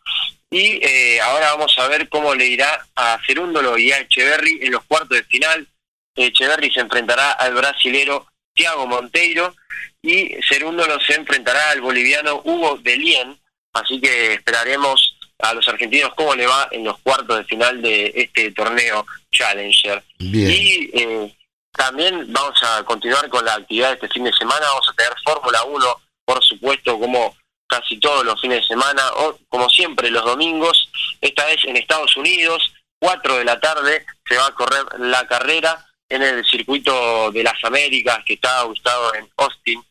y 0.53 0.79
eh, 0.85 1.19
ahora 1.21 1.53
vamos 1.53 1.75
a 1.79 1.87
ver 1.87 2.07
cómo 2.09 2.35
le 2.35 2.45
irá 2.45 2.85
a 2.95 3.19
Cerúndolo 3.25 3.75
y 3.77 3.91
a 3.91 3.99
Echeverry 3.99 4.59
en 4.61 4.73
los 4.73 4.83
cuartos 4.83 5.17
de 5.17 5.23
final. 5.23 5.67
Echeverry 6.15 6.71
se 6.71 6.79
enfrentará 6.79 7.31
al 7.31 7.55
brasilero 7.55 8.27
Thiago 8.53 8.85
Monteiro 8.85 9.55
y 10.03 10.35
Cerúndolo 10.47 10.99
se 10.99 11.15
enfrentará 11.15 11.71
al 11.71 11.81
boliviano 11.81 12.41
Hugo 12.43 12.77
Delien, 12.83 13.39
así 13.71 13.99
que 13.99 14.33
esperaremos 14.33 15.17
a 15.39 15.53
los 15.53 15.67
argentinos 15.67 16.13
cómo 16.15 16.35
le 16.35 16.45
va 16.45 16.67
en 16.71 16.83
los 16.83 16.99
cuartos 16.99 17.37
de 17.37 17.43
final 17.45 17.81
de 17.81 18.11
este 18.13 18.51
torneo 18.51 19.05
Challenger. 19.31 20.03
Y 20.19 20.89
eh, 20.93 21.35
también 21.71 22.31
vamos 22.31 22.61
a 22.63 22.83
continuar 22.83 23.29
con 23.29 23.43
la 23.45 23.55
actividad 23.55 23.89
de 23.89 23.93
este 23.95 24.09
fin 24.09 24.25
de 24.25 24.33
semana, 24.33 24.67
vamos 24.67 24.89
a 24.89 24.93
tener 24.93 25.13
Fórmula 25.23 25.63
1, 25.63 26.01
por 26.25 26.43
supuesto, 26.43 26.99
como 26.99 27.35
casi 27.67 27.97
todos 27.99 28.25
los 28.25 28.39
fines 28.39 28.61
de 28.61 28.67
semana, 28.67 29.01
o 29.15 29.39
como 29.47 29.69
siempre 29.69 30.11
los 30.11 30.25
domingos, 30.25 30.89
esta 31.21 31.45
vez 31.45 31.63
en 31.63 31.77
Estados 31.77 32.15
Unidos, 32.17 32.73
4 32.99 33.37
de 33.37 33.45
la 33.45 33.59
tarde 33.59 34.05
se 34.27 34.37
va 34.37 34.47
a 34.47 34.53
correr 34.53 34.83
la 34.99 35.25
carrera 35.27 35.85
en 36.13 36.21
el 36.21 36.45
circuito 36.45 37.31
de 37.31 37.43
las 37.43 37.55
Américas 37.63 38.19
que 38.25 38.35
está 38.35 38.65
ubicado 38.65 39.15
en 39.15 39.27
Austin, 39.37 39.83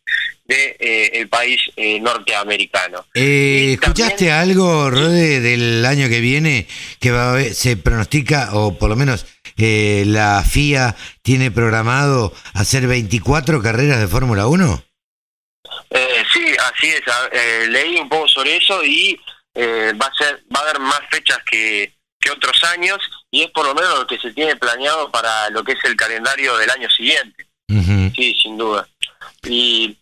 de 0.45 0.77
eh, 0.79 1.11
el 1.15 1.29
país 1.29 1.61
eh, 1.77 1.99
norteamericano. 2.01 3.05
Eh, 3.15 3.73
¿Escuchaste 3.75 4.31
algo, 4.31 4.91
Rode, 4.91 5.41
del 5.41 5.85
año 5.85 6.09
que 6.09 6.21
viene 6.21 6.67
que 7.01 7.11
va 7.11 7.37
a 7.37 7.43
se 7.45 7.77
pronostica, 7.77 8.51
o 8.53 8.79
por 8.79 8.89
lo 8.89 8.97
menos 8.97 9.27
la 9.57 10.43
FIA 10.43 10.97
tiene 11.23 11.51
programado 11.51 12.33
hacer 12.55 12.87
24 12.87 13.63
carreras 13.63 14.01
de 14.01 14.09
Fórmula 14.09 14.47
1? 14.47 14.85
sí, 16.33 16.47
así 16.73 16.89
es. 16.89 17.69
leí 17.69 17.97
un 17.97 18.09
poco 18.09 18.27
sobre 18.29 18.57
eso 18.57 18.83
y 18.85 19.19
va 19.57 20.07
a 20.07 20.15
ser 20.17 20.43
va 20.55 20.61
a 20.61 20.63
haber 20.63 20.81
más 20.81 21.01
fechas 21.11 21.39
que, 21.49 21.93
que 22.19 22.31
otros 22.31 22.65
años 22.65 22.99
y 23.33 23.43
es 23.43 23.51
por 23.51 23.67
lo 23.67 23.75
menos 23.75 23.99
lo 23.99 24.07
que 24.07 24.19
se 24.19 24.33
tiene 24.33 24.55
planeado 24.57 25.11
para 25.11 25.49
lo 25.51 25.65
que 25.65 25.73
es 25.73 25.85
el 25.85 25.97
calendario 25.97 26.57
del 26.59 26.71
año 26.71 26.89
siguiente. 26.91 27.47
Sí, 28.15 28.35
sin 28.35 28.59
duda. 28.59 28.87
Y 29.45 29.97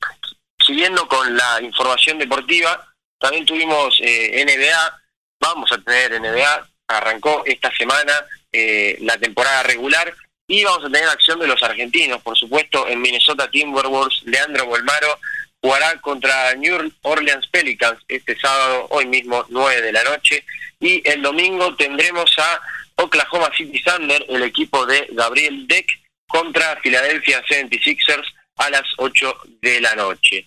siguiendo 0.66 1.06
con 1.06 1.36
la 1.36 1.62
información 1.62 2.18
deportiva, 2.18 2.92
también 3.18 3.46
tuvimos 3.46 3.96
eh, 4.00 4.44
NBA, 4.44 5.00
vamos 5.38 5.70
a 5.70 5.78
tener 5.78 6.20
NBA, 6.20 6.68
arrancó 6.88 7.44
esta 7.46 7.70
semana 7.76 8.12
eh, 8.52 8.98
la 9.02 9.16
temporada 9.16 9.62
regular 9.62 10.12
y 10.48 10.64
vamos 10.64 10.84
a 10.84 10.90
tener 10.90 11.08
acción 11.08 11.38
de 11.38 11.46
los 11.46 11.62
argentinos, 11.62 12.20
por 12.22 12.36
supuesto, 12.36 12.88
en 12.88 13.00
Minnesota 13.00 13.48
Timberwolves, 13.48 14.24
Leandro 14.24 14.66
Bolmaro 14.66 15.20
jugará 15.62 16.00
contra 16.00 16.54
New 16.54 16.92
Orleans 17.02 17.46
Pelicans 17.46 18.00
este 18.08 18.36
sábado, 18.40 18.88
hoy 18.90 19.06
mismo, 19.06 19.44
9 19.50 19.82
de 19.82 19.92
la 19.92 20.02
noche, 20.02 20.44
y 20.80 21.06
el 21.08 21.22
domingo 21.22 21.76
tendremos 21.76 22.36
a 22.38 22.60
Oklahoma 23.00 23.50
City 23.56 23.82
Thunder, 23.82 24.24
el 24.28 24.42
equipo 24.42 24.86
de 24.86 25.08
Gabriel 25.12 25.66
Deck, 25.66 25.86
contra 26.26 26.78
Philadelphia 26.80 27.42
76ers 27.48 28.26
a 28.56 28.70
las 28.70 28.84
8 28.98 29.36
de 29.60 29.80
la 29.80 29.94
noche. 29.94 30.46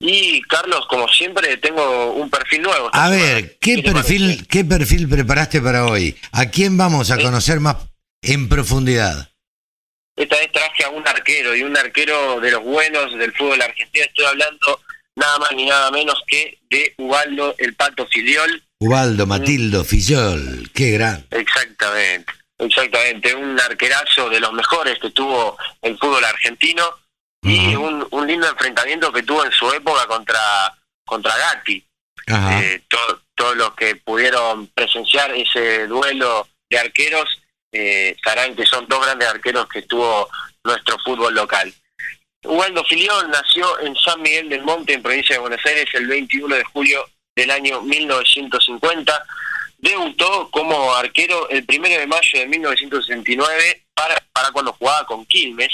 Y 0.00 0.40
Carlos, 0.42 0.86
como 0.88 1.08
siempre, 1.08 1.56
tengo 1.56 2.12
un 2.12 2.30
perfil 2.30 2.62
nuevo. 2.62 2.88
A 2.92 3.10
ver, 3.10 3.58
¿qué, 3.58 3.82
perfil, 3.82 4.46
¿qué 4.46 4.64
perfil 4.64 5.08
preparaste 5.08 5.60
para 5.60 5.86
hoy? 5.86 6.16
¿A 6.32 6.46
quién 6.46 6.76
vamos 6.76 7.10
a 7.10 7.18
conocer 7.18 7.58
más 7.58 7.76
en 8.22 8.48
profundidad? 8.48 9.28
Esta 10.14 10.36
vez 10.36 10.52
traje 10.52 10.84
a 10.84 10.90
un 10.90 11.06
arquero 11.06 11.54
y 11.54 11.62
un 11.62 11.76
arquero 11.76 12.40
de 12.40 12.50
los 12.52 12.62
buenos 12.62 13.16
del 13.18 13.32
fútbol 13.34 13.60
argentino. 13.60 14.04
Estoy 14.04 14.24
hablando 14.24 14.80
nada 15.16 15.38
más 15.38 15.52
ni 15.52 15.66
nada 15.66 15.90
menos 15.90 16.22
que 16.26 16.58
de 16.70 16.94
Ubaldo 16.98 17.54
el 17.58 17.74
Pato 17.74 18.06
Filiol. 18.06 18.62
Ubaldo 18.80 19.26
Matildo 19.26 19.84
Filiol, 19.84 20.70
qué 20.72 20.92
gran. 20.92 21.26
Exactamente, 21.32 22.32
exactamente. 22.58 23.34
Un 23.34 23.58
arquerazo 23.58 24.30
de 24.30 24.38
los 24.38 24.52
mejores 24.52 24.98
que 25.00 25.10
tuvo 25.10 25.58
el 25.82 25.98
fútbol 25.98 26.24
argentino 26.24 26.84
y 27.42 27.74
un, 27.74 28.06
un, 28.10 28.26
lindo 28.26 28.48
enfrentamiento 28.48 29.12
que 29.12 29.24
tuvo 29.24 29.44
en 29.44 29.50
su 29.50 29.72
época 29.72 30.06
contra, 30.06 30.38
contra 31.04 31.36
Gatti. 31.36 31.84
Eh, 32.28 32.82
todos 33.34 33.56
los 33.56 33.74
que 33.74 33.96
pudieron 33.96 34.68
presenciar 34.68 35.34
ese 35.34 35.86
duelo 35.86 36.46
de 36.68 36.78
arqueros 36.78 37.40
eh, 37.72 38.14
sabrán 38.22 38.54
que 38.54 38.66
son 38.66 38.86
dos 38.86 39.04
grandes 39.04 39.28
arqueros 39.28 39.68
que 39.68 39.82
tuvo 39.82 40.28
nuestro 40.62 40.98
fútbol 41.04 41.34
local. 41.34 41.72
Ubaldo 42.44 42.84
Filión 42.84 43.30
nació 43.30 43.80
en 43.80 43.96
San 43.96 44.22
Miguel 44.22 44.48
del 44.48 44.62
Monte, 44.62 44.92
en 44.92 45.02
provincia 45.02 45.34
de 45.34 45.40
Buenos 45.40 45.64
Aires, 45.66 45.86
el 45.94 46.06
21 46.06 46.54
de 46.54 46.64
julio 46.64 47.04
del 47.38 47.50
año 47.52 47.80
1950. 47.82 49.26
Debutó 49.78 50.50
como 50.50 50.92
arquero 50.94 51.48
el 51.50 51.64
1 51.68 51.88
de 51.88 52.06
mayo 52.08 52.38
de 52.40 52.46
1969 52.46 53.82
para, 53.94 54.16
para 54.32 54.50
cuando 54.50 54.72
jugaba 54.72 55.06
con 55.06 55.24
Quilmes, 55.26 55.70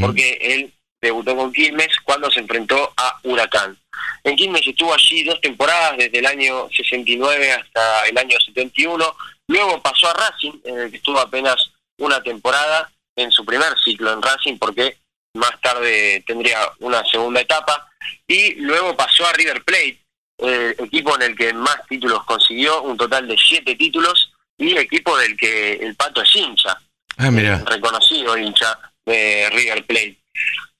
porque 0.00 0.38
él 0.40 0.72
debutó 1.00 1.34
con 1.36 1.52
Quilmes 1.52 1.88
cuando 2.04 2.30
se 2.30 2.38
enfrentó 2.38 2.92
a 2.96 3.18
Huracán. 3.24 3.76
En 4.22 4.36
Quilmes 4.36 4.64
estuvo 4.64 4.94
allí 4.94 5.24
dos 5.24 5.40
temporadas, 5.40 5.96
desde 5.98 6.18
el 6.18 6.26
año 6.26 6.68
69 6.70 7.52
hasta 7.52 8.06
el 8.06 8.16
año 8.16 8.38
71. 8.38 9.16
Luego 9.48 9.82
pasó 9.82 10.08
a 10.08 10.14
Racing, 10.14 10.52
en 10.64 10.78
el 10.78 10.90
que 10.92 10.98
estuvo 10.98 11.18
apenas 11.18 11.56
una 11.98 12.22
temporada 12.22 12.88
en 13.16 13.32
su 13.32 13.44
primer 13.44 13.76
ciclo 13.84 14.12
en 14.12 14.22
Racing, 14.22 14.56
porque 14.58 14.98
más 15.34 15.60
tarde 15.60 16.22
tendría 16.24 16.60
una 16.78 17.04
segunda 17.06 17.40
etapa. 17.40 17.90
Y 18.28 18.54
luego 18.56 18.96
pasó 18.96 19.26
a 19.26 19.32
River 19.32 19.64
Plate, 19.64 19.98
el 20.38 20.76
equipo 20.78 21.14
en 21.16 21.22
el 21.22 21.36
que 21.36 21.52
más 21.52 21.84
títulos 21.88 22.24
consiguió, 22.24 22.82
un 22.82 22.96
total 22.96 23.26
de 23.26 23.36
siete 23.36 23.74
títulos, 23.76 24.32
y 24.56 24.76
equipo 24.76 25.16
del 25.16 25.36
que 25.36 25.72
el 25.74 25.94
Pato 25.94 26.22
es 26.22 26.34
hincha. 26.34 26.76
Ah, 27.16 27.30
mira. 27.30 27.62
Reconocido 27.64 28.36
hincha 28.36 28.76
de 29.06 29.48
River 29.50 29.86
Plate. 29.86 30.18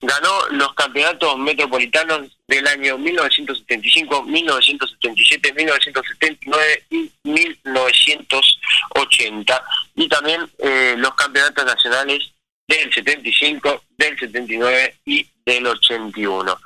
Ganó 0.01 0.49
los 0.51 0.75
campeonatos 0.75 1.37
metropolitanos 1.39 2.29
del 2.47 2.67
año 2.69 2.99
1975, 2.99 4.23
1977, 4.23 5.55
1979 5.55 6.85
y 6.91 7.11
1980. 7.25 9.65
Y 9.97 10.09
también 10.09 10.49
eh, 10.59 10.95
los 10.99 11.15
campeonatos 11.15 11.65
nacionales 11.65 12.33
del 12.69 12.93
75, 12.93 13.83
del 13.97 14.19
79 14.19 14.97
y 15.05 15.27
del 15.45 15.67
81. 15.67 16.61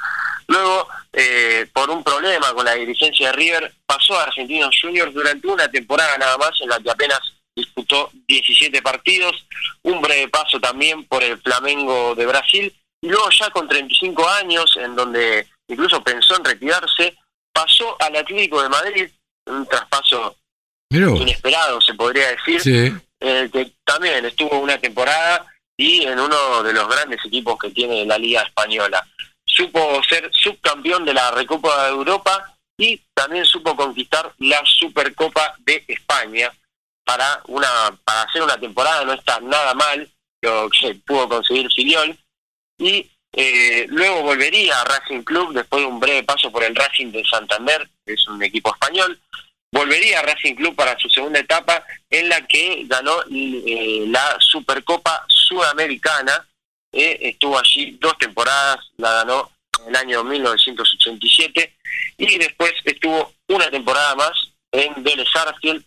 Luego, 0.48 0.88
eh, 1.12 1.66
por 1.72 1.90
un 1.90 2.02
problema 2.02 2.52
con 2.54 2.64
la 2.64 2.74
dirigencia 2.74 3.28
de 3.28 3.32
River, 3.32 3.74
pasó 3.84 4.18
a 4.18 4.24
Argentinos 4.24 4.78
Juniors 4.80 5.12
durante 5.12 5.46
una 5.46 5.70
temporada 5.70 6.16
nada 6.18 6.38
más, 6.38 6.52
en 6.60 6.68
la 6.68 6.80
que 6.80 6.90
apenas 6.90 7.20
disputó 7.54 8.10
17 8.26 8.80
partidos, 8.80 9.46
un 9.82 10.00
breve 10.00 10.28
paso 10.28 10.58
también 10.58 11.04
por 11.04 11.22
el 11.22 11.38
Flamengo 11.38 12.14
de 12.14 12.26
Brasil 12.26 12.74
y 13.02 13.08
luego 13.08 13.28
ya 13.30 13.50
con 13.50 13.68
35 13.68 14.28
años, 14.28 14.76
en 14.80 14.94
donde 14.94 15.48
incluso 15.68 16.02
pensó 16.02 16.36
en 16.36 16.44
retirarse, 16.44 17.16
pasó 17.52 17.96
al 18.00 18.16
Atlético 18.16 18.62
de 18.62 18.68
Madrid, 18.68 19.10
un 19.46 19.66
traspaso 19.66 20.36
inesperado, 20.90 21.80
se 21.80 21.94
podría 21.94 22.28
decir, 22.28 23.02
el 23.18 23.50
que 23.50 23.72
también 23.84 24.24
estuvo 24.24 24.58
una 24.60 24.78
temporada 24.78 25.46
y 25.76 26.02
en 26.02 26.18
uno 26.18 26.62
de 26.62 26.72
los 26.72 26.88
grandes 26.88 27.18
equipos 27.24 27.58
que 27.58 27.70
tiene 27.70 28.04
la 28.04 28.18
Liga 28.18 28.42
Española. 28.42 29.06
Supo 29.62 30.02
ser 30.08 30.28
subcampeón 30.32 31.04
de 31.04 31.14
la 31.14 31.30
Recopa 31.30 31.84
de 31.84 31.90
Europa 31.90 32.52
y 32.76 33.00
también 33.14 33.44
supo 33.44 33.76
conquistar 33.76 34.32
la 34.38 34.60
Supercopa 34.64 35.54
de 35.60 35.84
España 35.86 36.50
para 37.04 37.40
una 37.46 37.68
para 38.04 38.22
hacer 38.22 38.42
una 38.42 38.58
temporada 38.58 39.04
no 39.04 39.12
está 39.12 39.38
nada 39.40 39.72
mal 39.74 40.10
lo 40.40 40.68
que 40.68 40.96
pudo 41.06 41.28
conseguir 41.28 41.70
Filiol 41.70 42.18
y 42.76 43.08
eh, 43.34 43.86
luego 43.88 44.22
volvería 44.22 44.80
a 44.80 44.84
Racing 44.84 45.22
Club 45.22 45.54
después 45.54 45.82
de 45.82 45.88
un 45.88 46.00
breve 46.00 46.24
paso 46.24 46.50
por 46.50 46.64
el 46.64 46.74
Racing 46.74 47.12
de 47.12 47.24
Santander, 47.24 47.88
que 48.04 48.14
es 48.14 48.26
un 48.26 48.42
equipo 48.42 48.70
español. 48.74 49.18
Volvería 49.70 50.18
a 50.18 50.22
Racing 50.22 50.54
Club 50.54 50.74
para 50.74 50.98
su 50.98 51.08
segunda 51.08 51.38
etapa 51.38 51.84
en 52.10 52.28
la 52.28 52.44
que 52.46 52.84
ganó 52.86 53.22
eh, 53.30 54.04
la 54.08 54.36
Supercopa 54.40 55.24
Sudamericana. 55.28 56.46
Eh, 56.92 57.18
estuvo 57.22 57.58
allí 57.58 57.96
dos 58.00 58.16
temporadas, 58.18 58.78
la 58.98 59.12
ganó 59.12 59.50
en 59.80 59.88
el 59.88 59.96
año 59.96 60.24
1987 60.24 61.74
y 62.18 62.38
después 62.38 62.72
estuvo 62.84 63.32
una 63.48 63.70
temporada 63.70 64.14
más 64.14 64.32
en 64.70 65.02
Vélez 65.02 65.28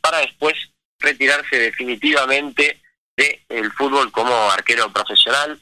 para 0.01 0.19
después 0.19 0.55
retirarse 0.99 1.57
definitivamente 1.57 2.81
del 3.15 3.71
fútbol 3.73 4.11
como 4.11 4.33
arquero 4.51 4.91
profesional. 4.91 5.59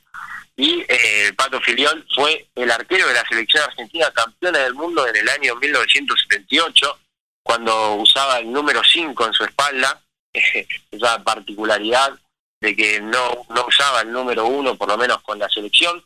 Y 0.56 0.86
eh, 0.88 1.34
Pato 1.36 1.60
Filión 1.62 2.06
fue 2.14 2.48
el 2.56 2.70
arquero 2.72 3.08
de 3.08 3.14
la 3.14 3.26
selección 3.28 3.64
argentina 3.64 4.12
campeona 4.12 4.60
del 4.60 4.74
mundo 4.74 5.08
en 5.08 5.16
el 5.16 5.28
año 5.30 5.56
1978, 5.56 7.00
cuando 7.44 7.96
usaba 7.96 8.40
el 8.40 8.52
número 8.52 8.82
5 8.84 9.26
en 9.26 9.34
su 9.34 9.44
espalda, 9.44 10.02
esa 10.92 11.24
particularidad 11.24 12.18
de 12.64 12.76
que 12.78 13.02
no, 13.02 13.46
no 13.50 13.66
usaba 13.68 14.02
el 14.02 14.12
número 14.12 14.46
1, 14.46 14.76
por 14.76 14.88
lo 14.88 14.98
menos 14.98 15.22
con 15.22 15.38
la 15.38 15.50
selección, 15.50 16.02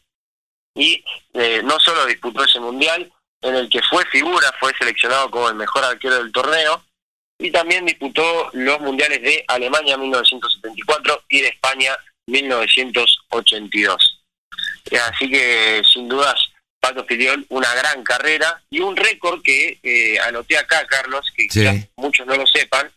y 0.73 1.03
eh, 1.35 1.61
no 1.63 1.79
solo 1.79 2.07
disputó 2.07 2.43
ese 2.43 2.59
mundial, 2.59 3.13
en 3.41 3.55
el 3.55 3.69
que 3.69 3.83
fue 3.83 4.03
figura, 4.07 4.51
fue 4.59 4.73
seleccionado 4.75 5.29
como 5.29 5.49
el 5.49 5.55
mejor 5.55 5.83
arquero 5.83 6.15
del 6.15 6.31
torneo, 6.31 6.83
y 7.37 7.51
también 7.51 7.85
disputó 7.85 8.49
los 8.53 8.79
mundiales 8.79 9.21
de 9.21 9.45
Alemania 9.47 9.97
1974 9.97 11.25
y 11.29 11.41
de 11.41 11.49
España 11.49 11.95
1982. 12.25 14.23
Así 15.09 15.29
que 15.29 15.83
sin 15.93 16.09
dudas, 16.09 16.39
Pato 16.79 17.05
Filión, 17.05 17.45
una 17.49 17.71
gran 17.75 18.03
carrera 18.03 18.63
y 18.71 18.79
un 18.79 18.95
récord 18.95 19.43
que 19.43 19.77
eh, 19.83 20.19
anoté 20.21 20.57
acá, 20.57 20.87
Carlos, 20.87 21.31
que 21.35 21.87
muchos 21.97 22.25
no 22.25 22.35
lo 22.35 22.47
sepan, 22.47 22.91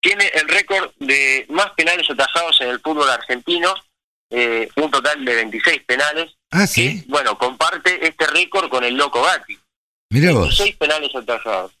tiene 0.00 0.26
el 0.34 0.48
récord 0.48 0.90
de 0.98 1.46
más 1.50 1.70
penales 1.76 2.08
atajados 2.10 2.60
en 2.60 2.68
el 2.68 2.80
fútbol 2.80 3.08
argentino, 3.08 3.74
eh, 4.30 4.68
un 4.76 4.90
total 4.90 5.24
de 5.24 5.34
26 5.34 5.82
penales. 5.86 6.30
Ah, 6.50 6.66
sí. 6.66 7.04
bueno, 7.08 7.38
comparte 7.38 8.06
este 8.06 8.26
récord 8.26 8.68
con 8.68 8.84
el 8.84 8.94
Loco 8.94 9.22
Gatti. 9.22 9.58
Mira 10.10 10.32
vos. 10.32 10.58
26 10.58 10.76
penales 10.76 11.14
atajados. 11.14 11.72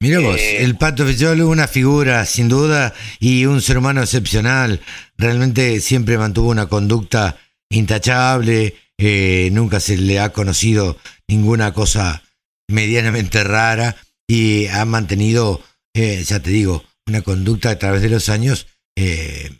Mira 0.00 0.20
vos, 0.20 0.36
eh, 0.36 0.62
el 0.62 0.76
Pato 0.76 1.04
Filiol, 1.04 1.42
una 1.42 1.66
figura 1.66 2.24
sin 2.24 2.48
duda 2.48 2.94
y 3.18 3.46
un 3.46 3.60
ser 3.60 3.78
humano 3.78 4.00
excepcional. 4.00 4.80
Realmente 5.16 5.80
siempre 5.80 6.18
mantuvo 6.18 6.50
una 6.50 6.68
conducta 6.68 7.36
intachable, 7.68 8.76
eh, 8.96 9.48
nunca 9.52 9.80
se 9.80 9.96
le 9.96 10.20
ha 10.20 10.32
conocido 10.32 10.98
ninguna 11.26 11.74
cosa 11.74 12.22
medianamente 12.68 13.42
rara 13.42 13.96
y 14.28 14.66
ha 14.66 14.84
mantenido, 14.84 15.62
eh, 15.94 16.22
ya 16.24 16.40
te 16.40 16.50
digo, 16.50 16.84
una 17.08 17.22
conducta 17.22 17.70
a 17.70 17.78
través 17.78 18.02
de 18.02 18.10
los 18.10 18.28
años 18.28 18.66
eh, 18.96 19.50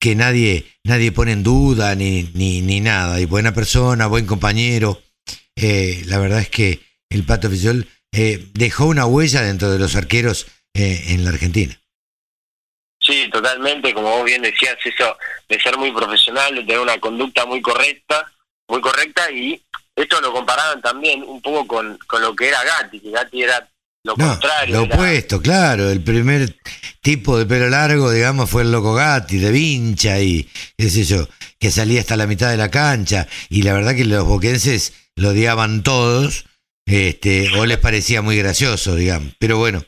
que 0.00 0.16
nadie, 0.16 0.66
nadie 0.82 1.12
pone 1.12 1.32
en 1.32 1.44
duda 1.44 1.94
ni, 1.94 2.24
ni, 2.34 2.60
ni 2.60 2.80
nada. 2.80 3.20
Y 3.20 3.26
buena 3.26 3.54
persona, 3.54 4.08
buen 4.08 4.26
compañero. 4.26 5.00
Eh, 5.54 6.02
la 6.06 6.18
verdad 6.18 6.40
es 6.40 6.48
que 6.48 6.80
el 7.08 7.24
Pato 7.24 7.48
Fisol 7.48 7.86
eh, 8.12 8.48
dejó 8.52 8.86
una 8.86 9.06
huella 9.06 9.42
dentro 9.42 9.70
de 9.70 9.78
los 9.78 9.94
arqueros 9.94 10.46
eh, 10.74 11.04
en 11.08 11.24
la 11.24 11.30
Argentina. 11.30 11.78
Sí, 13.00 13.28
totalmente, 13.30 13.92
como 13.94 14.10
vos 14.10 14.24
bien 14.24 14.42
decías, 14.42 14.76
eso 14.84 15.16
de 15.48 15.60
ser 15.60 15.76
muy 15.76 15.92
profesional, 15.92 16.54
de 16.54 16.62
tener 16.62 16.78
una 16.78 16.98
conducta 16.98 17.46
muy 17.46 17.60
correcta, 17.60 18.32
muy 18.68 18.80
correcta, 18.80 19.30
y 19.30 19.60
esto 19.96 20.20
lo 20.20 20.32
comparaban 20.32 20.80
también 20.80 21.22
un 21.22 21.42
poco 21.42 21.66
con, 21.66 21.98
con 22.06 22.22
lo 22.22 22.34
que 22.34 22.48
era 22.48 22.62
Gatti, 22.62 23.00
que 23.00 23.10
Gatti 23.10 23.42
era 23.42 23.68
lo 24.04 24.16
contrario. 24.16 24.74
Lo 24.74 24.82
opuesto, 24.82 25.40
claro. 25.40 25.90
El 25.90 26.02
primer 26.02 26.56
tipo 27.00 27.38
de 27.38 27.46
pelo 27.46 27.68
largo, 27.68 28.10
digamos, 28.10 28.50
fue 28.50 28.62
el 28.62 28.72
Loco 28.72 28.94
Gatti, 28.94 29.38
de 29.38 29.50
Vincha 29.50 30.20
y 30.20 30.48
qué 30.76 30.90
sé 30.90 31.04
yo, 31.04 31.28
que 31.58 31.70
salía 31.70 32.00
hasta 32.00 32.16
la 32.16 32.26
mitad 32.26 32.50
de 32.50 32.56
la 32.56 32.70
cancha. 32.70 33.28
Y 33.48 33.62
la 33.62 33.72
verdad 33.72 33.94
que 33.94 34.04
los 34.04 34.24
boquenses 34.24 34.92
lo 35.16 35.30
odiaban 35.30 35.82
todos, 35.82 36.46
este, 36.86 37.50
o 37.56 37.66
les 37.66 37.78
parecía 37.78 38.22
muy 38.22 38.36
gracioso, 38.36 38.96
digamos. 38.96 39.34
Pero 39.38 39.58
bueno, 39.58 39.84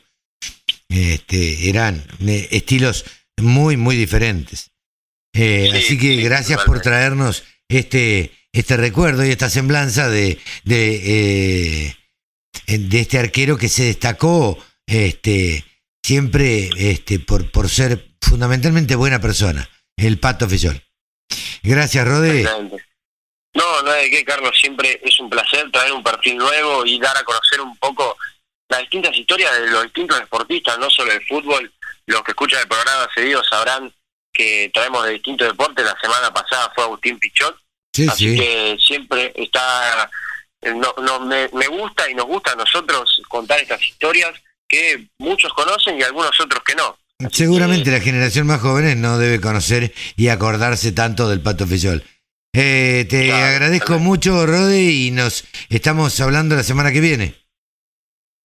este, 0.89 1.69
eran 1.69 2.03
eh, 2.25 2.47
estilos 2.51 3.05
muy, 3.37 3.77
muy 3.77 3.95
diferentes. 3.95 4.71
Eh, 5.33 5.71
así 5.75 5.97
que 5.97 6.15
gracias 6.21 6.63
por 6.63 6.79
traernos 6.81 7.43
este, 7.67 8.31
este 8.53 8.77
recuerdo 8.77 9.25
y 9.25 9.31
esta 9.31 9.49
semblanza 9.49 10.07
de, 10.07 10.39
de 10.63 11.01
eh, 11.87 11.95
de 12.67 12.99
este 12.99 13.19
arquero 13.19 13.57
que 13.57 13.69
se 13.69 13.85
destacó 13.85 14.57
este, 14.87 15.65
siempre 16.03 16.69
este, 16.77 17.19
por, 17.19 17.49
por 17.51 17.69
ser 17.69 18.05
fundamentalmente 18.21 18.95
buena 18.95 19.19
persona, 19.19 19.69
el 19.97 20.19
Pato 20.19 20.47
Fisol. 20.47 20.81
Gracias, 21.63 22.07
Rode. 22.07 22.43
No, 23.55 23.81
no 23.81 23.91
hay 23.91 24.09
de 24.09 24.17
qué, 24.17 24.25
Carlos. 24.25 24.51
Siempre 24.59 24.99
es 25.03 25.19
un 25.19 25.29
placer 25.29 25.71
traer 25.71 25.93
un 25.93 26.03
perfil 26.03 26.37
nuevo 26.37 26.85
y 26.85 26.99
dar 26.99 27.17
a 27.17 27.23
conocer 27.23 27.61
un 27.61 27.75
poco 27.77 28.17
las 28.69 28.81
distintas 28.81 29.15
historias 29.15 29.59
de 29.59 29.67
los 29.67 29.83
distintos 29.83 30.19
deportistas, 30.19 30.77
no 30.77 30.89
solo 30.89 31.11
el 31.11 31.25
fútbol. 31.25 31.71
Los 32.05 32.21
que 32.23 32.31
escuchan 32.31 32.61
el 32.61 32.67
programa 32.67 33.07
seguido 33.15 33.43
sabrán 33.43 33.91
que 34.33 34.69
traemos 34.73 35.05
de 35.05 35.13
distintos 35.13 35.47
deportes. 35.47 35.85
La 35.85 35.97
semana 35.99 36.33
pasada 36.33 36.71
fue 36.75 36.83
Agustín 36.83 37.17
Pichot. 37.17 37.57
así 38.09 38.35
que 38.35 38.77
siempre 38.79 39.31
está 39.35 40.11
no, 40.73 40.93
no 41.01 41.19
me, 41.19 41.49
me 41.53 41.67
gusta 41.67 42.09
y 42.09 42.15
nos 42.15 42.25
gusta 42.25 42.53
a 42.53 42.55
nosotros 42.55 43.21
contar 43.27 43.59
estas 43.59 43.81
historias 43.81 44.31
que 44.67 45.07
muchos 45.19 45.53
conocen 45.53 45.99
y 45.99 46.03
algunos 46.03 46.39
otros 46.39 46.63
que 46.63 46.75
no. 46.75 46.97
Seguramente 47.31 47.91
la 47.91 48.01
generación 48.01 48.47
más 48.47 48.61
joven 48.61 48.99
no 49.01 49.17
debe 49.17 49.39
conocer 49.39 49.93
y 50.17 50.27
acordarse 50.27 50.91
tanto 50.91 51.29
del 51.29 51.41
Pato 51.41 51.65
Fisol. 51.65 52.03
Eh, 52.53 53.05
te 53.09 53.33
agradezco 53.33 53.99
mucho, 53.99 54.45
Rode, 54.45 54.83
y 54.83 55.11
nos 55.11 55.45
estamos 55.69 56.19
hablando 56.19 56.55
la 56.55 56.63
semana 56.63 56.91
que 56.91 57.01
viene. 57.01 57.35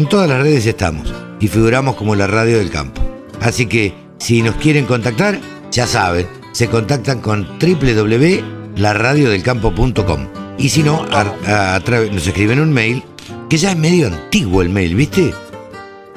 todas 0.09 0.29
las 0.29 0.41
redes 0.41 0.65
estamos 0.65 1.13
y 1.39 1.47
figuramos 1.47 1.95
como 1.95 2.15
la 2.15 2.27
radio 2.27 2.57
del 2.57 2.69
campo. 2.69 3.04
Así 3.45 3.67
que 3.67 3.93
si 4.17 4.41
nos 4.41 4.55
quieren 4.55 4.87
contactar, 4.87 5.39
ya 5.69 5.85
saben, 5.85 6.27
se 6.51 6.67
contactan 6.67 7.21
con 7.21 7.47
www.laradiodelcampo.com. 7.59 10.27
Y 10.57 10.69
si 10.69 10.81
no, 10.81 11.05
nos 11.05 12.27
escriben 12.27 12.59
un 12.59 12.73
mail, 12.73 13.03
que 13.47 13.57
ya 13.57 13.69
es 13.69 13.77
medio 13.77 14.07
antiguo 14.07 14.63
el 14.63 14.69
mail, 14.69 14.95
¿viste? 14.95 15.31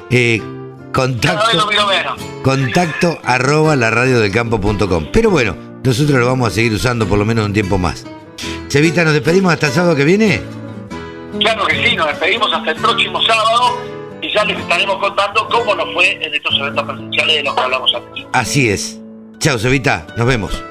Eh, 0.09 0.41
contacto, 0.91 1.69
contacto 2.41 3.19
arroba 3.23 3.75
laradiodelcampo.com. 3.75 5.09
Pero 5.13 5.29
bueno, 5.29 5.55
nosotros 5.83 6.19
lo 6.19 6.25
vamos 6.25 6.47
a 6.47 6.51
seguir 6.55 6.73
usando 6.73 7.07
por 7.07 7.19
lo 7.19 7.25
menos 7.25 7.45
un 7.45 7.53
tiempo 7.53 7.77
más. 7.77 8.07
Chevita, 8.69 9.03
¿nos 9.03 9.13
despedimos 9.13 9.53
hasta 9.53 9.67
el 9.67 9.73
sábado 9.73 9.95
que 9.95 10.03
viene? 10.03 10.41
Claro 11.39 11.67
que 11.67 11.87
sí, 11.87 11.95
nos 11.95 12.07
despedimos 12.07 12.51
hasta 12.51 12.71
el 12.71 12.77
próximo 12.77 13.21
sábado 13.21 13.77
y 14.21 14.31
ya 14.31 14.43
les 14.45 14.59
estaremos 14.59 14.97
contando 14.97 15.47
cómo 15.49 15.75
nos 15.75 15.93
fue 15.93 16.13
en 16.23 16.33
estos 16.33 16.57
eventos 16.59 16.83
presenciales 16.85 17.35
de 17.37 17.43
los 17.43 17.55
que 17.55 17.61
hablamos 17.61 17.95
aquí. 17.95 18.25
Así 18.33 18.69
es. 18.69 18.99
Chao, 19.39 19.57
Cevita, 19.57 20.05
nos 20.17 20.27
vemos. 20.27 20.63